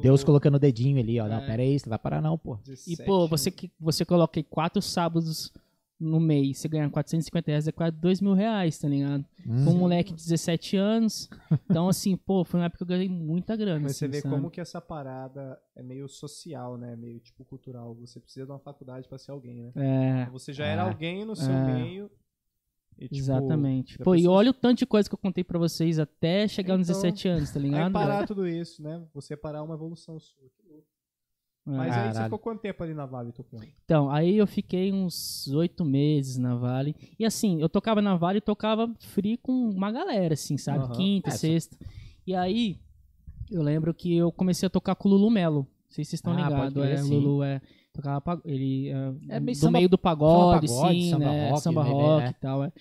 [0.00, 1.28] Deus colocando o dedinho ali, ó.
[1.28, 1.46] Não, É.
[1.46, 2.54] pera aí, você vai parar não, pô.
[2.64, 5.52] E, 17 pô, você, que- você coloca aí quatro sábados
[6.00, 9.22] no mês, você ganhar 450 reais, é quase 2 mil reais, tá ligado?
[9.46, 9.64] Hum.
[9.66, 11.28] Com um moleque de 17 anos.
[11.70, 13.80] Então, assim, pô, foi uma época que eu ganhei muita grana.
[13.80, 14.34] Mas você assim, vê sabe?
[14.34, 16.96] como que essa parada é meio social, né?
[16.96, 17.94] Meio tipo cultural.
[17.96, 19.72] Você precisa de uma faculdade pra ser alguém, né?
[20.26, 20.88] É, Você já era É.
[20.88, 21.74] alguém no seu É.
[21.74, 22.10] meio.
[22.98, 23.98] E, tipo, exatamente.
[23.98, 26.88] Pô, e olha o tanto de coisa que eu contei pra vocês até chegar nos
[26.88, 27.92] Então, 17 anos, tá Aí ligado?
[27.92, 29.02] parar tudo isso, né?
[29.14, 30.44] Você parar uma evolução sua.
[30.56, 30.86] Que louco.
[31.64, 31.70] É.
[31.70, 32.24] Mas aí você Caralho.
[32.24, 33.64] ficou quanto tempo ali na Vale tocando?
[33.84, 36.94] Então, aí eu fiquei uns oito meses na Vale.
[37.18, 40.84] E assim, eu tocava na Vale e tocava free com uma galera, assim, sabe?
[40.84, 40.92] Aham.
[40.94, 41.76] Quinta, É, só- sexta.
[42.26, 42.80] E aí,
[43.50, 45.58] eu lembro que eu comecei a tocar com o Lulu Melo.
[45.60, 46.82] Não sei se vocês estão Ah, ligados.
[46.84, 47.10] É, sim.
[47.14, 47.60] Lulu é.
[47.92, 51.50] Tocava ele é, É meio do samba- meio do pagode, samba pagode, sim, samba né?
[51.50, 52.30] rock, samba rock né?
[52.30, 52.72] e tal, é.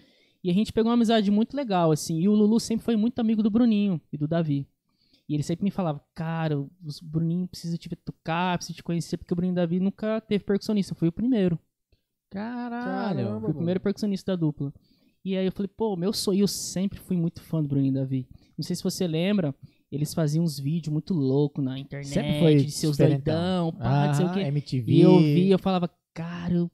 [0.43, 2.19] E a gente pegou uma amizade muito legal, assim.
[2.19, 4.65] E o Lulu sempre foi muito amigo do Bruninho e do Davi.
[5.29, 6.69] E ele sempre me falava, cara, o
[7.03, 10.19] Bruninho precisa te ver tocar, precisa te conhecer, porque o Bruninho e o Davi nunca
[10.21, 10.93] teve percussionista.
[10.93, 11.59] Eu fui o primeiro.
[12.29, 12.85] Caralho.
[12.85, 13.41] Caramba.
[13.41, 14.73] Fui o primeiro percussionista da dupla.
[15.23, 17.95] E aí eu falei, pô, meu sonho, eu sempre fui muito fã do Bruninho e
[17.95, 18.27] Davi.
[18.57, 19.53] Não sei se você lembra,
[19.91, 24.13] eles faziam uns vídeos muito loucos na internet, Sempre foi de seus doidão, pá, não
[24.13, 24.39] sei o quê.
[24.41, 24.91] MTV.
[24.91, 26.71] E eu vi, eu falava, cara, eu-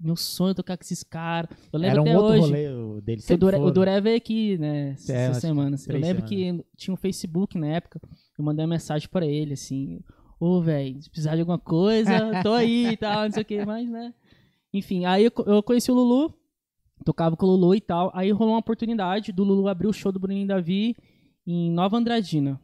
[0.00, 1.50] meu sonho é tocar com esses caras.
[1.72, 2.40] Eu lembro Era um até outro hoje.
[2.52, 3.22] rolê o dele.
[3.30, 5.86] O Dure, o Duré veio aqui, né, É, essas que semanas.
[5.88, 8.00] Eu lembro que tinha um Facebook na época,
[8.38, 10.00] eu mandei uma mensagem pra ele, assim,
[10.40, 12.10] ô, velho, se precisar de alguma coisa,
[12.42, 14.12] tô aí e tal, não sei o que, mas, né.
[14.72, 16.34] Enfim, aí eu, eu conheci o Lulu,
[17.04, 20.10] tocava com o Lulu e tal, aí rolou uma oportunidade do Lulu abrir o show
[20.10, 20.96] do Bruninho e Davi
[21.46, 22.60] em Nova Andradina.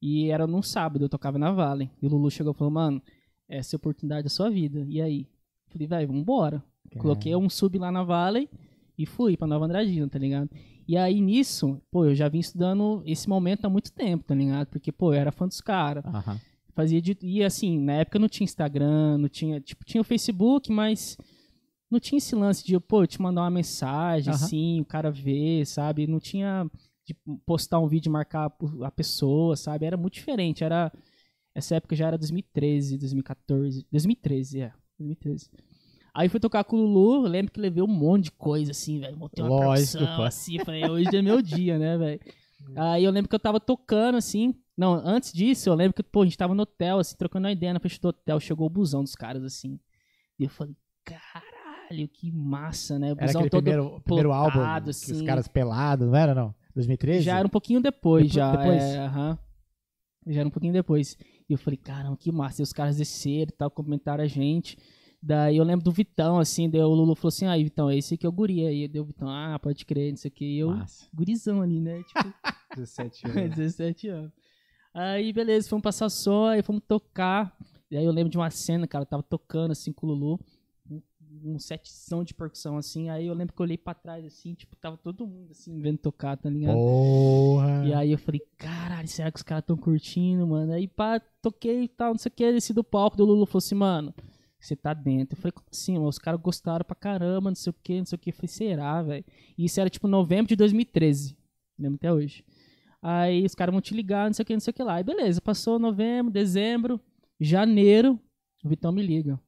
[0.00, 1.90] E era num sábado, eu tocava na Vale.
[2.00, 3.00] E o Lulu chegou e falou, mano,
[3.48, 4.84] essa é a oportunidade da sua vida.
[4.88, 5.28] E aí?
[5.68, 6.62] Falei, velho, vambora.
[6.98, 8.48] Coloquei um sub lá na Valley
[8.98, 10.50] e fui pra Nova Andradina, tá ligado?
[10.86, 14.66] E aí nisso, pô, eu já vim estudando esse momento há muito tempo, tá ligado?
[14.66, 16.04] Porque, pô, eu era fã dos caras.
[16.04, 16.40] Aham.
[16.74, 17.16] Fazia de.
[17.22, 19.60] E assim, na época não tinha Instagram, não tinha.
[19.60, 21.16] Tipo, tinha o Facebook, mas
[21.90, 24.44] não tinha esse lance de, pô, te mandar uma mensagem, Aham.
[24.44, 26.06] assim, o cara ver, sabe?
[26.06, 26.68] Não tinha
[27.04, 27.14] de
[27.44, 28.52] postar um vídeo e marcar
[28.82, 29.86] a pessoa, sabe?
[29.86, 30.64] Era muito diferente.
[30.64, 30.92] Era.
[31.54, 33.86] Essa época já era 2013, 2014.
[33.90, 34.72] 2013, é.
[34.98, 35.50] 2013.
[36.14, 39.16] Aí fui tocar com o Lulu, lembro que levei um monte de coisa, assim, velho.
[39.16, 40.22] Montei uma Lógico, pô.
[40.22, 42.20] assim, falei, hoje é meu dia, né, velho?
[42.76, 44.54] Aí eu lembro que eu tava tocando, assim.
[44.76, 47.52] Não, antes disso, eu lembro que, pô, a gente tava no hotel, assim, trocando uma
[47.52, 48.38] ideia na frente do hotel.
[48.40, 49.80] Chegou o busão dos caras, assim.
[50.38, 53.12] E eu falei, caralho, que massa, né?
[53.12, 55.24] O Era busão aquele todo primeiro, primeiro álbum, plotado, que os assim.
[55.24, 56.54] caras pelados, não era não?
[56.74, 57.22] 2013?
[57.22, 58.56] Já era um pouquinho depois, Depo- já.
[58.56, 58.82] depois?
[58.82, 59.38] é, aham.
[60.26, 61.16] Já era um pouquinho depois.
[61.48, 62.62] E eu falei, caramba, que massa.
[62.62, 64.78] E os caras desceram e tal, comentaram a gente.
[65.20, 68.26] Daí eu lembro do Vitão, assim, daí o Lulu falou assim, aí, Vitão, esse aqui
[68.26, 68.66] é o guri.
[68.66, 70.44] Aí deu o Vitão, ah, pode crer, não sei o que.
[70.44, 71.06] E eu, Massa.
[71.14, 72.02] gurizão ali, né?
[72.02, 72.32] Tipo,
[72.76, 73.50] 17 anos.
[73.56, 74.32] 17 anos.
[74.94, 77.56] Aí, beleza, fomos passar som, aí fomos tocar.
[77.90, 80.40] E aí eu lembro de uma cena, cara, tava tocando assim com o Lulu,
[81.44, 83.08] um, setzão de percussão assim.
[83.08, 85.98] Aí eu lembro que eu olhei pra trás assim, tipo, tava todo mundo assim vendo
[85.98, 86.74] tocar, tá ligado?
[86.74, 87.84] Porra.
[87.86, 90.72] E aí eu falei, caralho, será que os caras tão curtindo, mano?
[90.72, 93.58] Aí pá, toquei e tal, não sei o que, desci do palco, do Lulu falou
[93.58, 94.14] assim, mano,
[94.60, 95.36] você tá dentro.
[95.36, 96.08] Eu falei, como assim, mano?
[96.08, 98.30] Os caras gostaram pra caramba, não sei o que, não sei o que.
[98.30, 99.24] Eu falei, será, velho?
[99.56, 101.36] E isso era tipo novembro de 2013,
[101.78, 102.44] lembro até hoje.
[103.00, 104.94] Aí os caras vão te ligar, não sei o que, não sei o que lá.
[104.94, 107.00] Aí beleza, passou novembro, dezembro,
[107.40, 108.18] janeiro,
[108.64, 109.40] o Vitão me liga.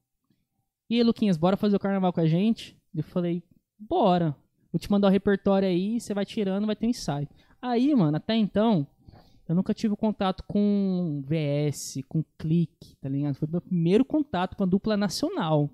[0.89, 2.77] E aí, Luquinhas, bora fazer o carnaval com a gente?
[2.93, 3.43] Eu falei,
[3.79, 4.35] bora.
[4.71, 7.27] Vou te mandar o repertório aí, você vai tirando, vai ter um ensaio.
[7.61, 8.85] Aí, mano, até então,
[9.47, 13.35] eu nunca tive contato com VS, com clique, tá ligado?
[13.35, 15.69] Foi meu primeiro contato com a dupla nacional.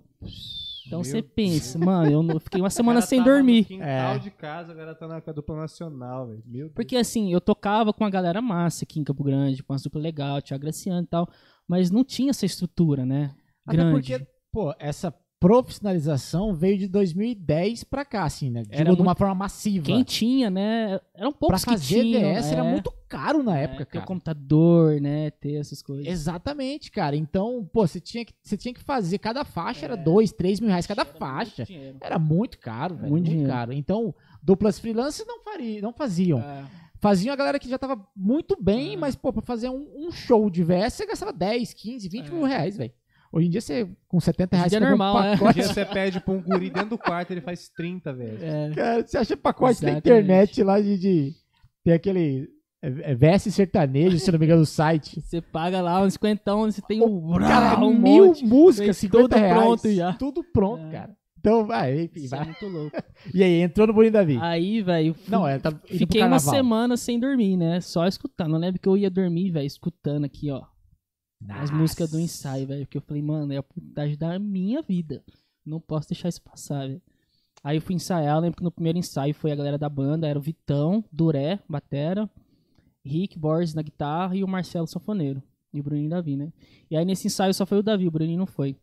[0.88, 2.70] Então você pensa, mano, eu não- fiquei uma
[3.00, 3.62] semana sem tava dormir.
[3.62, 4.20] No quintal É.
[4.20, 6.70] de casa, agora tá na com a dupla nacional, velho.
[6.76, 10.04] Porque assim, eu tocava com a galera massa aqui em Campo Grande, com as duplas
[10.04, 11.28] legal, Thiago Graciano e tal,
[11.68, 13.34] mas não tinha essa estrutura, né?
[13.66, 13.92] Até Grande.
[13.94, 18.62] porque pô, essa profissionalização veio de 2010 pra cá, assim, né?
[18.62, 19.86] Digo, Era de uma muito- forma massiva.
[19.86, 21.00] Quem tinha, né?
[21.16, 22.22] Eram pra poucos que fazer tinham.
[22.36, 22.70] VS era é.
[22.72, 24.06] muito caro na É, época, ter o cara.
[24.06, 25.32] computador, né?
[25.32, 26.06] Ter essas coisas.
[26.06, 27.16] Exatamente, cara.
[27.16, 29.18] Então, pô, você tinha que, você tinha que fazer.
[29.18, 29.86] Cada faixa É.
[29.86, 31.64] era dois, três mil reais cada Era muito faixa.
[31.64, 31.98] dinheiro.
[32.02, 33.10] Era muito caro, velho.
[33.10, 33.74] Muito Muito, caro.
[33.74, 34.14] Então,
[34.44, 36.40] duplas freelance não, faria, não faziam.
[36.40, 36.66] É.
[37.00, 38.98] Faziam a galera que já tava muito bem, É.
[38.98, 42.30] mas, pô, pra fazer um, um show de VS, você gastava 10, 15, 20 É.
[42.32, 42.92] mil reais, velho.
[43.32, 45.34] Hoje em dia, você, com 70 reais, você é normal, um é.
[45.34, 45.54] Um pacote.
[45.54, 48.38] dia você pede pra um guri dentro do quarto, ele faz 30, velho.
[48.42, 48.72] É.
[48.76, 50.00] Cara, você acha pacote na Exatamente.
[50.00, 51.34] internet lá de, de-
[51.84, 52.50] Tem aquele.
[52.84, 55.22] É, é VS sertanejo, se não me engano, no site.
[55.22, 58.44] Você paga lá uns cinquentão, você tem um, Cara, um mil monte.
[58.46, 59.62] músicas, Vem 50 tudo reais.
[59.64, 60.14] pronto já.
[60.14, 60.92] Tudo pronto, É.
[60.92, 61.16] cara.
[61.40, 62.46] Então, vai, enfim, Isso é vai.
[62.48, 62.92] muito louco.
[63.34, 64.38] E aí, entrou no Boninho Davi.
[64.42, 67.80] Aí, velho, não, é, tá fiquei uma semana sem dormir, né?
[67.82, 68.56] Só escutando.
[68.56, 70.62] Eu lembro que eu ia dormir, velho, escutando aqui, ó.
[71.50, 71.74] As Nossa.
[71.74, 72.86] músicas do ensaio, velho.
[72.86, 75.24] Porque eu falei, mano, é a oportunidade da minha vida.
[75.66, 77.02] Não posso deixar isso passar, velho.
[77.64, 80.28] Aí eu fui ensaiar, eu lembro que no primeiro ensaio foi a galera da banda,
[80.28, 82.28] era o Vitão, Duré, batera,
[83.06, 85.44] Rick Borges na guitarra e o Marcelo Sanfoneiro.
[85.74, 86.52] E o Bruninho Davi, né?
[86.90, 88.76] E aí nesse ensaio só foi o Davi, o Bruninho não foi.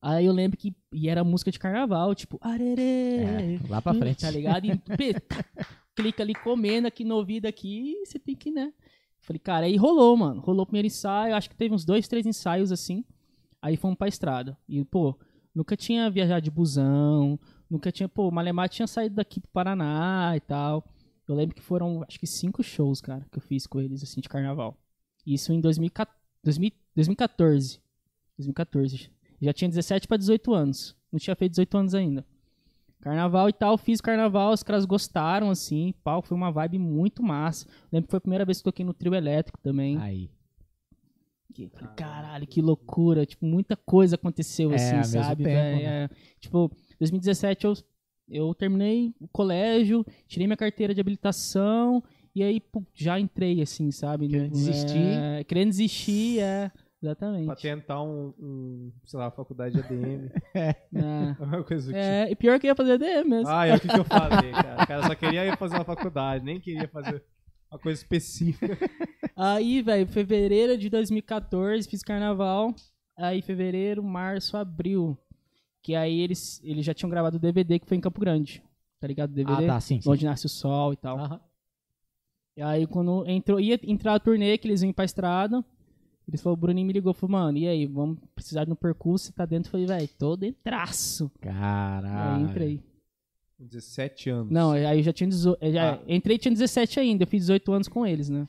[0.00, 4.20] Aí eu lembro que e era música de carnaval, tipo, arerê, É, lá pra frente.
[4.20, 4.66] Tá ligado?
[4.66, 5.14] E pê,
[5.94, 8.72] clica ali comendo aqui no ouvido aqui e você tem que, né?
[9.22, 10.40] Falei, cara, aí rolou, mano.
[10.40, 13.04] Rolou o primeiro ensaio, acho que teve uns dois, três ensaios assim.
[13.60, 14.58] Aí fomos pra estrada.
[14.68, 15.16] E, pô,
[15.54, 17.38] nunca tinha viajado de busão,
[17.70, 20.84] nunca tinha, pô, Malemar tinha saído daqui pro Paraná e tal.
[21.28, 24.20] Eu lembro que foram, acho que cinco shows, cara, que eu fiz com eles, assim,
[24.20, 24.76] de carnaval.
[25.24, 26.18] Isso em 2014.
[26.44, 27.80] 2014.
[28.36, 29.10] 2014.
[29.40, 30.96] Já tinha 17 pra 18 anos.
[31.12, 32.26] Não tinha feito 18 anos ainda.
[33.02, 37.66] Carnaval e tal, fiz carnaval, os caras gostaram, assim, pau, foi uma vibe muito massa.
[37.92, 39.98] Lembro que foi a primeira vez que toquei no trio elétrico também.
[39.98, 40.30] Aí.
[41.52, 43.26] Que- falei, caralho, que loucura.
[43.26, 46.04] Tipo, muita coisa aconteceu, É, assim, sabe, tempo, né?
[46.04, 46.10] É,
[46.40, 46.70] tipo,
[47.00, 47.74] 2017 eu,
[48.28, 52.02] eu terminei o colégio, tirei minha carteira de habilitação
[52.34, 54.28] e aí pô, já entrei, assim, sabe?
[54.28, 55.18] Querendo desistir.
[55.18, 56.70] É, querendo desistir, é.
[57.02, 57.62] Pra Exatamente.
[57.62, 60.30] tentar um, um, sei lá, faculdade de ADM.
[60.54, 61.98] É, Alguma coisa do tipo.
[61.98, 63.48] é, e pior que eu ia fazer ADM mesmo.
[63.48, 64.82] Ah, é o que, que eu falei, cara.
[64.84, 67.24] O cara só queria ir fazer uma faculdade, nem queria fazer
[67.68, 68.78] uma coisa específica.
[69.34, 72.72] Aí, velho, fevereiro de 2014, fiz carnaval.
[73.18, 75.18] Aí, fevereiro, março, abril.
[75.82, 78.62] Que aí eles, eles já tinham gravado o DVD que foi em Campo Grande.
[79.00, 79.30] Tá ligado?
[79.30, 79.64] O DVD?
[79.64, 80.00] Ah, tá, sim.
[80.00, 80.08] sim.
[80.08, 81.18] Onde nasce o sol e tal.
[81.18, 81.40] Aham.
[82.56, 85.64] E aí, quando entrou, ia entrar a turnê, que eles iam pra estrada.
[86.28, 89.26] Eles falaram, o Bruninho me ligou, falou, mano, e aí, vamos precisar de um percurso,
[89.26, 89.68] você tá dentro?
[89.68, 91.30] Eu falei, velho, tô dentraço.
[91.40, 92.36] Caralho.
[92.36, 92.80] aí entrei.
[93.58, 94.50] 17 anos.
[94.52, 95.58] Não, aí eu já tinha 18.
[95.62, 96.00] eu Já, Ah.
[96.08, 97.22] Entrei tinha 17 ainda.
[97.22, 98.48] Eu fiz 18 anos com eles, né?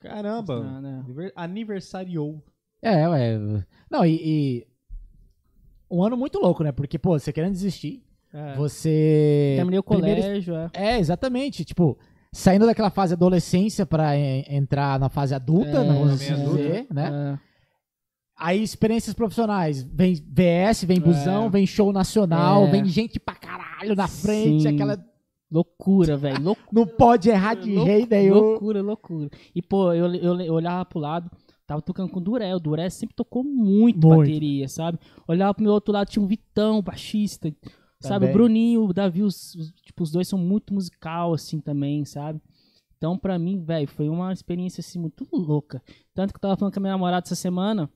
[0.00, 0.64] Caramba.
[0.64, 2.42] Aniver- Aniversariou.
[2.82, 3.38] É, ué.
[3.90, 4.20] Não, e,
[4.60, 4.66] e
[5.90, 6.70] Um ano muito louco, né?
[6.72, 8.54] Porque, pô, você querendo desistir, É.
[8.56, 9.54] você.
[9.56, 10.70] Terminei o primeiro- colégio, é.
[10.74, 11.64] É, exatamente.
[11.64, 11.96] Tipo,
[12.32, 16.56] saindo daquela fase adolescência pra en- entrar na fase adulta, É, né, vamos assim adulta,
[16.62, 17.34] dizer, né?
[17.44, 17.48] É.
[18.40, 19.82] Aí, experiências profissionais.
[19.82, 21.48] Vem VS, vem busão, É.
[21.50, 22.70] vem show nacional, É.
[22.70, 24.68] vem gente pra caralho na frente, Sim.
[24.74, 25.02] aquela.
[25.50, 26.42] Loucura, velho.
[26.42, 26.68] Loucura.
[26.72, 28.34] Não pode errar de Loucu- jeito nenhum.
[28.34, 29.30] Loucura, loucura.
[29.54, 31.30] E, pô, eu, eu, eu olhava pro lado,
[31.66, 32.54] tava tocando com o Duré.
[32.54, 34.18] O Duré sempre tocou muito, Muito.
[34.28, 34.98] bateria, sabe?
[35.26, 37.50] Olhava pro meu outro lado, tinha um Vitão, baixista.
[37.98, 38.26] Sabe?
[38.26, 38.30] Também.
[38.30, 42.40] O Bruninho, o Davi, os, os- tipo, os dois são muito musical, assim, também, sabe?
[42.96, 45.82] Então, pra mim, velho, foi uma experiência, assim, muito louca.
[46.14, 47.90] Tanto que eu tava falando com a minha namorada essa semana,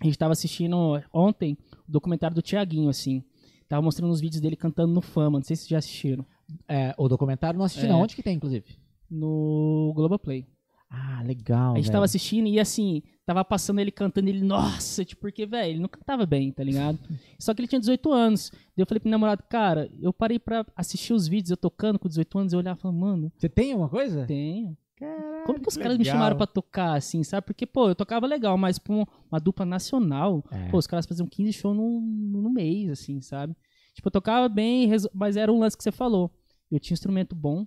[0.00, 0.76] a gente tava assistindo
[1.12, 1.56] ontem
[1.88, 3.22] o documentário do Tiaguinho, assim.
[3.68, 6.24] Tava mostrando os vídeos dele cantando no Fama, não sei se vocês já assistiram.
[6.68, 7.88] É, o documentário não assisti, É.
[7.88, 8.00] não.
[8.00, 8.76] Onde que tem, inclusive?
[9.10, 10.46] No Globoplay.
[10.88, 11.72] Ah, legal.
[11.72, 11.92] A gente velho.
[11.92, 15.88] tava assistindo e assim, tava passando ele cantando, ele, nossa, tipo, porque, velho, ele não
[15.88, 16.98] cantava bem, tá ligado?
[17.38, 18.50] Só que ele tinha 18 anos.
[18.52, 21.98] Daí eu falei pro meu namorado, cara, eu parei pra assistir os vídeos, eu tocando
[21.98, 24.24] com 18 anos, eu olhava e falava, mano, Você tem alguma coisa?
[24.26, 24.76] tenho.
[24.96, 26.16] Caralho, Como que os que caras me legal.
[26.16, 27.44] chamaram pra tocar, assim, sabe?
[27.46, 30.68] Porque, pô, eu tocava legal, mas pra uma, uma dupla nacional, É.
[30.70, 33.54] pô, os caras faziam 15 shows no, no mês, assim, sabe?
[33.92, 36.30] Tipo, eu tocava bem, mas era um lance que você falou.
[36.70, 37.66] Eu tinha um instrumento bom,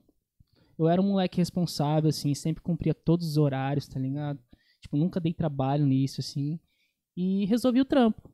[0.77, 4.39] eu era um moleque responsável, assim, sempre cumpria todos os horários, tá ligado?
[4.81, 6.59] Tipo, nunca dei trabalho nisso, assim.
[7.15, 8.29] E resolvi o trampo.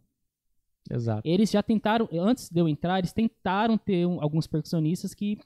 [0.90, 1.22] Exato.
[1.28, 5.40] Eles já tentaram, antes de eu entrar, eles tentaram ter um- alguns percussionistas que,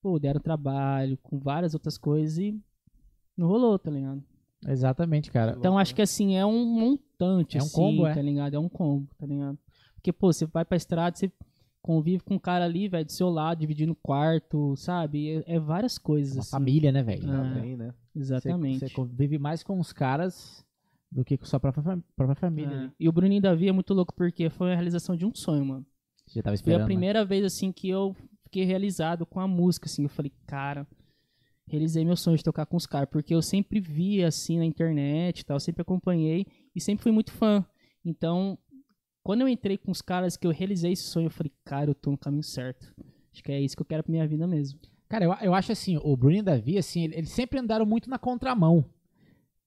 [0.00, 2.58] pô, deram trabalho com várias outras coisas e
[3.36, 4.22] não rolou, tá ligado?
[4.66, 5.54] Exatamente, cara.
[5.58, 8.14] Então acho que assim, é um montante, É um assim, combo, é.
[8.14, 8.54] tá ligado?
[8.54, 9.58] É um combo, tá ligado?
[9.94, 11.30] Porque, pô, você vai pra estrada, você
[11.86, 15.44] convive com um cara ali, velho, do seu lado, dividindo quarto, sabe?
[15.46, 16.50] É, é várias coisas, assim.
[16.50, 17.30] família, né, velho?
[17.30, 17.94] Ah, Também, né?
[18.14, 18.80] Exatamente.
[18.80, 20.66] Você, você convive mais com os caras
[21.12, 22.74] do que com sua própria, própria família.
[22.74, 22.76] É.
[22.76, 22.92] né?
[22.98, 25.86] E o Bruninho Davi é muito louco porque foi a realização de um sonho, mano.
[26.26, 26.80] Você já tava Foi esperando.
[26.80, 26.86] a né?
[26.86, 30.02] primeira vez, assim, que eu fiquei realizado com a música, assim.
[30.02, 30.84] Eu falei, cara,
[31.68, 33.08] realizei meu sonho de tocar com os caras.
[33.08, 37.30] Porque eu sempre via, assim, na internet e tal, sempre acompanhei e sempre fui muito
[37.30, 37.64] fã.
[38.04, 38.58] Então,
[39.26, 41.96] quando eu entrei com os caras que eu realizei esse sonho, eu falei, cara, eu
[41.96, 42.94] tô no caminho certo.
[43.32, 44.78] Acho que é isso que eu quero pra minha vida mesmo.
[45.08, 48.08] Cara, eu, eu acho assim, o Bruno e Davi, assim, ele- eles sempre andaram muito
[48.08, 48.84] na contramão.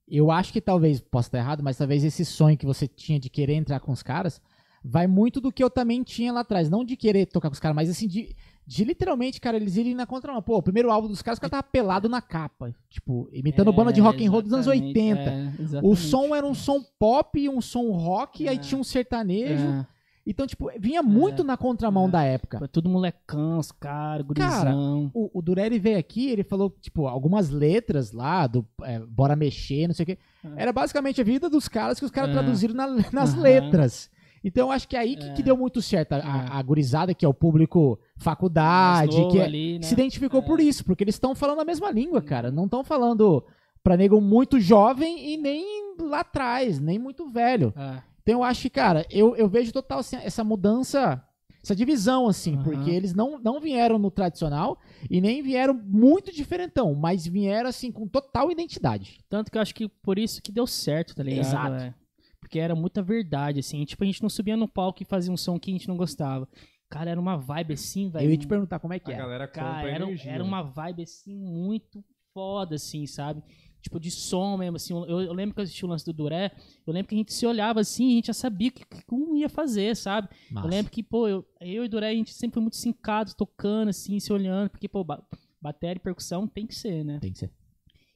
[0.07, 3.29] Eu acho que talvez, posso estar errado, mas talvez esse sonho que você tinha de
[3.29, 4.41] querer entrar com os caras
[4.81, 6.69] vai muito do que eu também tinha lá atrás.
[6.69, 8.33] Não de querer tocar com os caras, mas assim, de,
[8.71, 10.43] de literalmente, cara, eles irem na contramão.
[10.43, 12.71] Pô, o primeiro álbum dos caras, o cara tava pelado na capa.
[12.87, 15.77] Tipo, imitando banda de rock and roll dos anos É, exatamente, 80.
[15.77, 18.59] é, O som era um som pop, um som rock, aí É.
[18.59, 19.65] tinha um sertanejo.
[19.65, 19.87] É,
[20.27, 22.11] Então, tipo, vinha muito na contramão É.
[22.11, 22.59] da época.
[22.59, 25.09] foi tudo molecão, os caras, Cara, gurizão.
[25.15, 29.87] o, o Durelli veio aqui, ele falou, tipo, algumas letras lá do é, Bora Mexer,
[29.87, 30.17] não sei o quê.
[30.45, 30.61] É.
[30.61, 32.33] Era basicamente a vida dos caras que os caras É.
[32.33, 34.11] traduziram na- nas letras.
[34.43, 35.33] Então eu acho que é aí que, É.
[35.33, 36.13] que deu muito certo.
[36.13, 36.47] A, a- É.
[36.51, 39.83] a gurizada, que é o público faculdade, que é- ali, né?
[39.85, 40.43] se identificou É.
[40.43, 42.51] por isso, porque eles estão falando a mesma língua, cara.
[42.51, 43.43] Não estão falando
[43.83, 47.73] pra nego muito jovem e nem lá atrás, nem muito velho.
[47.75, 48.01] É.
[48.23, 51.23] Então eu acho que, cara, eu, eu vejo total assim, essa mudança,
[51.63, 52.63] essa divisão, assim, Aham.
[52.63, 54.77] porque eles não, não vieram no tradicional
[55.09, 59.19] e nem vieram muito diferentão, mas vieram, assim, com total identidade.
[59.29, 61.45] Tanto que eu acho que por isso que deu certo, tá ligado?
[61.45, 61.93] Exato.
[62.39, 63.83] Porque era muita verdade, assim.
[63.85, 65.97] Tipo, a gente não subia no palco e fazia um som que a gente não
[65.97, 66.47] gostava.
[66.89, 68.25] Cara, era uma vibe assim, velho.
[68.25, 69.17] eu ia te perguntar como é que A é.
[69.17, 70.31] galera Cara, era, energia.
[70.31, 70.47] era né?
[70.47, 72.03] uma vibe assim muito
[72.33, 73.43] foda, assim, sabe?
[73.81, 74.93] Tipo, de som mesmo, assim.
[74.93, 76.51] Eu, eu lembro que eu assisti o lance do Duré,
[76.85, 78.83] eu lembro que a gente se olhava assim e a gente já sabia o que,
[78.85, 80.27] que um ia fazer, sabe?
[80.51, 80.67] Massa.
[80.67, 83.33] Eu lembro que, pô, eu, eu e o Duré, a gente sempre foi muito sincados,
[83.33, 85.23] tocando, assim, se olhando, porque, pô, ba
[85.61, 87.19] bateria e percussão tem que ser, né?
[87.19, 87.51] Tem que ser.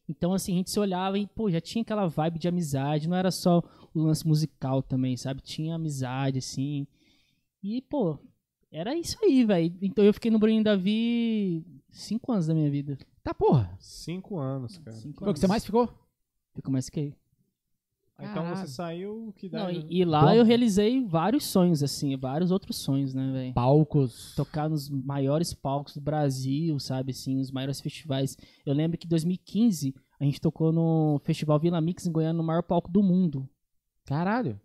[0.08, 3.16] Então, assim, a gente se olhava e, pô, já tinha aquela vibe de amizade, não
[3.16, 3.64] era só
[3.94, 5.42] o lance musical também, sabe?
[5.42, 6.86] Tinha amizade, assim.
[7.62, 8.20] E, pô,
[8.72, 9.74] era isso aí, velho.
[9.82, 12.98] Então eu fiquei no Bruninho Davi cinco anos da minha vida.
[13.24, 13.78] Tá, porra.
[13.80, 14.98] Cinco anos, cara.
[14.98, 15.88] Cinco Foi o que você mais ficou?
[16.54, 17.14] Fico mais que.
[18.24, 19.72] Ah, Então você saiu que Não, dá.
[19.72, 20.34] e, e lá Bom.
[20.34, 23.54] eu realizei vários sonhos, assim, vários outros sonhos, né, velho?
[23.54, 24.34] Palcos.
[24.36, 28.38] Tocar nos maiores palcos do Brasil, sabe, assim, os maiores festivais.
[28.66, 32.44] Eu lembro que em 2015 a gente tocou no Festival Vila Mix em Goiânia, no
[32.44, 33.48] maior palco do mundo.
[34.06, 34.60] Caralho.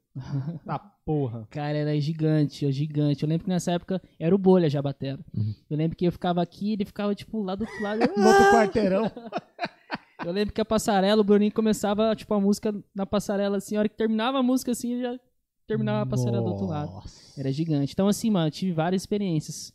[0.64, 1.47] Tá porra.
[1.51, 3.22] Cara, era gigante, ó, gigante.
[3.22, 5.18] Eu lembro que nessa época era o Bolha já batera.
[5.35, 5.55] Uhum.
[5.70, 8.01] Eu lembro que eu ficava aqui, ele ficava, tipo, lá do outro lado.
[8.16, 9.05] No outro quarteirão.
[10.24, 13.81] Eu lembro que a passarela, o Bruninho começava, tipo, a música na passarela, assim, a
[13.81, 15.20] hora que terminava a música, assim, ele já
[15.66, 16.90] terminava a passarela do outro lado.
[16.93, 17.40] Nossa.
[17.40, 17.93] Era gigante.
[17.93, 19.73] Então, assim, mano, eu tive várias experiências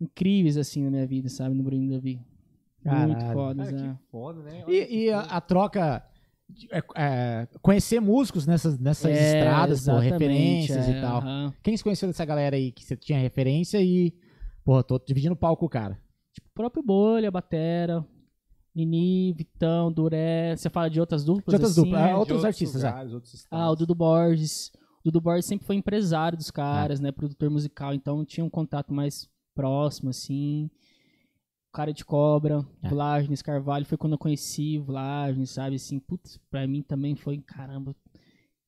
[0.00, 2.20] incríveis, assim, na minha vida, sabe, no Bruninho Davi.
[2.84, 3.32] Muito Caralho.
[3.32, 3.98] fodas, Cara, né?
[3.98, 4.64] que foda, né?
[4.68, 5.34] E, e a, foda.
[5.34, 6.04] a troca.
[6.48, 11.18] de- é, é, conhecer músicos nessas, nessas É, estradas, pô, referências é, e tal.
[11.18, 11.54] aham.
[11.62, 14.12] Quem se conheceu dessa galera aí que você tinha referência e.
[14.64, 15.98] Porra, tô dividindo o palco com o cara.
[16.32, 18.04] Tipo, o próprio Bolha, Batera,
[18.74, 20.56] Nini, Vitão, Duré.
[20.56, 21.44] Você fala de outras duplas?
[21.46, 21.82] De outras assim?
[21.84, 22.88] duplas, é, De outros artistas, é.
[22.88, 23.64] lugares, outros estados.
[23.66, 24.72] Ah, o Dudu Borges.
[25.00, 26.52] O Dudu Borges sempre foi empresário dos É.
[26.52, 27.12] caras, né?
[27.12, 30.68] Produtor musical, então tinha um contato mais próximo, assim.
[31.72, 32.88] Cara de Cobra, É.
[32.88, 35.76] Vlagnes Carvalho, foi quando eu conheci o Vlagnes, sabe?
[35.76, 37.94] Assim, putz, pra mim também foi, caramba,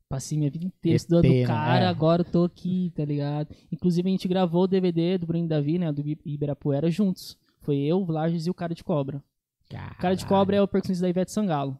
[0.09, 1.43] passei minha vida inteira estudando né?
[1.45, 1.89] o cara, É.
[1.89, 3.55] agora eu tô aqui, tá ligado?
[3.73, 5.91] Inclusive a gente gravou o DVD do Bruno Davi, né?
[5.93, 7.37] Do Ibi- Ibirapuera juntos.
[7.61, 9.23] Foi eu, o Vlagnes e o Cara de Cobra.
[9.71, 11.79] O Cara de Cobra é o percussionista da Ivete Sangalo.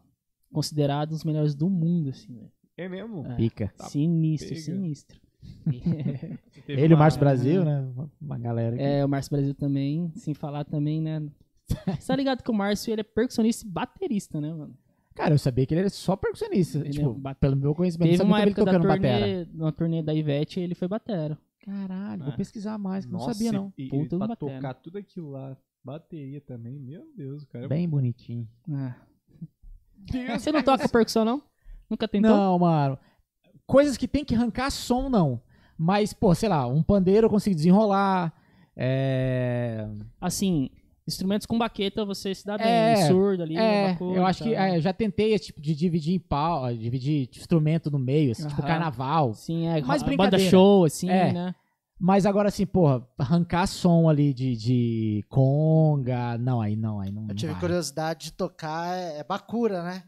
[0.51, 2.51] Considerado um dos melhores do mundo, assim, velho.
[2.77, 3.25] É mesmo?
[3.25, 3.35] É.
[3.35, 3.73] Pica.
[3.77, 4.61] Tá sinistro, pega.
[4.61, 5.19] sinistro.
[6.67, 7.87] Ele e o Márcio Brasil, né?
[8.21, 8.75] Uma, galera.
[8.75, 8.83] aqui.
[8.83, 11.21] É, o Márcio Brasil também, sem falar também, né?
[11.65, 11.75] Você
[12.07, 14.75] tá ligado que o Márcio, ele é percussionista e baterista, né, mano?
[15.15, 16.77] Cara, eu sabia que ele era só percussionista.
[16.79, 18.87] Ele tipo, é ba- pelo meu conhecimento, Teve eu uma vi ele época da tocando
[18.87, 19.45] batera.
[19.45, 21.37] turnê, na turnê da Ivete, ele foi batera.
[21.65, 22.37] Caralho, vou É.
[22.37, 23.73] pesquisar mais, que eu não Nossa, sabia não.
[23.77, 24.55] E, e Puta do pra batera.
[24.55, 25.57] tocar tudo aquilo lá,
[25.87, 27.67] bateria também, meu Deus, cara.
[27.67, 28.47] Bem bonitinho.
[28.69, 28.93] Ah.
[29.95, 31.41] Deus, Você não toca percussão, não?
[31.89, 32.29] Nunca tentou?
[32.29, 32.99] Não, mano.
[33.65, 35.41] Coisas que tem que arrancar som, não.
[35.77, 38.33] Mas, pô, sei lá, um pandeiro eu consigo desenrolar.
[38.75, 39.87] É.
[40.19, 40.69] Assim,
[41.07, 42.67] instrumentos com baqueta você se dá bem.
[42.67, 45.73] É, surdo ali, É, bacana eu acho que é, eu já tentei esse tipo de
[45.73, 48.67] dividir em pau, dividir instrumento no meio, assim, tipo Aham.
[48.67, 49.33] carnaval.
[49.33, 49.81] Sim, é.
[49.81, 50.49] Mas banda brincadeira.
[50.51, 51.31] show, assim, É.
[51.33, 51.55] né?
[51.99, 56.37] Mas agora, assim, porra, arrancar som ali de, de conga.
[56.37, 57.25] Não, aí não, aí não.
[57.27, 57.59] Eu tive vai.
[57.61, 60.03] curiosidade de tocar, é, é Bakura, né?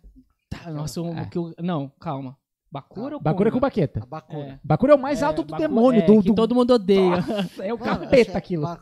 [0.49, 1.25] Tá, nossa, o É.
[1.25, 2.37] que eu- não, calma.
[2.71, 4.01] Bakura ou Bakura é com baqueta.
[4.03, 4.47] A Bakura.
[4.47, 4.59] É.
[4.63, 6.01] Bakura é o mais É, alto do Bakura- demônio.
[6.01, 7.15] é, do, que do- todo mundo odeia.
[7.59, 8.61] É o Mano, capeta é aquilo.
[8.63, 8.79] Ba-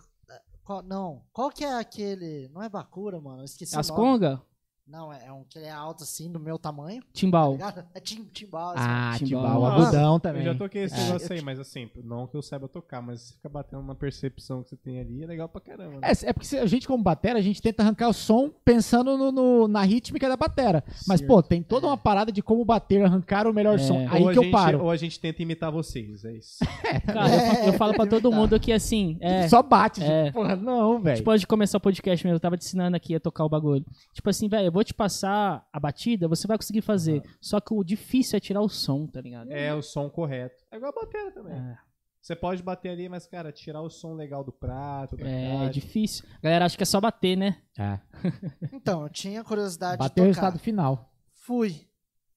[0.66, 2.50] qual- não, qual que é aquele...
[2.54, 4.04] Não é Bakura, mano, eu esqueci As o nome.
[4.06, 4.42] conga?
[4.88, 7.02] Não, é um que ele é alto assim, do meu tamanho.
[7.02, 7.52] tá Timbal.
[7.54, 7.84] ligado?
[7.94, 8.70] É tim, timbal.
[8.70, 8.84] assim.
[8.88, 9.44] Ah, Timbal.
[9.44, 10.46] timbal, Ah, agudão também.
[10.46, 11.04] Eu já toquei esse É.
[11.04, 14.64] negócio aí, mas assim, não que eu saiba tocar, mas se fica batendo na percepção
[14.64, 16.00] que você tem ali, é legal pra caramba.
[16.00, 16.08] né?
[16.08, 19.30] É, é porque a gente, como batera, a gente tenta arrancar o som pensando no,
[19.32, 20.82] no- na rítmica da batera.
[21.06, 21.28] Mas, Certo.
[21.28, 23.80] pô, tem toda uma parada de como bater, arrancar o melhor É.
[23.80, 24.08] som.
[24.10, 24.84] Aí ou a que eu gente, paro.
[24.86, 26.60] Ou a gente tenta imitar vocês, é isso.
[27.06, 28.40] Cara, eu, eu falo pra todo Imitar.
[28.40, 29.50] mundo que assim, é.
[29.50, 30.02] Só bate.
[30.02, 30.26] É.
[30.28, 31.18] Tipo, porra, não, velho.
[31.18, 33.50] Tipo, antes de começar o podcast mesmo, eu tava te ensinando aqui a tocar o
[33.50, 33.84] bagulho.
[34.14, 37.24] Tipo assim, velho, vou te passar a batida, você vai conseguir fazer.
[37.42, 39.52] Só que o difícil é tirar o som, tá ligado?
[39.52, 40.64] É o som correto.
[40.72, 41.54] É igual a bateria também.
[41.54, 41.78] É.
[42.22, 45.72] Você pode bater ali, mas, cara, tirar o som legal do prato, da É, caixa.
[45.72, 46.26] difícil.
[46.38, 47.58] A galera acha que é só bater, né?
[47.78, 48.00] É.
[48.74, 50.48] Então, eu tinha curiosidade Bateu o de tocar.
[50.48, 51.12] resultado final.
[51.32, 51.88] Fui.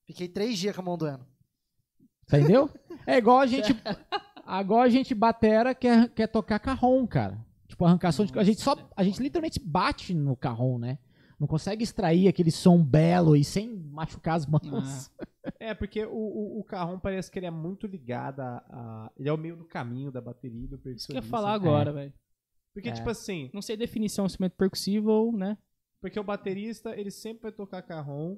[0.06, 1.26] Fiquei três dias com a mão doendo.
[2.26, 2.70] Entendeu?
[3.06, 3.74] É igual a gente.
[4.46, 7.38] Agora a gente batera quer, quer tocar carrom, cara.
[7.68, 8.36] Tipo, arrancar som de.
[8.38, 8.76] A gente só.
[8.96, 10.98] A gente literalmente bate no carrom, né?
[11.40, 15.10] Não consegue extrair aquele som belo e sem machucar as mãos.
[15.58, 19.28] É, porque o, o, o carrão parece que ele é muito ligado a, a- Ele
[19.28, 21.30] é o meio do caminho da bateria do Isso que eu ia percussionista.
[21.30, 22.12] falar agora, velho.
[22.74, 22.92] Porque, É.
[22.92, 25.56] tipo assim, Não sei definir se é um instrumento percussivo ou, né?
[26.02, 28.36] porque o baterista, ele sempre vai tocar carrom,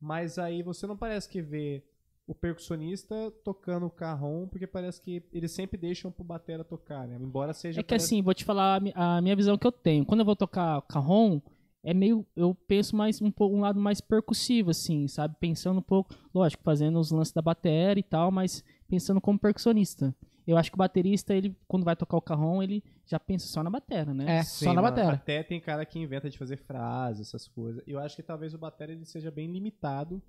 [0.00, 1.82] mas aí você não parece que vê
[2.28, 7.18] o percussionista tocando o carrom, porque parece que eles sempre deixam pro batera tocar, né?
[7.20, 7.80] Embora seja...
[7.80, 10.04] É que parece- assim, vou te falar a a minha visão que eu tenho.
[10.04, 11.40] Quando eu vou tocar carrom,
[11.82, 12.26] é meio.
[12.36, 15.36] Eu penso mais um, pouco, um lado mais percussivo, assim, sabe?
[15.40, 20.14] Pensando um pouco, lógico, fazendo os lances da bateria e tal, mas pensando como percussionista.
[20.46, 23.62] Eu acho que o baterista, ele, quando vai tocar o carrom, ele já pensa só
[23.62, 24.38] na bateria, né?
[24.38, 25.14] É, Sim, só na mano, batera.
[25.14, 27.82] Até tem cara que inventa de fazer frases, essas coisas.
[27.86, 30.20] Eu acho que talvez o batera ele seja bem limitado,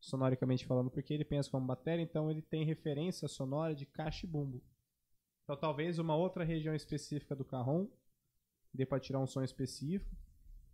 [0.00, 4.28] sonoricamente falando, porque ele pensa como batera, então ele tem referência sonora de caixa e
[4.28, 4.60] bumbo.
[5.44, 7.86] Então talvez uma outra região específica do carrom
[8.74, 10.10] dê pra tirar um som específico.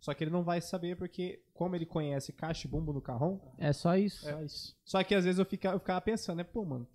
[0.03, 3.39] Só que ele não vai saber porque, como ele conhece caixa e bumbo no carrom,
[3.57, 4.25] É só isso.
[4.25, 4.77] Só isso.
[4.83, 6.85] só que às vezes eu ficava, eu ficava pensando, né, pô, mano,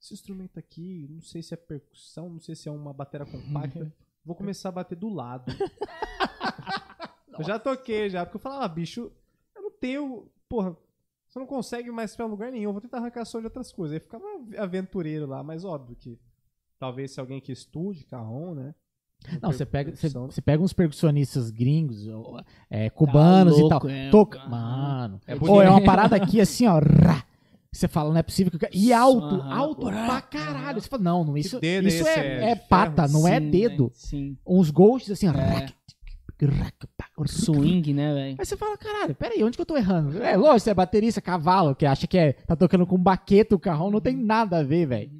[0.00, 3.92] esse instrumento aqui, não sei se é percussão, não sei se é uma batera compacta,
[4.24, 5.46] vou começar a bater do lado.
[7.36, 9.10] eu já toquei já, porque eu falava, ah, bicho,
[9.56, 10.76] eu não tenho, porra,
[11.26, 13.94] você não consegue mais pra lugar nenhum, vou tentar arrancar som de outras coisas.
[13.94, 14.24] Aí ficava
[14.56, 16.16] aventureiro lá, mas óbvio que
[16.78, 18.76] talvez se alguém que estude carrom, né?
[19.42, 22.06] Não, você pega, você, você pega uns percussionistas gringos,
[22.70, 23.70] é, cubanos Tá e tal.
[23.80, 24.10] louco, é.
[24.10, 24.38] Toca.
[24.48, 25.20] Mano.
[25.26, 25.62] É Pô, bonito.
[25.62, 26.78] é uma parada aqui assim, ó.
[26.78, 27.24] rá.
[27.70, 28.58] Você fala, não é possível que.
[28.58, 30.80] cara- E alto, alto pra caralho.
[30.80, 33.12] Você fala, não, não isso, é isso é, É é pata, ferro?
[33.20, 33.84] não é Sim, dedo.
[33.84, 33.90] né?
[33.92, 34.36] Sim.
[34.46, 35.32] Uns ghosts assim, ó.
[35.32, 35.66] É.
[37.26, 38.36] Swing, né, velho?
[38.38, 40.22] Aí você fala, caralho, peraí, onde que eu tô errando?
[40.22, 43.58] É, lógico, você é baterista, cavalo, que acha que é, tá tocando com baqueta o
[43.58, 45.10] carrão, não tem nada a ver, velho.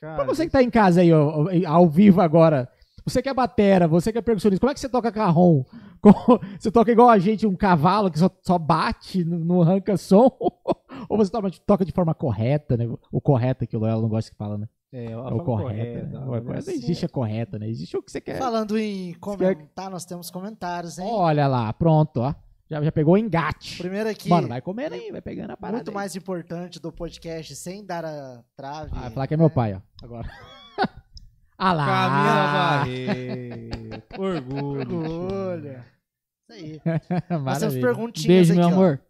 [0.00, 2.68] Pra Cara, você que tá em casa aí, ó, ao vivo agora,
[3.08, 5.64] você que é batera, você que é percussionista, como é que você toca carrom?
[6.60, 10.30] Você toca igual a gente, um cavalo que só, só bate, não, arranca som?
[11.08, 12.84] Ou você toca, toca de forma correta, né?
[13.10, 14.68] O correto que o Loyola não gosta que fala, né?
[14.92, 16.24] é, a É o forma correto, correta, né?
[16.46, 16.70] não assim.
[16.70, 17.68] existe a correta, né?
[17.68, 18.38] Existe o que você quer.
[18.38, 21.08] Falando em comentar, nós temos comentários, hein?
[21.10, 22.32] Olha lá, pronto, ó.
[22.70, 23.78] Já, já pegou o engate.
[23.78, 25.78] Primeiro aqui, Mano, vai comendo aí, vai pegando a parada.
[25.78, 25.94] muito aí.
[25.94, 28.92] mais importante do podcast, sem dar a trave.
[28.94, 29.80] Ah, falar que é meu pai, ó.
[30.04, 30.28] Agora.
[31.58, 31.86] Ah lá.
[31.86, 34.20] Camila Barreto.
[34.20, 34.96] Orgulho.
[34.96, 35.84] Orgulho.
[36.48, 36.80] Isso aí.
[37.44, 38.72] Nós temos perguntinhas Beijo, aqui, meu ó.
[38.72, 39.02] amor.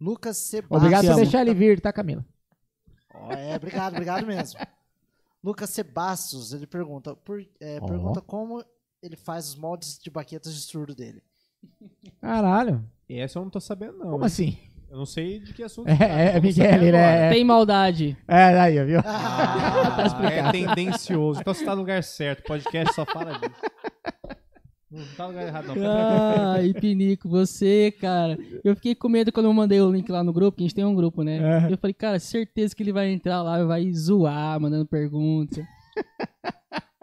[0.00, 0.78] Lucas Sebastião.
[0.78, 2.24] Obrigado por deixar ele vir, tá, Camila?
[3.12, 4.58] Ó, é, obrigado, obrigado mesmo.
[5.42, 7.86] Lucas Sebastos, ele pergunta, por- é, Ó.
[7.86, 8.64] pergunta como
[9.02, 11.22] ele faz os moldes de baquetas de surdo dele.
[12.20, 12.84] Caralho.
[13.08, 14.10] Essa eu não tô sabendo, não.
[14.12, 14.26] Como hein?
[14.26, 14.58] assim?
[14.90, 15.88] Eu não sei de que assunto.
[15.88, 17.12] É, tá, é, Miguel, saber ele agora.
[17.12, 17.30] é.
[17.30, 18.16] Tem maldade.
[18.26, 18.98] É, aí, viu?
[19.04, 20.48] Ah, Tá explicado.
[20.48, 21.40] é tendencioso.
[21.40, 22.42] Então você tá no lugar certo.
[22.44, 23.54] Podcast só fala disso.
[24.90, 26.50] Não tá no lugar errado, não.
[26.52, 28.36] Ai, Pinico, você, cara.
[28.64, 30.74] Eu fiquei com medo quando eu mandei o link lá no grupo, que a gente
[30.74, 31.68] tem um grupo, né?
[31.68, 31.72] É.
[31.72, 35.64] Eu falei, cara, certeza que ele vai entrar lá e vai zoar, mandando pergunta.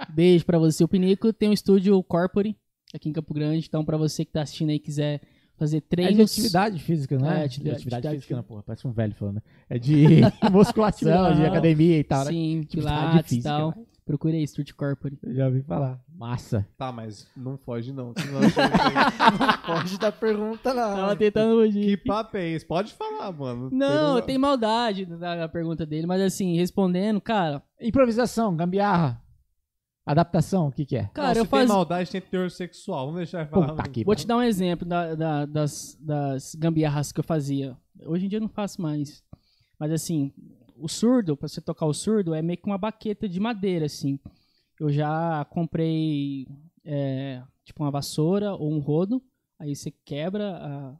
[0.10, 0.84] Beijo pra você.
[0.84, 2.58] O Pinico tem um estúdio Corpore
[2.94, 3.66] aqui em Campo Grande.
[3.66, 5.22] Então, pra você que tá assistindo aí e quiser
[5.58, 6.32] fazer É de treinos.
[6.32, 7.30] atividade física, não é?
[7.30, 8.64] É, de atividade- atividade, física, não, porra.
[8.64, 9.36] Parece um velho falando.
[9.36, 9.42] né?
[9.70, 9.96] É de
[10.52, 11.48] musculação, de Não.
[11.48, 12.32] academia e tal, né?
[12.32, 13.70] Sim, Atividade pilates e tal.
[13.76, 13.84] né?
[14.06, 15.18] Procure aí, Estúdio Corpore.
[15.22, 16.00] Eu já ouvi falar.
[16.16, 16.66] Massa.
[16.78, 18.14] Tá, mas não foge, não.
[18.18, 18.72] senão eu chego-
[19.66, 20.96] Pode dar pergunta, não.
[20.96, 21.98] Tava tentando fugir.
[21.98, 22.66] que papo é esse?
[22.66, 23.70] Pode falar, mano.
[23.72, 29.22] Não, Pegou- tem maldade na na pergunta dele, mas assim, respondendo, cara, Improvisação, gambiarra.
[30.08, 31.10] Adaptação, o que que é?
[31.14, 31.74] cara, Não, eu se tem faço.
[31.74, 33.06] maldade, tem teor sexual.
[33.08, 33.68] Vamos deixar ele falar.
[33.70, 37.76] Puta que Vou te dar um exemplo da- da- das, das gambiarras que eu fazia.
[38.06, 39.24] Hoje em dia eu não faço mais.
[39.80, 40.32] Mas assim,
[40.78, 44.20] o surdo, pra você tocar o surdo, é meio que uma baqueta de madeira, assim.
[44.80, 46.48] Eu já comprei
[46.86, 49.22] é, tipo uma vassoura ou um rodo.
[49.60, 50.96] Aí você quebra a,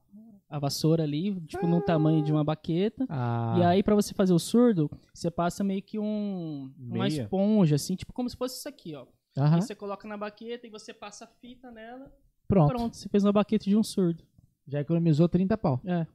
[0.50, 3.06] a vassoura ali, tipo, no tamanho de uma baqueta.
[3.10, 7.76] Ah, E aí, pra você fazer o surdo, você passa meio que um, uma esponja,
[7.76, 9.06] assim, tipo como se fosse isso aqui, ó.
[9.38, 12.12] aham, Aí você coloca na baqueta e você passa a fita nela.
[12.48, 12.70] pronto.
[12.70, 14.24] Pronto, você fez uma baqueta de um surdo.
[14.68, 15.80] Já economizou 30 pau.
[15.86, 16.06] É.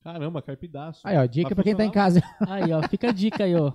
[0.00, 1.00] Caramba, carpidaço.
[1.04, 2.22] Aí, ó, dica Vai pra quem tá em casa.
[2.48, 3.72] Aí, ó, fica a dica aí, ó.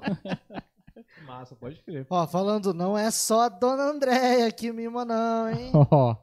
[1.25, 2.05] Massa, pode crer.
[2.09, 5.71] Ó, falando, não é só a dona Andréia que mima, não, hein?
[5.91, 6.15] Ó.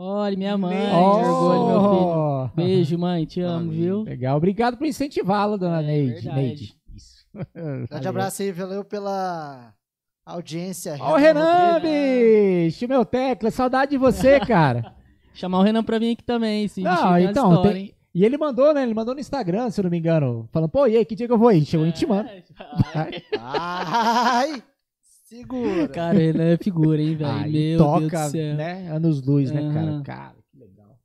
[0.00, 2.06] Olha, minha mãe, Nem que orgulho, meu filho.
[2.06, 2.48] Ó.
[2.54, 4.02] Beijo, mãe, te amo, viu?
[4.02, 6.12] Legal, obrigado por incentivá-la, dona É, Neide.
[6.12, 6.36] verdade.
[6.36, 6.74] Neide.
[6.94, 7.26] Isso.
[7.90, 9.72] Grande abraço aí, valeu pela
[10.24, 10.96] audiência.
[11.00, 14.94] Ó, o Renan, bicho, meu tecla, saudade de você, cara.
[15.34, 18.72] Chamar o Renan pra vir aqui também, bichinho Não, então, história, tem- e ele mandou,
[18.74, 18.82] né?
[18.84, 21.26] Ele mandou no Instagram, se eu não me engano, falando, pô, e aí, que dia
[21.26, 21.64] que eu vou ir?
[21.64, 22.28] Chegou intimando.
[22.28, 22.42] É,
[23.38, 24.62] Ai,
[25.28, 25.88] segura.
[25.88, 27.30] Cara, Renan é figura, hein, velho?
[27.30, 28.56] Aí Meu Deus toca, do céu.
[28.56, 28.90] né?
[28.90, 29.90] Anos luz, né, cara?
[29.90, 30.02] Aham.
[30.02, 30.98] Cara, que legal.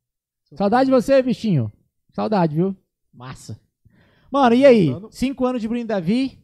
[0.53, 1.71] Saudade de você, bichinho.
[2.11, 2.75] Saudade, viu?
[3.13, 3.59] Massa.
[4.31, 4.89] Mano, e aí?
[4.91, 5.09] Mano.
[5.11, 6.39] Cinco anos de Bruno e Davi.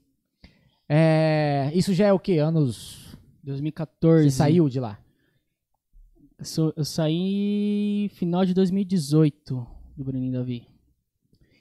[0.88, 2.38] É, Isso já é o quê?
[2.39, 3.15] Anos.
[3.43, 4.30] 2014.
[4.30, 4.99] Você saiu de lá?
[6.38, 9.65] Eu, sou- eu saí final de 2018
[9.97, 10.68] do Bruninho Davi.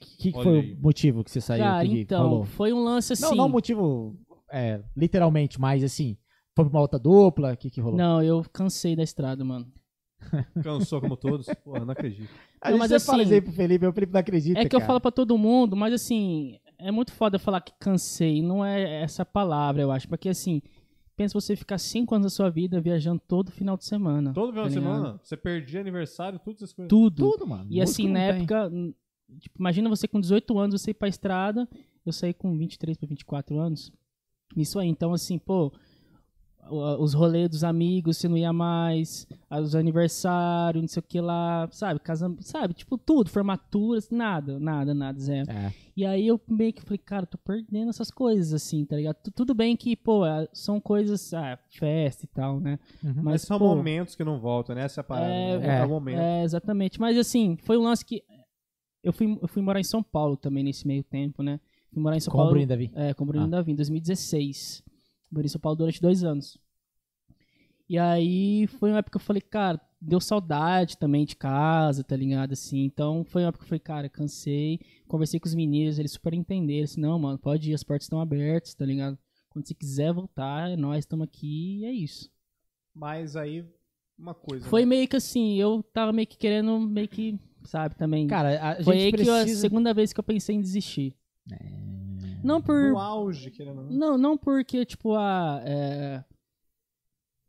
[0.01, 0.73] O que, que Olha foi aí.
[0.73, 1.63] o motivo que você saiu?
[1.63, 2.45] Cara, que que então, rolou?
[2.45, 3.23] foi um lance assim.
[3.23, 4.15] Não, não motivo
[4.51, 6.17] é, literalmente, mas assim,
[6.55, 7.97] foi pra uma outra dupla, o que que rolou?
[7.97, 9.71] Não, eu cansei da estrada, mano.
[10.63, 11.47] Cansou como todos?
[11.63, 12.29] Porra, não acredito.
[12.61, 14.65] A Não, gente mas fala assim, isso aí pro Felipe, o Felipe não acredita, É
[14.67, 14.87] que eu cara.
[14.87, 18.41] falo pra todo mundo, mas assim, é muito foda falar que cansei.
[18.41, 20.09] Não é essa palavra, eu acho.
[20.09, 20.61] Porque assim,
[21.15, 24.33] pensa você ficar cinco anos da sua vida viajando todo final de semana.
[24.33, 26.89] Todo final tá de semana, você perdia aniversário, tudo essas coisas.
[26.89, 27.31] Tudo.
[27.31, 27.67] Tudo, mano.
[27.69, 28.39] E assim, na tem.
[28.41, 28.69] época,
[29.39, 31.65] tipo, imagina você com 18 anos, você ir pra estrada,
[32.05, 33.89] eu saí com 23 pra 24 anos.
[34.55, 35.71] Isso aí, então assim, pô,
[36.99, 41.67] os rolês dos amigos, você não ia mais, os aniversários, não sei o que lá,
[41.71, 45.49] sabe, casamento, sabe, tipo, tudo, formaturas, nada, nada, nada, zero.
[45.49, 45.73] É.
[45.97, 49.15] E aí eu meio que falei, cara, tô perdendo essas coisas, assim, tá ligado?
[49.23, 52.77] Tu- Tudo bem que, pô, é, são coisas, ah, festa e tal, né?
[53.03, 53.13] Uhum.
[53.15, 54.83] Mas Mas, são pô, momentos que não voltam, né?
[54.83, 55.31] Essa é a parada.
[55.31, 55.79] é, né?
[55.79, 56.19] é, o momento.
[56.19, 56.99] é, exatamente.
[57.01, 58.23] Mas assim, foi um lance que.
[59.03, 61.59] Eu fui, eu fui morar em São Paulo também nesse meio tempo, né?
[61.91, 62.51] Fui morar em São Com o Paulo.
[62.51, 62.91] Bruno e Davi.
[62.93, 63.49] É, com o Bruno Ah.
[63.49, 64.83] Davi, em 2016.
[65.31, 66.57] Morei em São Paulo durante dois anos.
[67.87, 72.15] E aí foi uma época que eu falei, cara, deu saudade também de casa, tá
[72.15, 72.51] ligado?
[72.53, 74.79] Assim, então foi uma época que eu falei, cara, cansei.
[75.07, 76.83] Conversei com os meninos, eles super entenderam.
[76.83, 79.17] Assim, não, mano, pode ir, as portas estão abertas, tá ligado?
[79.49, 82.29] Quando você quiser voltar, nós estamos aqui e é isso.
[82.93, 83.65] Mas aí,
[84.17, 84.67] uma coisa.
[84.69, 84.85] Foi né?
[84.87, 88.27] meio que assim, eu tava meio que querendo, meio que, sabe, também.
[88.27, 89.61] Cara, a Foi gente aí que eu- a precisa...
[89.61, 91.15] segunda vez que eu pensei em desistir.
[91.51, 91.89] É.
[92.43, 92.91] Não por.
[92.91, 93.91] No auge, querendo ou não.
[93.91, 96.23] Não, não porque, tipo, ah, é,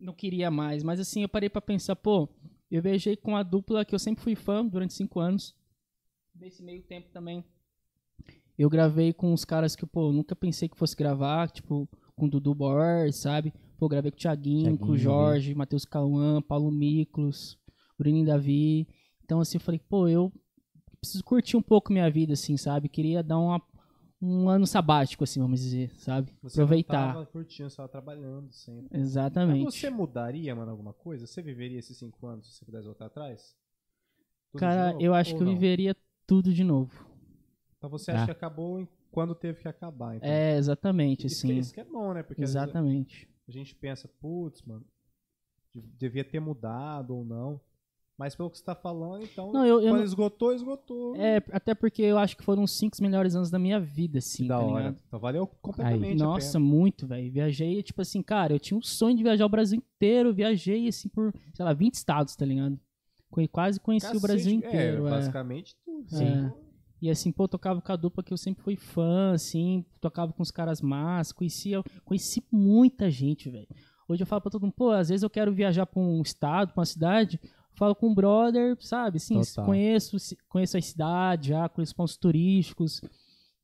[0.00, 2.28] não queria mais, mas assim, eu parei pra pensar, pô,
[2.70, 5.54] eu viajei com a dupla que eu sempre fui fã durante cinco anos.
[6.34, 7.44] Nesse meio tempo também.
[8.58, 12.26] Eu gravei com os caras que, pô, eu nunca pensei que fosse gravar, tipo, com
[12.26, 13.52] o Dudu Borges, sabe?
[13.78, 17.58] Pô, gravei com o Thiaguinho, com o Thiaguinho, Jorge, Matheus Cauã, Paulo Miklos,
[17.98, 18.86] Bruninho Davi.
[19.24, 20.32] Então, assim, eu falei, pô, eu
[21.00, 22.88] preciso curtir um pouco minha vida, assim, sabe?
[22.88, 23.62] Queria dar uma,
[24.22, 26.32] um ano sabático, assim, vamos dizer, sabe?
[26.42, 27.06] Você Aproveitar.
[27.06, 28.88] não tava curtindo, você tava trabalhando sempre.
[28.90, 29.64] Mas Exatamente.
[29.64, 31.26] você mudaria, mano, alguma coisa?
[31.26, 33.56] Você viveria esses cinco anos se você pudesse voltar atrás?
[34.52, 35.52] Tudo Cara, eu acho que eu não?
[35.54, 37.06] viveria tudo de novo.
[37.78, 38.16] Então você Ah.
[38.16, 40.16] acha que acabou quando teve que acabar.
[40.16, 40.28] Então.
[40.28, 41.60] É, exatamente, isso, que, é- assim.
[41.60, 42.22] isso que é bom, né?
[42.22, 43.28] Porque Exatamente.
[43.48, 44.84] a gente pensa, putz, mano,
[45.72, 47.60] de- devia ter mudado ou não.
[48.20, 51.16] Mas pelo que você tá falando, então, Não, eu, eu quando não- esgotou, esgotou.
[51.16, 54.42] É, até porque eu acho que foram os cinco melhores anos da minha vida, assim,
[54.42, 54.78] Que da tá hora.
[54.88, 55.02] ligado?
[55.08, 57.32] Então valeu completamente a Nossa, muito, velho.
[57.32, 60.34] Viajei, tipo assim, cara, eu tinha um sonho de viajar o Brasil inteiro.
[60.34, 62.78] Viajei, assim, por, sei lá, 20 estados, tá ligado?
[63.50, 65.04] Quase conheci o Cacete, Brasil inteiro.
[65.04, 65.10] É, é.
[65.12, 66.22] basicamente tudo.
[66.22, 66.52] É.
[67.00, 70.42] E assim, pô, tocava com a dupla que eu sempre fui fã, assim, tocava com
[70.42, 73.66] os caras massa, conhecia, conheci muita gente, velho.
[74.06, 76.72] Hoje eu falo pra todo mundo, pô, às vezes eu quero viajar pra um estado,
[76.74, 77.40] pra uma cidade,
[77.74, 79.64] falo com um brother, sabe, assim, Total.
[79.66, 80.16] conheço,
[80.48, 83.00] conheço a cidade já, conheço pontos turísticos.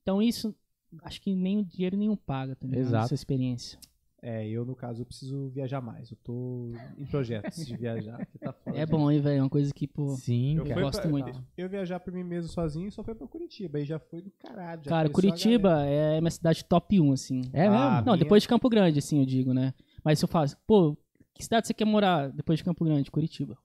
[0.01, 0.55] Então isso,
[1.03, 2.81] acho que nem o dinheiro nenhum paga, tá ligado?
[2.81, 3.05] Exato.
[3.05, 3.79] Essa experiência.
[4.19, 6.09] É, eu no caso eu preciso viajar mais.
[6.09, 8.25] Eu tô em projetos de viajar.
[8.25, 10.15] que tá foda, É bom, hein, velho, é uma coisa que, pô...
[10.15, 11.45] Sim, Eu, Eu gosto pra- muito.
[11.55, 13.77] Eu viajar por mim mesmo sozinho só foi pra Curitiba.
[13.77, 14.81] Aí já foi do caralho.
[14.83, 17.41] já Cara, Curitiba é minha cidade top 1, assim.
[17.53, 17.95] É Ah, mesmo?
[17.97, 19.71] Não, minha- depois de Campo Grande, assim, eu digo, né?
[20.03, 20.97] Mas se eu faço, pô,
[21.33, 23.11] que cidade você quer morar depois de Campo Grande?
[23.11, 23.55] Curitiba.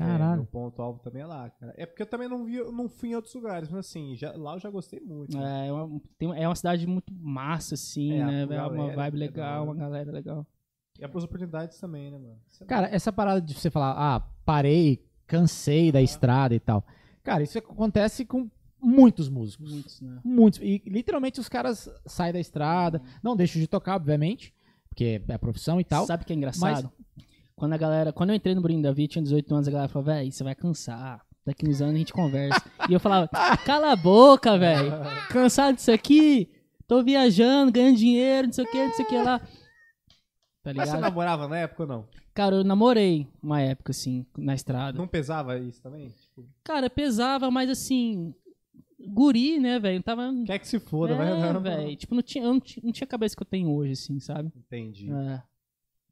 [0.00, 0.46] É, meu Caralho.
[0.46, 1.72] ponto alvo também é lá, cara.
[1.76, 4.54] É porque eu também não, vi, não fui em outros lugares, mas assim, já, lá
[4.54, 5.36] eu já gostei muito.
[5.36, 8.42] É uma, tem- é uma cidade muito massa, assim, É, né?
[8.42, 10.46] É uma galera vibe é legal, da uma galera legal.
[10.98, 12.38] E as oportunidades também, né, mano?
[12.60, 16.84] É Cara, essa parada de você falar, ah, parei, cansei da estrada e tal.
[17.22, 18.50] Cara, isso acontece com
[18.80, 19.72] muitos músicos.
[19.72, 20.20] Muitos, né?
[20.24, 20.60] Muitos.
[20.62, 24.54] E literalmente os caras saem da estrada, não deixam de tocar, obviamente,
[24.88, 26.06] porque é a profissão e tal.
[26.06, 26.90] Sabe o que é engraçado?
[27.56, 28.12] Quando a galera.
[28.12, 30.54] Quando eu entrei no Bruno Davi, tinha 18 anos, a galera falou, velho, você vai
[30.54, 31.24] cansar.
[31.44, 32.60] Daqui uns anos a gente conversa.
[32.88, 33.28] e eu falava,
[33.64, 34.90] cala a boca, velho.
[35.30, 36.50] Cansado disso aqui?
[36.86, 39.38] Tô viajando, ganhando dinheiro, não sei o que, não sei o que lá.
[39.38, 39.46] Tá
[40.66, 40.90] Mas ligado?
[40.90, 42.08] você namorava na época ou não?
[42.34, 44.98] Cara, eu namorei uma época, assim, na estrada.
[44.98, 46.08] Não pesava isso também?
[46.10, 48.34] Tipo, Cara, pesava, mas assim.
[49.08, 50.02] Guri, né, velho?
[50.02, 50.32] Tava.
[50.44, 51.96] quer que se foda, é, vai- velho.
[51.96, 54.50] Tipo, não tinha, eu não tinha, não tinha cabeça que eu tenho hoje, assim, sabe?
[54.56, 55.10] Entendi.
[55.10, 55.42] É.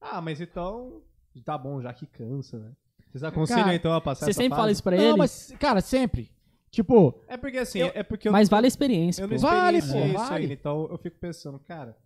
[0.00, 1.02] Ah, mas então.
[1.42, 2.72] Tá bom, já que cansa, né?
[3.10, 4.72] Vocês aconselham Cara, então a passar Você essa sempre fala fase?
[4.72, 6.30] isso pra não, ele, mas, cara, sempre.
[6.70, 9.22] Tipo, É porque assim, Eu- é porque eu, mas vale a experiência.
[9.22, 10.42] eu não Vale, pô, isso vale.
[10.42, 11.96] ainda, então eu fico pensando, cara,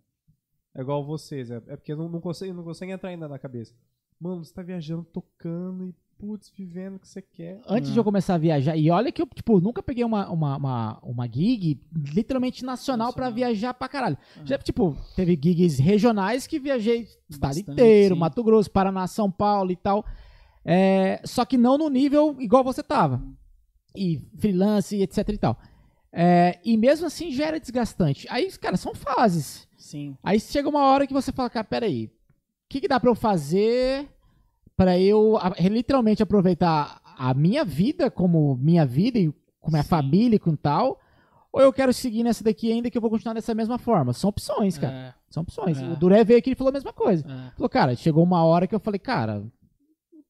[0.75, 3.73] é igual vocês, é, é porque não, não, consegue, não consegue entrar ainda na cabeça.
[4.19, 7.61] Mano, você tá viajando, tocando e, putz, vivendo o que você quer.
[7.65, 10.57] antes de eu começar a viajar, e olha que eu, tipo, nunca peguei uma, uma,
[10.57, 11.81] uma, uma gig
[12.13, 13.49] literalmente nacional pra Nacional.
[13.51, 14.17] viajar pra caralho.
[14.37, 14.41] Ah.
[14.43, 18.19] Já, tipo, teve gigs regionais que viajei estado inteiro, sim.
[18.19, 20.05] Mato Grosso, Paraná, São Paulo e tal.
[20.65, 23.23] É, só que não no nível igual você tava.
[23.95, 25.57] E freelance, etc e tal.
[26.11, 28.27] É, e mesmo assim já era desgastante.
[28.29, 29.67] Aí, cara, são fases.
[29.77, 30.17] Sim.
[30.21, 32.11] Aí chega uma hora que você fala, cara, peraí, o
[32.67, 34.07] que, que dá pra eu fazer
[34.79, 39.29] pra eu literalmente aproveitar a minha vida como minha vida e
[39.59, 39.89] com minha Sim.
[39.89, 40.97] família e com tal?
[41.51, 44.13] Ou eu quero seguir nessa daqui ainda que eu vou continuar dessa mesma forma?
[44.13, 45.13] São opções, cara.
[45.29, 45.77] São opções.
[45.81, 45.85] É.
[45.85, 47.25] O Duré veio aqui e falou a mesma coisa.
[47.27, 47.51] É, é.
[47.57, 49.43] Falou, cara, chegou uma hora que eu falei, cara,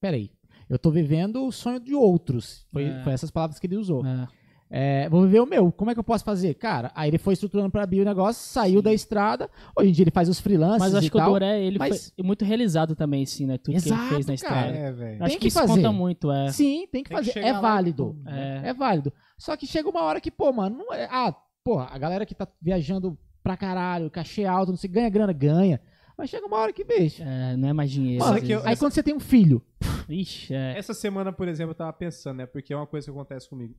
[0.01, 0.31] peraí.
[0.67, 2.65] Eu tô vivendo o sonho de outros.
[2.73, 3.03] Foi, É.
[3.03, 4.03] foi essas palavras que ele usou.
[4.03, 4.27] É.
[4.71, 5.71] É, vou viver o meu.
[5.71, 6.53] Como é que eu posso fazer?
[6.53, 9.49] Cara, aí ele foi estruturando pra Bio o negócio, saiu da estrada.
[9.75, 11.31] Hoje em dia ele faz os freelances Mas acho e que o tal.
[11.31, 13.57] Doré, ele mas- foi muito realizado também, sim, né?
[13.57, 14.67] Tudo que Exato, ele fez na cara.
[14.67, 14.77] estrada.
[14.77, 15.15] É, velho.
[15.23, 15.73] Acho Tem que, que isso fazer.
[15.73, 16.51] conta muito, é.
[16.51, 17.31] Sim, tem que Tem que fazer.
[17.31, 18.05] chegar é lá válido.
[18.13, 18.61] tudo, né?
[18.65, 19.11] É válido.
[19.39, 21.07] Só que chega uma hora que, pô, mano, não é.
[21.11, 25.33] Ah, pô, a galera que tá viajando pra caralho, cachê alto, não sei, ganha grana,
[25.33, 25.81] ganha.
[26.15, 27.23] Mas chega uma hora que, bicho.
[27.23, 28.23] É, não é mais dinheiro.
[28.23, 29.63] Mano, que eu- aí quando você tem um filho.
[30.07, 30.77] Ixi, é.
[30.77, 32.45] Essa semana, por exemplo, eu tava pensando, né?
[32.45, 33.73] Porque é uma coisa que acontece comigo.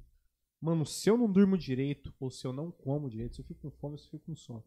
[0.60, 3.60] Mano, se eu não durmo direito, ou se eu não como direito, se eu fico
[3.62, 4.62] com fome, se eu fico com sono.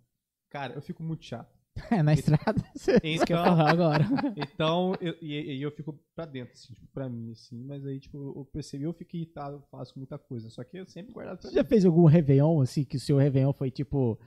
[0.49, 1.53] Cara, eu fico muito chato.
[1.89, 2.63] É, na estrada.
[2.75, 4.05] Isso que eu Então, falar agora.
[4.37, 7.63] então eu, e, e eu fico pra dentro, assim, tipo, pra mim, assim.
[7.63, 10.49] Mas aí, tipo, eu percebi, eu fico irritado, eu faço muita coisa.
[10.51, 11.69] Só que eu sempre guardado pra Você já mim.
[11.69, 14.19] fez algum Réveillon, assim, que o seu Réveillon foi tipo.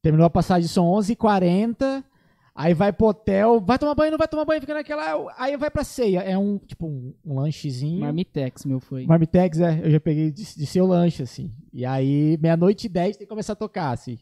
[0.00, 2.02] Terminou a passagem, são 11h40.
[2.62, 5.32] Aí vai pro hotel, vai tomar banho, não vai tomar banho, fica naquela.
[5.38, 6.18] Aí vai pra ceia.
[6.20, 8.00] É um, tipo, um, um lanchezinho.
[8.00, 9.06] Marmitex, meu, foi.
[9.06, 9.80] Marmitex, é.
[9.82, 11.50] Eu já peguei de, de seu lanche, assim.
[11.72, 14.18] E aí, meia-noite e dez, tem que começar a tocar, assim.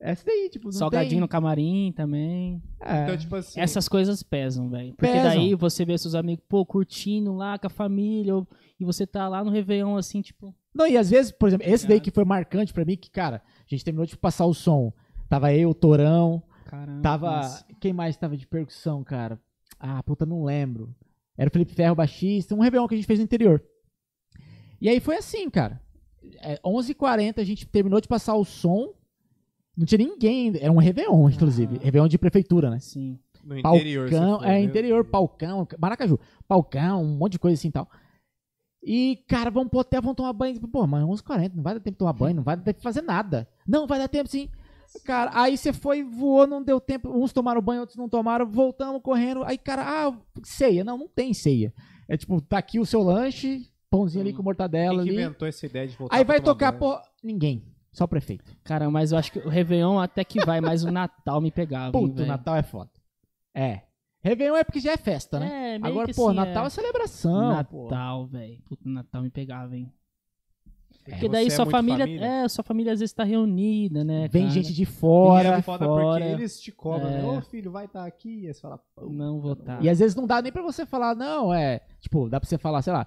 [0.00, 1.30] Essa daí, tipo, não Salgadinho no tem...
[1.32, 2.60] camarim também.
[2.80, 3.04] É.
[3.04, 3.60] Então, tipo assim.
[3.60, 4.92] Essas coisas pesam, velho.
[4.94, 5.22] Porque Pesam.
[5.30, 8.48] daí você vê seus amigos, pô, curtindo lá com a família, ou-
[8.80, 10.52] e você tá lá no Réveillon, assim, tipo.
[10.74, 13.42] Não, e às vezes, por exemplo, esse daí que foi marcante pra mim, que, cara,
[13.60, 14.92] a gente terminou de passar o som.
[15.28, 16.42] Tava eu, o Torão,
[16.72, 17.02] Caramba.
[17.02, 17.30] Tava.
[17.30, 17.66] nossa.
[17.78, 19.38] Quem mais tava de percussão, cara?
[19.78, 20.94] Ah, puta, não lembro.
[21.36, 23.62] Era o Felipe Ferro, baixista, um Réveillon que a gente fez no interior.
[24.80, 25.82] E aí foi assim, cara.
[26.40, 28.94] É, 11h40 a gente terminou de passar o som.
[29.76, 30.56] Não tinha ninguém.
[30.58, 31.76] Era um Réveillon, inclusive.
[31.76, 31.84] Ah.
[31.84, 32.78] Réveillon de prefeitura, né?
[32.80, 33.18] Sim.
[33.44, 34.08] No interior.
[34.10, 34.62] Palcão, foi, é, né?
[34.62, 36.18] interior, palcão, Maracaju,
[36.48, 37.86] palcão, um monte de coisa assim e tal.
[38.82, 40.58] E, cara, vamos pro hotel, vamos tomar banho.
[40.68, 42.82] Pô, mas 11h40, não vai dar tempo de tomar banho, não vai dar tempo de
[42.82, 43.46] fazer nada.
[43.68, 44.48] Não, vai dar tempo sim.
[45.04, 47.08] Cara, aí você foi, voou, não deu tempo.
[47.10, 48.46] Uns tomaram banho, outros não tomaram.
[48.46, 49.42] Voltamos correndo.
[49.44, 50.84] Aí, cara, ah, ceia.
[50.84, 51.72] Não, não tem ceia.
[52.08, 54.36] É tipo, tá aqui o seu lanche, pãozinho ali Hum.
[54.36, 55.22] com mortadela Quem que ali.
[55.24, 56.80] inventou essa ideia de voltar Aí vai tomar tocar, banho?
[56.80, 57.64] pô, ninguém.
[57.92, 58.56] Só o prefeito.
[58.64, 61.86] Cara, mas eu acho que o Réveillon até que vai, mas o Natal me pegava.
[61.98, 62.26] hein, Puto, o.
[62.26, 62.90] Natal é foda.
[63.54, 63.82] É.
[64.24, 65.74] Réveillon é porque já é festa, né?
[65.74, 67.64] É, meio Agora, que pô, assim, Natal é, celebração.
[67.64, 67.84] pô.
[67.84, 68.62] Natal, velho.
[68.64, 69.92] Puta, Natal me pegava, hein?
[71.04, 74.28] Porque Porque daí é sua muito família, É, sua família às vezes tá reunida, né?
[74.28, 74.54] Vem cara?
[74.54, 75.48] gente de fora.
[75.48, 76.24] é foda fora.
[76.24, 77.20] porque eles te cobram, né?
[77.20, 77.26] É.
[77.26, 78.42] Ô filho, vai estar aqui.
[78.42, 78.80] E aí você fala,
[79.10, 79.82] Não votar.
[79.84, 81.80] E às vezes não dá nem pra você falar, não, é.
[82.00, 83.06] Tipo, dá pra você falar, sei lá,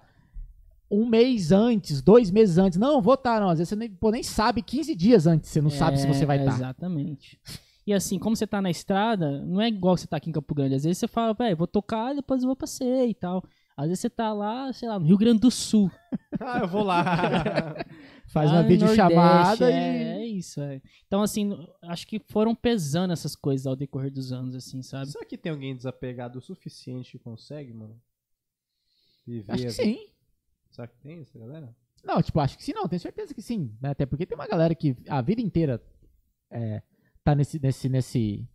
[0.91, 2.77] um mês antes, dois meses antes.
[2.77, 3.49] Não, vou estar, não.
[3.49, 6.25] Às vezes você nem, pô, nem sabe 15 dias antes, você não sabe se você
[6.25, 6.43] vai tá.
[6.43, 6.55] estar.
[6.55, 7.39] Exatamente.
[7.87, 10.53] E assim, como você tá na estrada, não é igual você tá aqui em Campo
[10.55, 10.75] Grande.
[10.75, 13.43] Às vezes você fala, velho, vou tocar e depois eu vou passear e tal.
[13.77, 15.91] Às vezes você tá lá, sei lá, no Rio Grande do Sul.
[16.39, 17.03] ah, eu vou lá.
[18.27, 19.73] Faz uma no videochamada e.
[19.73, 20.81] É, é isso, é.
[21.05, 21.51] Então, assim,
[21.83, 25.11] acho que foram pesando essas coisas ao decorrer dos anos, assim, sabe?
[25.11, 27.99] Será que tem alguém desapegado o suficiente que consegue, mano?
[29.27, 29.51] Viver.
[29.51, 29.97] Acho que a- sim.
[30.71, 31.75] Será que tem essa galera?
[32.03, 32.87] Não, tipo, acho que sim, não.
[32.87, 33.75] Tenho certeza que sim.
[33.81, 33.89] né?
[33.89, 35.81] Até porque tem uma galera que a vida inteira
[36.51, 36.81] é,
[37.23, 38.47] tá nesse, nesse, nesse.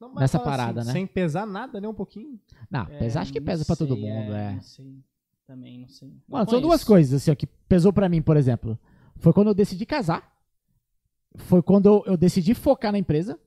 [0.00, 0.92] Não, Nessa fala parada, né?
[0.92, 1.88] Sem pesar nada, né?
[1.88, 2.38] Um pouquinho.
[2.70, 4.52] Não, É, pesa, acho que não pesa pra todo mundo, é.
[4.52, 4.98] Não sei.
[5.46, 6.08] Também, não sei.
[6.08, 8.78] Não Mano, são duas coisas, assim, ó, que pesou pra mim, por exemplo,
[9.16, 10.34] foi quando eu decidi casar.
[11.36, 13.38] Foi quando eu, eu decidi focar na empresa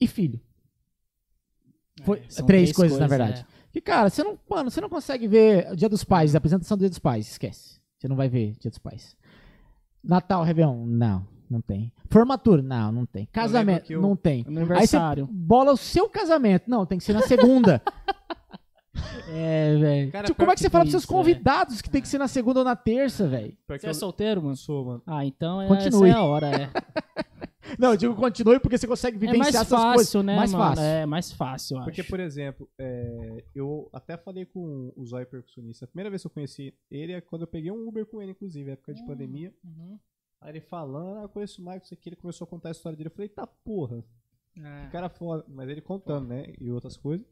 [0.00, 0.40] e filho.
[2.02, 3.40] Foi É, são três coisas, na verdade.
[3.40, 3.58] é.
[3.72, 6.76] Que, cara, você não, mano, você não consegue ver o Dia dos Pais, a apresentação
[6.76, 7.78] do Dia dos Pais, esquece.
[7.98, 9.16] Você não vai ver Dia dos Pais.
[10.02, 11.92] Natal, Réveillon, não, não tem.
[12.10, 13.26] Formatura, não, não tem.
[13.32, 14.38] Casamento, eu- não tem.
[14.46, 15.26] Aí você Aniversário.
[15.30, 17.82] bola o seu casamento, não, tem que ser na segunda.
[19.30, 20.10] É, velho.
[20.24, 22.26] Tipo, como é que você fala pros seus isso, convidados que tem que ser na
[22.26, 23.56] segunda ou na terça, velho?
[23.68, 24.56] Você é eu solteiro, mano?
[24.56, 25.02] sou, mano.
[25.06, 26.08] Ah, então é, Continue.
[26.08, 26.70] essa é a hora, é.
[27.78, 30.24] Não, eu digo continue porque você consegue É vivenciar mais essas fácil, coisas.
[30.24, 30.64] né, mais mano?
[30.64, 30.82] fácil.
[30.84, 32.10] É mais fácil, eu Porque, acho.
[32.10, 35.84] por exemplo, é, eu até falei com o Zóio Percussionista.
[35.84, 38.30] A primeira vez que eu conheci ele é quando eu peguei um Uber com ele,
[38.32, 39.52] inclusive, época de pandemia.
[39.62, 39.98] Uhum.
[40.40, 42.72] Aí ele falando, ah, eu conheço o Marcos, isso aqui, ele começou a contar a
[42.72, 43.08] história dele.
[43.08, 44.04] Eu falei, tá porra,
[44.56, 44.84] É.
[44.86, 45.44] que cara foda.
[45.48, 47.26] Mas ele contando, né, e outras coisas.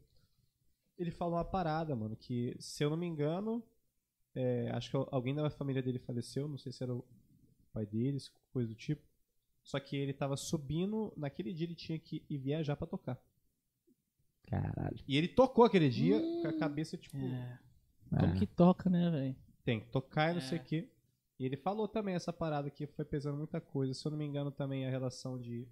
[0.97, 3.63] Ele falou uma parada, mano, que se eu não me engano,
[4.35, 7.05] é, acho que alguém da família dele faleceu, não sei se era o
[7.71, 9.01] pai deles, coisa do tipo.
[9.63, 13.21] Só que ele tava subindo, naquele dia ele tinha que ir viajar pra tocar.
[14.47, 14.97] Caralho.
[15.07, 17.59] E ele tocou aquele dia com a cabeça, tipo, É.
[18.13, 18.19] É.
[18.19, 19.35] Como que toca, né, velho?
[19.65, 20.43] tem que tocar e não É.
[20.45, 20.89] sei o quê.
[21.39, 23.93] E ele falou também essa parada que foi pesando muita coisa.
[23.93, 25.67] Se eu não me engano, também a relação de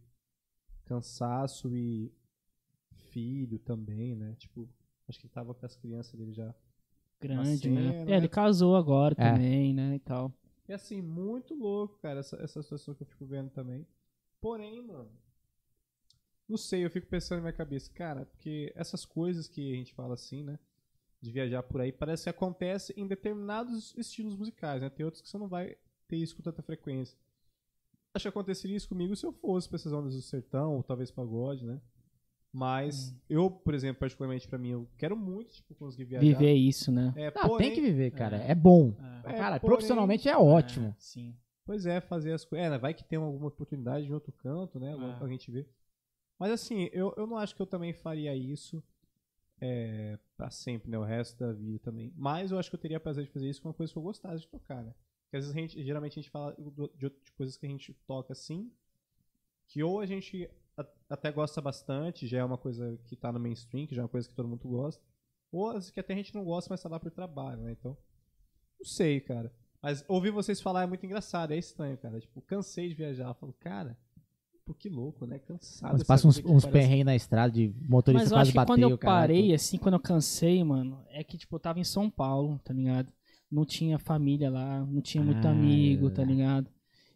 [0.85, 2.11] cansaço e
[3.09, 4.35] filho também, né?
[4.37, 4.69] Tipo,
[5.07, 6.53] acho que ele tava com as crianças dele já.
[7.19, 8.05] Grande, cena, né?
[8.05, 8.11] né?
[8.13, 9.31] É, ele casou agora É.
[9.31, 10.31] também, né, e tal.
[10.67, 13.87] E assim, muito louco, cara, essa, essa situação que eu fico vendo também.
[14.41, 15.09] Porém, mano,
[16.47, 19.93] não sei, eu fico pensando na minha cabeça, cara, porque essas coisas que a gente
[19.93, 20.59] fala assim, né?
[21.25, 24.89] De viajar por aí, parece que acontece em determinados estilos musicais, né?
[24.91, 25.75] Tem outros que você não vai
[26.07, 27.17] ter isso com tanta frequência.
[28.13, 31.09] Acho que aconteceria isso comigo se eu fosse pra essas ondas do sertão, ou talvez
[31.09, 31.81] pagode, né?
[32.53, 36.25] Mas eu, por exemplo, particularmente pra mim, eu quero muito, tipo, conseguir viajar.
[36.39, 37.11] Viver isso, né?
[37.17, 38.37] É, Ah, porém- tem que viver, cara.
[38.37, 38.93] É, bom.
[39.25, 39.31] É.
[39.31, 40.89] É, cara, porém- profissionalmente é ótimo.
[40.89, 41.35] É, sim.
[41.65, 42.67] Pois é, fazer as coisas.
[42.67, 44.93] É, né, vai que tem alguma oportunidade em outro canto, né?
[44.93, 45.17] É.
[45.17, 45.67] Pra gente ver.
[46.39, 48.83] Mas assim, eu, eu não acho que eu também faria isso
[49.65, 50.97] é, pra sempre, né?
[50.97, 52.13] O resto da vida também.
[52.15, 54.03] Mas eu acho que eu teria prazer de fazer isso com uma coisa que eu
[54.03, 54.93] gostasse de tocar, né?
[55.23, 57.93] Porque às vezes a gente, geralmente a gente fala de, de coisas que a gente
[58.07, 58.71] toca assim,
[59.67, 63.39] que ou a gente a- até gosta bastante, já é uma coisa que tá no
[63.39, 65.01] mainstream, que já é uma coisa que todo mundo gosta,
[65.51, 67.71] ou que até a gente não gosta, mas tá lá por trabalho, né?
[67.71, 67.97] Então,
[68.79, 69.51] não sei, cara.
[69.81, 72.19] Mas ouvir vocês falar é muito engraçado, é estranho, cara.
[72.19, 73.27] Tipo, cansei de viajar.
[73.29, 73.97] Eu falo, cara,
[74.65, 75.39] pô, que louco, né?
[75.39, 75.93] Cansado.
[75.93, 78.73] Mas passa uns, uns perrengues na estrada de motorista Mas eu quase acho que bateu,
[78.75, 79.21] quando eu caralho.
[79.33, 82.73] parei, assim, quando eu cansei, mano, é que, tipo, eu tava em São Paulo, tá
[82.73, 83.11] ligado?
[83.51, 86.11] Não tinha família lá, não tinha muito Ah, amigo, é.
[86.11, 86.67] tá ligado?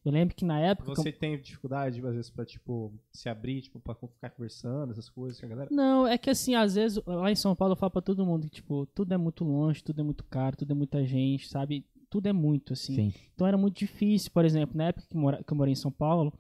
[0.06, 0.96] Eu lembro que na época.
[0.96, 5.40] Você tem dificuldade, às vezes, pra, tipo, se abrir, tipo, pra ficar conversando, essas coisas
[5.40, 5.70] com a galera?
[5.72, 8.44] Não, é que assim, às vezes, lá em São Paulo eu falo pra todo mundo
[8.44, 11.86] que, tipo, tudo é muito longe, tudo é muito caro, tudo é muita gente, sabe?
[12.10, 12.96] Tudo é muito, assim.
[12.96, 13.14] Sim.
[13.36, 15.92] Então era muito difícil, por exemplo, na época que, mora, que eu morei em São
[15.92, 16.34] Paulo,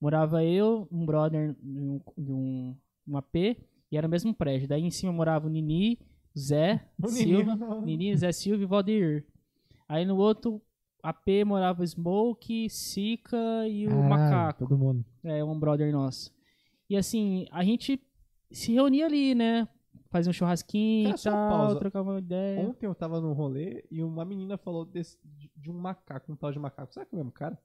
[0.00, 2.76] morava eu, um brother de um, de um,
[3.08, 3.34] um AP,
[3.90, 4.68] e era o mesmo prédio.
[4.68, 5.98] Daí em cima morava o Nini,
[6.34, 7.96] o Zé, O Silva, Nini.
[7.96, 9.26] Nini, Zé Silva e Valdeir.
[9.88, 10.60] Aí no outro
[11.02, 14.58] AP morava o Smoke, Sica e o Caralho, Macaco.
[14.60, 15.04] Todo mundo.
[15.22, 16.32] É, um brother nosso.
[16.88, 18.00] E assim, a gente
[18.50, 19.68] se reunia ali, né?
[20.10, 22.68] Fazia um churrasquinho Cara, e tal, trocava uma ideia.
[22.68, 26.36] Ontem eu tava num rolê e uma menina falou desse, de, de um macaco, um
[26.36, 26.92] tal de macaco.
[26.92, 27.58] Será que é o mesmo cara?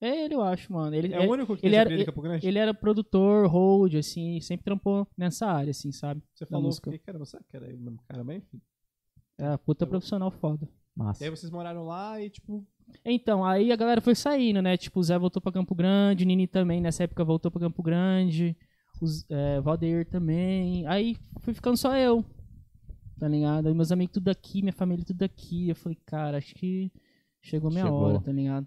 [0.00, 0.94] É ele, eu acho, mano.
[0.94, 2.46] Ele, É, o único que ele era- em Campo Grande?
[2.46, 6.22] ele era produtor, hold, assim, sempre trampou nessa área, assim, sabe?
[6.34, 6.90] Você da falou, música.
[6.90, 8.22] fiquei, caramba, será que era o mesmo cara?
[8.22, 8.60] Mas enfim.
[9.38, 10.66] É, puta Eu- profissional foda.
[10.66, 11.24] E Massa.
[11.24, 12.66] aí vocês moraram lá e, tipo,
[13.04, 14.76] Então, aí a galera foi saindo, né?
[14.76, 17.82] Tipo, o Zé voltou pra Campo Grande, o Nini também, nessa época, voltou pra Campo
[17.82, 18.56] Grande,
[19.02, 20.86] o é, Valdeir também.
[20.86, 22.24] Aí fui ficando só eu,
[23.18, 23.66] tá ligado?
[23.68, 25.68] Aí meus amigos tudo aqui, minha família tudo aqui.
[25.68, 26.92] Eu falei, cara, acho que
[27.42, 28.00] chegou minha Chegou.
[28.02, 28.66] hora, tá ligado?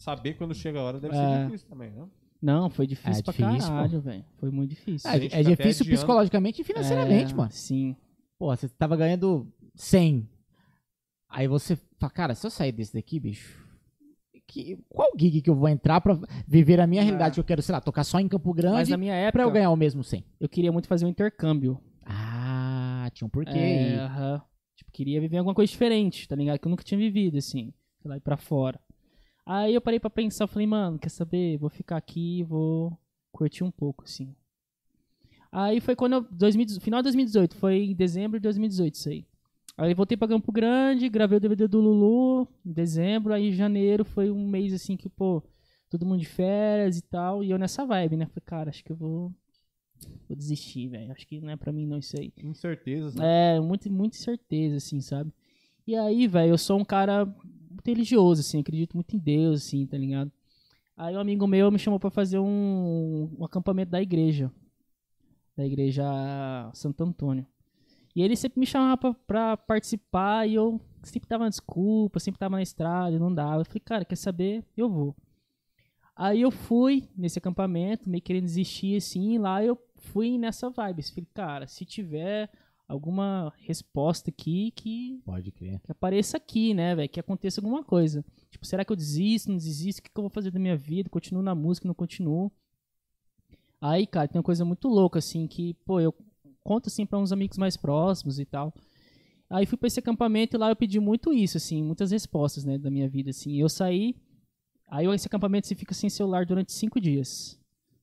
[0.00, 1.18] Saber quando chega a hora deve É.
[1.18, 2.06] ser difícil também, né?
[2.42, 4.24] Não, foi difícil É pra difícil, caralho, velho.
[4.38, 5.10] Foi muito difícil.
[5.10, 7.50] É, é até difícil psicologicamente e financeiramente, É, mano.
[7.52, 7.94] Sim.
[8.38, 10.26] Pô, você tava ganhando 100.
[11.28, 13.62] Aí você fala, cara, se eu sair desse daqui, bicho,
[14.48, 16.18] que, qual gig que eu vou entrar pra
[16.48, 17.04] viver a minha É.
[17.04, 19.20] realidade que eu quero, sei lá, tocar só em Campo Mas Grande na minha pra
[19.28, 20.24] época, eu ganhar o mesmo 100?
[20.40, 21.78] eu queria muito fazer um intercâmbio.
[22.04, 23.62] Ah, tinha um porquê É,
[23.92, 23.94] aí.
[23.98, 24.42] aham.
[24.76, 26.58] Tipo, queria viver alguma coisa diferente, tá ligado?
[26.58, 27.72] Que eu nunca tinha vivido, assim.
[28.00, 28.80] Sei lá, ir pra fora.
[29.52, 31.58] Aí eu parei pra pensar, falei, mano, quer saber?
[31.58, 32.96] Vou ficar aqui, vou
[33.32, 34.32] curtir um pouco, assim.
[35.50, 36.22] Aí foi quando eu.
[36.30, 39.26] 2018, final de 2018, foi em dezembro de 2018 isso aí.
[39.76, 44.04] Aí voltei pra Campo Grande, gravei o DVD do Lulu em dezembro, aí em janeiro
[44.04, 45.42] foi um mês assim que, pô,
[45.88, 48.26] todo mundo de férias e tal, e eu nessa vibe, né?
[48.26, 49.34] Falei, cara, acho que eu vou.
[50.28, 51.10] Vou desistir, velho.
[51.10, 52.32] Acho que não é pra mim não isso aí.
[52.38, 53.56] Incertezas, né?
[53.56, 55.32] É, muito, muita certeza, assim, sabe?
[55.84, 57.26] E aí, velho, eu sou um cara
[57.70, 60.30] muito religioso, assim, acredito muito em Deus, assim, tá ligado?
[60.96, 64.52] Aí um amigo meu me chamou para fazer um, um acampamento da igreja.
[65.56, 66.04] Da igreja
[66.74, 67.46] Santo Antônio.
[68.14, 72.62] E ele sempre me chamava pra, participar e eu sempre dava desculpa, sempre tava na
[72.62, 73.62] estrada e não dava.
[73.62, 74.64] Eu falei, cara, quer saber?
[74.76, 75.16] Eu vou.
[76.14, 81.02] Aí eu fui nesse acampamento, meio querendo desistir assim, lá eu fui nessa vibe.
[81.02, 82.50] Falei, cara, se tiver
[82.90, 85.22] alguma resposta aqui que.
[85.24, 85.80] Pode crer.
[85.80, 87.08] Que apareça aqui, né, velho?
[87.08, 88.24] Que aconteça alguma coisa.
[88.50, 90.00] Tipo, será que eu desisto, não desisto?
[90.00, 91.08] O que, que eu vou fazer da minha vida?
[91.08, 92.50] Continuo na música, não continuo?
[93.80, 96.12] Aí, cara, tem uma coisa muito louca, assim, que, pô, eu
[96.62, 98.74] conto, assim, pra uns amigos mais próximos e tal.
[99.48, 102.76] Aí fui pra esse acampamento e lá eu pedi muito isso, assim, muitas respostas, né,
[102.76, 103.56] da minha vida, assim.
[103.56, 104.16] Eu saí,
[104.88, 107.59] aí esse acampamento você fica sem celular durante cinco dias.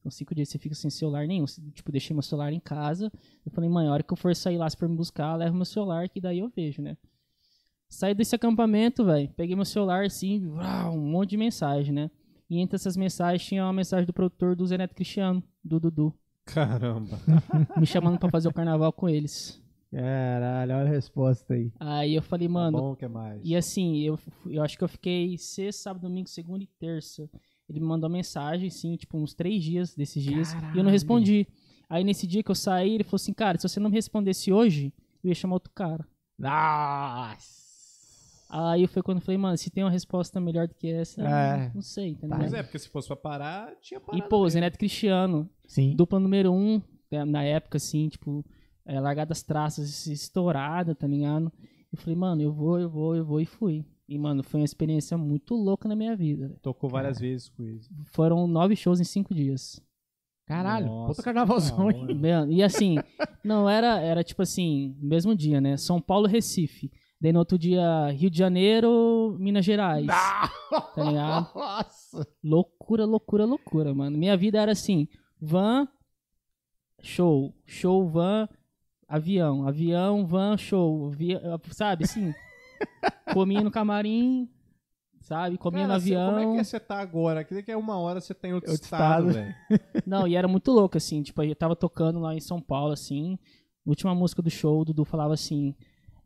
[0.07, 1.43] Então, cinco dias você fica sem celular nenhum.
[1.73, 3.11] Tipo, deixei meu celular em casa.
[3.45, 5.53] Eu falei, mãe, a hora que eu for sair lá, se for me buscar, leva
[5.53, 6.95] meu celular, que daí eu vejo, né.
[7.89, 12.09] Saí desse acampamento, velho, peguei meu celular, assim, um monte de mensagem, né.
[12.49, 16.13] E entre essas mensagens tinha uma mensagem do produtor do Zeneto Cristiano, do Dudu.
[16.45, 17.19] Caramba.
[17.77, 19.61] me chamando para fazer o carnaval com eles.
[19.91, 21.71] Caralho, olha a resposta aí.
[21.81, 22.77] Aí eu falei, mano.
[22.77, 23.41] Tá bom, que é mais?
[23.43, 27.29] E assim, eu, eu acho que eu fiquei sexta, sábado, domingo, segunda e terça.
[27.69, 30.53] Ele me mandou mensagem, assim, tipo, uns três dias desses dias.
[30.53, 30.76] Caralho.
[30.76, 31.48] E eu não respondi.
[31.89, 34.52] Aí nesse dia que eu saí, ele falou assim, cara, se você não me respondesse
[34.52, 36.06] hoje, eu ia chamar outro cara.
[36.38, 37.57] Nossa!
[38.49, 41.72] Aí foi quando eu falei, mano, se tem uma resposta melhor do que essa, é.
[41.73, 42.38] não sei, entendeu?
[42.38, 44.23] Mas é, porque se fosse pra parar, tinha parado.
[44.23, 45.95] E, pô, Zeneto Cristiano, Sim.
[45.95, 46.81] dupla número um,
[47.11, 48.45] né, na época, assim, tipo,
[48.85, 51.52] é, largadas traças, estourada, tá ligado?
[51.91, 53.85] Eu falei, mano, eu vou, eu vou, eu vou, e fui.
[54.07, 56.55] E, mano, foi uma experiência muito louca na minha vida.
[56.61, 57.89] Tocou várias vezes com isso.
[58.05, 59.81] Foram nove shows em cinco dias.
[60.45, 62.07] Caralho, Nossa, puta carnavalzão, hein?
[62.49, 62.95] E assim,
[63.43, 65.75] não, era, era tipo assim, mesmo dia, né?
[65.75, 66.89] São Paulo, Recife.
[67.19, 70.05] Daí no outro dia, Rio de Janeiro, Minas Gerais.
[70.05, 70.79] Não!
[70.95, 71.49] Tá ligado?
[71.53, 72.27] Nossa!
[72.41, 74.17] Loucura, loucura, loucura, mano.
[74.17, 75.09] Minha vida era assim:
[75.41, 75.88] van,
[77.01, 78.47] show, show, van,
[79.05, 81.09] avião, avião, van, show.
[81.09, 82.34] Via, sabe assim?
[83.34, 84.49] comia no camarim,
[85.22, 85.58] sabe?
[85.58, 86.34] Comia Cara, no avião.
[86.34, 87.44] Como é que você tá agora?
[87.44, 89.56] Quer dizer que é uma hora você tá em outro, outro estado, velho.
[90.06, 91.22] Não, e era muito louco, assim.
[91.22, 93.38] Tipo, eu tava tocando lá em São Paulo, assim.
[93.86, 95.76] Última música do show, o Dudu falava assim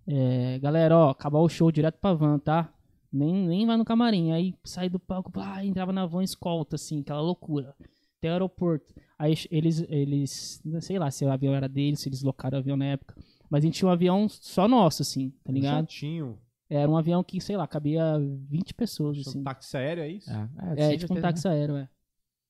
[0.08, 2.74] é, galera, ó, acabar o show direto pra van, tá?
[3.12, 4.32] Nem, nem vai no camarim.
[4.32, 7.76] Aí saí do palco, pá, entrava na van escolta, assim, aquela loucura.
[8.18, 8.94] Até o aeroporto.
[9.18, 12.78] Aí eles, eles, sei lá se o avião era deles, se eles locaram o avião
[12.78, 13.16] na época.
[13.50, 15.82] Mas a gente tinha um avião só nosso, assim, tá ligado?
[15.82, 16.40] Jatinho.
[16.74, 18.18] Era um avião que, sei lá, cabia
[18.50, 19.40] 20 pessoas, assim.
[19.40, 20.32] Um táxi aéreo, é isso?
[20.32, 21.90] É, é, é tipo um táxi aéreo, é.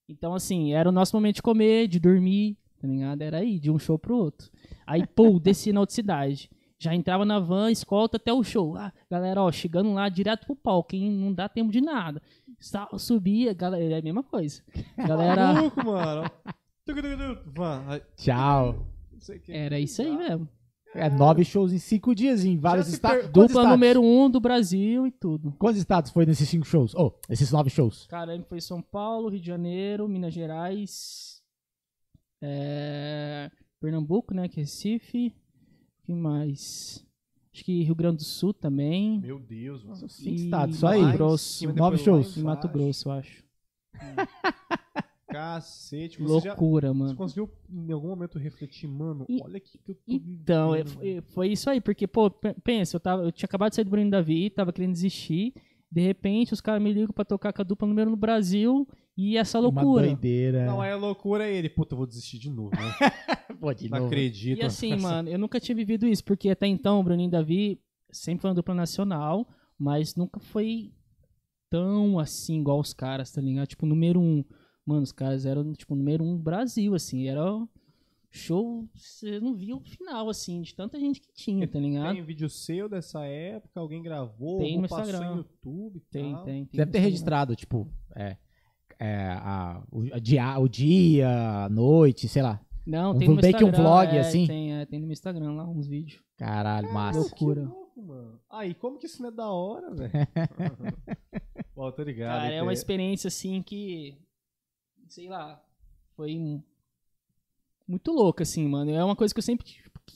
[0.08, 3.20] Então, assim, era o nosso momento de comer, de dormir, tá ligado?
[3.20, 4.52] Era aí, de um show pro outro.
[4.86, 6.52] Aí, pô, desci na outra cidade.
[6.78, 8.78] Já entrava na van, escolta até o show.
[8.78, 11.10] Ah, galera, ó, chegando lá direto pro palco, hein?
[11.10, 12.22] Não dá tempo de nada.
[13.00, 14.62] Subia, galera, é a mesma coisa.
[14.98, 15.54] Galera.
[15.54, 16.30] Maluco, mano.
[18.16, 18.86] Tchau.
[19.48, 20.48] Era isso aí mesmo.
[20.94, 23.26] É, nove shows em cinco dias em vários estados.
[23.28, 23.70] Dupla estados?
[23.70, 25.54] número um do Brasil e tudo.
[25.58, 26.94] Quantos estados foi nesses cinco shows?
[26.96, 28.08] Oh, esses nove shows?
[28.08, 31.42] Cara, foi São Paulo, Rio de Janeiro, Minas Gerais,
[32.42, 33.50] é...
[33.80, 34.48] Pernambuco, né?
[34.50, 35.34] Que é Recife
[36.04, 37.06] que mais?
[37.54, 39.20] Acho que Rio Grande do Sul também.
[39.20, 40.10] Meu Deus, mano.
[40.10, 41.02] Cinco estados, só aí.
[41.02, 41.74] Mato Grosso.
[41.74, 42.38] Nove shows.
[42.38, 43.44] Em Mato Grosso, eu acho.
[45.32, 47.10] Cacete, você Loucura, já, mano.
[47.10, 50.90] Você conseguiu em algum momento refletir, mano, e, olha aqui que eu tô Então, vivendo,
[50.90, 52.30] foi, foi isso aí, porque, pô,
[52.64, 55.54] pensa, eu, tava, eu tinha acabado de sair do Bruno Davi, tava querendo desistir.
[55.92, 58.88] De repente, os caras me ligam pra tocar com a dupla número no Brasil
[59.18, 59.86] e essa loucura.
[60.08, 60.66] Uma doideira.
[60.66, 61.70] Não, é loucura ele.
[61.70, 62.80] Puta, eu vou desistir de novo, né?
[63.60, 64.08] Pô, de Não novo.
[64.08, 64.58] acredito.
[64.60, 67.82] E assim, mano, eu nunca tinha vivido isso, porque até então o Bruninho e Davi
[68.10, 69.46] sempre foi uma dupla nacional,
[69.78, 70.94] mas nunca foi
[71.70, 73.68] tão assim igual os caras, tá ligado?
[73.68, 74.46] Tipo, número um.
[74.86, 77.28] Mano, os caras eram, tipo, número um Brasil, assim.
[77.28, 77.42] Era
[78.32, 82.14] show, você não via o final, assim, de tanta gente que tinha, tá ligado?
[82.14, 85.32] Tem vídeo seu dessa época, alguém gravou, tem no passou Instagram.
[85.32, 86.44] no YouTube e Tem, tal.
[86.46, 86.78] tem, tem.
[86.78, 88.38] Deve ter registrado, tipo, é,
[88.98, 92.62] é, a, o, a dia, o dia, a noite, sei lá.
[92.88, 94.48] Não, Um tem no meu que um Instagram, vlog, é, assim?
[94.48, 96.24] Tem, é, tem no meu Instagram lá uns vídeos.
[96.38, 97.20] Caralho, massa.
[97.20, 97.62] loucura.
[97.62, 98.40] Que louco, mano.
[98.50, 100.12] Aí, como que isso não é da hora, velho?
[101.76, 102.42] Pô, tô ligado.
[102.42, 104.18] Cara, é uma experiência assim que.
[105.12, 105.62] Sei lá.
[106.16, 106.64] Foi
[107.86, 108.92] muito louca, assim, mano.
[108.92, 109.68] É uma coisa que eu sempre,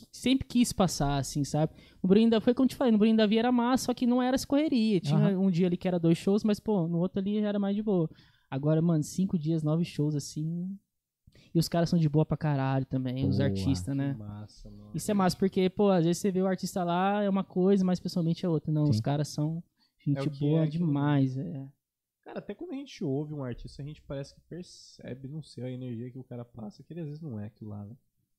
[0.09, 1.73] sempre quis passar, assim, sabe?
[2.01, 4.07] O Bruno da foi como eu te falei, no Bruno Davi era massa, só que
[4.07, 5.01] não era essa correria.
[5.01, 7.59] Tinha um dia ali que era dois shows, mas, pô, no outro ali já era
[7.59, 8.09] mais de boa.
[8.49, 10.79] Agora, mano, cinco dias, nove shows, assim.
[11.53, 13.49] E os caras são de boa pra caralho também, os Boa.
[13.49, 14.15] artistas, né?
[14.17, 14.91] Massa, mano.
[14.93, 17.83] Isso é massa, porque, pô, às vezes você vê o artista lá, é uma coisa,
[17.83, 18.71] mas pessoalmente é outra.
[18.71, 19.01] Não, os Sim.
[19.01, 19.61] caras são
[20.05, 21.67] Gente É boa é demais, é.
[22.35, 25.63] Cara, até quando a gente ouve um artista, a gente parece que percebe, não sei,
[25.63, 27.95] a energia que o cara passa, que ele às vezes não é aquilo lá, né?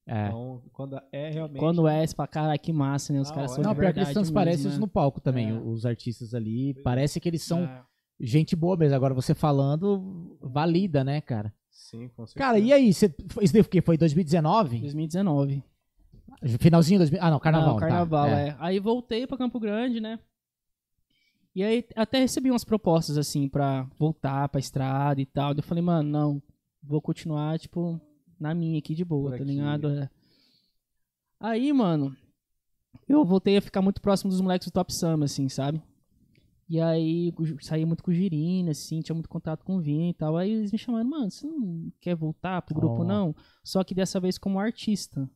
[0.06, 0.26] É.
[0.28, 1.58] Então, quando é realmente.
[1.58, 3.20] Quando é, você fala, cara, que massa, né?
[3.20, 4.84] Os Da caras são Não, pior que eles transparecem mesmo, isso né?
[4.86, 5.52] no palco também, É.
[5.54, 6.74] os artistas ali.
[6.74, 6.82] Pois é.
[6.84, 7.82] Parece que eles são É.
[8.20, 8.94] gente boa mesmo.
[8.94, 11.52] Agora você falando, valida, né, cara?
[11.70, 12.38] Sim, com certeza.
[12.46, 12.92] Cara, e aí?
[12.92, 13.80] Você, foi- isso daí foi o quê?
[13.80, 14.78] Foi 2019?
[14.80, 15.64] 2019.
[16.60, 17.20] Finalzinho de 2000?
[17.22, 17.68] Ah, não, carnaval.
[17.70, 17.86] Não, tá.
[17.88, 18.48] carnaval, É.
[18.50, 18.56] é.
[18.60, 20.20] Aí voltei pra Campo Grande, né?
[21.56, 25.54] E aí até recebi umas propostas, assim, pra voltar pra estrada e tal.
[25.54, 26.42] Eu falei, mano, não,
[26.82, 27.98] vou continuar, tipo,
[28.38, 29.52] na minha aqui de boa, Por tá aqui.
[29.52, 29.88] ligado?
[29.88, 30.10] É.
[31.40, 32.14] Aí, mano,
[33.08, 35.82] eu voltei a ficar muito próximo dos moleques do Top Summer, assim, sabe?
[36.68, 40.10] E aí eu saí muito com o Girina, assim, tinha muito contato com o Vini
[40.10, 40.36] e tal.
[40.36, 43.04] Aí eles me chamaram, mano, você não quer voltar pro grupo, Ó.
[43.04, 43.34] não?
[43.64, 45.26] Só que dessa vez como artista.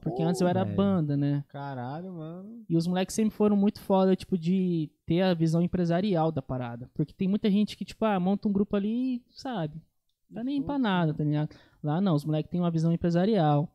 [0.00, 0.76] Porque antes eu era velho.
[0.76, 1.44] banda, né?
[1.48, 2.64] Caralho, mano.
[2.68, 6.90] E os moleques sempre foram muito foda, tipo, de ter a visão empresarial da parada.
[6.94, 9.80] Porque tem muita gente que, tipo, ah, monta um grupo ali, sabe?
[10.32, 11.54] Tá nem pra nada, tá ligado?
[11.82, 13.68] Lá não, os moleques têm uma visão empresarial.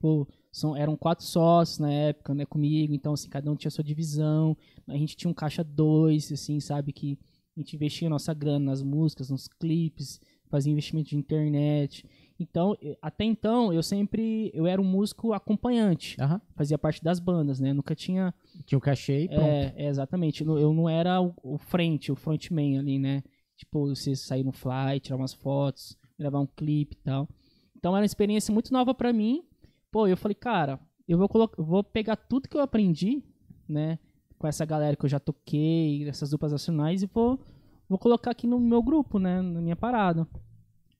[0.00, 3.82] Pô, são, eram quatro sócios na época, né, comigo, então, assim, cada um tinha sua
[3.82, 4.56] divisão.
[4.86, 6.92] A gente tinha um caixa dois, assim, sabe?
[6.92, 7.18] Que
[7.56, 12.06] a gente investia nossa grana nas músicas, nos clipes, fazia investimento de internet.
[12.40, 16.16] Então, até então, eu sempre, eu era um músico acompanhante.
[16.54, 17.72] Fazia parte das bandas, né?
[17.72, 18.32] Nunca tinha
[18.64, 19.42] Tinha o cachê e pronto.
[19.42, 20.44] é, é, exatamente.
[20.44, 23.22] Eu não- era o, o frente, o frontman ali, né?
[23.56, 27.28] Tipo, você sair no fly, tirar umas fotos, gravar um clipe e tal.
[27.76, 29.42] Então era uma experiência muito nova pra mim.
[29.90, 30.78] Pô, eu falei, cara,
[31.08, 33.20] eu vou, colo- eu vou pegar tudo que eu aprendi,
[33.68, 33.98] né?
[34.38, 37.40] Com essa galera que eu já toquei, essas duplas nacionais, e vou,
[37.88, 39.42] vou colocar aqui no meu grupo, né?
[39.42, 40.26] Na minha parada.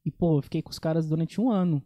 [0.05, 1.83] E, pô, eu fiquei com os caras durante um ano.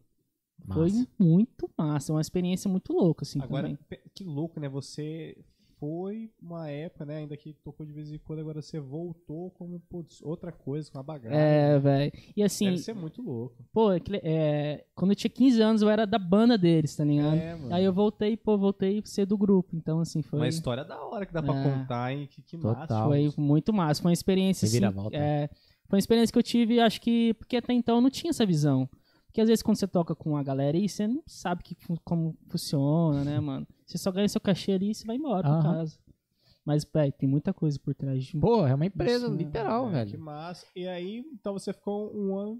[0.73, 1.09] Foi Massa.
[1.19, 3.79] muito massa, uma experiência muito louca, assim, Agora, também.
[4.15, 4.69] que louco, né?
[4.69, 5.37] Você
[5.81, 7.17] foi uma época, né?
[7.17, 11.01] Ainda que tocou de vez em quando, agora você voltou como putz, outra coisa, com
[11.01, 11.37] a bagagem.
[11.37, 12.13] É, velho.
[12.37, 13.57] E assim, Deve ser muito louco.
[13.73, 17.35] Pô, aquele- é, quando eu tinha 15 anos, eu era da banda deles, tá ligado?
[17.35, 17.75] É, mano.
[17.75, 19.75] Aí eu voltei, pô, voltei a ser do grupo.
[19.75, 21.63] Então, assim, foi, Uma história da hora que dá pra É.
[21.65, 22.29] contar, hein?
[22.31, 22.77] Que, que Total.
[22.77, 23.05] massa.
[23.09, 24.01] foi muito massa.
[24.01, 25.17] Foi uma experiência, assim, Reviravolta.
[25.17, 25.51] é,
[25.93, 28.47] foi uma experiência que eu tive, acho que, porque até então eu não tinha essa
[28.47, 28.89] visão.
[29.27, 32.35] Porque às vezes quando você toca com a galera aí, você não sabe que, como
[32.49, 33.67] funciona, né, mano?
[33.85, 35.63] Você só ganha seu cachê ali e você vai embora pra Aham.
[35.75, 35.99] casa.
[36.65, 39.45] Mas, velho, tem muita coisa por trás de Pô, é uma empresa, Isso, né?
[39.45, 40.21] literal, É, Que velho.
[40.21, 40.67] massa.
[40.75, 42.59] E aí, então você ficou um ano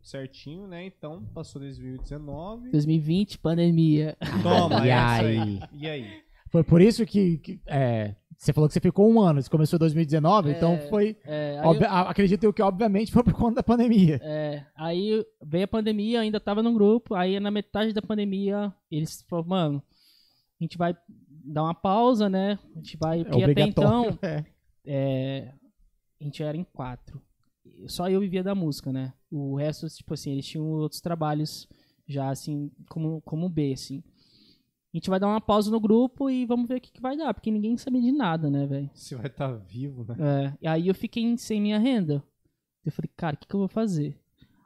[0.00, 0.86] certinho, né?
[0.86, 2.70] Então, passou 2019.
[2.70, 4.16] 2020, pandemia.
[4.42, 5.60] Toma, E é isso aí?
[5.70, 6.22] E aí?
[6.48, 9.76] Foi por isso que, que, é, você falou que você ficou um ano, você começou
[9.76, 11.16] em 2019, então foi.
[11.24, 14.18] É, obvi- a- Acredito eu que, obviamente, foi por conta da pandemia.
[14.22, 19.22] É, aí veio a pandemia, ainda tava no grupo, aí na metade da pandemia, eles
[19.28, 19.82] falaram, mano,
[20.60, 20.96] a gente vai
[21.44, 22.58] dar uma pausa, né?
[22.74, 24.18] A gente vai, É porque até então.
[24.22, 24.44] É.
[24.84, 25.54] é,
[26.20, 27.22] a gente era em quatro.
[27.86, 29.12] Só eu vivia da música, né?
[29.30, 31.68] O resto, tipo assim, eles tinham outros trabalhos
[32.08, 34.02] já, assim, como, como B, assim.
[34.92, 37.16] A gente vai dar uma pausa no grupo e vamos ver o que, que vai
[37.16, 38.90] dar, porque ninguém sabia de nada, né, velho?
[38.92, 40.16] Você vai estar vivo, né?
[40.20, 42.22] É, e aí eu fiquei sem minha renda.
[42.84, 44.20] Eu falei, cara, o que, que eu vou fazer?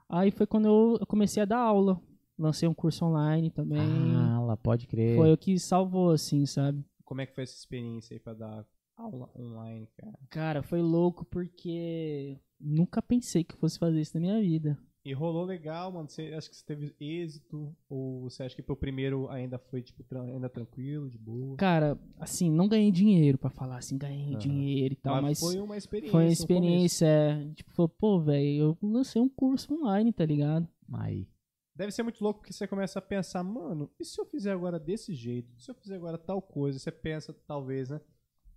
[0.08, 2.00] Aí foi quando eu comecei a dar aula.
[2.38, 3.80] Lancei um curso online também.
[3.80, 5.16] Ah, lá, pode crer.
[5.16, 6.84] foi o que salvou, assim, sabe?
[7.04, 8.66] Como é que foi essa experiência aí pra dar
[8.96, 10.18] aula online, cara?
[10.28, 14.78] Cara, foi louco porque nunca pensei que fosse fazer isso na minha vida.
[15.06, 16.08] E rolou legal, mano.
[16.08, 17.72] Você acha que você teve êxito?
[17.88, 21.56] Ou você acha que pro primeiro ainda foi, tipo, tran- ainda tranquilo, de boa?
[21.56, 25.76] Cara, assim, não ganhei dinheiro pra falar assim, ganhei dinheiro e tal, mas, foi uma
[25.76, 26.10] experiência.
[26.10, 27.06] foi uma experiência.
[27.06, 30.68] é, tipo, falou, pô, velho, eu lancei um curso online, tá ligado?
[30.94, 31.28] Aí.
[31.72, 34.76] Deve ser muito louco porque você começa a pensar, mano, e se eu fizer agora
[34.80, 35.48] desse jeito?
[35.60, 36.80] Se eu fizer agora tal coisa?
[36.80, 38.00] Você pensa, talvez, né?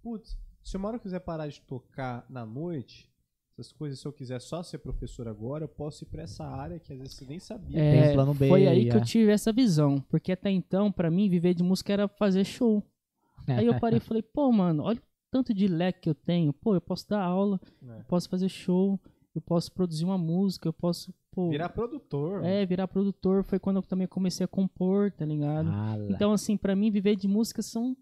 [0.02, 3.09] Putz, se uma hora eu quiser parar de tocar na noite,
[3.60, 6.80] essas coisas, se eu quiser só ser professor agora, eu posso ir pra essa área
[6.80, 7.78] que às vezes você nem sabia.
[7.80, 9.04] Tem É, um plano B foi aí aí, que eu é.
[9.04, 12.84] tive essa visão, porque até então, pra mim, viver de música era fazer show.
[13.48, 16.54] Aí eu parei e falei, pô, mano, olha o tanto de leque que eu tenho.
[16.54, 19.00] Pô, eu posso dar aula, eu posso fazer show,
[19.36, 21.50] eu posso produzir uma música, eu posso, pô...
[21.50, 22.44] Virar produtor.
[22.44, 23.44] É, virar produtor.
[23.44, 25.70] Foi quando eu também comecei a compor, tá ligado?
[25.70, 25.98] Lá.
[26.10, 27.96] Então, assim, pra mim, viver de música são...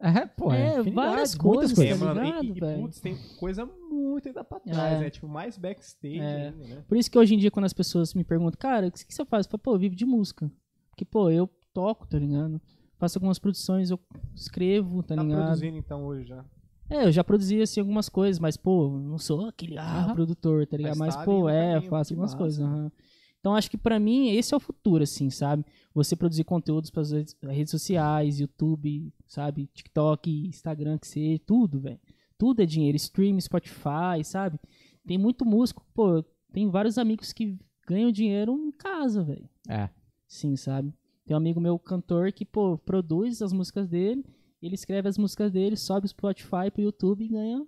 [0.00, 1.98] é, pô, é, é, várias muitas coisas, É, coisas.
[1.98, 2.82] tá mano, e- ligado, e, e, velho?
[2.82, 5.00] putz, tem coisa muito ainda pra trás, É.
[5.00, 5.10] né?
[5.10, 6.48] Tipo, mais backstage É.
[6.48, 6.84] ainda, né?
[6.88, 9.14] Por isso que hoje em dia, quando as pessoas me perguntam, cara, o que que
[9.14, 9.46] você faz?
[9.46, 10.50] Eu falo, pô, eu vivo de música.
[10.90, 12.60] Porque, pô, eu toco, tá ligado?
[12.98, 13.98] Faço algumas produções, eu
[14.34, 15.42] escrevo, tá Tá ligado?
[15.44, 16.44] produzindo então hoje já.
[16.88, 20.12] É, eu já produzi assim algumas coisas, mas pô, não sou aquele ah, Aham.
[20.14, 20.98] produtor, tá ligado?
[20.98, 22.36] Mas Mas, tá pô, é, caminho, faço algumas massa.
[22.42, 22.60] coisas.
[22.60, 22.92] aham.
[23.40, 25.64] Então acho que pra mim esse é o futuro, assim, sabe?
[25.94, 29.66] Você produzir conteúdos para redes sociais, YouTube, sabe?
[29.72, 31.98] TikTok, Instagram, que seja, tudo, velho.
[32.38, 32.96] tudo é dinheiro.
[32.96, 34.58] Stream, Spotify, sabe?
[35.06, 36.22] Tem muito músico, pô,
[36.52, 37.58] tem vários amigos que
[37.88, 39.48] ganham dinheiro em casa, velho.
[39.68, 39.88] É.
[40.28, 40.92] Sim, sabe?
[41.24, 44.24] Tem um amigo meu, cantor, que, pô, produz as músicas dele,
[44.60, 47.66] ele escreve as músicas dele, sobe o Spotify pro YouTube e ganha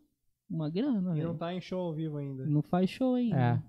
[0.50, 1.34] uma grana, E não velho.
[1.34, 2.44] tá em show ao vivo ainda.
[2.44, 3.36] Não faz show ainda.
[3.36, 3.62] É.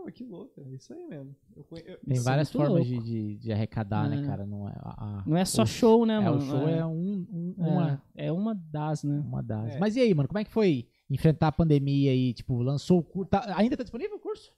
[0.00, 0.60] Caramba, que louco.
[0.60, 1.34] É isso aí mesmo.
[1.56, 4.26] Eu conhe- eu- Tem Isso é várias formas de, de, de arrecadar, né, É.
[4.26, 4.46] cara?
[4.46, 6.36] Não é, a- a- Não é só o- show, né, É, mano?
[6.38, 9.18] o show é, um, um- uma, é, é uma das, né?
[9.26, 9.74] uma das.
[9.74, 9.78] É.
[9.78, 12.32] Mas e aí, mano, como é que foi enfrentar a pandemia aí?
[12.34, 13.30] Tipo, lançou o curso.
[13.56, 14.52] ainda tá disponível o curso?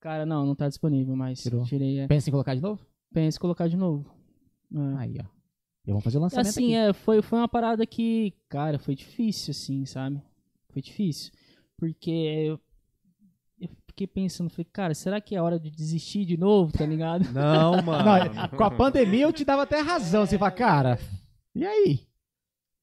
[0.00, 1.64] Cara, não, não tá disponível, mas Tirou.
[1.64, 2.00] tirei.
[2.00, 2.06] É.
[2.06, 2.84] Pensa em colocar de novo?
[3.12, 4.08] Pensa em colocar de novo.
[4.74, 4.96] É.
[4.98, 5.24] Aí, ó.
[5.86, 6.90] Eu vou fazer o lançamento Assim, aqui.
[6.90, 10.20] é, foi, foi uma parada que, cara, foi difícil, assim, sabe?
[10.70, 11.32] Foi difícil.
[11.78, 12.58] Porque
[13.98, 17.28] fiquei pensando, falei, cara, será que é hora de desistir de novo, tá ligado?
[17.32, 18.32] Não, mano.
[18.32, 20.24] Não, com a pandemia eu te dava até razão.
[20.24, 20.98] Você fala, cara,
[21.54, 22.07] e aí?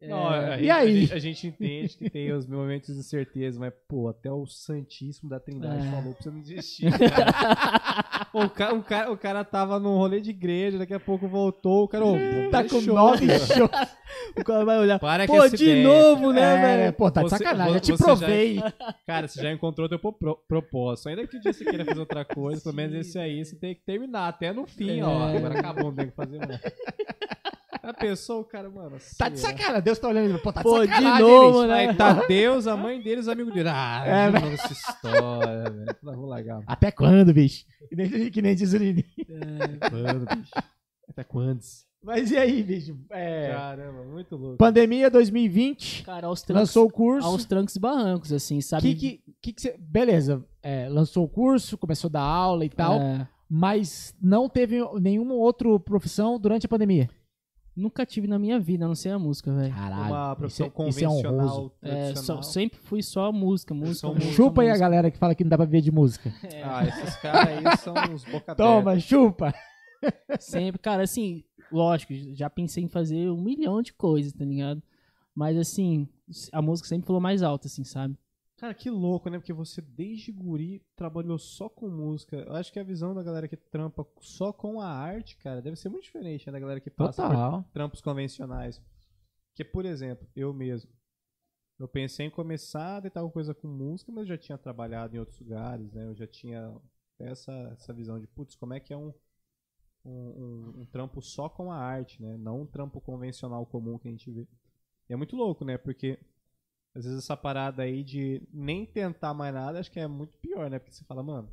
[0.07, 0.89] Não, a, E aí?
[0.89, 4.45] A gente, a gente entende que tem os momentos de certeza, mas, pô, até o
[4.45, 5.91] Santíssimo da Trindade É.
[5.91, 6.91] falou pra você não desistir.
[6.91, 8.25] cara.
[8.33, 11.83] O, cara, o, cara, o cara tava num rolê de igreja, daqui a pouco voltou,
[11.83, 12.05] o cara.
[12.05, 12.15] ô,
[12.51, 13.69] Tá com show, nove shows.
[14.37, 16.93] o cara vai olhar, Para pô, de novo, né, É, velho?
[16.93, 17.73] pô, tá de Você- sacanagem.
[17.75, 18.59] Eu te você já- provei.
[19.07, 21.09] Cara, você já encontrou teu pro- propósito.
[21.09, 23.73] Ainda que um dia você queira fazer outra coisa, pelo menos esse aí você tem
[23.73, 24.27] que terminar.
[24.27, 25.03] Até no fim, É.
[25.05, 25.29] ó.
[25.29, 26.59] Agora acabou, não tem que fazer mais.
[27.89, 28.97] A pessoa, o cara, mano.
[29.17, 29.49] Tá de lá.
[29.49, 29.81] sacanagem.
[29.83, 30.39] Deus tá olhando.
[30.39, 31.73] Pô, tá de Pô, de novo, né?
[31.89, 33.69] Aí tá Deus, a mãe deles, os amigos dele.
[33.69, 35.95] Ah, É, é, de novo essa história, velho.
[36.03, 36.61] Não, vou largar.
[36.65, 37.65] Até quando, bicho?
[37.89, 39.05] Que nem, que nem diz o Nini.
[39.89, 40.51] Quando, bicho?
[41.09, 41.59] Até quando?
[42.03, 42.95] Mas e aí, bicho?
[43.09, 44.57] É, Caramba, muito louco.
[44.57, 46.03] pandemia 2020.
[46.03, 47.27] Cara, aos trancos, Lançou o curso.
[47.27, 48.93] aos trancos e barrancos, assim, sabe?
[48.93, 49.75] Que, que, que, que você.
[49.79, 54.77] Beleza, é, lançou o curso, começou a dar aula e tal, É, mas não teve
[54.99, 57.09] nenhuma outra profissão durante a pandemia.
[57.75, 59.73] Nunca tive na minha vida, a não ser a música, velho.
[59.73, 60.13] Caralho.
[60.13, 61.71] Uma profissão isso é- isso é convencional, honroso.
[61.81, 62.43] É, tradicional.
[62.43, 64.33] só- sempre fui só música, música, música.
[64.33, 64.85] Chupa aí a música.
[64.85, 66.31] galera que fala que não dá pra viver de música.
[66.63, 68.55] Ah, esses caras aí são uns boca aberta.
[68.55, 69.53] Toma, chupa.
[70.39, 74.81] Sempre, cara, assim, lógico, já pensei em fazer um milhão de coisas, tá ligado?
[75.33, 76.07] Mas assim,
[76.51, 78.15] a música sempre falou mais alto, assim, sabe?
[78.65, 79.37] Cara, que louco, né?
[79.37, 82.37] Porque você desde guri trabalhou só com música.
[82.37, 85.75] Eu acho que a visão da galera que trampa só com a arte, cara, deve
[85.75, 87.63] ser muito diferente né, da galera que passa por Total.
[87.71, 88.81] trampos convencionais.
[89.53, 90.89] Que, por exemplo, eu mesmo.
[91.77, 95.15] Eu pensei em começar a tentar alguma coisa com música, mas eu já tinha trabalhado
[95.15, 96.07] em outros lugares, né?
[96.07, 96.75] Eu já tinha
[97.19, 99.13] essa, essa visão de, putz, como é que é um,
[100.03, 102.35] um, um- um trampo só com a arte, né?
[102.35, 104.47] Não um trampo convencional comum que a gente vê.
[105.07, 105.77] E é muito louco, né?
[105.77, 106.17] Porque
[106.95, 110.69] às vezes essa parada aí de nem tentar mais nada, acho que é muito pior,
[110.69, 110.79] né?
[110.79, 111.49] Porque você fala, mano,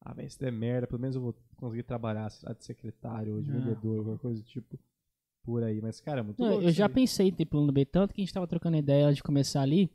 [0.00, 3.36] ah, velho, se der merda, pelo menos eu vou conseguir trabalhar sei lá, de secretário
[3.36, 3.52] ou de É.
[3.52, 4.78] vendedor, alguma coisa do tipo
[5.42, 5.80] por aí.
[5.80, 6.92] Mas, cara, é muito Não, eu isso já aí.
[6.92, 9.90] pensei ter plano B, tanto que a gente tava trocando ideia antes de começar ali.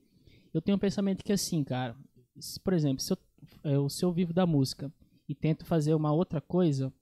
[0.54, 1.96] Eu tenho um pensamento que assim, cara,
[2.40, 3.18] se, por exemplo, se eu,
[3.64, 4.92] eu, se eu vivo da música
[5.28, 6.94] e tento fazer uma outra coisa,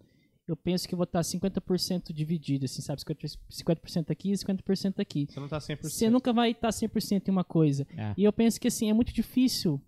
[0.51, 3.01] eu penso que eu vou estar 50% dividido, assim, sabe?
[3.01, 5.27] 50%, 50% aqui e 50% aqui.
[5.29, 5.81] Você não tá 100%.
[5.83, 7.87] Você nunca vai estar 100% em uma coisa.
[7.95, 8.13] É.
[8.17, 9.81] E eu penso que assim, é muito difícil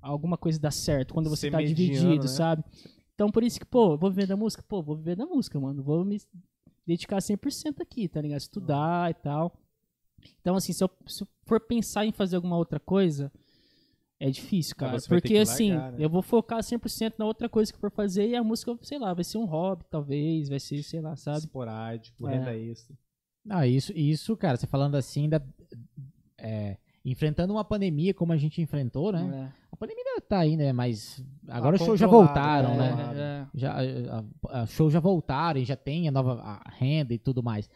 [0.00, 2.28] alguma coisa dar certo quando você Ser tá mediano, dividido, né?
[2.28, 2.64] sabe?
[3.14, 4.64] Então por isso que, pô, vou viver da música?
[4.66, 5.82] Pô, vou viver da música, mano.
[5.82, 6.20] Vou me
[6.86, 8.40] dedicar 100% aqui, tá ligado?
[8.40, 9.56] Estudar e tal.
[10.40, 13.30] Então assim, se eu, se eu for pensar em fazer alguma outra coisa,
[14.22, 14.96] é difícil, cara.
[15.08, 16.04] Porque que assim, largar, né?
[16.04, 18.96] eu vou focar 100% na outra coisa que eu for fazer e a música, sei
[18.96, 21.38] lá, vai ser um hobby, talvez, vai ser, sei lá, sabe?
[21.38, 22.38] Esporádico, É.
[22.38, 22.96] renda extra.
[23.44, 25.42] Não, isso, isso, cara, você falando assim, da,
[26.38, 29.50] é, enfrentando uma pandemia como a gente enfrentou, né?
[29.50, 29.62] É.
[29.72, 30.72] A pandemia ainda tá aí, né?
[30.72, 32.94] Mas agora os shows já voltaram, né?
[32.94, 33.12] né?
[33.16, 33.46] É, é.
[33.58, 37.42] Já, a, a, shows já voltaram e já tem a nova a renda e tudo
[37.42, 37.68] mais.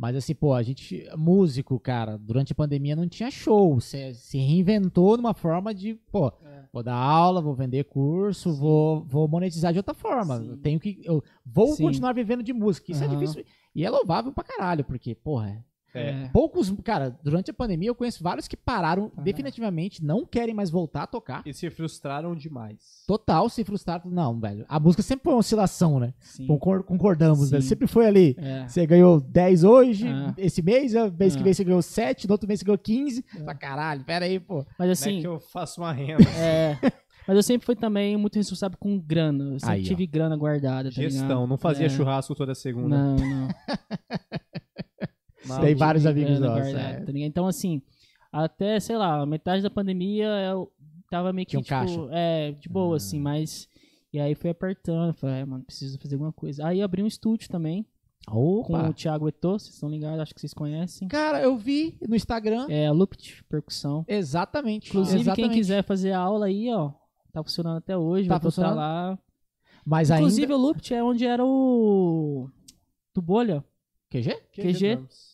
[0.00, 3.74] Mas assim, pô, a gente, músico, cara, durante a pandemia não tinha show.
[3.78, 6.64] Você se reinventou numa forma de, pô, É.
[6.72, 10.38] vou dar aula, vou vender curso, vou, vou monetizar de outra forma.
[10.38, 10.48] Sim.
[10.48, 11.02] Eu tenho que.
[11.04, 11.82] Eu vou Sim.
[11.84, 12.90] continuar vivendo de música.
[12.90, 13.12] Isso Aham.
[13.12, 13.44] é difícil.
[13.74, 15.62] E é louvável pra caralho, porque, porra,
[15.94, 16.28] É.
[16.32, 16.70] poucos.
[16.84, 19.22] Cara, durante a pandemia eu conheço vários que pararam Aham.
[19.24, 21.42] definitivamente, não querem mais voltar a tocar.
[21.44, 22.78] E se frustraram demais.
[23.06, 24.10] Total se frustraram.
[24.10, 24.64] Não, velho.
[24.68, 26.14] A música sempre foi uma oscilação, né?
[26.20, 26.46] Sim.
[26.46, 27.54] Concor- concordamos, Sim.
[27.56, 27.60] né?
[27.60, 28.36] Sempre foi ali.
[28.38, 28.68] É.
[28.68, 30.32] Você ganhou 10 hoje, Ah.
[30.38, 31.44] esse mês, a mês que Ah.
[31.44, 33.24] vem você ganhou 7, no outro mês você ganhou 15.
[33.36, 33.42] É.
[33.42, 34.58] Pra caralho, pera aí, pô.
[34.58, 36.22] Mas Como é assim, que eu faço uma renda?
[36.38, 36.78] É.
[37.28, 39.44] Mas eu sempre fui também muito responsável com grana.
[39.54, 39.86] Eu sempre Aí, ó.
[39.86, 41.46] tive grana guardada, tá Gestão, ligado?
[41.46, 41.88] não fazia É.
[41.88, 42.96] churrasco toda segunda.
[42.96, 43.48] Não, não.
[45.58, 46.72] Tem vários amigos grana nossos.
[46.72, 47.04] guardada, é.
[47.04, 47.12] tá?
[47.14, 47.82] Então, assim,
[48.32, 50.70] até, sei lá, metade da pandemia eu
[51.10, 52.00] tava meio que, um tipo, caixa.
[52.12, 52.96] é, de boa, Ah.
[52.96, 53.68] assim, mas...
[54.12, 56.66] E aí fui apertando, falei, mano, preciso fazer alguma coisa.
[56.66, 57.86] Aí abri um estúdio também,
[58.26, 58.88] com Opa!
[58.88, 61.06] o Thiago Eto'o, vocês estão ligados, acho que vocês conhecem.
[61.06, 62.66] Cara, eu vi no Instagram.
[62.68, 64.04] É a Lupit Percussão.
[64.08, 64.88] Exatamente.
[64.88, 65.48] Inclusive, exatamente.
[65.50, 66.90] quem quiser fazer aula aí, ó,
[67.32, 68.76] tá funcionando até hoje, Tá vai funcionando?
[68.76, 69.16] lá.
[69.86, 70.56] Mas Inclusive, ainda.
[70.56, 72.48] o Lupit é onde era o...
[73.14, 73.64] do Bolha.
[74.10, 74.34] QG?
[74.52, 74.96] QG.
[74.96, 75.29] Drums.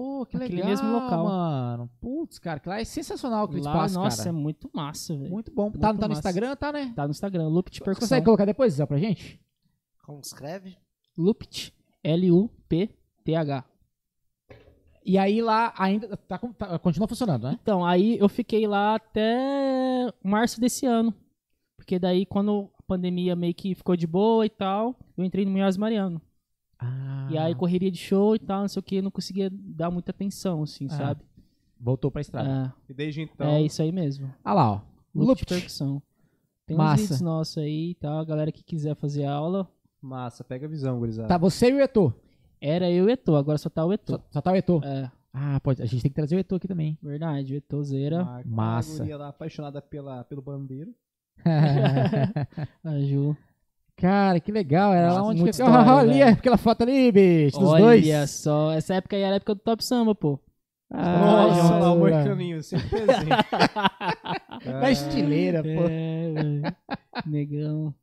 [0.00, 1.24] Pô, que Aquele legal, mesmo local.
[1.24, 1.90] mano.
[2.00, 4.28] Putz, cara, que lá é sensacional aquele Lá, espaço, nossa, cara.
[4.28, 5.28] é muito massa, velho.
[5.30, 5.64] Muito bom.
[5.64, 6.12] muito tá, tá no.
[6.14, 6.92] Instagram, tá, né?
[6.94, 8.06] Tá no Instagram, Lupit Você Percussão.
[8.06, 9.40] consegue colocar depois, Zé, pra gente?
[10.04, 10.76] Como escreve?
[11.16, 13.64] Lupit, L-U-P-T-H.
[15.04, 17.58] E aí lá ainda tá, tá- continua funcionando, né?
[17.62, 21.12] Então, aí eu fiquei lá até março desse ano.
[21.76, 25.50] Porque daí, quando a pandemia meio que ficou de boa e tal, eu entrei no
[25.50, 26.20] Minhas Mariano.
[26.78, 29.90] Ah, E aí, correria de show e tal, não sei o que, não conseguia dar
[29.90, 31.20] muita atenção, assim, Ah, sabe?
[31.80, 32.74] voltou pra estrada.
[32.88, 33.46] E desde então.
[33.46, 34.32] É, é isso aí mesmo.
[34.44, 34.80] Ah lá, ó.
[35.14, 36.02] Loop de percussão.
[36.66, 37.02] Tem uns Massa.
[37.02, 39.66] vídeos nossos aí e tal, a galera que quiser fazer aula.
[40.02, 41.28] Massa, pega a visão, gurizada.
[41.28, 42.12] Tá você e o Eto.
[42.60, 44.12] Era eu e o Eto, agora só tá o Eto.
[44.12, 44.80] Só, só tá o Eto.
[44.84, 45.80] É, Ah, pode.
[45.82, 46.98] A gente tem que trazer o Eto aqui também.
[47.02, 49.02] verdade, o Etozeira, Massa.
[49.04, 50.92] Uma lá apaixonada pela, pelo bandeiro.
[52.84, 53.36] a Ju.
[53.98, 54.94] Cara, que legal.
[54.94, 55.62] Era lá Nossa, onde muita que...
[55.62, 56.32] história, Olha ali, velho.
[56.32, 58.30] aquela foto ali, bicho, dos Olha dois.
[58.30, 60.40] só, essa época aí era a época do Top Samba, pô.
[60.90, 62.16] Ah, Nossa, lá o olha.
[62.16, 63.28] Moicaninho, sempre presente.
[64.80, 65.68] Da estileira, pô.
[65.68, 66.62] É, velho.
[67.26, 67.94] Negão.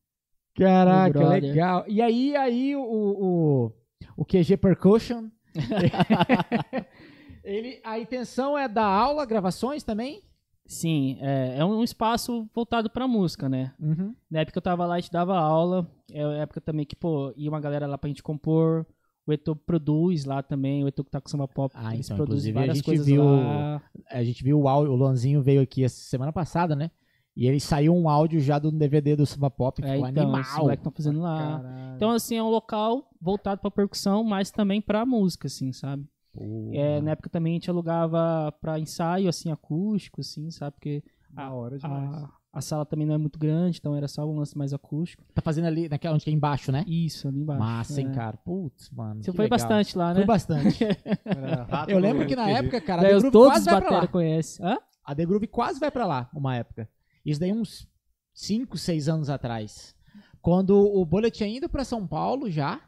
[0.56, 1.84] Caraca, legal.
[1.88, 3.72] E aí, aí o, o,
[4.16, 5.30] o QG Percussion.
[7.44, 10.22] ele, a intenção é dar aula, gravações também?
[10.68, 13.74] Sim, é, é um espaço voltado pra música, né?
[13.80, 14.16] Uhum.
[14.30, 15.88] Na época que eu tava lá, a gente dava aula.
[16.12, 18.86] É a época também que, pô, ia uma galera lá pra gente compor.
[19.28, 20.84] O Eto produz lá também.
[20.84, 21.74] O Eto que tá com samba pop.
[21.78, 23.82] Ah, eles então, produzem várias gente coisas viu- lá.
[24.10, 26.90] A gente viu o áudio, o Luanzinho veio aqui essa semana passada, né?
[27.38, 30.58] E ele saiu um áudio já do DVD do Samba Pop, É, ficou então, animal.
[30.60, 31.38] moleques estão fazendo lá.
[31.62, 31.96] Caralho.
[31.96, 36.06] Então, assim, é um local voltado pra percussão, mas também pra música, assim, sabe?
[36.74, 40.74] É, na época também a gente alugava pra ensaio, assim, acústico, assim, sabe?
[40.74, 42.24] Porque da hora demais.
[42.24, 45.24] a, a sala também não é muito grande, então era só um lance mais acústico.
[45.34, 46.86] Tá fazendo ali, naquela onde que é embaixo, né?
[46.88, 47.60] Isso, ali embaixo.
[47.60, 48.14] Massa, hein, é.
[48.14, 48.38] cara?
[48.38, 49.22] Putz, mano.
[49.22, 49.60] Você que foi legal.
[49.60, 50.16] bastante lá, né?
[50.16, 50.80] Fui bastante.
[51.88, 53.96] Eu lembro que na época, cara, a The Groove todos quase os vai pra lá.
[53.96, 54.66] batera conhecem.
[54.66, 54.78] Hã?
[55.04, 56.90] A The Groove quase vai pra lá, uma época.
[57.26, 57.88] Isso daí uns
[58.34, 59.94] 5, 6 anos atrás.
[60.42, 62.80] Quando o Bolha tinha ido pra São Paulo já,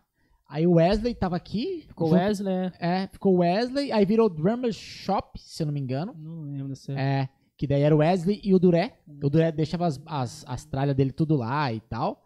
[0.47, 1.85] aí o Wesley tava aqui.
[1.87, 2.71] Ficou junto- Wesley, é.
[2.79, 6.13] É, ficou o Wesley, aí virou Drummer Shop, se eu não me engano.
[6.17, 6.91] Não lembro dessa.
[6.93, 8.97] É, que daí era o Wesley e o Duré.
[9.23, 12.23] O Duré deixava as, as, as tralhas dele tudo lá e tal.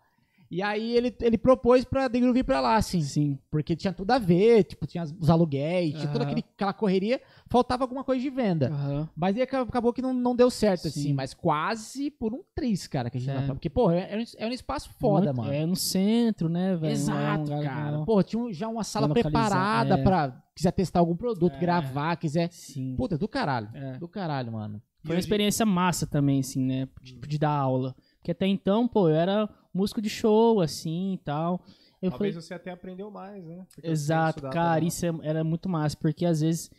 [0.51, 2.99] E aí ele, ele propôs pra The Groove ir pra lá, assim.
[3.01, 3.39] Sim.
[3.49, 7.85] Porque tinha tudo a ver, tipo, tinha os aluguéis, tinha toda aquele, aquela correria, faltava
[7.85, 8.67] alguma coisa de venda.
[8.67, 9.09] Aham.
[9.15, 11.13] Mas aí aca- acabou que não, não deu certo, assim, Sim.
[11.13, 13.41] mas quase por um triz, cara, que a gente É.
[13.43, 13.53] falar.
[13.53, 15.53] Porque, pô, é, é um- é um espaço foda, Muito- mano.
[15.53, 16.91] É no centro, né, velho?
[16.91, 17.85] Exato, Não é um cara.
[17.91, 18.05] legal.
[18.05, 20.03] Pô, tinha já uma sala preparada é.
[20.03, 21.59] pra quiser testar algum produto, É.
[21.59, 22.51] gravar, quiser.
[22.51, 22.93] Sim.
[22.97, 23.69] Puta, do caralho.
[23.73, 23.97] É.
[23.97, 24.81] Do caralho, mano.
[25.05, 26.87] Foi uma experiência massa também, assim, né?
[27.01, 27.95] De, de dar aula.
[28.19, 31.63] Porque até então, pô, eu era músico de show, assim e tal.
[32.01, 33.65] Eu Talvez falei, você até aprendeu mais, né?
[33.73, 36.69] Porque exato, cara, isso é- era muito massa, porque às vezes,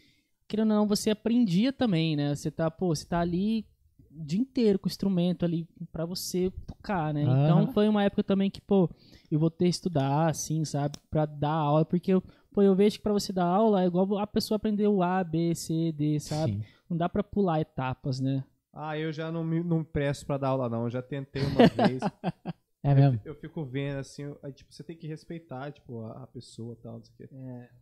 [0.49, 2.35] querendo ou não, você aprendia também, né?
[2.35, 3.65] Você tá, pô, você tá ali
[4.11, 7.25] o dia inteiro com o instrumento ali pra você tocar, né?
[7.25, 7.45] Aham.
[7.45, 8.91] Então foi uma época também que, pô,
[9.31, 10.99] eu vou ter que estudar, assim, sabe?
[11.11, 14.19] Pra dar aula, porque eu, pô, eu vejo que pra você dar aula é igual
[14.19, 16.55] a pessoa aprender o A, B, C, D, sabe?
[16.55, 16.65] Sim.
[16.91, 18.45] Não dá pra pular etapas, né?
[18.75, 20.85] Ah, eu já não me não presto pra dar aula, não.
[20.85, 22.03] Eu já tentei uma vez.
[22.85, 23.21] É mesmo.
[23.25, 26.75] eu fico vendo assim, eu- aí, tipo, você tem que respeitar, tipo, a, a pessoa
[26.75, 27.35] e tal, não sei o quê.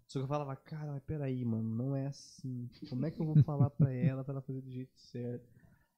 [0.06, 2.68] Só que eu falava, cara, mas peraí, mano, não é assim.
[2.88, 5.48] Como é que eu vou falar pra ela pra ela fazer do jeito certo?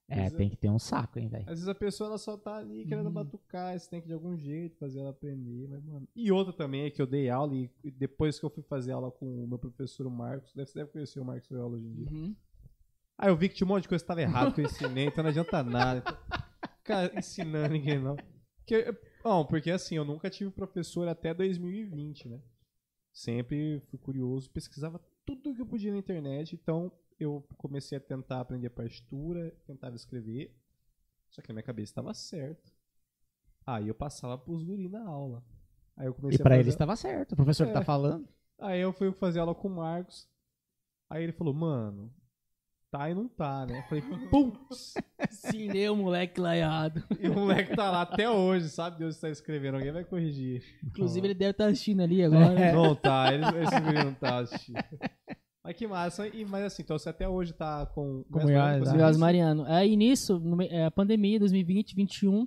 [0.08, 1.44] É, tem que ter um saco, hein, velho.
[1.44, 3.12] Às vezes a pessoa ela só tá ali querendo Uhum.
[3.12, 6.06] batucar, você tem que de algum jeito fazer ela aprender, mas, mano.
[6.14, 8.92] E outra também é que eu dei aula e e depois que eu fui fazer
[8.92, 11.86] aula com o meu professor o Marcos, deve- você deve conhecer o Marcos Viola hoje
[11.86, 12.08] em dia.
[12.10, 12.36] Uhum.
[13.16, 15.06] Aí eu vi que tinha um monte de coisa que tava errado que eu ensinei,
[15.06, 16.00] então não adianta nada.
[16.00, 16.16] Então,
[16.84, 18.16] cara, ensinando ninguém não.
[18.64, 22.40] Porque, bom, porque assim, eu nunca tive professor até 2020, né?
[23.12, 26.90] Sempre fui curioso, pesquisava tudo que eu podia na internet, então
[27.20, 30.56] eu comecei a tentar aprender partitura, tentava escrever,
[31.30, 32.72] só que na minha cabeça estava certo.
[33.66, 35.44] Aí eu passava pros guri na aula.
[35.96, 36.74] Aí eu E comecei pra a ele fazer...
[36.74, 37.32] estava certo.
[37.32, 37.72] O professor É.
[37.72, 38.28] tá falando.
[38.58, 40.28] Aí eu fui fazer aula com o Marcos.
[41.10, 42.12] Aí ele falou, mano,
[42.92, 43.78] tá e não tá, né?
[43.78, 44.94] Eu falei, putz!
[45.30, 47.02] Ensinei o moleque lá errado.
[47.18, 50.62] E o moleque tá lá até hoje, sabe Deus está escrevendo, alguém vai corrigir.
[50.84, 52.60] Inclusive, ele deve estar assistindo ali agora.
[52.60, 52.72] É.
[52.76, 54.84] Não tá, ele, esse guri não tá assistindo.
[55.64, 58.24] Mas que massa, e, mas assim, então você até hoje tá com...
[58.30, 59.12] Com o né?
[59.16, 59.64] Mariano.
[59.66, 62.46] Aí nisso, no é, a pandemia 2020, 2021.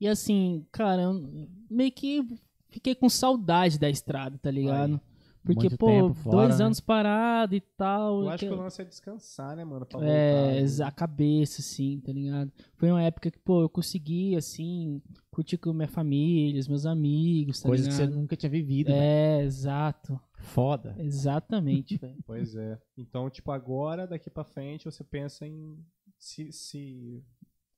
[0.00, 2.26] E assim, cara, eu- meio que
[2.68, 4.94] fiquei com saudade da estrada, tá ligado?
[4.94, 5.09] Aí.
[5.44, 6.64] Porque, Muito pô, tempo fora, dois né?
[6.66, 8.22] anos parado e tal.
[8.22, 9.86] Eu acho que que- o lance é descansar, né, mano?
[9.86, 12.52] Pra é, voltar, a cabeça, assim, tá ligado?
[12.74, 15.00] Foi uma época que, pô, eu consegui, assim,
[15.30, 18.18] curtir com minha família, os meus amigos, tá Coisas que você ligado?
[18.20, 18.90] nunca tinha vivido.
[18.90, 20.20] É, exato.
[20.34, 20.94] Foda.
[20.98, 22.16] Exatamente, velho.
[22.26, 22.78] Pois é.
[22.98, 25.78] Então, tipo, agora, daqui pra frente, você pensa em
[26.18, 27.22] se, se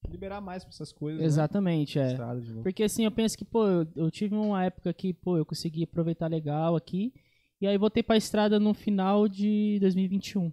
[0.09, 1.23] liberar mais pra essas coisas.
[1.23, 2.15] Exatamente, né?
[2.15, 2.63] é.
[2.63, 5.85] Porque assim, eu penso que, pô, eu, eu tive uma época que, pô, eu consegui
[5.85, 7.13] aproveitar legal aqui.
[7.63, 10.53] E aí voltei pra estrada no final de 2021,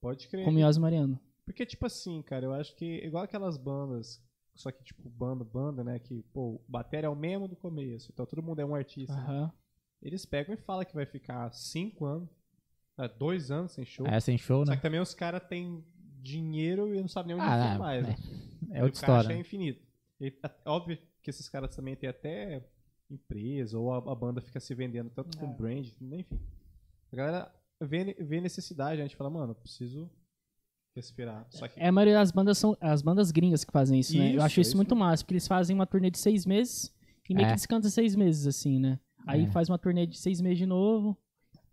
[0.00, 0.44] Pode crer.
[0.44, 1.16] com o Miose Mariano.
[1.44, 4.20] Porque, tipo assim, cara, eu acho que igual aquelas bandas,
[4.52, 6.00] só que, tipo, banda, banda, né?
[6.00, 9.14] Que, pô, o bateria é o mesmo do começo, então todo mundo é um artista.
[9.14, 9.52] Aham.
[10.02, 12.28] Eles pegam e falam que vai ficar cinco anos,
[12.98, 14.04] ah, dois anos sem show.
[14.04, 14.76] É, sem show, Só né?
[14.76, 15.84] que também os caras têm
[16.20, 18.04] dinheiro e não sabem nem onde Ah, não, mais.
[18.04, 18.08] é.
[18.08, 18.16] né?
[18.72, 19.34] É outra o caixa história.
[19.34, 19.86] é infinito.
[20.20, 22.66] E, é óbvio que esses caras também têm até
[23.10, 25.54] empresa, ou a, a banda fica se vendendo tanto com É.
[25.54, 26.38] brand, enfim.
[27.12, 30.10] A galera vê, vê necessidade, a gente fala, mano, eu preciso
[30.96, 31.46] respirar.
[31.50, 34.26] Só que É, a maioria das bandas são as bandas gringas que fazem isso, né?
[34.26, 36.46] Eu Isso, acho é isso isso muito massa, porque eles fazem uma turnê de seis
[36.46, 36.92] meses
[37.28, 37.50] e meio É.
[37.50, 38.98] que descansa seis meses, assim, né?
[39.26, 39.50] Aí É.
[39.50, 41.16] faz uma turnê de seis meses de novo.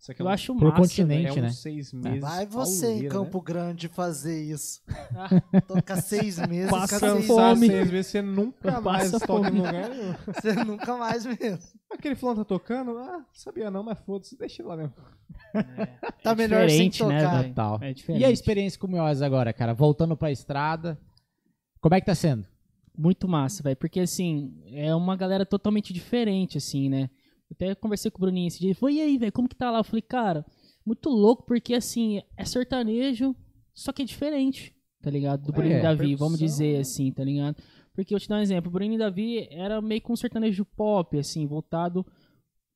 [0.02, 0.76] Isso aqui é Eu um- acho massa.
[0.78, 1.48] continente, é né?
[1.50, 2.22] uns seis meses.
[2.22, 3.10] Vai você em né?
[3.10, 4.82] Campo Grande fazer isso.
[5.68, 7.68] Tocar seis meses, Passa cada seis fome.
[7.68, 9.60] Seis vezes, você nunca mais toca em fome.
[9.60, 10.16] lugar nenhum.
[10.34, 11.60] Você nunca mais mesmo.
[11.92, 12.98] Aquele fulano tá tocando?
[12.98, 14.94] Ah, sabia não, mas foda-se, deixa ele lá mesmo.
[16.24, 17.44] Tá melhor sem diferente, né, tocar.
[17.50, 17.80] Total.
[17.82, 18.22] É diferente.
[18.22, 19.74] E a experiência com o Mioz agora, cara?
[19.74, 21.00] Voltando pra estrada.
[21.80, 22.46] Como é que tá sendo?
[22.98, 23.76] Muito massa, velho.
[23.78, 27.10] Porque, assim, é uma galera totalmente diferente, assim, né?
[27.52, 28.70] Até conversei com o Bruninho esse dia.
[28.70, 29.80] Ele falou, e aí, velho, como que tá lá?
[29.80, 30.46] Eu falei, cara,
[30.86, 33.36] muito louco, porque, assim, é sertanejo,
[33.74, 35.44] só que é diferente, tá ligado?
[35.44, 36.80] Do É, Bruninho e Davi, vamos dizer, né?
[36.80, 37.62] assim, tá ligado?
[37.94, 38.70] Porque eu te dar um exemplo.
[38.70, 42.06] O Bruninho e Davi era meio que um sertanejo pop, assim, voltado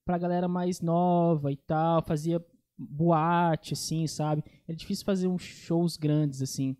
[0.06, 2.04] pra galera mais nova e tal.
[2.04, 2.44] Fazia
[2.78, 4.44] boate, assim, sabe?
[4.68, 6.76] É difícil fazer uns shows grandes, assim.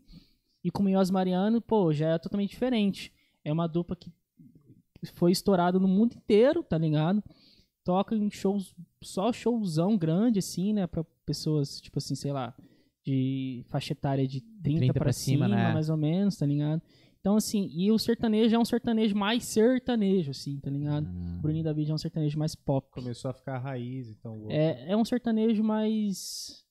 [0.64, 3.14] E com o Mioz Mariano, pô, já é totalmente diferente.
[3.44, 4.12] É uma dupla que
[5.14, 7.24] foi estourada no mundo inteiro, tá ligado?
[7.86, 10.88] Toca em shows, só showzão grande, assim, né?
[10.88, 12.54] Pra pessoas, tipo assim, sei lá,
[13.06, 15.72] de faixa etária de 30, 30 pra, pra cima, cima, né?
[15.72, 16.82] mais ou menos, tá ligado?
[17.20, 21.08] Então, assim, e o sertanejo é um sertanejo mais sertanejo, assim, tá ligado?
[21.08, 22.88] O Bruninho David é um sertanejo mais pop.
[22.92, 24.46] Começou a ficar raiz, então.
[24.50, 26.64] É, é um sertanejo mais.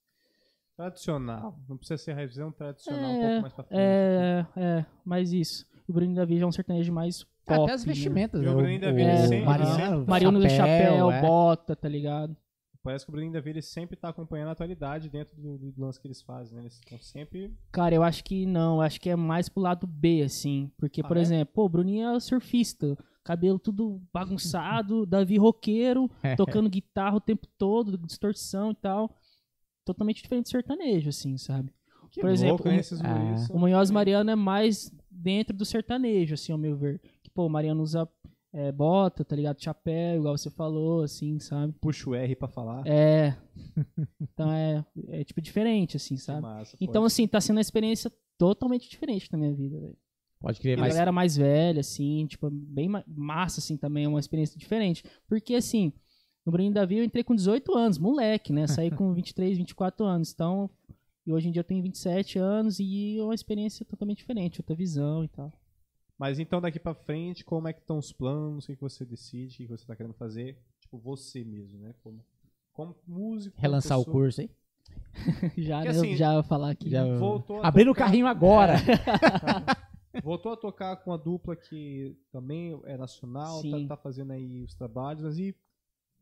[0.76, 1.58] Tradicional.
[1.68, 3.78] Não precisa ser raiz, é um tradicional um É, pouco mais pra frente.
[3.80, 5.64] É, é, mais isso.
[5.88, 7.62] O Bruninho David é um sertanejo mais pop.
[7.62, 7.92] Até as né?
[7.92, 8.42] vestimentas.
[8.42, 8.50] E né?
[8.50, 11.20] o Davi, ele sempre- Mariano, Mariano do chapéu, é.
[11.20, 12.36] bota, tá ligado?
[12.82, 15.98] Parece que o Bruninho Davi ele sempre tá acompanhando a atualidade dentro do, do lance
[15.98, 16.64] que eles fazem, né?
[16.64, 17.50] Eles estão sempre.
[17.72, 20.70] Cara, eu acho que não, eu acho que é mais pro lado B, assim.
[20.76, 21.20] Porque, Ah, por é?
[21.20, 22.94] exemplo, pô, o Bruninho é surfista.
[23.24, 29.10] Cabelo tudo bagunçado, Davi roqueiro, tocando guitarra o tempo todo, distorção e tal.
[29.82, 31.70] Totalmente diferente do sertanejo, assim, sabe?
[32.10, 32.76] Que Por exemplo, louco, né?
[32.76, 33.46] o- Esses Ah.
[33.50, 33.90] O Munhoz.
[33.90, 37.00] Mariano é mais dentro do sertanejo, assim, ao meu ver.
[37.34, 38.08] Pô, o Mariano usa
[38.52, 39.60] é, bota, tá ligado?
[39.60, 41.72] Chapéu, igual você falou, assim, sabe?
[41.80, 42.86] Puxa o R pra falar.
[42.86, 43.36] É.
[44.20, 46.42] Então é, é tipo diferente, assim, Que sabe?
[46.42, 47.06] massa, Então, pode.
[47.12, 49.96] assim, tá sendo uma experiência totalmente diferente na minha vida, velho.
[50.40, 54.08] Pode crer, A mas galera mais velha, assim, tipo, bem ma- massa, assim, também, é
[54.08, 55.04] uma experiência diferente.
[55.28, 55.92] Porque, assim,
[56.44, 58.66] no Bruninho Davi eu entrei com 18 anos, moleque, né?
[58.66, 60.32] Saí com 23, 24 anos.
[60.32, 60.68] Então,
[61.26, 64.74] e hoje em dia eu tenho 27 anos e é uma experiência totalmente diferente, outra
[64.74, 65.52] visão e tal.
[66.18, 68.64] Mas então daqui pra frente, como é que estão os planos?
[68.64, 69.54] O que, que você decide?
[69.54, 70.58] O que que você tá querendo fazer?
[70.80, 71.94] Tipo, você mesmo, né?
[72.02, 72.24] Como,
[72.72, 73.54] como músico.
[73.56, 74.12] como relançar o pessoa.
[74.22, 74.50] curso aí?
[75.58, 76.90] já, Porque, né, assim, já vou falar aqui.
[76.90, 78.74] Já- Voltou a Abrindo o carrinho agora.
[80.22, 84.72] Voltou a tocar com a dupla que também é nacional, tá, tá fazendo aí os
[84.74, 85.54] trabalhos, mas e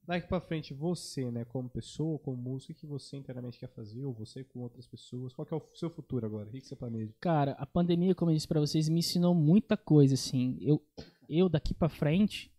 [0.07, 4.05] daqui pra frente, você, né, como pessoa, como músico, o que você inteiramente quer fazer,
[4.05, 5.33] ou você com outras pessoas?
[5.33, 6.49] Qual que é o seu futuro agora?
[6.49, 7.13] O que, você planeja?
[7.21, 10.59] Cara, a pandemia, como eu disse pra vocês, me ensinou muita coisa, assim.
[10.61, 10.83] Eu,
[11.29, 12.53] eu daqui pra frente,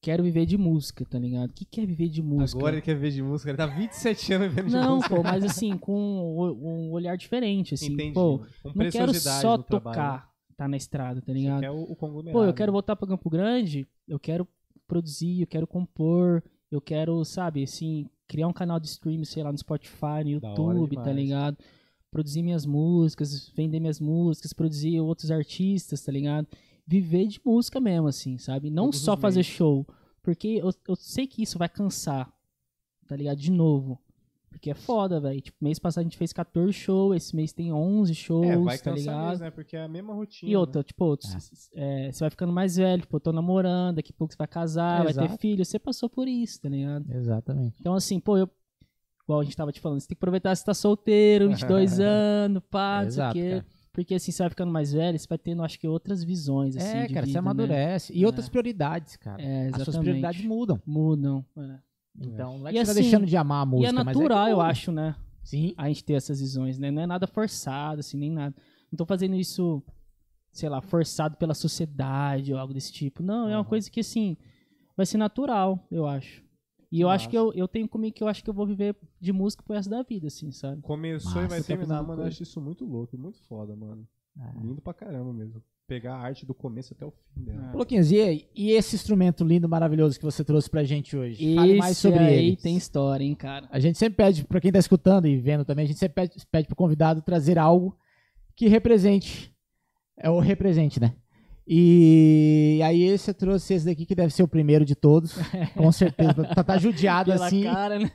[0.00, 1.50] quero viver de música, tá ligado?
[1.50, 2.58] O que que é viver de música?
[2.58, 5.14] Agora ele quer ver de música, ele tá 27 anos vendo de Não, música.
[5.14, 7.92] pô, mas assim, com um um olhar diferente, assim.
[7.92, 8.14] Entendi.
[8.14, 9.68] Pô, com não quero só trabalho.
[9.68, 11.60] tocar, tá na estrada, tá Você ligado?
[11.60, 11.96] quer o, o.
[11.96, 14.48] Pô, eu quero voltar pra Campo Grande, eu quero
[14.92, 19.50] produzir, eu quero compor, eu quero, sabe, assim, criar um canal de stream, sei lá,
[19.50, 21.56] no Spotify, no YouTube, tá ligado?
[22.10, 26.46] Produzir minhas músicas, vender minhas músicas, produzir outros artistas, tá ligado?
[26.86, 28.68] Viver de música mesmo, assim, sabe?
[28.68, 29.86] Não Todos só fazer show,
[30.22, 32.30] porque eu, eu sei que isso vai cansar,
[33.06, 33.38] tá ligado?
[33.38, 33.98] De novo.
[34.62, 35.40] Porque é foda, velho.
[35.40, 38.78] Tipo, mês passado a gente fez 14 shows, esse mês tem 11 shows, É, vai
[38.78, 39.30] tá ligado?
[39.30, 39.50] mesmo, né?
[39.50, 40.52] Porque é a mesma rotina.
[40.52, 41.16] E outra, tipo, Ah.
[41.36, 44.38] s- é, você vai ficando mais velho, tipo, eu tô namorando, daqui a pouco você
[44.38, 47.12] vai casar, vai ter filho, você passou por isso, tá ligado?
[47.12, 47.74] Exatamente.
[47.80, 48.48] Então, assim, pô, eu.
[49.24, 52.62] Igual a gente tava te falando, você tem que aproveitar se tá solteiro, 22 anos,
[52.70, 53.64] pá, não sei o quê.
[53.92, 56.98] Porque assim, você vai ficando mais velho, você vai tendo, acho que, outras visões, assim,
[56.98, 57.38] é, de cara, vida, você né?
[57.50, 58.12] amadurece.
[58.16, 59.42] E outras prioridades, cara.
[59.42, 60.02] É, As suas exatamente.
[60.04, 60.80] prioridades mudam.
[60.86, 61.44] Mudam.
[61.56, 61.78] é.
[62.20, 63.92] Então, não é E que você tá assim, deixando de amar a E música, é
[63.92, 65.16] mas natural, que eu acho, né?
[65.42, 65.74] Sim.
[65.76, 66.90] A gente ter essas visões, né?
[66.90, 68.54] Não é nada forçado, assim, nem nada.
[68.90, 69.82] Não tô fazendo isso,
[70.52, 73.22] sei lá, forçado pela sociedade ou algo desse tipo.
[73.22, 74.36] Não, é uma coisa que, assim,
[74.96, 76.42] vai ser natural, eu acho.
[76.92, 78.94] E eu acho que eu, eu tenho comigo que eu acho que eu vou viver
[79.18, 80.82] de música pro resto da vida, assim, sabe?
[80.82, 82.12] Começou e vai tá terminar, mano.
[82.12, 82.28] Eu coisa.
[82.28, 84.06] acho isso muito louco, muito foda, mano.
[84.38, 84.60] É.
[84.60, 85.62] Lindo pra caramba mesmo.
[85.86, 87.70] Pegar a arte do começo até o fim dela.
[87.72, 87.76] É.
[87.76, 88.48] Luquinhas, e, aí?
[88.54, 91.54] e esse instrumento lindo, maravilhoso que você trouxe pra gente hoje?
[91.54, 92.56] Fale mais Esse sobre aí ele.
[92.56, 93.68] tem história, hein, cara.
[93.70, 96.46] A gente sempre pede, pra quem tá escutando e vendo também, a gente sempre pede,
[96.50, 97.96] pede pro convidado trazer algo
[98.56, 99.52] que represente.
[100.16, 101.14] É o represente, né?
[101.66, 105.34] E aí você trouxe esse daqui que deve ser o primeiro de todos.
[105.76, 106.44] Com certeza.
[106.54, 107.64] Tá, tá judiado Pela assim.
[107.64, 108.10] cara, né?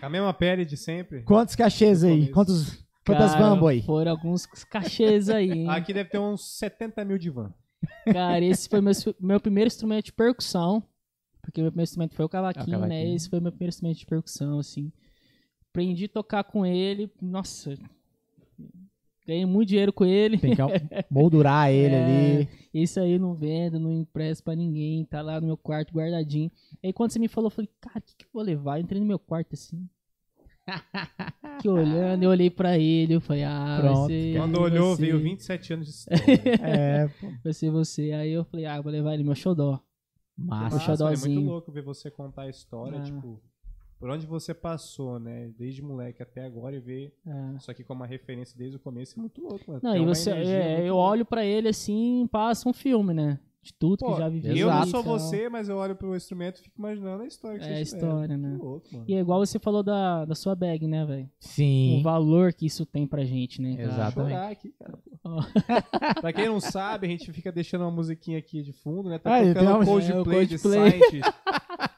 [0.00, 1.22] Com a mesma pele de sempre.
[1.22, 2.28] Quantos cachês aí?
[2.30, 3.82] Quantos, quantas bambo aí?
[3.82, 5.68] Foram alguns cachês aí, hein?
[5.70, 7.52] Aqui deve ter uns 70 mil de van.
[8.12, 10.82] Cara, esse foi meu, meu primeiro instrumento de percussão.
[11.42, 13.08] Porque meu primeiro instrumento foi o cavaquinho, É o cavaquinho.
[13.08, 13.14] né?
[13.14, 14.90] Esse foi meu primeiro instrumento de percussão, assim.
[15.70, 17.08] Aprendi a tocar com ele.
[17.22, 17.76] Nossa.
[19.26, 20.38] Ganhei muito dinheiro com ele.
[20.38, 20.62] Tem que
[21.10, 22.04] moldurar ele É,
[22.38, 22.48] ali.
[22.72, 25.04] Esse aí eu não vendo, não empresto pra ninguém.
[25.04, 26.50] Tá lá no meu quarto guardadinho.
[26.82, 28.78] Aí quando você me falou, eu falei, cara, o que, que eu vou levar?
[28.78, 29.88] Eu entrei no meu quarto assim.
[31.60, 33.98] Que olhando, eu olhei pra ele, eu falei, ah, Pronto.
[34.00, 35.02] vai ser Quando olhou, você.
[35.02, 36.22] veio 27 anos de história.
[36.62, 37.26] É, pô.
[37.44, 38.12] Vai ser você.
[38.12, 39.80] Aí eu falei, ah, vou levar ele, meu xodó.
[40.36, 40.76] Massa.
[40.76, 41.46] O Nossa, mano, é muito xodózinho.
[41.50, 43.02] louco ver você contar a história, Ah.
[43.02, 43.40] tipo,
[43.98, 45.50] por onde você passou, né?
[45.58, 47.56] Desde moleque até agora e ver É.
[47.56, 49.80] isso aqui como uma referência desde o começo é muito louco, mano.
[49.82, 51.10] Não, Tem e você, é, muito eu louca.
[51.12, 53.38] olho pra ele assim, passa um filme, né?
[53.66, 54.46] De tudo Pô, que já vivi.
[54.60, 54.90] Eu não Exato.
[54.90, 57.80] sou você, mas eu olho pro instrumento e fico imaginando a história que É a
[57.80, 58.56] história, né?
[58.56, 59.04] Louco, mano.
[59.08, 61.28] E é igual você falou da, da sua bag, né, velho?
[61.40, 61.98] Sim.
[61.98, 63.88] O valor que isso tem pra gente, né, cara?
[63.88, 64.20] Exato.
[64.20, 64.52] Exatamente.
[64.52, 64.98] aqui, cara.
[65.24, 65.42] Ó.
[66.22, 69.18] pra quem não sabe, a gente fica deixando uma musiquinha aqui de fundo, né?
[69.18, 70.58] Tá Ah, e tem tocando uma- o Coldplay, é, de.
[70.58, 71.32] Scientist.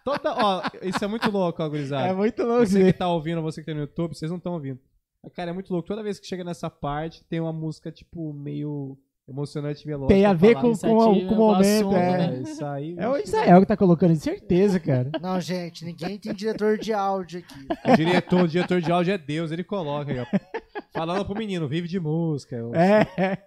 [0.02, 2.08] Toda, ó, isso é muito louco, ó, gurizada.
[2.08, 2.64] É muito louco.
[2.66, 4.80] Você que tá ouvindo, você que tá no YouTube, vocês não estão ouvindo.
[5.22, 5.86] Mas, Cara, é muito louco.
[5.86, 8.96] Toda vez que chega nessa parte, tem uma música, tipo, meio
[9.28, 10.08] emocionante e veloz.
[10.08, 11.60] Tem a ver com, com, com o momento.
[11.60, 12.18] assunto, é.
[12.18, 12.36] né?
[12.36, 12.94] É, isso aí.
[12.96, 15.10] É o Israel que tá colocando, de certeza, cara.
[15.20, 17.92] Não, gente, ninguém tem diretor de áudio aqui.
[17.92, 20.26] O diretor, o diretor de áudio é Deus, ele coloca aí, ó.
[20.92, 22.56] Falando pro menino, vive de música.
[22.72, 23.38] É, é.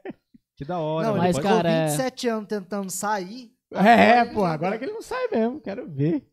[0.55, 1.07] Que da hora.
[1.07, 1.23] Não, mano.
[1.23, 3.51] mas, ficou cara, é- 27 anos tentando sair.
[3.73, 6.23] É, pô, agora que ele não sai mesmo, quero ver.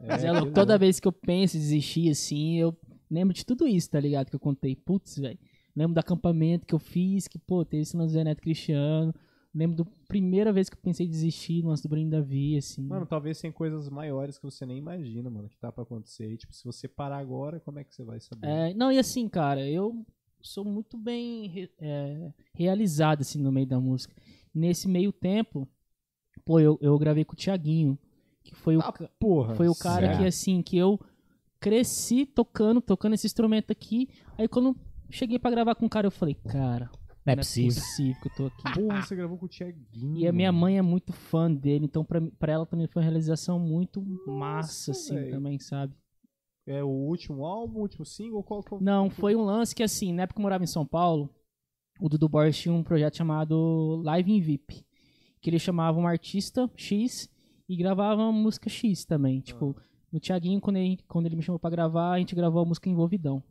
[0.00, 2.76] Mas É, é louco, que toda vez que eu penso em desistir, assim, eu
[3.10, 4.30] lembro de tudo isso, tá ligado?
[4.30, 4.74] Que eu contei.
[4.74, 5.38] Putz, velho.
[5.78, 9.14] Lembro do acampamento que eu fiz, que, pô, teve esse lance do Neto Cristiano.
[9.54, 12.82] Lembro da primeira vez que eu pensei em desistir no lance do Bruno Davi, assim.
[12.82, 16.32] Mano, talvez tem coisas maiores que você nem imagina, mano, que tá pra acontecer.
[16.32, 18.44] E, tipo, se você parar agora, como é que você vai saber?
[18.48, 20.04] É, não, e assim, cara, eu
[20.42, 24.12] sou muito bem é, realizado, assim, no meio da música.
[24.52, 25.66] Nesse meio tempo,
[26.44, 27.96] pô, eu, eu gravei com o Thiaguinho,
[28.42, 29.54] que foi o, Ah, porra.
[29.54, 30.18] foi o cara certo.
[30.18, 30.98] que, assim, que eu
[31.60, 34.08] cresci tocando, tocando esse instrumento aqui.
[34.36, 34.76] Aí quando
[35.10, 36.90] cheguei pra gravar com o cara, eu falei, cara,
[37.26, 37.70] Não é não possível.
[37.70, 38.80] é possível que eu tô aqui.
[38.80, 40.16] Porra, você gravou com o Thiaguinho.
[40.16, 43.08] E a minha mãe é muito fã dele, então pra, pra ela também foi uma
[43.08, 45.30] realização muito massa, assim, velho.
[45.30, 45.94] também, sabe?
[46.66, 48.42] É o último álbum, o último single?
[48.42, 50.66] Qual que o- Não, foi um lance que, assim, na época que eu morava em
[50.66, 51.30] São Paulo,
[52.00, 54.84] o Dudu Borges tinha um projeto chamado Live in VIP,
[55.40, 57.28] que ele chamava um artista X
[57.68, 59.40] e gravava uma música X também.
[59.40, 59.74] Tipo,
[60.12, 62.88] no Thiaguinho, quando ele, quando ele me chamou pra gravar, a gente gravou a música
[62.90, 63.42] Envolvidão,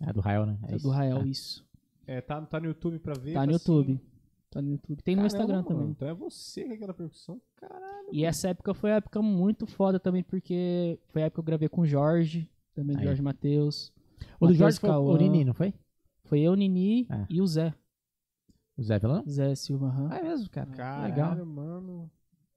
[0.00, 0.58] É do Rael, né?
[0.64, 0.90] É do isso.
[0.90, 1.26] Rael, É.
[1.26, 1.66] isso.
[2.06, 3.32] É, tá, tá no YouTube pra ver?
[3.34, 3.72] Tá no assim?
[3.72, 4.00] YouTube.
[4.50, 5.02] Tá no YouTube.
[5.02, 5.90] Tem no Caramba, Instagram mano, também.
[5.90, 7.40] Então é você que é aquela percussão.
[7.56, 8.08] Caralho.
[8.12, 11.44] E essa época foi uma época muito foda também, porque foi a época que eu
[11.44, 13.04] gravei com o Jorge, também Aí.
[13.04, 13.92] Jorge Matheus.
[14.40, 15.18] O do Jorge foi o Cauã.
[15.18, 15.74] Nini, não foi?
[16.24, 17.26] Foi eu, Nini É.
[17.28, 17.74] e o Zé.
[18.76, 19.24] O Zé Vilão?
[19.28, 19.86] Zé Silva.
[19.88, 20.08] aham.
[20.12, 20.66] Ah, é mesmo, cara.
[20.70, 21.46] Caralho, Legal.
[21.46, 22.10] mano.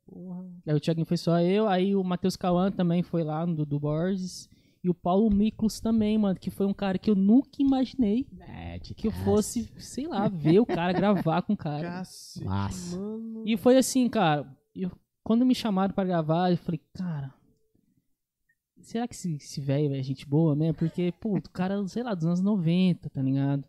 [0.05, 0.45] Porra.
[0.67, 3.79] Aí o Thiaguinho foi só eu, aí o Matheus Cauã também foi lá no do
[3.79, 4.49] Borges.
[4.83, 8.79] E o Paulo Miklos também, mano, que foi um cara que eu nunca imaginei É,
[8.79, 11.81] que eu fosse, sei lá, ver o cara gravar com o cara.
[11.83, 12.97] Cacete, Massa.
[12.97, 13.43] mano.
[13.45, 14.89] E foi assim, cara, eu,
[15.21, 17.33] quando me chamaram pra gravar, eu falei, cara,
[18.79, 20.75] será que esse, esse velho é gente boa mesmo?
[20.75, 23.65] Porque, pô, o cara, sei lá, dos anos 90, tá ligado?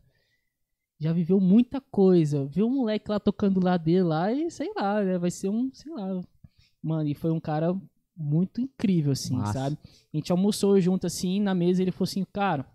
[0.99, 2.45] Já viveu muita coisa.
[2.47, 5.19] Viu um moleque lá tocando lá dele lá e sei lá, né?
[5.19, 6.21] Vai ser um, sei lá.
[6.83, 7.75] Mano, e foi um cara
[8.21, 9.53] muito incrível, assim, Massa.
[9.53, 9.79] sabe?
[10.13, 12.67] A gente almoçou junto, assim, na mesa, ele falou assim, cara,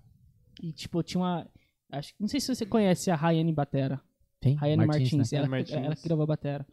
[0.61, 1.47] e tipo, tinha uma.
[1.91, 4.01] Acho, não sei se você conhece a Rayane Batera.
[4.39, 4.55] Tem?
[4.55, 5.37] Rayane Martins, né?
[5.37, 5.85] ela, Rayane Martins.
[5.85, 6.65] ela que gravou a Batera.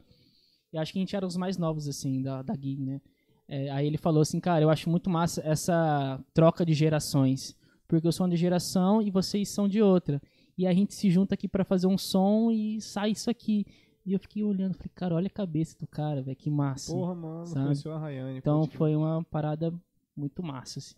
[0.72, 3.00] E acho que a gente era os mais novos, assim, da, da Gui, né?
[3.46, 7.54] É, aí ele falou assim, cara, eu acho muito massa essa troca de gerações.
[7.86, 10.20] Porque eu sou de geração e vocês são de outra.
[10.56, 13.66] E a gente se junta aqui pra fazer um som e sai isso aqui.
[14.04, 16.92] E eu fiquei olhando, falei, cara, olha a cabeça do cara, velho, que massa.
[16.92, 17.64] Porra, mano, Sabe?
[17.66, 18.38] conheceu a Rayane.
[18.38, 19.72] então foi uma parada
[20.16, 20.94] muito massa, assim.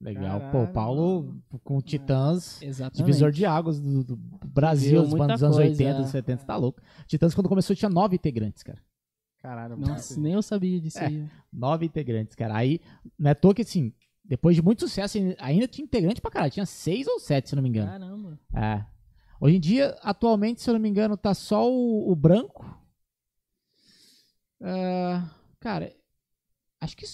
[0.00, 0.38] Legal.
[0.40, 2.96] Pô, Caralho, o Paulo com Titãs, Exatamente.
[2.98, 5.94] divisor de águas do, do Brasil, dos anos coisa, 80, é.
[5.94, 6.80] dos 70, tá louco.
[7.06, 8.78] Titãs, quando começou, tinha nove integrantes, cara.
[9.38, 10.24] Caralho, Nossa, mano.
[10.24, 11.06] nem eu sabia disso É.
[11.06, 11.26] aí.
[11.52, 12.56] Nove integrantes, cara.
[12.56, 12.80] Aí,
[13.18, 13.92] não é toa que, assim,
[14.24, 16.52] depois de muito sucesso, ainda tinha integrante pra caralho.
[16.52, 17.90] Tinha seis ou sete, se não me engano.
[17.90, 18.38] Caramba.
[18.52, 18.84] É.
[19.40, 22.64] Hoje em dia, atualmente, se eu não me engano, tá só o, o branco.
[24.60, 25.22] É,
[25.60, 25.92] cara,
[26.80, 27.04] acho que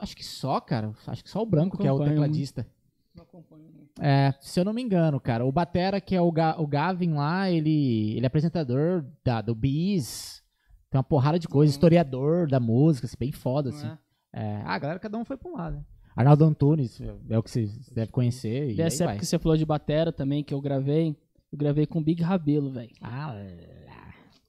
[0.00, 0.92] acho que só, cara.
[1.06, 2.66] Acho que só o branco que é o tecladista.
[3.14, 3.66] Não acompanho.
[3.98, 5.44] É, se eu não me engano, cara.
[5.46, 9.54] O Batera, que é o, Ga- o Gavin lá, ele, ele é apresentador da, do
[9.54, 10.42] Bis.
[10.90, 11.76] Tem uma porrada de coisa, Uhum.
[11.76, 13.86] historiador da música, assim, bem foda, assim.
[13.86, 13.98] Não é?
[14.38, 15.84] É, ah, a galera, cada um foi pra um lado, né?
[16.14, 18.74] Arnaldo Antunes, é o que você deve conhecer.
[18.74, 19.14] Dessa vai.
[19.14, 21.16] época que você falou de batera também, que eu gravei,
[21.52, 22.90] eu gravei com o Big Rabelo, velho.
[23.02, 23.34] Ah,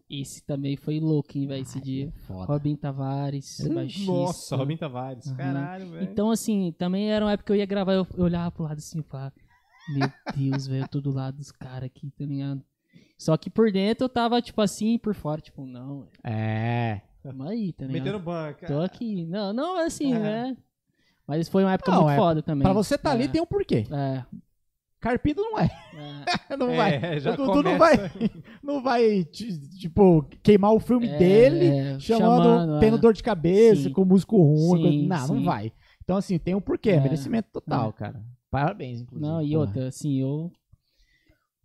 [0.09, 2.11] Esse também foi louco, hein, velho, esse dia.
[2.25, 2.45] foda.
[2.45, 4.11] Robin Tavares, Uh, baixista.
[4.11, 5.27] Nossa, Robin Tavares.
[5.27, 5.35] Aham.
[5.37, 6.03] Caralho, velho.
[6.03, 8.77] Então, assim, também era uma época que eu ia gravar, eu, eu olhava pro lado
[8.77, 9.33] assim e falava,
[9.89, 12.63] meu Deus, velho, eu tô do lado dos caras aqui, tá ligado?
[13.17, 17.01] Só que por dentro eu tava, tipo assim, e por fora, tipo, não, É.
[17.21, 18.03] tamo aí, tá ligado?
[18.05, 18.65] Metendo banca.
[18.67, 19.25] Tô aqui.
[19.25, 20.19] Não, não, assim, É.
[20.19, 20.57] né?
[21.27, 22.63] Mas foi uma época Não, muito é- foda também.
[22.63, 23.85] Pra você tá ali É, tem um porquê.
[23.91, 24.23] É,
[24.99, 25.65] Carpido não é.
[26.49, 26.55] é.
[26.57, 27.19] Não É, vai.
[27.19, 27.95] já tu, tu não vai,
[28.63, 32.99] não vai, ti- tipo, queimar o filme É, dele é, chamando, chamando, tendo é.
[32.99, 33.91] dor de cabeça, Sim.
[33.91, 34.57] com músico ruim.
[34.77, 35.43] Sim, coisa- não, não sim.
[35.45, 35.71] vai.
[36.03, 36.91] Então, assim, tem um porquê.
[36.91, 36.99] É.
[36.99, 38.23] Merecimento total, cara.
[38.49, 39.29] Parabéns, inclusive.
[39.29, 39.59] Não, e porra.
[39.59, 40.51] outra, assim, eu.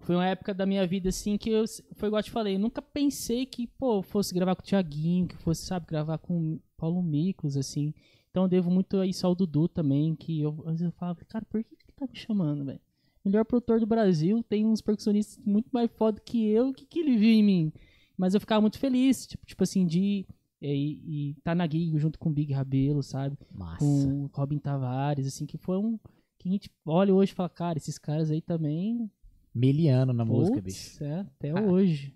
[0.01, 1.65] Foi uma época da minha vida, assim, que eu.
[1.95, 5.29] Foi igual eu te falei, eu nunca pensei que, pô, fosse gravar com o Thiaguinho,
[5.29, 7.95] que fosse, sabe, gravar com o Paulo Micos, assim.
[8.31, 11.45] Então eu devo muito isso ao Dudu também, que eu, às vezes eu falava, cara,
[11.49, 12.81] por que que tá me chamando, velho?
[13.25, 16.99] Melhor produtor do Brasil, tem uns percussionistas muito mais foda que eu, o que, que
[17.01, 17.73] ele viu em mim?
[18.17, 20.27] Mas eu ficava muito feliz, tipo, tipo assim, de.
[20.61, 23.37] E, e tá na gig junto com o Big Rabelo, sabe?
[23.53, 23.79] Massa.
[23.79, 25.99] com o Robin Tavares, assim, que foi um.
[26.39, 29.11] Que a gente olha hoje e fala, cara, esses caras aí também.
[29.55, 31.05] Miliano na música, putz, bicho.
[31.05, 31.63] É, até Ah.
[31.63, 32.15] hoje.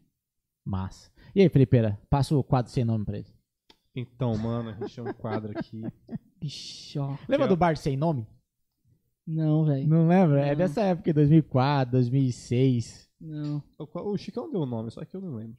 [0.65, 1.11] Massa.
[1.35, 3.29] E aí, Felipeira, passa o quadro sem nome pra ele.
[3.95, 5.83] Então, mano, a gente tem um quadro aqui.
[6.41, 7.01] Bicho.
[7.29, 7.49] Lembra ó.
[7.49, 8.27] do Bar Sem Nome?
[9.27, 9.89] Não, velho.
[9.89, 10.47] Não lembra?
[10.47, 10.57] É Não.
[10.57, 13.09] dessa época, 2004, 2006.
[13.21, 13.63] Não.
[13.79, 15.57] O, o Chicão deu o nome, só que eu não lembro.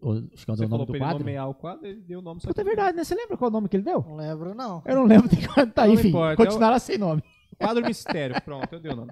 [0.00, 1.18] O Chicão Você deu o nome do pra ele quadro?
[1.20, 3.04] nomear o quadro, ele deu o nome, só Puta, é verdade, né?
[3.04, 4.02] Você lembra qual o nome que ele deu?
[4.02, 4.82] Não lembro, não.
[4.84, 6.08] Eu não lembro de quanto tá, Não enfim.
[6.08, 7.22] importa, é Continuará sem nome.
[7.58, 9.10] Quadro mistério, pronto, eu dei o nome.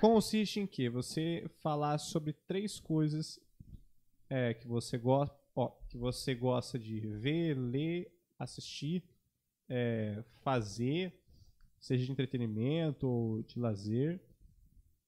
[0.00, 3.40] Consiste em que você falar sobre três coisas
[4.28, 9.02] é, que você gosta, ó, que você gosta de ver, ler, assistir,
[9.68, 11.18] é, fazer,
[11.86, 14.18] seja de entretenimento ou de lazer,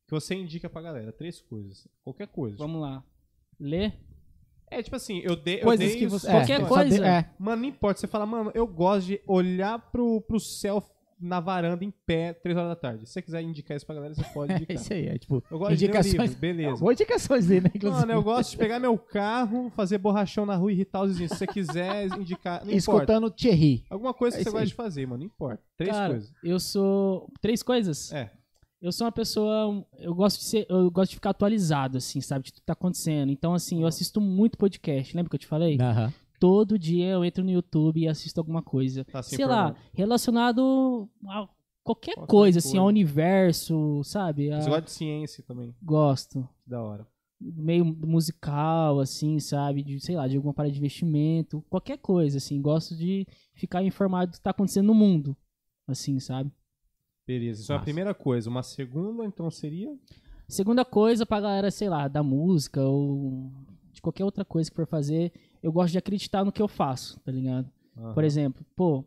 [0.06, 1.12] que você indica pra galera.
[1.12, 2.56] Três coisas, qualquer coisa.
[2.56, 3.04] Vamos lá.
[3.58, 3.92] Lê?
[4.70, 6.30] É tipo assim, eu dei, eu dei que você.
[6.30, 6.96] qualquer é, só coisa.
[6.96, 7.34] de- é.
[7.38, 7.98] Mano, não importa.
[8.00, 10.80] Você fala, mano, eu gosto de olhar pro, pro céu
[11.20, 13.06] na varanda em pé, três horas da tarde.
[13.06, 14.76] Se você quiser indicar isso pra galera, você pode É indicar.
[14.76, 15.42] isso aí, é tipo.
[15.50, 16.12] Eu gosto indicações.
[16.12, 16.76] de ler livros, beleza.
[16.80, 17.70] Boa indicações dele, né?
[17.74, 18.00] Inclusive.
[18.00, 21.32] Mano, eu gosto de pegar meu carro, fazer borrachão na rua e irritar os vizinhos.
[21.32, 22.76] Se você quiser indicar, não importa.
[22.76, 23.84] Escutando Thierry.
[23.90, 25.62] Alguma coisa É que você gosta de fazer, mano, não importa.
[25.76, 26.32] Três Cara, coisas.
[26.42, 27.30] eu sou.
[27.40, 28.12] Três coisas?
[28.12, 28.30] É.
[28.80, 29.84] Eu sou uma pessoa.
[29.98, 30.66] Eu gosto de ser.
[30.68, 32.44] Eu gosto de ficar atualizado, assim, sabe?
[32.44, 33.32] De tudo que tá acontecendo.
[33.32, 35.16] Então, assim, eu assisto muito podcast.
[35.16, 35.76] Lembra que eu te falei?
[35.80, 36.12] Aham.
[36.38, 39.04] Todo dia eu entro no YouTube e assisto alguma coisa.
[39.04, 41.48] Tá se sei lá, relacionado a
[41.82, 42.80] qualquer, Qualquer coisa, assim, coisa.
[42.80, 44.50] ao universo, sabe?
[44.52, 45.74] A- Você gosta de ciência também.
[45.82, 46.48] Gosto.
[46.66, 47.06] Da hora.
[47.40, 49.82] Meio musical, assim, sabe?
[49.82, 52.60] De, sei lá, de alguma parada de investimento, qualquer coisa, assim.
[52.60, 55.36] Gosto de ficar informado do que tá acontecendo no mundo,
[55.86, 56.50] assim, sabe?
[57.26, 57.62] Beleza.
[57.62, 58.48] Isso é a primeira coisa.
[58.50, 59.94] Uma segunda, então, seria.
[60.48, 63.52] Segunda coisa pra galera, sei lá, da música ou
[63.92, 67.18] de qualquer outra coisa que for fazer, eu gosto de acreditar no que eu faço,
[67.20, 67.70] tá ligado?
[67.96, 68.14] Aham.
[68.14, 69.04] Por exemplo, pô,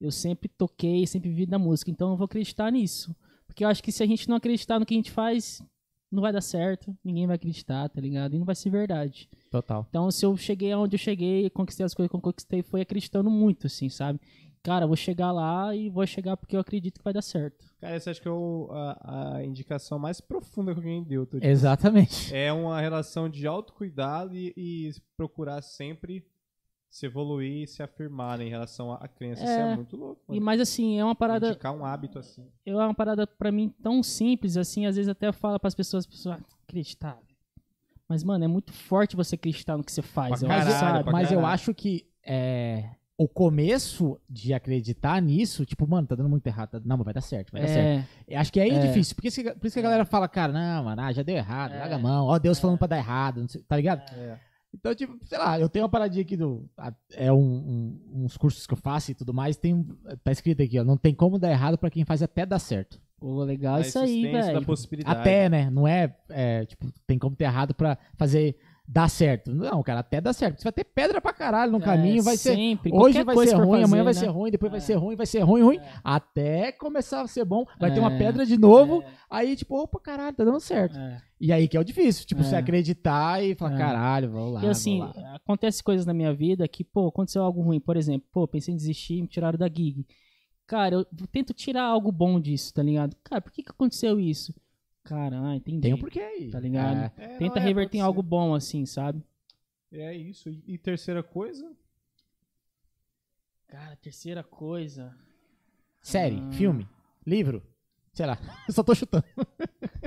[0.00, 3.14] eu sempre toquei, sempre vivi da música, então eu vou acreditar nisso.
[3.46, 5.62] Porque eu acho que se a gente não acreditar no que a gente faz,
[6.10, 8.34] não vai dar certo, ninguém vai acreditar, tá ligado?
[8.34, 9.28] E não vai ser verdade.
[9.50, 9.86] Total.
[9.88, 13.30] Então, se eu cheguei aonde eu cheguei, conquistei as coisas que eu conquistei, foi acreditando
[13.30, 14.20] muito, assim, sabe?
[14.68, 17.64] Cara, eu vou chegar lá e vou chegar porque eu acredito que vai dar certo.
[17.80, 21.26] Cara, essa acho que é o- a, a indicação mais profunda que alguém deu.
[21.40, 22.34] Exatamente.
[22.34, 26.24] É uma relação de autocuidado e, e procurar sempre
[26.90, 29.42] se evoluir e se afirmar em relação à crença.
[29.42, 29.76] Isso é É.
[29.76, 30.22] muito louco.
[30.28, 30.44] E Mano.
[30.46, 32.46] mas assim, é uma parada, Indicar um hábito assim.
[32.64, 35.74] é uma parada para mim tão simples assim, às vezes até eu falo para as
[35.74, 37.18] pessoas, as pessoas "Ah, acreditar.
[38.08, 41.10] Mas mano, é muito forte você acreditar no que você faz, Pra eu caralho, sabe?
[41.12, 41.54] Mas eu caralho.
[41.54, 42.90] acho que é,
[43.20, 46.70] o começo de acreditar nisso, tipo, mano, tá dando muito errado.
[46.70, 48.06] tá- Não, mas vai dar certo, vai dar certo.
[48.28, 48.86] É, Eu Acho que aí é, É.
[48.86, 49.16] difícil.
[49.16, 51.34] Por isso, que, por isso que a galera fala, cara, não, mano, ah, já deu
[51.36, 51.78] errado, É.
[51.80, 52.26] larga a mão.
[52.26, 54.08] Ó, Deus falando pra dar errado, não sei- tá ligado?
[54.14, 54.38] É.
[54.72, 56.64] Então, tipo, sei lá, eu tenho uma paradinha aqui do.
[57.16, 59.56] É um, um- uns cursos que eu faço e tudo mais.
[59.56, 59.84] Tem,
[60.22, 60.84] tá escrito aqui, ó.
[60.84, 63.00] Não tem como dar errado pra quem faz até dar certo.
[63.20, 64.64] pô, legal A isso aí, velho.
[65.04, 65.68] Até, né?
[65.70, 68.56] Não é, é, tipo, tem como ter errado pra fazer
[68.90, 69.52] dar certo.
[69.54, 70.56] Não, cara, até dar certo.
[70.58, 72.54] Você vai ter pedra pra caralho no É, caminho, vai ser.
[72.54, 74.32] sempre, Hoje qualquer vai ser ruim, amanhã vai fazer, ser né?
[74.32, 74.82] ruim, depois vai É.
[74.82, 75.76] ser ruim, vai ser ruim, ruim.
[75.76, 75.92] É.
[76.02, 78.18] Até começar a ser bom, vai ter uma É.
[78.18, 79.02] pedra de novo.
[79.02, 80.98] É, Aí, tipo, opa, caralho, tá dando certo.
[80.98, 81.20] é.
[81.38, 84.64] E aí que é o difícil, tipo, você acreditar e falar, caralho, vamos lá.
[84.64, 85.12] E assim, lá.
[85.36, 87.78] acontece coisas na minha vida que, pô, aconteceu algo ruim.
[87.78, 90.04] Por exemplo, pô, pensei em desistir, me tiraram da gig.
[90.66, 93.14] Cara, eu tento tirar algo bom disso, tá ligado?
[93.22, 94.52] Cara, por que que aconteceu isso?
[95.08, 95.80] Cara, ah, entendi.
[95.80, 96.50] Tem um porquê aí.
[96.50, 97.12] Tá ligado?
[97.18, 97.24] É.
[97.24, 99.22] É, Tenta não, é, reverter em algo bom, assim, sabe?
[99.90, 100.50] É isso.
[100.50, 101.70] E, e terceira coisa,
[103.66, 105.14] Cara, terceira coisa.
[106.00, 106.52] Série, Ah.
[106.52, 106.88] filme,
[107.26, 107.62] livro,
[108.14, 108.38] sei lá.
[108.66, 109.24] Eu só tô chutando.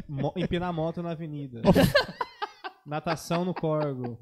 [0.08, 1.62] mo- empinar moto na avenida.
[2.86, 4.18] Natação no corgo.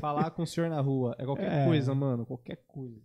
[0.00, 1.14] Falar com o senhor na rua.
[1.18, 1.64] É qualquer É.
[1.66, 2.24] coisa, mano.
[2.26, 3.00] Qualquer coisa.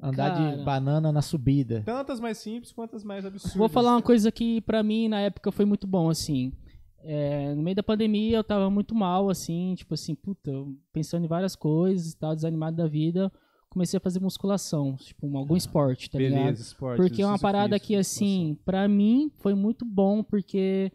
[0.00, 0.64] Andar de Cara.
[0.64, 1.82] banana na subida.
[1.84, 3.56] Tantas mais simples quanto as mais absurdas.
[3.56, 6.52] Vou falar uma coisa que pra mim na época foi muito bom, assim.
[7.00, 10.50] É, no meio da pandemia eu tava muito mal, assim, tipo assim, puta,
[10.92, 13.32] pensando em várias coisas e tal, desanimado da vida.
[13.70, 16.38] Comecei a fazer musculação, tipo, um- algum esporte, tá ligado?
[16.40, 16.96] Beleza, esporte.
[16.96, 20.90] Porque é uma parada que, assim, pra mim foi muito bom, porque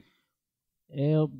[0.89, 1.31] é, eu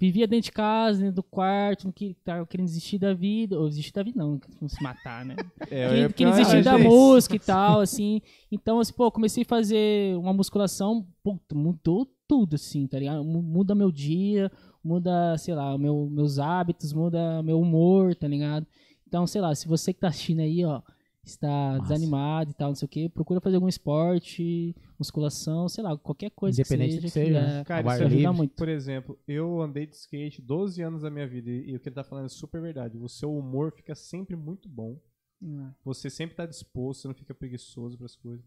[0.00, 3.68] vivia dentro de casa, dentro do quarto, não que, tava querendo desistir da vida, ou
[3.68, 5.36] desistir da vida não, não se matar, né?
[5.70, 8.22] É, eu que, ia que falar, desistir da música e tal, assim.
[8.50, 13.22] Então, assim, pô, comecei a fazer uma musculação, puta, mudou tudo, assim, tá ligado?
[13.22, 14.50] Mu- Muda meu dia,
[14.82, 18.66] muda, sei lá, meu, meus hábitos, muda meu humor, tá ligado?
[19.06, 20.80] Então, sei lá, se você que tá assistindo aí, ó,
[21.22, 25.96] está desanimado e tal, não sei o quê, procura fazer algum esporte, musculação, sei lá,
[25.98, 27.26] qualquer coisa Independente que do seja.
[27.26, 27.64] que seja, é, né?
[27.64, 28.36] Cara, Ao ar isso ajuda livre.
[28.36, 28.54] muito.
[28.54, 31.88] Por exemplo, eu andei de skate 12 anos da minha vida e, e o que
[31.88, 32.96] ele tá falando é super verdade.
[32.98, 34.96] O seu humor fica sempre muito bom.
[35.42, 35.70] É.
[35.84, 38.44] Você sempre tá disposto, você não fica preguiçoso pras coisas.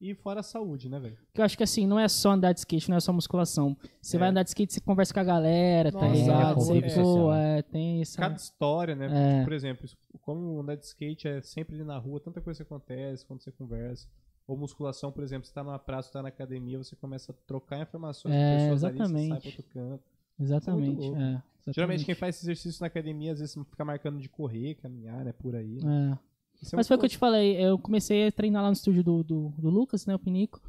[0.00, 1.16] E fora a saúde, né, velho?
[1.26, 3.76] Porque eu acho que assim, não é só andar de skate, não é só musculação.
[4.00, 4.20] Você É.
[4.20, 6.50] vai andar de skate, você conversa com a galera, tá Nossa, ligado?
[6.52, 7.34] é, Você, pô, social.
[7.34, 8.16] é, tem essa.
[8.18, 9.06] Cada história, né?
[9.06, 9.32] É.
[9.32, 12.58] Tipo, por exemplo, isso- como andar de skate é sempre ali na rua, tanta coisa
[12.58, 14.06] que acontece quando você conversa.
[14.48, 17.34] Ou musculação, por exemplo, você tá numa praça, você tá na academia, você começa a
[17.46, 19.40] trocar informações É, com pessoas ali, você sai exatamente.
[19.40, 20.04] pra outro canto.
[20.40, 21.00] Exatamente.
[21.04, 21.42] é, exatamente.
[21.74, 25.32] Geralmente quem faz esse exercício na academia, às vezes fica marcando de correr, caminhar, né,
[25.32, 25.78] por aí.
[25.78, 26.18] É.
[26.62, 28.72] Isso é Mas foi o que eu te falei, eu comecei a treinar lá no
[28.72, 30.60] estúdio do, do, do Lucas, né, o Pinico.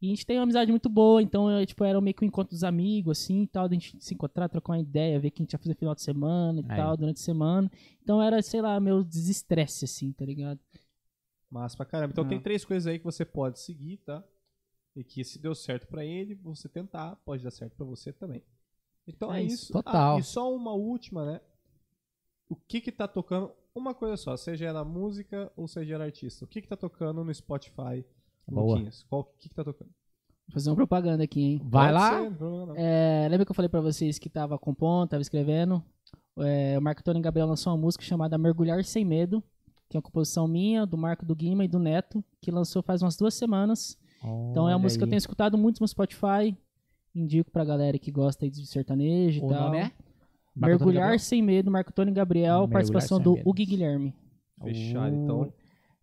[0.00, 2.28] E a gente tem uma amizade muito boa, então eu, tipo, era meio que um
[2.28, 5.30] encontro dos amigos, assim, e tal, da gente se encontrar, trocar uma ideia, ver o
[5.30, 6.76] que a gente ia fazer no final de semana e Aí.
[6.76, 7.70] tal, durante a semana.
[8.02, 10.58] Então era, sei lá, meu desestresse, assim, tá ligado?
[11.52, 12.12] Massa pra caramba.
[12.12, 12.28] Então Ah.
[12.28, 14.24] tem três coisas aí que você pode seguir, tá?
[14.96, 18.42] E que se deu certo pra ele, você tentar, pode dar certo pra você também.
[19.06, 19.72] Então é, É isso.
[19.72, 20.16] Total.
[20.16, 21.40] Ah, e só uma última, né?
[22.48, 23.50] O que que tá tocando?
[23.74, 26.44] Uma coisa só, seja ela música ou seja ela artista.
[26.44, 28.04] O que que tá tocando no Spotify,
[28.46, 28.72] Boa.
[28.74, 29.04] Luquinhas?
[29.08, 29.88] Qual, o que que tá tocando?
[30.46, 31.60] Vou fazer uma propaganda aqui, hein?
[31.64, 32.10] Vai Pode lá.
[32.10, 32.80] ser.
[32.80, 35.82] É, lembra que eu falei pra vocês que tava compondo, tava escrevendo?
[36.38, 39.42] É, o Marco Antônio Gabriel lançou uma música chamada Mergulhar Sem Medo,
[39.92, 43.02] que é uma composição minha, do Marco do Guima e do Neto, que lançou faz
[43.02, 43.98] umas duas semanas.
[44.50, 45.10] Então é uma Olha música que eu aí.
[45.10, 46.56] tenho escutado muito no Spotify.
[47.14, 49.64] Indico pra galera que gosta aí de sertanejo O e tal.
[49.64, 49.92] nome é?
[50.56, 53.48] Mergulhar Sem Medo, Marco Antônio Gabriel, Mergulhar participação do Medo.
[53.48, 54.14] Hugo Guilherme.
[54.62, 55.52] Fechado, então.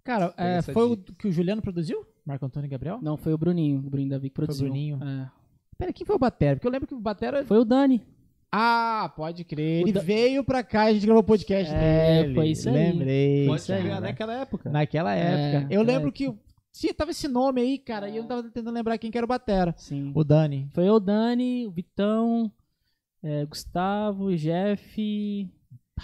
[0.03, 2.05] Cara, é, foi o que o Juliano produziu?
[2.23, 2.99] Marco Antônio e Gabriel?
[3.01, 4.67] Não, foi o Bruninho, o Bruninho Davi que produziu.
[4.67, 4.99] Bruninho.
[5.03, 5.31] É.
[5.79, 6.55] Pera, quem foi o Batera?
[6.57, 7.43] Porque eu lembro que o Batera.
[7.45, 8.03] Foi o Dani.
[8.51, 9.81] Ah, pode crer.
[9.81, 12.33] Ele Da- veio pra cá e a gente gravou o podcast É, dele.
[12.35, 12.75] foi isso aí.
[12.75, 13.45] Lembrei.
[13.45, 13.81] Pode cara.
[13.81, 14.69] chegar naquela época.
[14.69, 15.73] Naquela É, época.
[15.73, 16.33] eu naquela lembro que.
[16.71, 19.27] Sim, tava esse nome aí, cara, e eu tava tentando lembrar quem que era o
[19.27, 19.73] Batera.
[19.77, 20.11] Sim.
[20.15, 20.67] O Dani.
[20.73, 22.51] Foi o Dani, o Vitão,
[23.23, 25.49] é, Gustavo, Jeff,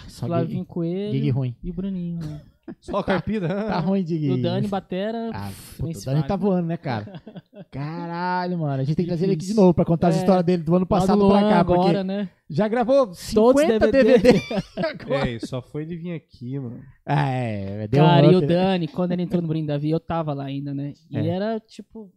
[0.08, 1.56] Só Flavinho gig, Coelho gig ruim.
[1.62, 2.18] e o Bruninho.
[2.20, 2.42] né?
[2.80, 3.46] Só a carpida.
[3.48, 4.32] Tá ruim de gig.
[4.32, 6.22] o Dani, Batera, Ah, pff, puta, o Dani fala.
[6.24, 7.22] tá voando, né, cara?
[7.70, 8.82] Caralho, mano.
[8.82, 10.18] A gente tem que trazer ele aqui de novo pra contar as É.
[10.18, 11.64] histórias dele do ano Lá do passado Luan pra cá.
[11.64, 12.28] Porque agora, né?
[12.48, 14.18] Já gravou Todos 50 DVD.
[14.18, 14.38] DVD.
[14.76, 15.30] agora.
[15.30, 16.82] É, só foi ele vir aqui, mano.
[17.04, 18.40] Ah, é, deu Cara, um e o?
[18.46, 20.92] Dani, quando ele entrou no Bruninho Davi, eu tava lá ainda, né?
[21.10, 21.26] E É.
[21.28, 22.12] era, tipo,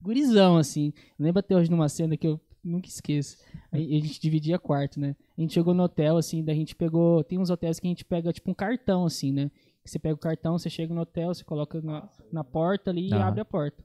[0.00, 0.92] gurizão, assim.
[1.18, 3.36] Lembra até hoje numa cena que eu nunca esqueço.
[3.70, 5.16] A, a gente dividia quarto, né?
[5.36, 7.22] A gente chegou no hotel, assim, daí a gente pegou.
[7.24, 9.50] Tem uns hotéis que a gente pega, tipo, um cartão, assim, né?
[9.84, 13.12] Você pega o cartão, você chega no hotel, você coloca na, na porta ali e
[13.14, 13.24] Aham.
[13.28, 13.82] abre a porta.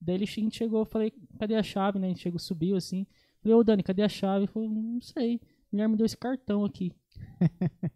[0.00, 2.06] Daí ele, a gente chegou, eu falei, cadê a chave, né?
[2.06, 3.06] A gente chegou, subiu assim.
[3.42, 4.40] Falei, ô Dani, cadê a chave?
[4.44, 5.40] Ele falou, não sei.
[5.44, 6.92] A mulher me deu esse cartão aqui.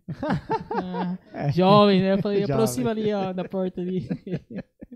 [1.32, 2.12] Ah, jovem, né?
[2.14, 2.54] Eu falei, Jovem.
[2.54, 4.06] aproxima ali, ó, da porta ali.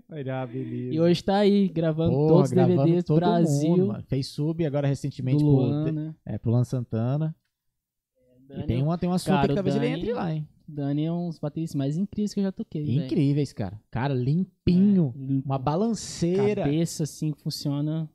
[0.09, 0.49] Olha.
[0.53, 3.69] E hoje tá aí, gravando todos os DVDs do Brasil.
[3.77, 4.03] mundo.
[4.07, 6.15] Fez sub agora recentemente do pro, Luan, né?
[6.25, 7.35] é, pro Luan Santana.
[8.39, 10.47] E Dani, tem uma, tem uma Cara, que o talvez ele Dani- entre lá, hein?
[10.67, 13.05] Dani é um dos bateristas mais incríveis que eu já toquei.
[13.05, 13.79] Incríveis, cara.
[13.89, 15.13] Cara, limpinho.
[15.15, 15.45] É, limpo.
[15.45, 16.63] Uma balanceira.
[16.63, 18.09] Cabeça assim que funciona.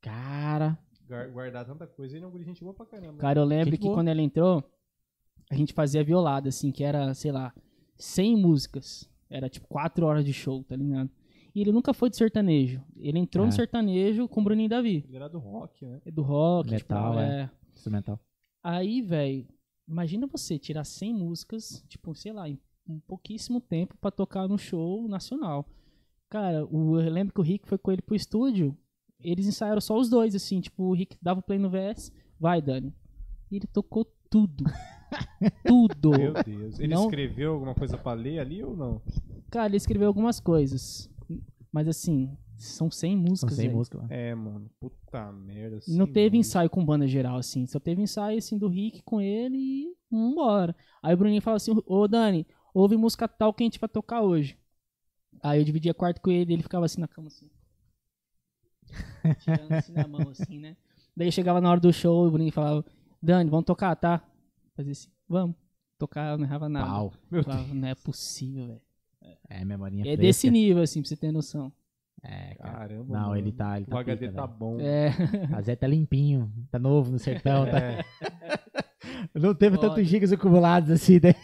[0.00, 0.78] Cara.
[1.08, 3.18] Guar- Guardar tanta coisa e não gente boa pra caramba.
[3.18, 3.94] Cara, eu lembro Gente que boa.
[3.96, 4.62] quando ela entrou,
[5.50, 7.52] a gente fazia violada, assim, que era, sei lá,
[7.96, 9.08] 100 músicas.
[9.28, 11.10] Era tipo 4 horas de show, tá ligado?
[11.54, 12.82] E ele nunca foi de sertanejo.
[12.96, 13.46] Ele entrou É.
[13.46, 15.04] no sertanejo com o Bruninho Davi.
[15.06, 16.00] Ele era do rock, né?
[16.04, 17.42] É do rock, Metal, tipo, é.
[17.42, 17.50] é.
[17.74, 18.20] Instrumental.
[18.62, 19.46] Aí, velho,
[19.88, 24.56] imagina você tirar 100 músicas, tipo, sei lá, em um pouquíssimo tempo pra tocar no
[24.58, 25.66] show nacional.
[26.28, 28.76] Cara, o, eu lembro que o Rick foi com ele pro estúdio,
[29.30, 32.60] eles ensaiaram só os dois, assim, tipo, o Rick dava o play no VS, vai,
[32.62, 32.94] Dani.
[33.50, 34.64] E ele tocou tudo.
[35.66, 36.10] tudo.
[36.10, 36.78] Meu Deus.
[36.78, 39.00] Ele Não- escreveu alguma coisa pra ler ali ou não?
[39.50, 41.08] Cara, ele escreveu algumas coisas,
[41.72, 43.76] mas assim, são 100 São músicas, 100 velho.
[43.78, 44.12] músicas, mano.
[44.12, 44.70] É, mano.
[44.80, 45.78] Puta merda.
[45.86, 47.66] E não teve ensaio com banda geral, assim.
[47.66, 50.74] Só teve ensaio, assim, do Rick com ele e vambora.
[51.02, 54.22] Aí o Bruninho fala assim, ô Dani, ouve música tal que a gente vai tocar
[54.22, 54.58] hoje.
[55.42, 57.48] Aí eu dividia quarto com ele e ele ficava assim na cama, assim.
[59.40, 60.76] Tirando assim na mão, assim, né?
[61.16, 62.84] Daí chegava na hora do show, o Bruninho falava,
[63.22, 64.22] Dani, vamos tocar, tá?
[64.76, 65.56] Fazia assim, vamos.
[65.98, 66.86] Tocar, eu não errava nada.
[66.86, 67.12] Pau.
[67.32, 68.80] Eu falava, não é possível, velho.
[69.48, 70.22] É, memorinha É fresca.
[70.22, 71.72] desse nível, assim, pra você ter noção.
[72.22, 72.72] É, cara.
[72.72, 73.14] Caramba.
[73.18, 73.36] Não, mano.
[73.36, 74.58] ele tá- ele tá O HD pica, tá velho.
[74.58, 74.76] bom.
[74.80, 75.08] É.
[75.56, 76.52] A Zé tá limpinho.
[76.70, 77.64] Tá novo no sertão.
[77.66, 77.78] Tá...
[77.78, 78.04] É.
[79.34, 81.34] Não teve tantos gigas acumulados assim, né?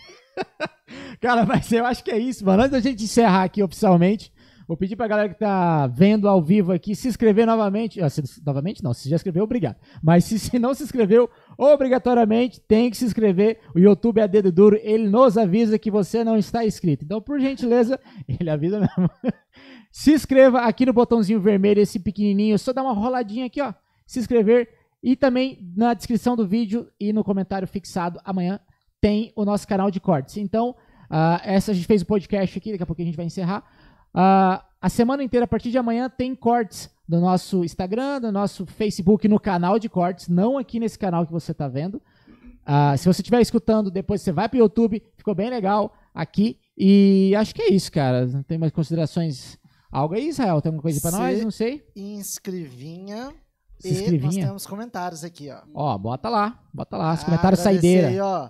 [1.20, 2.62] Cara, mas eu acho que é isso, mano.
[2.62, 4.32] Antes da gente encerrar aqui oficialmente,
[4.72, 8.00] vou pedir pra galera que tá vendo ao vivo aqui se inscrever novamente.
[8.00, 9.76] Ah, se- novamente não, se já inscreveu, obrigado.
[10.02, 11.28] Mas se, se não se inscreveu,
[11.58, 13.58] obrigatoriamente tem que se inscrever.
[13.74, 17.04] O YouTube é dedo duro, ele nos avisa que você não está inscrito.
[17.04, 19.10] Então, por gentileza, ele avisa mesmo.
[19.92, 23.74] se inscreva aqui no botãozinho vermelho, esse pequenininho, só dá uma roladinha aqui, ó.
[24.06, 24.68] Se inscrever
[25.02, 28.58] e também na descrição do vídeo e no comentário fixado amanhã
[29.00, 30.36] tem o nosso canal de cortes.
[30.36, 30.74] Então,
[31.10, 33.64] ah, essa a gente fez o podcast aqui, daqui a pouco a gente vai encerrar.
[34.14, 38.64] Ah, a semana inteira, a partir de amanhã, tem cortes do nosso Instagram, do nosso
[38.66, 42.00] Facebook, no canal de cortes, não aqui nesse canal que você está vendo.
[42.64, 46.58] Ah, se você estiver escutando, depois você vai para o YouTube, ficou bem legal aqui.
[46.76, 48.26] E acho que é isso, cara.
[48.26, 49.58] Não tem mais considerações?
[49.90, 50.60] Algo aí, Israel?
[50.62, 51.42] Tem alguma coisa para nós?
[51.42, 51.84] Não sei.
[51.94, 53.32] Inscrevinha.
[53.78, 55.60] Se E nós temos comentários aqui, ó.
[55.74, 56.60] Ó, bota lá.
[56.72, 57.14] Bota lá.
[57.14, 58.08] Os Ah, comentários saideira.
[58.08, 58.48] Aí, ó.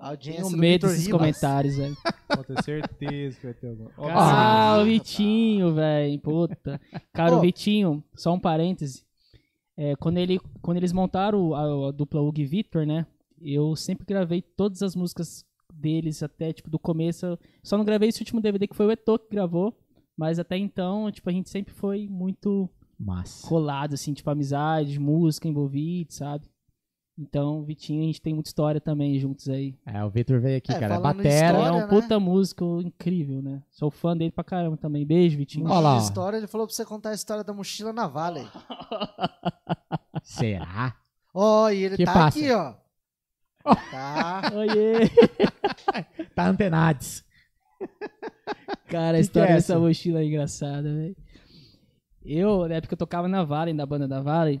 [0.00, 1.18] A audiência Tenho do medo Vitor desses Ribas.
[1.20, 1.96] comentários, velho.
[2.28, 3.90] Pode ter certeza que vai ter alguma.
[3.96, 4.80] Ó, Ah, Ah.
[4.80, 6.20] o Vitinho, velho.
[6.20, 6.80] Puta.
[7.12, 7.38] Cara, Ô.
[7.38, 9.04] o Vitinho, só um parêntese.
[9.76, 13.06] É, quando, ele, quando eles montaram a, a dupla Hugo e Victor, né?
[13.40, 17.24] Eu sempre gravei todas as músicas deles até, tipo, do começo.
[17.26, 19.76] Eu Só não gravei esse último DVD que foi o Eto que gravou.
[20.16, 22.68] Mas até então, tipo, a gente sempre foi muito
[22.98, 23.46] Massa.
[23.46, 26.48] colado, assim, tipo, amizade, música envolvida, sabe?
[27.20, 29.74] Então, Vitinho, a gente tem muita história também juntos aí.
[29.84, 30.96] É, o Vitor veio aqui, É, cara.
[30.96, 31.28] em Batera.
[31.28, 31.86] Ele é História, um né?
[31.88, 33.60] puta músico incrível, né?
[33.72, 35.04] Sou fã dele pra caramba também.
[35.04, 35.66] Beijo, Vitinho.
[35.66, 38.46] Olha lá, história, ele falou pra você contar a história da mochila na Vale.
[40.22, 40.94] Será?
[41.34, 42.38] Ó, e ele Que tá passa?
[42.38, 42.74] aqui, ó.
[43.90, 44.42] Tá.
[44.54, 45.10] Oiê!
[46.34, 47.24] Tá antenades.
[48.86, 49.80] Cara, a história é dessa essa?
[49.80, 51.16] mochila é engraçada, velho.
[52.24, 54.60] Eu, na época eu tocava na Vale, da banda da Vale,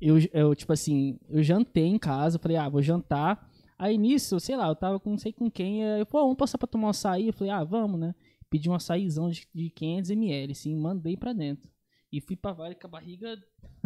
[0.00, 3.50] eu, eu, tipo assim, eu jantei em casa, falei, ah, vou jantar.
[3.78, 6.58] Aí nisso, sei lá, eu tava com não sei com quem, eu, pô, vamos passar
[6.58, 7.26] pra tomar um açaí?
[7.26, 8.14] Eu falei, ah, vamos, né?
[8.48, 11.70] Pedi um açaizão de, de 500ml, assim, mandei pra dentro.
[12.10, 13.36] E fui pra Vale com a barriga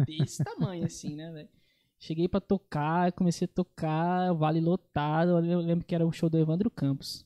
[0.05, 1.49] desse tamanho, assim, né, velho?
[1.99, 6.37] Cheguei pra tocar, comecei a tocar, Vale lotado, eu lembro que era o show do
[6.37, 7.25] Evandro Campos.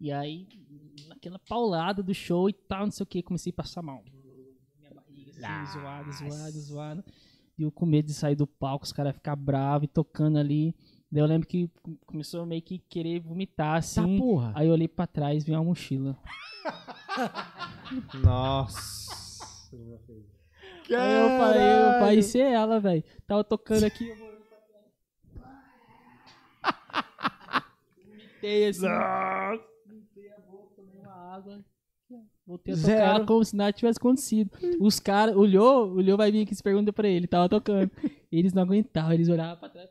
[0.00, 0.46] E aí,
[1.08, 4.04] naquela paulada do show e tal, não sei o que, comecei a passar mal.
[4.78, 7.04] Minha barriga assim, zoada, zoada, zoada.
[7.58, 10.74] E eu com medo de sair do palco, os caras ficar bravos e tocando ali.
[11.10, 11.70] Daí eu lembro que
[12.04, 14.18] começou a meio que querer vomitar, Tá assim.
[14.18, 14.52] porra.
[14.54, 16.16] Aí eu olhei pra trás e vi uma mochila.
[18.22, 19.70] Nossa.
[20.88, 23.02] Aí eu falei, eu parecia ela, velho.
[23.26, 24.84] Tava tocando aqui, eu vou olhando pra trás.
[28.06, 28.86] Vomitei assim.
[29.86, 31.64] Limpei a boca, tomei uma água.
[32.46, 33.00] Voltei a Zero.
[33.14, 34.50] tocar como se nada tivesse acontecido.
[34.80, 37.90] Os caras, o Lhô, o Lhô vai vir aqui se pergunta pra ele, tava tocando.
[38.30, 39.88] Eles não aguentavam, eles olhavam pra trás.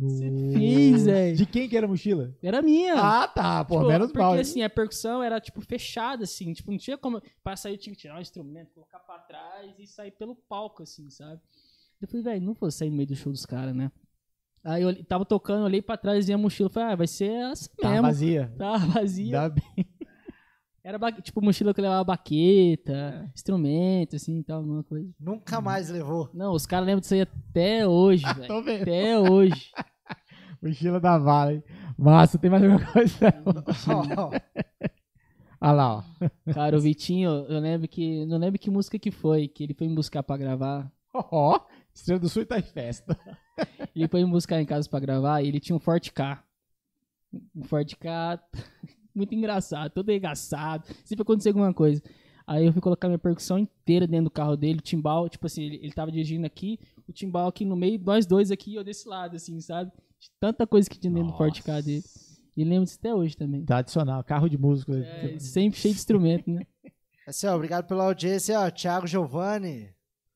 [0.00, 1.36] Você fez, velho.
[1.36, 2.34] De quem que era a mochila?
[2.42, 2.94] Era minha.
[2.94, 3.64] Ah, tá.
[3.64, 4.34] Pô, Tipo, menos porque mal.
[4.34, 7.22] assim, a percussão era tipo fechada, assim, tipo, não tinha como.
[7.42, 10.82] Pra sair, eu tinha que tirar um instrumento, colocar pra trás e sair pelo palco,
[10.82, 11.40] assim, sabe?
[12.02, 13.90] Eu falei, velho, não vou sair no meio do show dos caras, né?
[14.64, 17.70] Aí eu tava tocando, olhei pra trás e a mochila, falei, ah, vai ser essa
[17.80, 18.02] Tá mesmo.
[18.02, 18.52] vazia.
[18.58, 19.40] Tá vazia.
[19.42, 19.86] Ainda bem.
[20.84, 23.30] Era tipo mochila que levava baqueta, É.
[23.34, 25.08] instrumento, assim e tal, alguma coisa.
[25.20, 26.28] Nunca mais levou.
[26.34, 28.48] Não, os caras lembram disso aí até hoje, velho.
[28.48, 28.82] Tô vendo.
[28.82, 29.70] Até hoje.
[30.60, 31.62] Mochila da vala, hein?
[31.96, 33.16] Massa, tem mais alguma coisa?
[35.60, 36.52] Olha lá, ó.
[36.52, 38.24] Cara, o Vitinho, eu lembro que.
[38.26, 40.90] Não lembro que música que foi, que ele foi me buscar pra gravar.
[41.14, 41.60] Ó,
[41.94, 43.16] Estrela do Sul tá em festa.
[43.94, 46.42] Ele foi me buscar em casa pra gravar e ele tinha um Forte K.
[47.54, 48.40] Um Forte K
[49.14, 50.84] muito engraçado, todo engraçado.
[51.04, 52.02] Sempre acontecia alguma coisa.
[52.46, 55.62] Aí eu fui colocar minha percussão inteira dentro do carro dele, o timbal, tipo assim,
[55.62, 58.84] ele, ele tava dirigindo aqui, o timbal aqui no meio, nós dois aqui e eu
[58.84, 59.92] desse lado, assim, sabe?
[60.40, 62.02] Tanta coisa que tinha dentro do Forte K dele.
[62.56, 63.64] E lembro disso até hoje também.
[63.64, 64.92] Tradicional, carro de músico.
[64.92, 66.66] É, sempre cheio de instrumento, né?
[67.26, 68.70] assim, ó, obrigado pela audiência, ó.
[68.70, 69.88] Thiago Giovanni.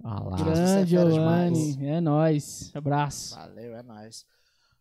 [0.02, 0.36] Lá.
[0.36, 0.60] Grande.
[0.60, 1.86] é Giovanni.
[1.86, 2.70] É nóis.
[2.74, 3.34] Abraço.
[3.34, 4.24] Valeu, é nóis.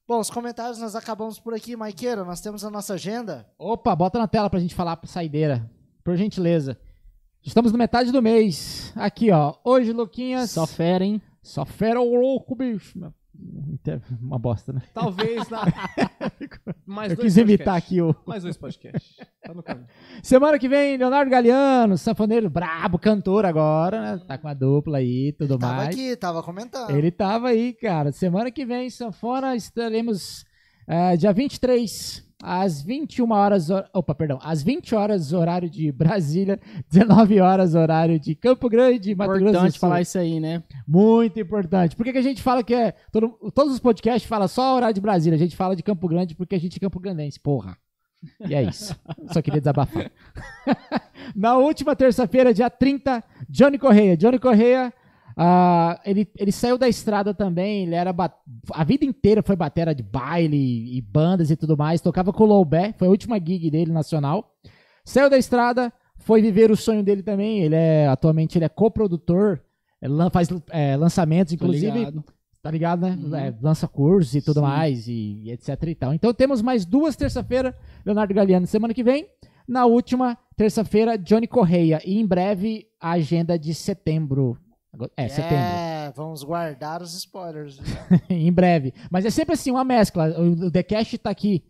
[0.08, 2.24] Bom, os comentários nós acabamos por aqui, Maiqueira.
[2.24, 3.48] Nós temos a nossa agenda.
[3.58, 5.68] Opa, bota na tela pra gente falar pra saideira.
[6.04, 6.78] Por gentileza.
[7.44, 8.94] Estamos na metade do mês.
[8.96, 9.56] Aqui, ó.
[9.64, 10.52] Hoje, Luquinhas.
[10.52, 11.20] Só fera, hein?
[11.42, 13.00] Só fera o louco, bicho.
[14.22, 14.82] Uma bosta, né?
[14.94, 15.62] Talvez na.
[16.86, 17.68] Mais Eu dois quis podcasts.
[17.84, 18.16] aqui o.
[18.26, 19.18] Mais dois podcasts.
[19.44, 19.88] Tá no caminho.
[20.24, 24.22] Semana que vem, Leonardo Galeano, sanfoneiro brabo, cantor agora, né?
[24.28, 25.90] Tá com a dupla aí e tudo Tava mais.
[25.90, 26.90] aqui, tava comentando.
[26.92, 28.12] Ele tava aí, cara.
[28.12, 30.44] Semana que vem, sanfona, estaremos
[30.88, 33.70] eh, dia 23, às 21 horas.
[33.70, 34.40] hor- Opa, perdão.
[34.44, 36.60] Às 20 horas, horário de Brasília,
[36.90, 40.64] 19 horas, horário de Campo Grande, Mato Grosso do Importante falar isso aí, né?
[40.88, 41.96] Muito importante.
[41.96, 42.94] Por que, que a gente fala que é.
[43.12, 45.36] todo- todos os podcasts falam só horário de Brasília.
[45.36, 47.78] A gente fala de Campo Grande porque a gente é Campo Grandense, porra.
[48.48, 48.96] E é isso.
[49.32, 50.10] Só queria desabafar.
[51.36, 54.18] Na última terça-feira, dia 30, Johnny Correia.
[54.18, 54.92] Johnny Correia,
[55.38, 57.84] ah, ele, ele saiu da estrada também.
[57.84, 58.16] Ele era.
[58.72, 62.02] A vida inteira foi batera de baile e bandas e tudo mais.
[62.02, 62.94] Tocava com o Loubé.
[62.98, 64.54] Foi a última gig dele nacional.
[65.04, 67.60] Saiu da estrada, foi viver o sonho dele também.
[67.60, 68.08] Ele é.
[68.08, 69.60] Atualmente ele é coprodutor.
[70.02, 72.24] é, Faz é, lançamentos, inclusive ligado.
[72.62, 73.20] tá ligado, né?
[73.22, 73.36] Uhum.
[73.36, 74.66] É, lança cursos e tudo Sim.
[74.66, 76.14] mais, e, e etc e tal.
[76.14, 79.28] Então temos mais duas terça-feira, Leonardo Galeano semana que vem.
[79.68, 82.00] Na última terça-feira, Johnny Correia.
[82.06, 84.58] E em breve, a agenda de setembro.
[84.96, 85.56] Agora- É, setembro.
[85.56, 87.80] É, vamos guardar os spoilers.
[88.30, 88.94] em breve.
[89.12, 90.30] Mas é sempre assim, uma mescla.
[90.40, 91.64] O, The Cash tá aqui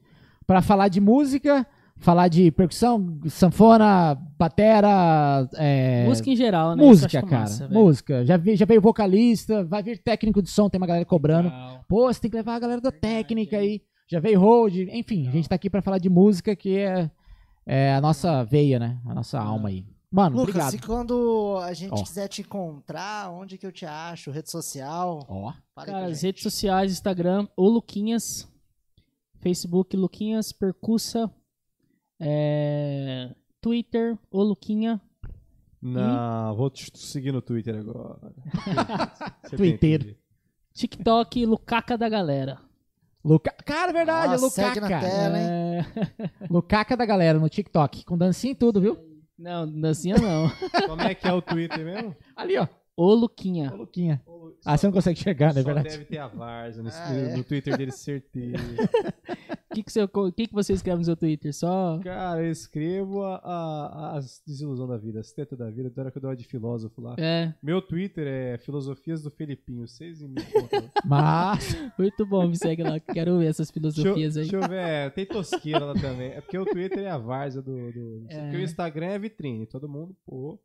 [0.47, 1.65] pra falar de música,
[1.97, 6.83] falar de percussão, sanfona, batera, é, Música em geral, né?
[6.83, 7.41] Música, cara.
[7.41, 8.25] massa, música.
[8.25, 11.49] Já, vi- já veio vocalista, vai vir técnico de som, tem uma galera cobrando.
[11.49, 11.83] Legal.
[11.87, 13.81] Pô, você tem que levar a galera da técnica aí.
[14.07, 17.09] Já veio hold, enfim, a gente tá aqui pra falar de música, que é,
[17.65, 18.97] é a nossa veia, né?
[19.07, 19.83] A nossa alma aí.
[20.15, 20.75] Mano, Lucas, obrigado.
[20.75, 22.01] e quando a gente Ó.
[22.01, 24.31] quiser te encontrar, onde que eu te acho?
[24.31, 25.25] Rede social?
[25.27, 28.47] Ó, Fala Cara, as redes sociais, Instagram, o Luquinhas.
[29.41, 31.29] Facebook, Luquinhas Percussa.
[32.17, 35.01] É, Twitter, o Luquinha.
[35.81, 38.17] Não, vou te seguir no Twitter agora.
[39.43, 40.17] Você tem Twitter.
[40.73, 42.57] TikTok, Lucaca da galera.
[43.21, 43.51] Luca...
[43.65, 44.73] Cara, é verdade, Nossa, Lucaca.
[44.75, 45.47] segue na tela, hein?
[45.49, 49.14] É, Lucaca da galera no TikTok, com dancinha e tudo, viu?
[49.37, 50.49] Não, dancinha não.
[50.87, 52.15] Como é que é o Twitter mesmo?
[52.35, 52.67] Ali, ó,
[52.97, 53.71] O Luquinha.
[53.73, 54.21] Ô, Luquinha.
[54.65, 55.89] Ah, você não consegue chegar, é Só verdade?
[55.89, 57.35] deve ter a Varsa no, Ah, é?
[57.35, 58.57] no Twitter dele, certeza.
[59.69, 61.53] O que, que, você, o que, que você escreve no seu Twitter?
[61.53, 61.99] Só.
[62.01, 66.11] Cara, eu escrevo a- a- as desilusões da vida, as tetas da vida, da hora
[66.11, 67.15] que eu dou uma de filósofo lá.
[67.19, 70.89] É, Meu Twitter é Filosofias do Felipinho, vocês me contam.
[71.03, 72.97] Mas, muito bom, me segue lá.
[72.99, 74.43] Quero ver essas Deixa, filosofias aí.
[74.43, 76.29] deixa eu ver, é, tem tosqueira lá também.
[76.31, 77.91] É porque o Twitter é a várzea do.
[77.91, 78.41] do É.
[78.43, 80.57] Porque o Instagram é vitrine, todo mundo, pô.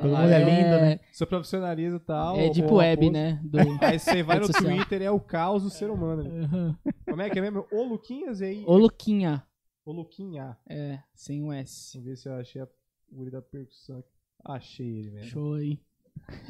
[0.00, 1.00] Todo mundo é lindo, né?
[1.12, 2.36] Seu profissionalismo e tal.
[2.38, 3.40] É tipo ou web, né?
[3.44, 3.58] Do...
[3.84, 4.64] Aí você vai no social.
[4.74, 6.22] Twitter, é o caos do ser humano.
[6.22, 6.48] né?
[6.52, 6.76] Uhum.
[7.08, 7.66] Como é que é mesmo?
[7.72, 8.64] O Luquinhas e aí.
[8.66, 9.42] O Luquinha.
[9.84, 10.56] O Luquinha.
[10.68, 11.92] É, sem o S.
[11.94, 12.68] Vamos ver se eu achei a
[13.12, 13.98] guri da percussão.
[13.98, 14.08] aqui.
[14.44, 15.28] Achei ele mesmo.
[15.30, 15.78] Show aí.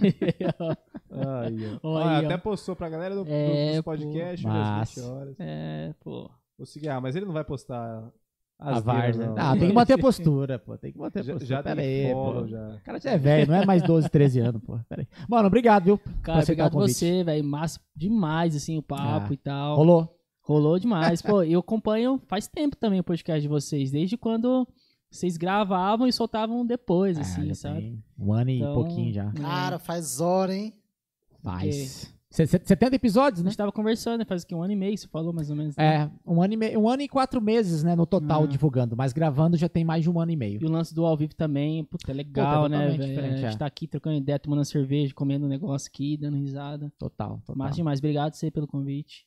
[0.02, 0.14] Aí,
[0.58, 0.76] ó.
[1.82, 2.26] Olha Ah, aí, ó.
[2.26, 3.90] até postou pra galera do, do- É, dos pô.
[3.92, 5.00] podcasts, Massa.
[5.00, 5.36] às 20 horas.
[5.40, 6.30] é, pô.
[6.56, 6.88] Vou seguir.
[6.88, 8.10] Ah, mas ele não vai postar
[8.58, 9.26] a as várzea.
[9.26, 9.34] não.
[9.38, 10.76] Ah, tem que manter a postura, pô.
[10.78, 11.48] Tem que manter a Já, postura.
[11.56, 12.46] já Pera tem aí, pô.
[12.46, 12.68] já.
[12.68, 14.78] O cara já é velho, não é mais 12, 13 anos, pô.
[14.88, 15.08] Pera aí.
[15.28, 16.00] Mano, obrigado, viu?
[16.22, 17.44] Cara, obrigado você, velho.
[17.44, 19.76] Massa demais, assim, o papo Ah, e tal.
[19.76, 20.16] Rolou.
[20.42, 21.22] Rolou demais.
[21.22, 24.66] Pô, eu acompanho faz tempo também o podcast de vocês, desde quando
[25.10, 27.98] Vocês gravavam e soltavam depois, É, assim, já sabe?
[28.18, 29.30] Um ano e Então, pouquinho já.
[29.32, 30.74] Cara, faz hora, hein?
[31.42, 31.74] Faz.
[31.76, 33.50] Se- 70 episódios, A né?
[33.50, 34.24] gente tava conversando, né?
[34.24, 34.54] faz o quê?
[34.54, 35.76] Um ano e meio, você falou mais ou menos.
[35.76, 35.84] né?
[36.04, 36.76] É, um ano, e me...
[36.76, 38.46] um ano e quatro meses, né, no total Ah.
[38.46, 40.60] divulgando, mas gravando já tem mais de um ano e meio.
[40.60, 43.36] E o lance do ao vivo também, puta, é legal, Puta, é né, diferente, A
[43.36, 43.58] gente é.
[43.58, 46.92] tá aqui trocando ideia, tomando cerveja, comendo um negócio aqui, dando risada.
[46.98, 47.56] Total, total.
[47.56, 47.98] Massa demais.
[48.00, 49.26] Obrigado você pelo convite.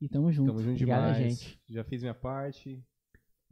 [0.00, 0.48] E tamo junto.
[0.48, 1.38] Tamo junto Obrigado, demais.
[1.40, 1.58] gente.
[1.68, 2.78] Já fiz minha parte.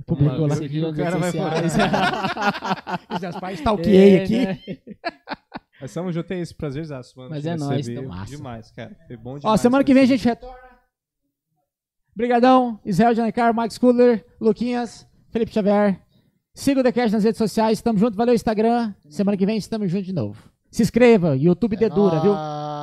[0.07, 0.67] Publicou Vamos lá.
[0.67, 2.99] o que cara vai falar.
[3.13, 4.39] Fiz as partes, stalkeei É, aqui.
[4.39, 4.59] né?
[5.83, 7.31] Mas estamos juntos, é esse prazerzaço, mano.
[7.31, 8.05] Mas é nóis, então.
[8.05, 8.37] Massa.
[8.37, 8.97] Demais, cara.
[9.05, 9.45] Foi bom demais.
[9.45, 10.57] Ó, semana que vem a gente retorna.
[12.15, 16.01] Obrigadão, Israel Janacar, Max Cooler, Luquinhas, Felipe Xavier.
[16.55, 18.95] Siga o The Cash nas redes sociais, tamo junto, valeu Instagram.
[19.09, 20.41] Semana que vem estamos juntos de novo.
[20.71, 22.35] Se inscreva, YouTube Dedura, viu?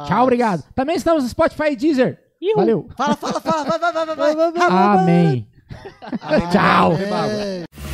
[0.05, 0.63] Tchau, obrigado.
[0.75, 2.19] Também estamos no Spotify e Deezer.
[2.41, 2.57] Ihu.
[2.57, 2.89] Valeu.
[2.97, 3.63] Fala, fala, fala.
[3.63, 4.51] Vai, vai, vai, vai.
[4.51, 4.67] vai.
[4.69, 5.47] Amém.
[6.21, 6.49] Amém.
[6.49, 6.93] Tchau.
[6.93, 7.88] É.